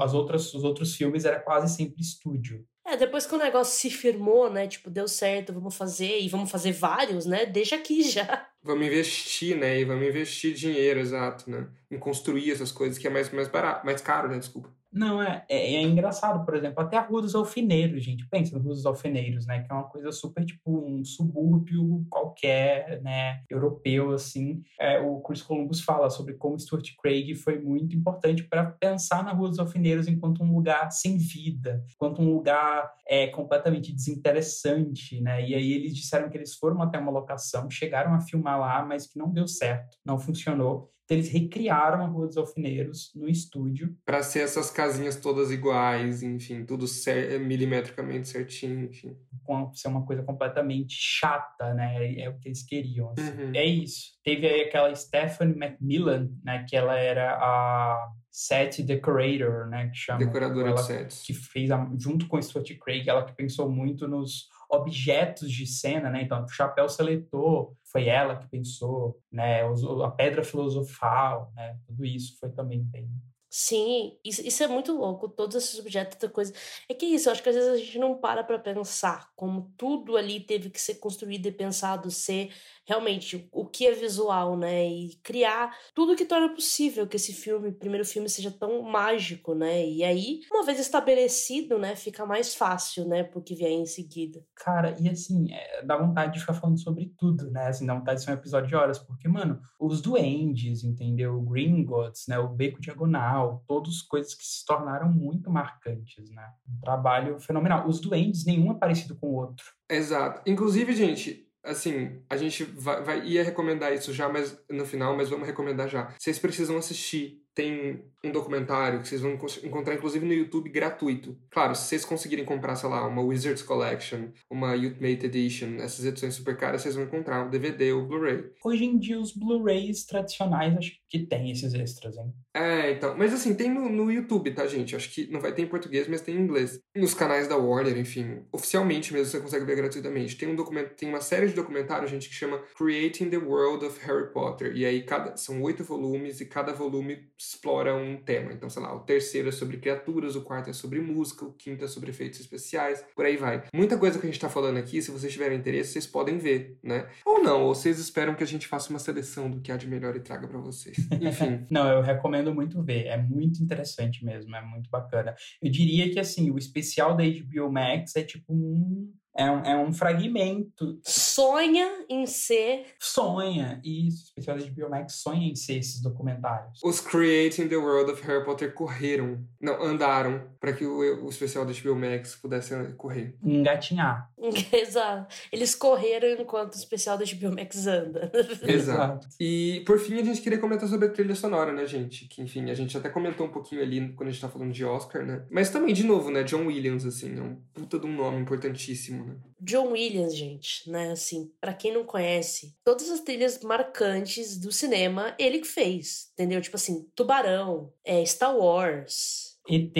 as 0.00 0.12
outras, 0.12 0.52
os 0.54 0.64
outros 0.64 0.94
filmes 0.94 1.24
era 1.24 1.40
quase 1.40 1.74
sempre 1.74 2.00
estúdio. 2.00 2.64
É, 2.86 2.96
depois 2.96 3.26
que 3.26 3.34
o 3.34 3.38
negócio 3.38 3.76
se 3.76 3.90
firmou, 3.90 4.48
né? 4.48 4.68
Tipo, 4.68 4.88
deu 4.88 5.08
certo, 5.08 5.52
vamos 5.52 5.76
fazer 5.76 6.20
e 6.20 6.28
vamos 6.28 6.50
fazer 6.50 6.70
vários, 6.70 7.26
né? 7.26 7.44
Deixa 7.44 7.74
aqui 7.74 8.02
já. 8.08 8.48
Vamos 8.62 8.86
investir, 8.86 9.56
né? 9.56 9.80
E 9.80 9.84
vamos 9.84 10.06
investir 10.06 10.54
dinheiro, 10.54 11.00
exato, 11.00 11.50
né? 11.50 11.68
Em 11.90 11.98
construir 11.98 12.52
essas 12.52 12.70
coisas 12.70 12.96
que 12.96 13.06
é 13.06 13.10
mais, 13.10 13.30
mais 13.30 13.48
barato, 13.48 13.84
mais 13.84 14.00
caro, 14.00 14.28
né? 14.28 14.38
Desculpa. 14.38 14.75
Não, 14.92 15.22
é, 15.22 15.44
é, 15.48 15.74
é, 15.74 15.82
engraçado, 15.82 16.44
por 16.44 16.54
exemplo, 16.54 16.82
até 16.82 16.96
a 16.96 17.02
Rua 17.02 17.20
dos 17.20 17.34
Alfineiros, 17.34 18.02
gente. 18.02 18.26
Pensa 18.28 18.56
na 18.56 18.62
Rua 18.62 18.72
dos 18.72 18.86
Alfineiros, 18.86 19.46
né? 19.46 19.62
Que 19.62 19.70
é 19.70 19.74
uma 19.74 19.88
coisa 19.88 20.10
super, 20.10 20.44
tipo, 20.44 20.70
um 20.70 21.04
subúrbio 21.04 22.06
qualquer, 22.08 23.02
né? 23.02 23.42
Europeu, 23.50 24.12
assim. 24.12 24.62
É, 24.80 24.98
o 24.98 25.20
Chris 25.20 25.42
Columbus 25.42 25.80
fala 25.80 26.08
sobre 26.08 26.34
como 26.34 26.58
Stuart 26.58 26.94
Craig 27.02 27.34
foi 27.34 27.58
muito 27.60 27.94
importante 27.94 28.44
para 28.44 28.64
pensar 28.64 29.22
na 29.22 29.32
Rua 29.32 29.50
dos 29.50 29.58
Alfineiros 29.58 30.08
enquanto 30.08 30.42
um 30.42 30.54
lugar 30.54 30.90
sem 30.90 31.18
vida, 31.18 31.84
enquanto 31.92 32.22
um 32.22 32.32
lugar 32.32 32.90
é, 33.06 33.26
completamente 33.26 33.92
desinteressante, 33.92 35.20
né? 35.20 35.46
E 35.46 35.54
aí 35.54 35.72
eles 35.72 35.94
disseram 35.94 36.30
que 36.30 36.36
eles 36.36 36.54
foram 36.54 36.80
até 36.80 36.98
uma 36.98 37.12
locação, 37.12 37.70
chegaram 37.70 38.14
a 38.14 38.20
filmar 38.20 38.58
lá, 38.58 38.84
mas 38.84 39.06
que 39.06 39.18
não 39.18 39.30
deu 39.30 39.46
certo, 39.46 39.98
não 40.04 40.18
funcionou. 40.18 40.90
Então, 41.06 41.16
eles 41.16 41.30
recriaram 41.30 42.04
a 42.04 42.06
Rua 42.08 42.26
dos 42.26 42.36
Alfineiros 42.36 43.12
no 43.14 43.28
estúdio. 43.28 43.96
Para 44.04 44.24
ser 44.24 44.40
essas 44.40 44.72
casinhas 44.72 45.14
todas 45.14 45.52
iguais, 45.52 46.20
enfim, 46.20 46.64
tudo 46.64 46.88
cer 46.88 47.38
milimetricamente 47.38 48.26
certinho, 48.26 48.86
enfim. 48.86 49.16
Com 49.44 49.72
ser 49.72 49.86
uma 49.86 50.04
coisa 50.04 50.24
completamente 50.24 50.96
chata, 50.98 51.72
né? 51.74 52.04
É, 52.04 52.22
é 52.22 52.28
o 52.28 52.36
que 52.40 52.48
eles 52.48 52.64
queriam. 52.64 53.12
Assim. 53.12 53.40
Uhum. 53.40 53.52
É 53.54 53.64
isso. 53.64 54.16
Teve 54.24 54.48
aí 54.48 54.62
aquela 54.62 54.92
Stephanie 54.96 55.56
Macmillan, 55.56 56.28
né? 56.44 56.66
Que 56.68 56.74
ela 56.74 56.98
era 56.98 57.34
a 57.36 58.08
set 58.28 58.82
decorator, 58.82 59.68
né? 59.68 59.88
Que 59.90 59.96
chama. 59.96 60.18
Decoradora 60.18 60.70
ela, 60.70 60.80
de 60.80 60.86
sets. 60.86 61.22
Que 61.22 61.32
fez, 61.32 61.70
a, 61.70 61.88
junto 61.96 62.26
com 62.26 62.42
Stuart 62.42 62.68
Craig, 62.84 63.08
ela 63.08 63.24
que 63.24 63.36
pensou 63.36 63.70
muito 63.70 64.08
nos 64.08 64.48
objetos 64.70 65.50
de 65.50 65.66
cena, 65.66 66.10
né? 66.10 66.22
Então, 66.22 66.44
o 66.44 66.48
chapéu 66.48 66.88
seletor 66.88 67.74
foi 67.84 68.06
ela 68.06 68.36
que 68.36 68.48
pensou, 68.48 69.20
né? 69.30 69.62
A 70.04 70.10
pedra 70.10 70.42
filosofal, 70.42 71.52
né? 71.54 71.78
Tudo 71.86 72.04
isso 72.04 72.38
foi 72.38 72.50
também 72.50 72.82
bem 72.82 73.08
Sim, 73.48 74.18
isso, 74.24 74.42
isso 74.46 74.62
é 74.62 74.66
muito 74.66 74.92
louco, 74.92 75.28
todos 75.28 75.56
esses 75.56 75.78
objetos, 75.78 76.18
da 76.18 76.28
coisa. 76.28 76.52
É 76.88 76.94
que 76.94 77.06
é 77.06 77.08
isso, 77.10 77.28
eu 77.28 77.32
acho 77.32 77.42
que 77.42 77.48
às 77.48 77.54
vezes 77.54 77.70
a 77.70 77.76
gente 77.76 77.98
não 77.98 78.18
para 78.18 78.42
para 78.44 78.58
pensar 78.58 79.30
como 79.36 79.72
tudo 79.78 80.16
ali 80.16 80.40
teve 80.40 80.68
que 80.68 80.80
ser 80.80 80.96
construído 80.96 81.46
e 81.46 81.52
pensado 81.52 82.10
ser 82.10 82.52
realmente 82.84 83.48
o 83.52 83.66
que 83.66 83.86
é 83.86 83.92
visual, 83.92 84.56
né? 84.56 84.86
E 84.88 85.16
criar 85.22 85.76
tudo 85.94 86.16
que 86.16 86.24
torna 86.24 86.48
possível 86.54 87.06
que 87.06 87.16
esse 87.16 87.32
filme, 87.32 87.72
primeiro 87.72 88.04
filme, 88.04 88.28
seja 88.28 88.50
tão 88.50 88.82
mágico, 88.82 89.54
né? 89.54 89.86
E 89.86 90.04
aí, 90.04 90.40
uma 90.52 90.64
vez 90.64 90.78
estabelecido, 90.78 91.78
né, 91.78 91.96
fica 91.96 92.24
mais 92.24 92.54
fácil, 92.54 93.06
né, 93.06 93.24
porque 93.24 93.54
vier 93.54 93.70
em 93.70 93.86
seguida. 93.86 94.44
Cara, 94.54 94.94
e 95.00 95.08
assim, 95.08 95.52
é, 95.52 95.82
dá 95.82 95.96
vontade 95.96 96.34
de 96.34 96.40
ficar 96.40 96.54
falando 96.54 96.80
sobre 96.80 97.12
tudo, 97.18 97.50
né? 97.50 97.66
Assim, 97.68 97.86
dá 97.86 97.94
vontade 97.94 98.20
de 98.20 98.24
ser 98.24 98.30
um 98.30 98.34
episódio 98.34 98.68
de 98.68 98.76
horas, 98.76 98.98
porque, 98.98 99.28
mano, 99.28 99.60
os 99.80 100.00
duendes, 100.00 100.84
entendeu? 100.84 101.36
O 101.36 101.42
Gringotts, 101.42 102.26
né? 102.28 102.38
O 102.38 102.48
Beco 102.48 102.80
Diagonal, 102.80 103.35
todas 103.66 104.02
coisas 104.02 104.34
que 104.34 104.44
se 104.44 104.64
tornaram 104.64 105.08
muito 105.10 105.50
marcantes, 105.50 106.30
né? 106.30 106.48
Um 106.68 106.80
trabalho 106.80 107.38
fenomenal. 107.38 107.86
Os 107.88 108.00
duendes, 108.00 108.44
nenhum 108.44 108.72
é 108.72 108.74
parecido 108.74 109.16
com 109.16 109.28
o 109.28 109.34
outro. 109.34 109.64
Exato. 109.88 110.42
Inclusive, 110.46 110.92
gente, 110.94 111.46
assim, 111.64 112.22
a 112.30 112.36
gente 112.36 112.64
vai, 112.64 113.02
vai, 113.02 113.26
ia 113.26 113.44
recomendar 113.44 113.92
isso 113.92 114.12
já 114.12 114.28
mas, 114.28 114.58
no 114.70 114.86
final, 114.86 115.16
mas 115.16 115.28
vamos 115.28 115.46
recomendar 115.46 115.88
já. 115.88 116.14
Vocês 116.18 116.38
precisam 116.38 116.76
assistir 116.76 117.42
tem 117.56 118.04
um 118.22 118.30
documentário 118.30 119.00
que 119.00 119.08
vocês 119.08 119.20
vão 119.20 119.32
encontrar, 119.64 119.94
inclusive, 119.94 120.26
no 120.26 120.32
YouTube 120.32 120.68
gratuito. 120.68 121.38
Claro, 121.50 121.74
se 121.74 121.84
vocês 121.84 122.04
conseguirem 122.04 122.44
comprar, 122.44 122.76
sei 122.76 122.88
lá, 122.88 123.06
uma 123.06 123.22
Wizards 123.22 123.62
Collection, 123.62 124.28
uma 124.50 124.74
Ultimate 124.74 125.26
Edition, 125.26 125.76
essas 125.76 126.04
edições 126.04 126.34
super 126.34 126.56
caras, 126.56 126.82
vocês 126.82 126.94
vão 126.94 127.04
encontrar 127.04 127.46
o 127.46 127.50
DVD 127.50 127.92
ou 127.92 128.02
o 128.02 128.06
Blu-ray. 128.06 128.50
Hoje 128.62 128.84
em 128.84 128.98
dia, 128.98 129.18
os 129.18 129.32
Blu-rays 129.32 130.04
tradicionais, 130.04 130.76
acho 130.76 130.92
que 131.08 131.20
tem 131.20 131.50
esses 131.50 131.72
extras, 131.72 132.16
hein? 132.18 132.32
É, 132.54 132.92
então. 132.92 133.16
Mas 133.16 133.32
assim, 133.32 133.54
tem 133.54 133.70
no, 133.70 133.88
no 133.88 134.10
YouTube, 134.10 134.50
tá, 134.50 134.66
gente? 134.66 134.96
Acho 134.96 135.10
que 135.10 135.30
não 135.30 135.40
vai 135.40 135.52
ter 135.52 135.62
em 135.62 135.66
português, 135.66 136.08
mas 136.08 136.20
tem 136.20 136.36
em 136.36 136.40
inglês. 136.40 136.80
Nos 136.94 137.14
canais 137.14 137.48
da 137.48 137.56
Warner, 137.56 137.96
enfim. 137.96 138.42
Oficialmente 138.52 139.12
mesmo, 139.12 139.30
você 139.30 139.40
consegue 139.40 139.64
ver 139.64 139.76
gratuitamente. 139.76 140.36
Tem 140.36 140.48
um 140.48 140.56
documento, 140.56 140.94
tem 140.94 141.08
uma 141.08 141.20
série 141.20 141.48
de 141.48 141.54
documentários, 141.54 142.10
gente, 142.10 142.28
que 142.28 142.34
chama 142.34 142.62
Creating 142.76 143.30
the 143.30 143.38
World 143.38 143.84
of 143.84 144.04
Harry 144.04 144.32
Potter. 144.32 144.76
E 144.76 144.84
aí, 144.84 145.02
cada, 145.02 145.36
são 145.36 145.62
oito 145.62 145.84
volumes 145.84 146.40
e 146.40 146.46
cada 146.46 146.72
volume 146.72 147.28
explora 147.48 147.94
um 147.94 148.16
tema. 148.16 148.52
Então, 148.52 148.68
sei 148.68 148.82
lá, 148.82 148.94
o 148.94 149.00
terceiro 149.00 149.48
é 149.48 149.52
sobre 149.52 149.76
criaturas, 149.76 150.34
o 150.34 150.42
quarto 150.42 150.70
é 150.70 150.72
sobre 150.72 151.00
música, 151.00 151.44
o 151.44 151.52
quinto 151.52 151.84
é 151.84 151.88
sobre 151.88 152.10
efeitos 152.10 152.40
especiais, 152.40 153.04
por 153.14 153.24
aí 153.24 153.36
vai. 153.36 153.64
Muita 153.72 153.96
coisa 153.96 154.18
que 154.18 154.26
a 154.26 154.30
gente 154.30 154.40
tá 154.40 154.48
falando 154.48 154.78
aqui, 154.78 155.00
se 155.00 155.10
vocês 155.10 155.32
tiverem 155.32 155.58
interesse, 155.58 155.92
vocês 155.92 156.06
podem 156.06 156.38
ver, 156.38 156.78
né? 156.82 157.08
Ou 157.24 157.42
não, 157.42 157.64
ou 157.64 157.74
vocês 157.74 157.98
esperam 157.98 158.34
que 158.34 158.42
a 158.42 158.46
gente 158.46 158.66
faça 158.66 158.90
uma 158.90 158.98
seleção 158.98 159.50
do 159.50 159.60
que 159.60 159.70
há 159.70 159.76
de 159.76 159.86
melhor 159.86 160.16
e 160.16 160.20
traga 160.20 160.48
para 160.48 160.58
vocês. 160.58 160.96
Enfim. 161.20 161.66
não, 161.70 161.88
eu 161.88 162.00
recomendo 162.00 162.54
muito 162.54 162.82
ver. 162.82 163.06
É 163.06 163.16
muito 163.16 163.62
interessante 163.62 164.24
mesmo, 164.24 164.54
é 164.54 164.62
muito 164.62 164.90
bacana. 164.90 165.34
Eu 165.62 165.70
diria 165.70 166.10
que, 166.10 166.18
assim, 166.18 166.50
o 166.50 166.58
especial 166.58 167.16
da 167.16 167.24
HBO 167.24 167.70
Max 167.70 168.16
é 168.16 168.22
tipo 168.22 168.52
um 168.52 169.12
é 169.36 169.50
um, 169.50 169.60
é 169.60 169.76
um 169.76 169.92
fragmento. 169.92 170.98
Sonha 171.02 172.04
em 172.08 172.26
ser. 172.26 172.86
Sonha, 172.98 173.80
isso. 173.84 174.24
Especial 174.28 174.58
de 174.58 174.70
Biomax 174.70 175.14
sonha 175.14 175.48
em 175.48 175.54
ser 175.54 175.78
esses 175.78 176.00
documentários. 176.00 176.80
Os 176.82 177.00
Creating 177.00 177.68
the 177.68 177.76
World 177.76 178.10
of 178.10 178.22
Harry 178.26 178.44
Potter 178.44 178.72
correram. 178.72 179.44
Não, 179.60 179.82
andaram 179.82 180.42
para 180.60 180.72
que 180.72 180.84
o, 180.84 181.24
o 181.24 181.28
especial 181.28 181.64
da 181.64 181.72
HBO 181.72 181.94
Max 181.94 182.34
pudesse 182.36 182.74
correr. 182.96 183.36
Engatinhar. 183.42 184.30
Exato. 184.72 185.34
Eles 185.52 185.74
correram 185.74 186.28
enquanto 186.40 186.74
o 186.74 186.76
especial 186.76 187.18
da 187.18 187.24
HBO 187.24 187.54
Max 187.54 187.86
anda. 187.86 188.30
Exato. 188.62 189.28
E 189.40 189.82
por 189.86 189.98
fim 189.98 190.20
a 190.20 190.24
gente 190.24 190.40
queria 190.40 190.58
comentar 190.58 190.88
sobre 190.88 191.08
a 191.08 191.10
trilha 191.10 191.34
sonora, 191.34 191.72
né, 191.72 191.86
gente? 191.86 192.26
Que 192.26 192.42
enfim, 192.42 192.70
a 192.70 192.74
gente 192.74 192.96
até 192.96 193.08
comentou 193.08 193.46
um 193.46 193.50
pouquinho 193.50 193.82
ali 193.82 194.12
quando 194.14 194.28
a 194.28 194.32
gente 194.32 194.40
tá 194.40 194.48
falando 194.48 194.72
de 194.72 194.84
Oscar, 194.84 195.24
né? 195.24 195.44
Mas 195.50 195.70
também, 195.70 195.94
de 195.94 196.04
novo, 196.04 196.30
né, 196.30 196.42
John 196.42 196.66
Williams, 196.66 197.04
assim, 197.04 197.36
é 197.38 197.42
um 197.42 197.56
puta 197.74 197.98
de 197.98 198.06
um 198.06 198.14
nome 198.14 198.40
importantíssimo, 198.40 199.25
né? 199.26 199.36
John 199.60 199.92
Williams, 199.92 200.34
gente, 200.34 200.88
né? 200.90 201.12
Assim, 201.12 201.50
para 201.60 201.74
quem 201.74 201.92
não 201.92 202.04
conhece, 202.04 202.74
todas 202.84 203.10
as 203.10 203.20
trilhas 203.20 203.60
marcantes 203.62 204.58
do 204.58 204.70
cinema, 204.70 205.34
ele 205.38 205.60
que 205.60 205.66
fez, 205.66 206.30
entendeu? 206.34 206.60
Tipo 206.60 206.76
assim, 206.76 207.08
Tubarão, 207.14 207.92
é, 208.04 208.24
Star 208.24 208.56
Wars. 208.56 209.56
ET. 209.68 209.96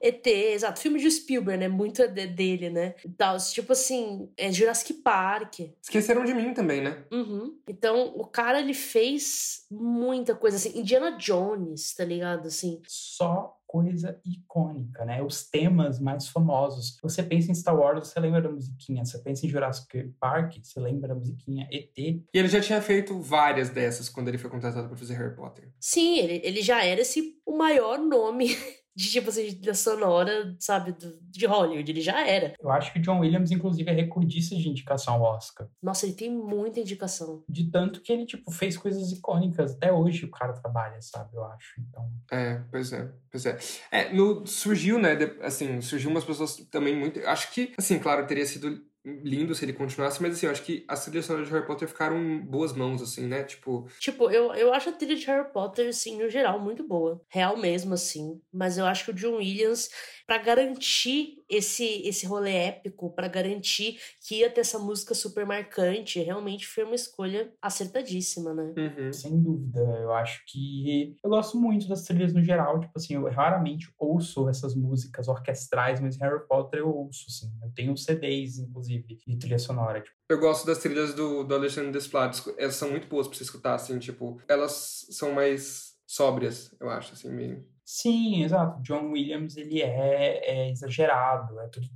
ET, 0.00 0.26
exato. 0.26 0.80
Filme 0.80 1.00
de 1.00 1.10
Spielberg, 1.10 1.58
né? 1.58 1.68
Muito 1.68 2.06
dele, 2.06 2.68
né? 2.68 2.94
E 3.02 3.08
tal. 3.08 3.38
Tipo 3.38 3.72
assim, 3.72 4.28
é 4.36 4.52
Jurassic 4.52 4.92
Park. 4.94 5.60
Esqueceram 5.80 6.24
de 6.24 6.34
mim 6.34 6.52
também, 6.52 6.82
né? 6.82 7.02
Uhum. 7.10 7.58
Então, 7.66 8.12
o 8.14 8.26
cara, 8.26 8.60
ele 8.60 8.74
fez 8.74 9.64
muita 9.70 10.34
coisa, 10.34 10.58
assim. 10.58 10.78
Indiana 10.78 11.12
Jones, 11.12 11.94
tá 11.94 12.04
ligado? 12.04 12.48
Assim. 12.48 12.82
Só 12.86 13.53
coisa 13.74 14.20
icônica, 14.24 15.04
né? 15.04 15.20
Os 15.20 15.50
temas 15.50 15.98
mais 15.98 16.28
famosos. 16.28 16.96
Você 17.02 17.24
pensa 17.24 17.50
em 17.50 17.54
Star 17.56 17.76
Wars, 17.76 18.06
você 18.06 18.20
lembra 18.20 18.40
da 18.40 18.48
musiquinha. 18.48 19.04
Você 19.04 19.18
pensa 19.18 19.44
em 19.44 19.48
Jurassic 19.48 20.14
Park, 20.20 20.58
você 20.62 20.78
lembra 20.78 21.08
da 21.08 21.14
musiquinha 21.16 21.66
ET. 21.72 21.98
E 21.98 22.22
ele 22.32 22.46
já 22.46 22.60
tinha 22.60 22.80
feito 22.80 23.18
várias 23.18 23.70
dessas 23.70 24.08
quando 24.08 24.28
ele 24.28 24.38
foi 24.38 24.48
contratado 24.48 24.86
para 24.86 24.96
fazer 24.96 25.14
Harry 25.14 25.34
Potter. 25.34 25.72
Sim, 25.80 26.20
ele, 26.20 26.40
ele 26.44 26.62
já 26.62 26.84
era 26.84 27.00
esse 27.00 27.36
o 27.44 27.58
maior 27.58 27.98
nome 27.98 28.56
de 28.94 29.10
tipo 29.10 29.28
assim, 29.28 29.54
de 29.54 29.74
sonora, 29.74 30.54
sabe, 30.58 30.92
do, 30.92 31.18
de 31.22 31.46
Hollywood. 31.46 31.90
Ele 31.90 32.00
já 32.00 32.26
era. 32.26 32.54
Eu 32.60 32.70
acho 32.70 32.92
que 32.92 33.00
John 33.00 33.20
Williams, 33.20 33.50
inclusive, 33.50 33.90
é 33.90 33.94
recordista 33.94 34.54
de 34.54 34.68
indicação 34.68 35.14
ao 35.14 35.36
Oscar. 35.36 35.68
Nossa, 35.82 36.06
ele 36.06 36.14
tem 36.14 36.30
muita 36.30 36.80
indicação. 36.80 37.42
De 37.48 37.70
tanto 37.70 38.00
que 38.00 38.12
ele, 38.12 38.24
tipo, 38.24 38.50
fez 38.50 38.76
coisas 38.76 39.10
icônicas. 39.10 39.74
Até 39.74 39.92
hoje 39.92 40.24
o 40.24 40.30
cara 40.30 40.52
trabalha, 40.52 41.00
sabe, 41.00 41.36
eu 41.36 41.44
acho. 41.44 41.80
Então. 41.80 42.10
É, 42.30 42.62
pois 42.70 42.92
é, 42.92 43.10
pois 43.30 43.46
é. 43.46 43.58
É, 43.90 44.12
no, 44.12 44.46
surgiu, 44.46 44.98
né, 44.98 45.16
de, 45.16 45.24
assim, 45.42 45.80
surgiu 45.80 46.10
umas 46.10 46.24
pessoas 46.24 46.56
também 46.70 46.96
muito. 46.96 47.20
Acho 47.26 47.52
que, 47.52 47.72
assim, 47.76 47.98
claro, 47.98 48.26
teria 48.26 48.46
sido 48.46 48.80
lindo 49.04 49.54
se 49.54 49.64
ele 49.64 49.72
continuasse, 49.72 50.22
mas 50.22 50.34
assim, 50.34 50.46
eu 50.46 50.52
acho 50.52 50.62
que 50.62 50.84
as 50.88 51.04
trilhas 51.04 51.26
sonoras 51.26 51.46
de 51.46 51.52
Harry 51.52 51.66
Potter 51.66 51.86
ficaram 51.86 52.40
boas 52.40 52.72
mãos, 52.72 53.02
assim, 53.02 53.26
né? 53.26 53.42
Tipo. 53.42 53.86
Tipo, 53.98 54.30
eu, 54.30 54.54
eu 54.54 54.72
acho 54.72 54.88
a 54.88 54.92
trilha 54.92 55.14
de 55.14 55.26
Harry 55.26 55.52
Potter, 55.52 55.88
assim, 55.88 56.22
no 56.22 56.30
geral, 56.30 56.58
muito 56.58 56.86
boa. 56.86 57.20
Real 57.28 57.56
mesmo, 57.56 57.94
assim. 57.94 58.40
Mas 58.52 58.78
eu 58.78 58.86
acho 58.86 59.04
que 59.04 59.10
o 59.10 59.14
John 59.14 59.36
Williams, 59.36 59.90
para 60.26 60.38
garantir 60.38 61.44
esse, 61.48 62.02
esse 62.06 62.26
rolê 62.26 62.52
épico, 62.52 63.12
para 63.14 63.28
garantir 63.28 63.98
que 64.26 64.36
ia 64.36 64.50
ter 64.50 64.62
essa 64.62 64.78
música 64.78 65.14
super 65.14 65.44
marcante, 65.44 66.20
realmente 66.20 66.66
foi 66.66 66.84
uma 66.84 66.94
escolha 66.94 67.52
acertadíssima, 67.60 68.54
né? 68.54 68.74
Uhum. 68.76 69.12
Sem 69.12 69.40
dúvida. 69.40 69.80
Eu 69.80 70.12
acho 70.12 70.42
que. 70.46 71.16
Eu 71.22 71.30
gosto 71.30 71.58
muito 71.58 71.86
das 71.88 72.02
trilhas 72.02 72.32
no 72.32 72.42
geral. 72.42 72.80
Tipo 72.80 72.92
assim, 72.96 73.14
eu 73.14 73.28
raramente 73.30 73.92
ouço 73.98 74.48
essas 74.48 74.74
músicas 74.74 75.28
orquestrais, 75.28 76.00
mas 76.00 76.16
Harry 76.16 76.46
Potter 76.48 76.80
eu 76.80 76.88
ouço, 76.88 77.26
assim. 77.28 77.52
Eu 77.62 77.70
tenho 77.74 77.96
CDs, 77.96 78.58
inclusive 78.58 79.18
de 79.26 79.38
trilha 79.38 79.58
sonora. 79.58 80.00
Tipo. 80.00 80.16
Eu 80.28 80.40
gosto 80.40 80.66
das 80.66 80.78
trilhas 80.78 81.14
do, 81.14 81.44
do 81.44 81.54
Alexandre 81.54 81.92
Desplat. 81.92 82.40
Elas 82.56 82.76
são 82.76 82.90
muito 82.90 83.06
boas 83.06 83.28
pra 83.28 83.36
você 83.36 83.42
escutar, 83.42 83.74
assim, 83.74 83.98
tipo, 83.98 84.40
elas 84.48 85.06
são 85.10 85.32
mais 85.32 85.94
sóbrias, 86.06 86.74
eu 86.80 86.88
acho, 86.88 87.12
assim, 87.12 87.30
meio. 87.30 87.73
Sim, 87.84 88.42
exato. 88.42 88.80
John 88.82 89.12
Williams, 89.12 89.56
ele 89.56 89.82
é, 89.82 90.40
é 90.44 90.70
exagerado, 90.70 91.58
é 91.60 91.68
tudo, 91.68 91.86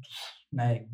né, 0.53 0.86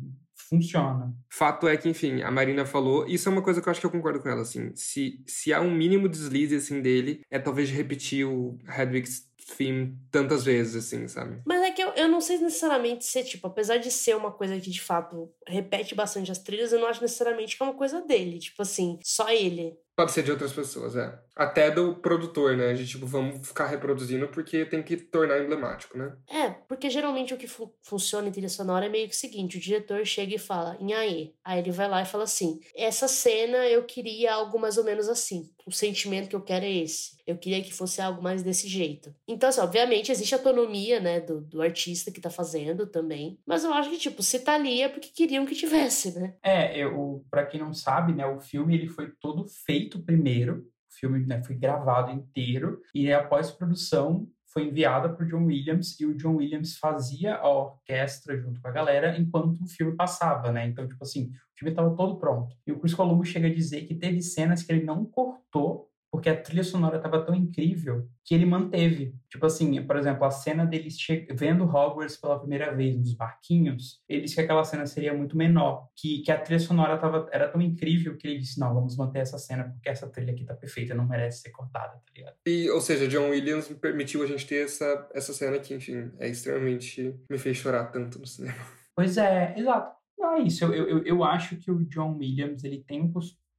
funciona. 0.49 1.13
Fato 1.29 1.67
é 1.67 1.75
que, 1.75 1.89
enfim, 1.89 2.21
a 2.21 2.31
Marina 2.31 2.65
falou, 2.65 3.07
isso 3.07 3.27
é 3.27 3.31
uma 3.31 3.41
coisa 3.41 3.61
que 3.61 3.67
eu 3.67 3.71
acho 3.71 3.79
que 3.79 3.85
eu 3.85 3.91
concordo 3.91 4.21
com 4.21 4.29
ela, 4.29 4.41
assim, 4.41 4.71
se, 4.75 5.23
se 5.27 5.53
há 5.53 5.59
um 5.59 5.71
mínimo 5.71 6.07
deslize, 6.07 6.55
assim, 6.55 6.81
dele, 6.81 7.21
é 7.29 7.39
talvez 7.39 7.69
de 7.69 7.75
repetir 7.75 8.25
o 8.25 8.57
Hedwig's 8.67 9.27
theme 9.57 9.97
tantas 10.11 10.43
vezes, 10.43 10.75
assim, 10.75 11.07
sabe? 11.07 11.41
Mas 11.45 11.61
é 11.61 11.71
que 11.71 11.81
eu, 11.81 11.89
eu 11.89 12.07
não 12.07 12.19
sei 12.19 12.37
necessariamente 12.39 13.05
ser, 13.05 13.23
tipo, 13.23 13.45
apesar 13.47 13.77
de 13.77 13.91
ser 13.91 14.15
uma 14.15 14.31
coisa 14.31 14.59
que 14.59 14.69
de 14.69 14.81
fato 14.81 15.31
repete 15.47 15.93
bastante 15.93 16.31
as 16.31 16.39
trilhas, 16.39 16.71
eu 16.71 16.79
não 16.79 16.87
acho 16.87 17.01
necessariamente 17.01 17.55
que 17.55 17.61
é 17.61 17.65
uma 17.65 17.75
coisa 17.75 18.01
dele. 18.01 18.39
Tipo 18.39 18.63
assim, 18.63 18.99
só 19.03 19.29
ele. 19.29 19.77
Pode 19.95 20.11
ser 20.11 20.23
de 20.23 20.31
outras 20.31 20.51
pessoas, 20.51 20.95
é. 20.97 21.17
Até 21.33 21.71
do 21.71 21.95
produtor, 21.95 22.57
né? 22.57 22.73
De 22.73 22.85
tipo, 22.85 23.05
vamos 23.05 23.47
ficar 23.47 23.67
reproduzindo 23.67 24.27
porque 24.27 24.65
tem 24.65 24.83
que 24.83 24.97
tornar 24.97 25.39
emblemático, 25.39 25.97
né? 25.97 26.13
É, 26.29 26.49
porque 26.49 26.89
geralmente 26.89 27.33
o 27.33 27.37
que 27.37 27.47
fu 27.47 27.73
funciona 27.81 28.27
em 28.27 28.31
trilha 28.31 28.49
sonora 28.49 28.87
é 28.87 28.89
meio 28.89 29.07
que 29.07 29.15
o 29.15 29.17
seguinte: 29.17 29.57
o 29.57 29.61
diretor 29.61 30.05
chega 30.05 30.35
e 30.35 30.39
fala, 30.39 30.75
em 30.81 30.93
aí. 30.93 31.33
Aí 31.45 31.59
ele 31.59 31.71
vai 31.71 31.87
lá 31.87 32.01
e 32.01 32.05
fala 32.05 32.25
assim: 32.25 32.59
essa 32.75 33.07
cena 33.07 33.65
eu 33.69 33.83
queria 33.83 34.33
algo 34.33 34.59
mais 34.59 34.77
ou 34.77 34.83
menos 34.83 35.07
assim. 35.07 35.49
O 35.65 35.71
sentimento 35.71 36.29
que 36.29 36.35
eu 36.35 36.41
quero 36.41 36.63
é 36.63 36.71
esse. 36.71 37.17
Eu 37.25 37.37
queria 37.37 37.61
que 37.61 37.73
fosse 37.73 37.99
algo 38.01 38.21
mais 38.21 38.43
desse 38.43 38.67
jeito. 38.67 39.13
Então, 39.27 39.49
assim, 39.49 39.61
obviamente 39.61 40.11
existe 40.11 40.35
autonomia, 40.35 40.99
né, 40.99 41.19
do, 41.19 41.41
do 41.41 41.61
artista 41.61 42.11
que 42.11 42.21
tá 42.21 42.29
fazendo 42.29 42.85
também. 42.85 43.39
Mas 43.45 43.63
eu 43.63 43.73
acho 43.73 43.89
que, 43.89 43.97
tipo, 43.97 44.21
se 44.21 44.39
tá 44.39 44.53
ali 44.53 44.81
é 44.81 44.89
porque 44.89 45.09
queriam 45.09 45.45
que 45.45 45.55
tivesse, 45.55 46.17
né? 46.17 46.35
É, 46.43 46.77
eu, 46.77 47.25
pra 47.31 47.45
quem 47.45 47.59
não 47.59 47.73
sabe, 47.73 48.13
né, 48.13 48.25
o 48.25 48.39
filme 48.39 48.75
ele 48.75 48.87
foi 48.87 49.11
todo 49.19 49.47
feito 49.47 49.99
primeiro. 49.99 50.67
O 50.91 50.97
filme 50.99 51.25
né, 51.25 51.43
foi 51.43 51.55
gravado 51.55 52.11
inteiro. 52.11 52.81
E 52.93 53.11
após 53.11 53.49
produção, 53.49 54.27
foi 54.55 54.67
enviada 54.67 55.09
para 55.09 55.25
o 55.25 55.27
John 55.27 55.45
Williams 55.47 55.99
e 55.99 56.05
o 56.05 56.15
John 56.15 56.37
Williams 56.37 56.77
fazia 56.77 57.35
a 57.35 57.49
orquestra 57.49 58.37
junto 58.37 58.61
com 58.61 58.67
a 58.69 58.71
galera 58.71 59.17
enquanto 59.17 59.61
o 59.61 59.67
filme 59.67 59.93
passava, 59.97 60.49
né? 60.49 60.65
Então, 60.65 60.87
tipo 60.87 61.03
assim, 61.03 61.25
o 61.25 61.59
filme 61.59 61.71
estava 61.71 61.93
todo 61.93 62.17
pronto. 62.17 62.55
E 62.65 62.71
o 62.71 62.79
Chris 62.79 62.93
Columbus 62.93 63.27
chega 63.27 63.47
a 63.47 63.53
dizer 63.53 63.81
que 63.81 63.93
teve 63.93 64.21
cenas 64.21 64.63
que 64.63 64.71
ele 64.71 64.85
não 64.85 65.03
cortou 65.03 65.89
porque 66.15 66.29
a 66.29 66.41
trilha 66.41 66.63
sonora 66.63 66.95
estava 66.95 67.21
tão 67.25 67.35
incrível 67.35 68.07
que 68.23 68.33
ele 68.33 68.45
manteve. 68.45 69.13
Tipo 69.29 69.47
assim, 69.47 69.83
por 69.83 69.97
exemplo, 69.97 70.23
a 70.23 70.31
cena 70.31 70.65
deles 70.65 70.95
vendo 71.33 71.65
Hogwarts 71.65 72.15
pela 72.15 72.39
primeira 72.39 72.73
vez 72.73 72.97
nos 72.97 73.13
barquinhos, 73.13 74.01
ele 74.07 74.21
disse 74.21 74.35
que 74.35 74.39
aquela 74.39 74.63
cena 74.63 74.87
seria 74.87 75.13
muito 75.13 75.35
menor, 75.35 75.89
que, 75.93 76.21
que 76.21 76.31
a 76.31 76.39
trilha 76.39 76.59
sonora 76.59 76.97
tava, 76.97 77.27
era 77.33 77.49
tão 77.49 77.61
incrível 77.61 78.15
que 78.15 78.25
ele 78.25 78.39
disse, 78.39 78.57
não, 78.57 78.73
vamos 78.73 78.95
manter 78.95 79.19
essa 79.19 79.37
cena 79.37 79.65
porque 79.65 79.89
essa 79.89 80.07
trilha 80.07 80.31
aqui 80.31 80.45
tá 80.45 80.53
perfeita, 80.53 80.95
não 80.95 81.05
merece 81.05 81.41
ser 81.41 81.49
cortada, 81.49 81.95
tá 81.95 82.13
ligado? 82.15 82.35
E, 82.45 82.69
ou 82.69 82.79
seja, 82.79 83.09
John 83.09 83.31
Williams 83.31 83.67
permitiu 83.81 84.23
a 84.23 84.25
gente 84.25 84.47
ter 84.47 84.63
essa, 84.63 85.09
essa 85.13 85.33
cena 85.33 85.59
que, 85.59 85.73
enfim, 85.73 86.13
é 86.17 86.29
extremamente... 86.29 87.13
me 87.29 87.37
fez 87.37 87.57
chorar 87.57 87.91
tanto 87.91 88.19
no 88.19 88.25
cinema. 88.25 88.55
Pois 88.95 89.17
é, 89.17 89.53
exato. 89.57 89.93
Não 90.17 90.37
é 90.37 90.43
isso, 90.43 90.63
eu, 90.63 90.73
eu, 90.73 91.03
eu 91.03 91.23
acho 91.25 91.57
que 91.57 91.69
o 91.69 91.83
John 91.83 92.15
Williams, 92.17 92.63
ele 92.63 92.81
tem 92.87 93.01
um 93.01 93.11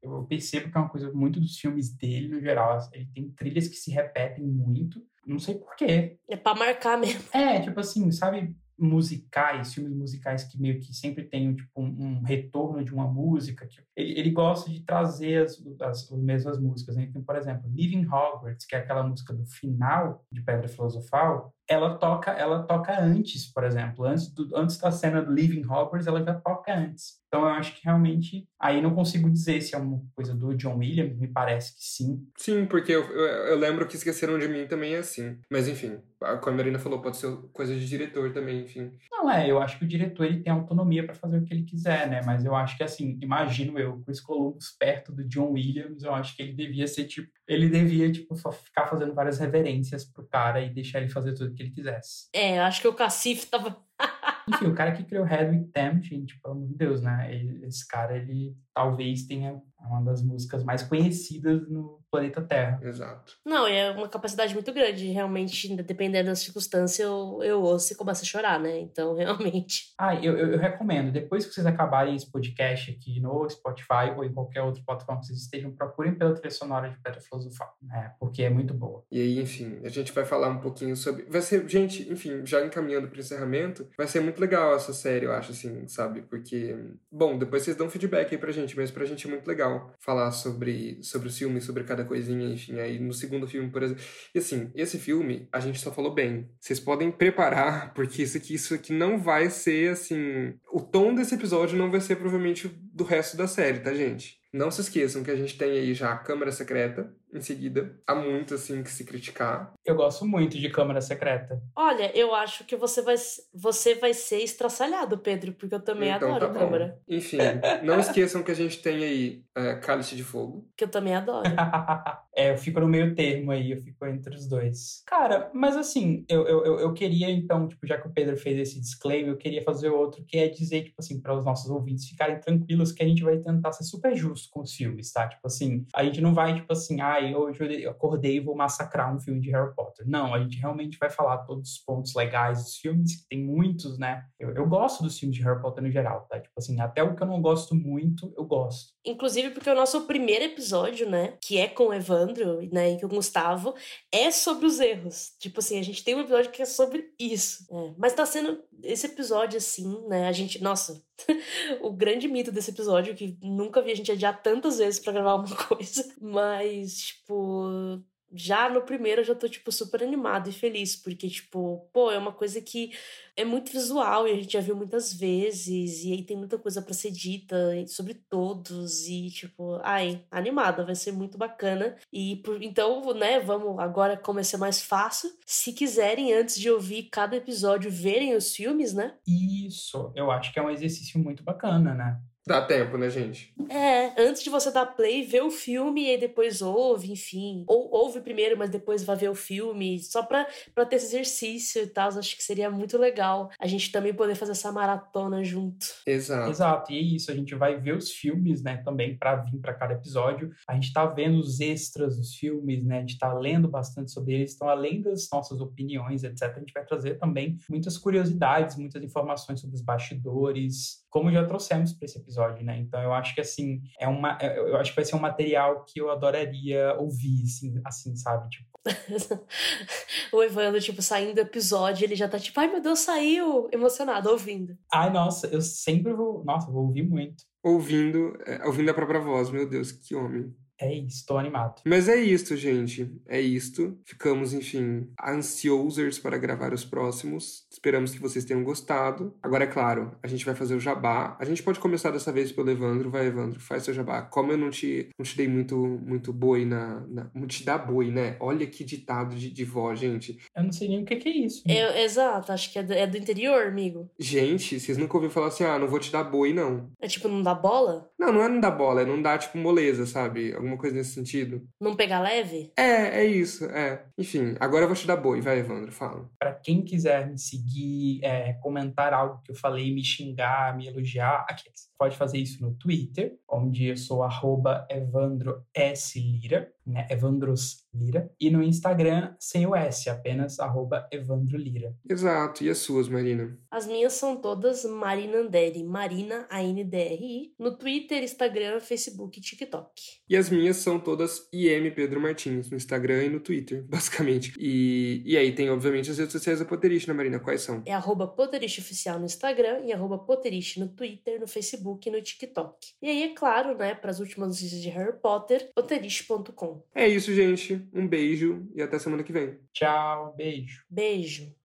eu 0.03 0.25
percebo 0.25 0.71
que 0.71 0.77
é 0.77 0.81
uma 0.81 0.89
coisa 0.89 1.13
muito 1.13 1.41
dos 1.41 1.59
filmes 1.59 1.93
dele, 1.95 2.29
no 2.29 2.41
geral. 2.41 2.79
Ele 2.93 3.09
tem 3.15 3.31
trilhas 3.31 3.69
que 3.69 3.77
se 3.77 3.91
repetem 3.91 4.45
muito. 4.45 5.03
Não 5.27 5.39
sei 5.39 5.57
porquê. 5.57 6.19
É 6.29 6.37
pra 6.37 6.55
marcar 6.55 6.99
mesmo. 6.99 7.23
É, 7.33 7.61
tipo 7.61 7.81
assim, 7.81 8.11
sabe, 8.13 8.55
musicais, 8.79 9.75
filmes 9.75 9.97
musicais 9.97 10.45
que 10.45 10.61
meio 10.61 10.79
que 10.79 10.95
sempre 10.95 11.25
tem 11.25 11.55
tipo, 11.55 11.71
um, 11.81 11.87
um 11.87 12.23
retorno 12.23 12.85
de 12.85 12.95
uma 12.95 13.09
música. 13.09 13.67
Que 13.67 13.81
ele, 13.97 14.21
ele 14.21 14.31
gosta 14.31 14.71
de 14.71 14.81
trazer 14.85 15.43
as, 15.43 15.61
as, 15.81 16.13
as 16.13 16.19
mesmas 16.19 16.61
músicas. 16.61 16.97
Né? 16.97 17.05
Então, 17.05 17.23
por 17.23 17.37
exemplo, 17.37 17.71
Living 17.71 18.07
Hogwarts, 18.07 18.67
que 18.67 18.77
é 18.77 18.79
aquela 18.79 19.03
música 19.03 19.33
do 19.33 19.45
final 19.47 20.25
de 20.31 20.43
Pedra 20.43 20.69
Filosofal, 20.69 21.53
ela 21.69 21.97
toca 21.99 22.31
ela 22.33 22.63
toca 22.63 22.99
antes, 23.01 23.53
por 23.53 23.65
exemplo, 23.65 24.05
antes, 24.05 24.33
do, 24.33 24.57
antes 24.57 24.79
da 24.79 24.91
cena 24.91 25.23
do 25.23 25.33
Living 25.33 25.65
Hogwarts, 25.65 26.07
ela 26.07 26.23
já 26.23 26.35
toca 26.35 26.75
antes. 26.75 27.21
Então 27.27 27.43
eu 27.43 27.49
acho 27.49 27.75
que 27.75 27.85
realmente 27.85 28.49
aí 28.59 28.81
não 28.81 28.95
consigo 28.95 29.29
dizer 29.29 29.61
se 29.61 29.75
é 29.75 29.79
uma 29.79 30.01
coisa 30.15 30.35
do 30.35 30.55
John 30.55 30.79
Williams, 30.79 31.19
me 31.19 31.29
parece 31.29 31.75
que 31.75 31.85
sim. 31.85 32.27
Sim, 32.37 32.67
porque 32.67 32.93
eu, 32.93 33.03
eu, 33.03 33.27
eu 33.49 33.59
lembro 33.59 33.87
que 33.87 33.97
esqueceram 33.97 34.39
de 34.39 34.49
mim 34.49 34.67
também 34.67 34.95
é 34.95 34.99
assim. 34.99 35.39
Mas 35.51 35.69
enfim, 35.69 35.99
como 36.41 36.55
a 36.55 36.57
Marina 36.57 36.79
falou, 36.79 37.03
pode 37.03 37.17
ser 37.17 37.37
coisa 37.53 37.75
de 37.75 37.87
diretor 37.87 38.33
também, 38.33 38.63
enfim. 38.63 38.93
Não 39.11 39.31
é, 39.31 39.51
eu 39.51 39.61
acho 39.61 39.79
que 39.79 39.85
o 39.85 39.89
diretor 39.89 40.25
ele 40.25 40.41
tem 40.41 40.53
autonomia 40.53 41.05
para 41.05 41.15
fazer 41.15 41.39
o 41.39 41.45
que 41.45 41.53
ele 41.53 41.65
quiser, 41.65 42.09
né? 42.09 42.21
Mas 42.25 42.45
eu 42.45 42.55
acho 42.55 42.77
que 42.77 42.85
assim, 42.85 43.19
imagino 43.21 43.79
eu, 43.79 44.01
Chris 44.05 44.21
Columbus 44.21 44.75
perto 44.79 45.13
do 45.13 45.25
John 45.25 45.53
Williams, 45.53 46.03
eu 46.05 46.15
acho 46.15 46.37
que 46.37 46.43
ele 46.43 46.53
devia 46.53 46.87
ser 46.87 47.05
tipo, 47.05 47.29
ele 47.47 47.69
devia 47.69 48.11
tipo 48.11 48.35
só 48.35 48.51
ficar 48.51 48.87
fazendo 48.87 49.15
várias 49.15 49.39
reverências 49.39 50.05
pro 50.05 50.27
cara 50.27 50.61
e 50.61 50.73
deixar 50.73 51.01
ele 51.01 51.09
fazer 51.09 51.35
tudo 51.35 51.55
que 51.55 51.63
ele 51.63 51.71
quisesse. 51.71 52.29
É, 52.33 52.59
acho 52.61 52.81
que 52.81 52.89
o 52.89 52.95
Cacife 52.95 53.47
tava. 53.47 53.77
Enfim, 54.49 54.67
o 54.67 54.75
cara 54.75 54.93
que 54.93 55.05
criou 55.05 55.27
Hedwig 55.27 55.65
Tam, 55.73 56.01
gente, 56.01 56.39
pelo 56.41 56.55
amor 56.55 56.69
de 56.69 56.75
Deus, 56.77 57.03
né? 57.03 57.29
esse 57.65 57.87
cara, 57.87 58.17
ele 58.17 58.55
talvez 58.73 59.27
tenha 59.27 59.61
uma 59.81 60.03
das 60.03 60.23
músicas 60.23 60.63
mais 60.63 60.83
conhecidas 60.83 61.69
no 61.69 62.01
planeta 62.17 62.43
Terra. 62.43 62.81
Exato. 62.83 63.35
Não, 63.45 63.67
é 63.67 63.91
uma 63.91 64.09
capacidade 64.09 64.55
muito 64.55 64.73
grande. 64.73 65.07
Realmente, 65.09 65.75
dependendo 65.83 66.31
da 66.31 66.35
circunstância, 66.35 67.03
eu, 67.03 67.41
eu 67.43 67.63
ouço 67.63 67.93
e 67.93 67.97
começo 67.97 68.23
a 68.23 68.27
chorar, 68.27 68.59
né? 68.59 68.79
Então, 68.81 69.15
realmente. 69.17 69.95
Ah, 69.99 70.15
eu, 70.15 70.37
eu, 70.37 70.53
eu, 70.53 70.59
recomendo. 70.59 71.13
Depois 71.13 71.45
que 71.45 71.53
vocês 71.53 71.67
acabarem 71.67 72.15
esse 72.15 72.31
podcast 72.31 72.91
aqui 72.91 73.21
no 73.21 73.49
Spotify 73.49 74.11
ou 74.17 74.25
em 74.25 74.33
qualquer 74.33 74.63
outra 74.63 74.83
plataforma 74.85 75.21
que 75.21 75.27
vocês 75.29 75.41
estejam, 75.41 75.71
procurem 75.73 76.15
pela 76.15 76.35
trilha 76.35 76.51
sonora 76.51 76.89
de 76.89 76.99
Pedra 76.99 77.21
Filosofal, 77.21 77.75
né? 77.83 78.13
Porque 78.19 78.43
é 78.43 78.51
muito 78.51 78.73
boa. 78.73 79.05
E 79.11 79.21
aí, 79.21 79.41
enfim, 79.41 79.81
a 79.85 79.89
gente 79.89 80.13
vai 80.13 80.25
falar 80.25 80.49
um 80.49 80.61
pouquinho 80.61 80.97
sobre... 80.97 81.25
Vai 81.25 81.43
ser, 81.43 81.69
gente, 81.69 82.11
enfim, 82.11 82.45
já 82.45 82.65
encaminhando 82.65 83.09
para 83.09 83.17
o 83.17 83.21
encerramento, 83.21 83.89
vai 83.97 84.07
ser 84.07 84.21
muito 84.21 84.41
legal 84.41 84.75
essa 84.75 84.93
série, 84.93 85.27
eu 85.27 85.33
acho, 85.33 85.53
assim, 85.53 85.87
sabe? 85.89 86.23
Porque, 86.23 86.77
bom, 87.11 87.39
depois 87.39 87.63
vocês 87.63 87.77
dão 87.77 87.91
feedback 87.91 88.33
aí 88.33 88.39
pra 88.39 88.53
gente, 88.53 88.77
mas 88.77 88.91
pra 88.91 89.05
gente 89.05 89.27
é 89.27 89.31
muito 89.31 89.47
legal 89.47 89.93
falar 89.99 90.31
sobre, 90.31 91.03
sobre 91.03 91.29
o 91.29 91.33
filme, 91.33 91.61
sobre 91.61 91.85
cada 91.85 92.05
coisinha, 92.07 92.49
enfim. 92.49 92.79
Aí 92.79 92.99
no 92.99 93.13
segundo 93.13 93.47
filme, 93.47 93.71
por 93.71 93.83
exemplo. 93.83 94.03
E 94.35 94.39
assim, 94.39 94.71
esse 94.75 94.99
filme, 94.99 95.49
a 95.53 95.61
gente 95.61 95.81
só 95.81 95.93
falou 95.93 96.15
bem. 96.15 96.49
Vocês 96.61 96.81
podem 96.81 97.11
preparar, 97.11 97.93
porque 97.95 98.23
isso 98.23 98.37
aqui, 98.37 98.55
isso 98.55 98.75
aqui 98.75 98.93
não 98.93 99.19
vai 99.19 99.51
ser 99.51 99.93
assim. 99.93 100.55
O 100.73 100.81
tom 100.81 101.15
desse 101.15 101.35
episódio 101.35 101.79
não 101.79 101.91
vai 101.91 102.01
ser 102.01 102.17
provavelmente 102.17 102.69
do 102.93 103.05
resto 103.05 103.37
da 103.37 103.47
série, 103.47 103.81
tá, 103.81 103.93
gente? 103.93 104.39
Não 104.53 104.71
se 104.71 104.81
esqueçam 104.81 105.23
que 105.23 105.31
a 105.31 105.37
gente 105.37 105.59
tem 105.59 105.73
aí 105.73 105.93
já 105.93 106.13
a 106.13 106.19
Câmara 106.19 106.51
Secreta, 106.51 107.13
em 107.33 107.41
seguida. 107.41 107.99
Há 108.07 108.15
muito, 108.15 108.55
assim, 108.55 108.83
que 108.83 108.91
se 108.91 109.05
criticar. 109.05 109.73
Eu 109.85 109.95
gosto 109.95 110.25
muito 110.27 110.57
de 110.59 110.69
Câmara 110.71 111.01
Secreta. 111.01 111.63
Olha, 111.75 112.17
eu 112.17 112.35
acho 112.35 112.65
que 112.65 112.77
você 112.77 113.03
vai, 113.03 113.17
você 113.55 113.95
vai 113.95 114.15
ser 114.15 114.39
estraçalhado, 114.39 115.19
Pedro, 115.19 115.53
porque 115.53 115.75
eu 115.75 115.81
também 115.81 116.11
então, 116.11 116.35
adoro 116.35 116.53
tá 116.53 116.59
Câmara. 116.59 117.01
Enfim, 117.09 117.39
não 117.83 117.99
esqueçam 117.99 118.43
que 118.43 118.51
a 118.51 118.55
gente 118.55 118.81
tem 118.81 119.05
aí 119.05 119.45
é, 119.55 119.75
Cálice 119.77 120.17
de 120.17 120.23
Fogo. 120.23 120.69
Que 120.77 120.85
eu 120.85 120.89
também 120.89 121.15
adoro. 121.15 121.49
é, 122.35 122.53
eu 122.53 122.59
fico 122.59 122.81
no 122.81 122.89
meio 122.89 123.15
termo 123.15 123.51
aí, 123.51 123.73
eu 123.73 123.79
fico 123.79 124.07
entre 124.07 124.35
os 124.35 124.47
dois. 124.47 125.03
Cara, 125.07 125.51
mas 125.55 125.77
assim, 125.77 126.25
eu, 126.29 126.47
eu, 126.47 126.79
eu 126.81 126.93
queria 126.93 127.31
então, 127.31 127.69
tipo, 127.69 127.87
já 127.87 127.99
que 127.99 128.07
o 128.07 128.13
Pedro 128.13 128.37
fez 128.37 128.59
esse 128.59 128.81
disclaimer, 128.81 129.31
eu 129.31 129.37
queria 129.37 129.63
fazer 129.63 129.89
outro, 129.89 130.25
que 130.25 130.39
é 130.39 130.49
dizer, 130.49 130.85
tipo 130.85 130.97
assim, 130.99 131.21
para 131.21 131.37
os 131.37 131.45
nossos 131.45 131.71
ouvintes 131.71 132.09
ficarem 132.09 132.41
tranquilos 132.41 132.93
que 132.93 133.03
a 133.03 133.09
gente 133.09 133.23
vai 133.23 133.39
tentar 133.39 133.73
ser 133.73 133.85
super 133.85 134.15
justo 134.15 134.49
com 134.51 134.61
os 134.61 134.73
filmes, 134.73 135.13
tá? 135.13 135.29
Tipo 135.29 135.47
assim, 135.47 135.87
a 135.95 136.05
gente 136.05 136.21
não 136.21 136.35
vai, 136.35 136.55
tipo 136.55 136.73
assim, 136.73 137.01
ah, 137.01 137.16
hoje 137.35 137.83
eu 137.83 137.91
acordei 137.91 138.37
e 138.37 138.41
vou 138.41 138.55
massacrar 138.55 139.15
um 139.15 139.21
filme 139.21 139.41
de 139.41 139.51
Harry 139.51 139.75
Potter. 139.75 140.07
Não, 140.09 140.35
a 140.35 140.41
gente 140.41 140.59
realmente 140.59 140.99
vai 140.99 141.11
falar 141.11 141.39
todos 141.39 141.73
os 141.73 141.79
pontos 141.79 142.15
legais 142.15 142.63
dos 142.63 142.77
filmes, 142.77 143.23
que 143.23 143.29
tem 143.29 143.45
muitos, 143.45 143.99
né? 143.99 144.25
Eu, 144.39 144.55
eu 144.55 144.67
gosto 144.67 145.03
dos 145.03 145.19
filmes 145.19 145.37
de 145.37 145.43
Harry 145.43 145.61
Potter 145.61 145.83
no 145.83 145.91
geral, 145.91 146.27
tá? 146.29 146.39
Tipo 146.39 146.55
assim, 146.59 146.81
até 146.81 147.03
o 147.03 147.15
que 147.15 147.23
eu 147.23 147.27
não 147.27 147.41
gosto 147.41 147.75
muito, 147.75 148.33
eu 148.37 148.45
gosto. 148.45 148.93
Inclusive 149.05 149.51
porque 149.51 149.71
o 149.71 149.75
nosso 149.75 150.03
primeiro 150.03 150.45
episódio, 150.45 151.09
né, 151.09 151.39
que 151.41 151.59
é 151.59 151.69
com 151.69 151.89
o 151.89 151.95
Evandro, 151.95 152.61
né, 152.73 152.93
e 152.93 153.01
com 153.01 153.07
o 153.07 153.11
Gustavo, 153.11 153.75
é 154.11 154.31
sobre 154.31 154.67
os 154.67 154.81
erros. 154.81 155.33
Tipo 155.39 155.61
assim, 155.61 155.79
a 155.79 155.83
gente 155.83 156.03
tem 156.03 156.15
um 156.15 156.21
episódio 156.21 156.51
que 156.51 156.61
é 156.61 156.67
sobre 156.67 157.13
isso. 157.19 157.67
É. 157.71 157.95
Mas 157.97 158.15
tá 158.15 158.27
sendo 158.27 158.63
esse 158.83 159.07
episódio, 159.07 159.57
assim, 159.59 160.07
né, 160.09 160.27
a 160.27 160.33
gente, 160.33 160.61
nossa, 160.61 161.01
o 161.81 161.93
grande 161.93 162.29
mito 162.29 162.53
desse 162.53 162.71
episódio, 162.71 163.15
que 163.15 163.39
nunca 163.43 163.83
vi 163.83 163.93
a 163.93 163.95
gente 163.95 164.13
adiar 164.13 164.43
tantas 164.43 164.79
vezes 164.79 165.01
para 165.01 165.13
gravar 165.13 165.35
uma 165.37 165.57
coisa, 165.67 166.05
mas, 166.21 166.99
tipo, 166.99 168.03
já 168.37 168.69
no 168.69 168.83
primeiro 168.83 169.21
eu 169.23 169.25
já 169.25 169.35
tô, 169.35 169.49
tipo, 169.49 169.73
super 169.73 170.03
animado 170.03 170.49
e 170.49 170.53
feliz, 170.53 170.95
porque, 170.95 171.29
tipo, 171.29 171.89
pô, 171.93 172.11
é 172.11 172.19
uma 172.19 172.33
coisa 172.33 172.61
que 172.61 172.93
é 173.37 173.45
muito 173.45 173.71
visual 173.73 174.27
e 174.27 174.33
a 174.33 174.35
gente 174.35 174.53
já 174.53 174.61
viu 174.61 174.75
muitas 174.75 175.13
vezes, 175.13 176.05
e 176.05 176.13
aí 176.13 176.23
tem 176.23 176.37
muita 176.37 176.59
coisa 176.59 176.81
para 176.81 176.95
ser 176.95 177.11
dita 177.11 177.57
sobre 177.87 178.15
todos, 178.15 179.07
e, 179.07 179.31
tipo, 179.31 179.79
ai, 179.83 180.25
animada, 180.31 180.85
vai 180.85 180.95
ser 180.95 181.13
muito 181.13 181.37
bacana. 181.37 181.97
E 182.13 182.37
por, 182.37 182.63
então, 182.63 183.13
né, 183.15 183.39
vamos 183.41 183.79
agora 183.79 184.17
começar 184.17 184.59
mais 184.59 184.83
fácil. 184.83 185.31
Se 185.45 185.73
quiserem, 185.73 186.33
antes 186.33 186.59
de 186.59 186.71
ouvir 186.71 187.05
cada 187.05 187.37
episódio, 187.37 187.91
verem 187.91 188.35
os 188.35 188.55
filmes, 188.55 188.95
né? 188.95 189.15
Isso, 189.27 190.13
eu 190.15 190.31
acho 190.31 190.53
que 190.53 190.59
é 190.59 190.63
um 190.63 190.71
exercício 190.71 191.19
muito 191.21 191.43
bacana, 191.43 191.95
né? 191.95 192.21
Dá 192.47 192.63
tempo, 192.63 192.97
né, 192.97 193.11
gente? 193.11 193.53
É, 193.69 194.23
antes 194.23 194.43
de 194.43 194.51
você 194.51 194.71
dar 194.71 194.87
play, 194.87 195.25
vê 195.25 195.41
o 195.41 195.51
filme 195.51 196.09
e 196.09 196.17
depois 196.19 196.63
ouve, 196.63 197.11
enfim. 197.11 197.65
Ou 197.67 197.91
ouve 197.91 198.21
primeiro, 198.21 198.57
mas 198.57 198.71
depois 198.71 199.03
vai 199.03 199.17
ver 199.17 199.31
o 199.31 199.35
filme, 199.35 199.99
só 199.99 200.23
pra, 200.23 200.47
pra 200.75 200.87
ter 200.87 200.97
esse 200.97 201.07
exercício 201.07 201.83
e 201.83 201.87
tal. 201.87 202.09
Acho 202.09 202.37
que 202.37 202.43
seria 202.43 202.71
muito 202.71 202.97
legal 202.97 203.51
a 203.59 203.67
gente 203.67 203.91
também 203.91 204.15
poder 204.15 204.37
fazer 204.37 204.53
essa 204.53 204.71
maratona 204.71 205.43
junto. 205.43 205.87
Exato. 206.07 206.51
Exato, 206.51 206.93
e 206.93 206.99
é 206.99 207.01
isso, 207.01 207.31
a 207.31 207.35
gente 207.35 207.55
vai 207.55 207.81
ver 207.81 207.97
os 207.97 208.13
filmes, 208.13 208.63
né, 208.63 208.77
também 208.79 209.17
para 209.17 209.37
vir 209.37 209.59
para 209.59 209.75
cada 209.75 209.95
episódio. 209.95 210.53
A 210.69 210.75
gente 210.75 210.93
tá 210.93 211.05
vendo 211.07 211.39
os 211.39 211.61
extras 211.61 212.17
dos 212.17 212.35
filmes, 212.35 212.85
né, 212.85 212.99
a 212.99 213.01
gente 213.01 213.19
tá 213.19 213.33
lendo 213.33 213.69
bastante 213.69 214.13
sobre 214.13 214.35
eles, 214.35 214.55
então 214.55 214.69
além 214.69 215.01
das 215.01 215.29
nossas 215.33 215.61
opiniões, 215.61 216.23
etc, 216.23 216.43
a 216.57 216.59
gente 216.61 216.73
vai 216.73 216.85
trazer 216.85 217.19
também 217.19 217.59
muitas 217.69 217.99
curiosidades, 217.99 218.77
muitas 218.77 219.03
informações 219.03 219.61
sobre 219.61 219.75
os 219.75 219.83
bastidores, 219.83 221.05
como 221.17 221.33
já 221.33 221.47
trouxemos 221.47 221.95
para 221.95 222.05
esse 222.05 222.19
episódio, 222.19 222.63
né? 222.63 222.77
Então 222.79 223.01
eu 223.01 223.11
acho 223.11 223.35
que 223.35 223.41
assim, 223.41 223.81
é 223.99 224.07
uma 224.07 224.37
eu 224.43 224.77
acho 224.77 224.91
que 224.91 224.97
vai 224.97 225.05
ser 225.07 225.17
um 225.17 225.19
material 225.19 225.83
que 225.83 225.99
eu 225.99 226.11
adoraria 226.11 226.95
ouvir, 226.99 227.43
assim, 227.43 227.81
assim 227.87 228.15
sabe? 228.15 228.51
Tipo, 228.51 228.69
o 230.31 230.43
Evandro, 230.43 230.79
tipo, 230.79 231.01
saindo 231.01 231.33
do 231.33 231.41
episódio, 231.41 232.05
ele 232.05 232.15
já 232.15 232.29
tá 232.29 232.39
tipo, 232.39 232.61
ai 232.61 232.71
meu 232.71 232.83
Deus, 232.83 232.99
saiu, 232.99 233.67
emocionado, 233.73 234.29
ouvindo. 234.29 234.77
Ai, 234.93 235.11
nossa, 235.11 235.47
eu 235.47 235.63
sempre 235.63 236.13
vou, 236.13 236.45
nossa, 236.45 236.71
vou 236.71 236.85
ouvir 236.85 237.09
muito. 237.09 237.45
Ouvindo, 237.65 238.37
é, 238.47 238.67
ouvindo 238.67 238.91
a 238.91 238.95
própria 238.95 239.19
voz, 239.19 239.49
meu 239.49 239.67
Deus, 239.67 239.93
que 239.93 240.15
homem. 240.15 240.55
É 240.79 240.93
isso, 240.93 241.25
tô 241.27 241.39
animado. 241.39 241.81
Mas 241.85 242.09
é 242.09 242.17
isto, 242.17 242.57
gente. 242.57 243.11
É 243.27 243.41
isto. 243.41 243.99
Ficamos, 244.05 244.53
enfim, 244.53 245.09
ansiosos 245.23 246.19
para 246.19 246.39
gravar 246.39 246.73
os 246.73 246.85
próximos. 246.85 247.67
Esperamos 247.71 248.13
que 248.13 248.21
vocês 248.21 248.45
tenham 248.45 248.63
gostado. 248.63 249.35
Agora, 249.43 249.65
é 249.65 249.67
claro, 249.67 250.17
a 250.23 250.27
gente 250.27 250.45
vai 250.45 250.55
fazer 250.55 250.75
o 250.75 250.81
jabá. 250.81 251.37
A 251.41 251.45
gente 251.45 251.63
pode 251.63 251.81
começar 251.81 252.11
dessa 252.11 252.33
vez 252.33 252.53
pelo 252.53 252.71
Evandro. 252.71 253.11
Vai, 253.11 253.27
Evandro, 253.27 253.61
faz 253.61 253.85
seu 253.85 253.95
jabá. 253.95 254.23
Como 254.23 254.53
eu 254.53 254.59
não 254.59 254.71
te, 254.71 255.09
não 255.19 255.25
te 255.25 255.37
dei 255.37 255.49
muito, 255.49 255.77
muito 255.77 256.33
boi 256.33 256.65
na, 256.65 257.01
na. 257.09 257.31
Não 257.35 257.47
te 257.47 257.65
dá 257.65 257.79
boi, 257.79 258.11
né? 258.11 258.37
Olha 258.41 258.67
que 258.67 258.85
ditado 258.85 259.35
de, 259.35 259.51
de 259.51 259.65
vó, 259.65 259.95
gente. 259.95 260.39
Eu 260.55 260.65
não 260.65 260.73
sei 260.73 260.89
nem 260.89 261.03
o 261.03 261.05
que, 261.05 261.17
que 261.17 261.29
é 261.29 261.37
isso. 261.37 261.63
Eu, 261.67 261.91
exato, 262.03 262.53
acho 262.53 262.73
que 262.73 262.79
é 262.79 262.83
do, 262.83 262.93
é 262.93 263.07
do 263.07 263.17
interior, 263.17 263.67
amigo. 263.67 264.11
Gente, 264.19 264.79
vocês 264.79 264.99
nunca 264.99 265.17
ouviram 265.17 265.33
falar 265.33 265.49
assim, 265.49 265.65
ah, 265.65 265.79
não 265.79 265.89
vou 265.89 265.99
te 265.99 266.13
dar 266.13 266.25
boi, 266.25 266.53
não. 266.53 266.91
É 267.01 267.09
tipo, 267.09 267.29
não 267.29 267.43
dá 267.43 267.55
bola? 267.55 268.11
Não, 268.19 268.33
não 268.33 268.43
é 268.43 268.49
não 268.49 268.61
dar 268.61 268.71
bola, 268.71 269.03
é 269.03 269.05
não 269.05 269.21
dar, 269.21 269.39
tipo, 269.39 269.59
moleza, 269.59 270.07
sabe? 270.07 270.55
Alguma 270.55 270.79
coisa 270.79 270.97
nesse 270.97 271.11
sentido. 271.11 271.69
Não 271.81 271.95
pegar 271.95 272.21
leve? 272.21 272.73
É, 272.77 273.21
é 273.21 273.25
isso, 273.27 273.67
é. 273.67 274.07
Enfim, 274.17 274.57
agora 274.59 274.85
eu 274.85 274.89
vou 274.89 274.97
te 274.97 275.07
dar 275.07 275.17
boi, 275.17 275.41
vai, 275.41 275.59
Evandro, 275.59 275.93
fala. 275.93 276.29
Para 276.39 276.55
quem 276.55 276.83
quiser 276.83 277.29
me 277.29 277.39
seguir, 277.39 278.21
é, 278.25 278.55
comentar 278.55 279.13
algo 279.13 279.43
que 279.45 279.53
eu 279.53 279.55
falei, 279.55 279.95
me 279.95 280.03
xingar, 280.03 280.75
me 280.77 280.87
elogiar, 280.87 281.45
aqui, 281.51 281.69
pode 281.99 282.17
fazer 282.17 282.39
isso 282.39 282.63
no 282.63 282.75
Twitter, 282.75 283.39
onde 283.49 283.87
eu 283.87 283.97
sou 283.97 284.23
arroba 284.23 284.87
Evandro 284.91 285.65
S. 285.75 286.21
Lira, 286.21 286.73
né? 286.87 287.07
Evandros 287.11 287.85
Lira. 287.93 288.31
E 288.39 288.51
no 288.51 288.63
Instagram, 288.63 289.35
sem 289.39 289.67
o 289.67 289.75
S, 289.75 290.09
apenas 290.09 290.61
arroba 290.61 291.09
Evandro 291.11 291.57
Lira. 291.57 291.95
Exato. 292.09 292.63
E 292.63 292.71
as 292.71 292.79
suas, 292.79 293.09
Marina? 293.09 293.59
As 293.71 293.87
minhas 293.87 294.13
são 294.13 294.37
todas 294.37 294.85
Marina 294.85 295.39
Anderi, 295.39 295.83
Marina 295.83 296.47
A-N-D-R-I, 296.51 297.55
no 297.59 297.77
Twitter, 297.77 298.23
Instagram, 298.23 298.81
Facebook 298.81 299.39
e 299.39 299.43
TikTok. 299.43 299.91
E 300.29 300.37
as 300.37 300.51
minhas 300.51 300.77
são 300.77 301.01
todas 301.01 301.49
IM 301.53 301.91
Pedro 301.91 302.21
Martins, 302.21 302.71
no 302.71 302.77
Instagram 302.77 303.25
e 303.25 303.29
no 303.31 303.41
Twitter, 303.41 303.85
basicamente. 303.89 304.53
E, 304.59 305.23
e 305.25 305.37
aí 305.37 305.55
tem, 305.55 305.71
obviamente, 305.71 306.11
as 306.11 306.19
redes 306.19 306.33
sociais 306.33 306.59
da 306.59 306.65
Potterish, 306.65 307.07
né, 307.07 307.15
Marina? 307.15 307.41
Quais 307.41 307.63
são? 307.63 307.83
É 307.87 307.93
arroba 307.93 308.27
Oficial 308.37 309.19
no 309.19 309.27
Instagram 309.27 309.81
e 309.85 309.93
arroba 309.93 310.19
Potterish 310.19 310.79
no 310.79 310.89
Twitter, 310.89 311.41
no 311.41 311.47
Facebook 311.47 311.86
e 312.07 312.11
no 312.11 312.23
TikTok. 312.23 312.95
E 313.01 313.09
aí, 313.09 313.23
é 313.23 313.35
claro, 313.35 313.77
né, 313.77 313.95
para 313.95 314.11
as 314.11 314.21
últimas 314.21 314.49
notícias 314.49 314.81
de 314.81 314.89
Harry 314.91 315.19
Potter, 315.21 315.71
potterish.com. 315.75 316.83
É 316.95 317.09
isso, 317.09 317.33
gente. 317.33 317.89
Um 317.93 318.07
beijo 318.07 318.69
e 318.75 318.83
até 318.83 318.99
semana 318.99 319.23
que 319.23 319.33
vem. 319.33 319.59
Tchau, 319.73 320.35
beijo. 320.37 320.85
Beijo. 320.91 321.57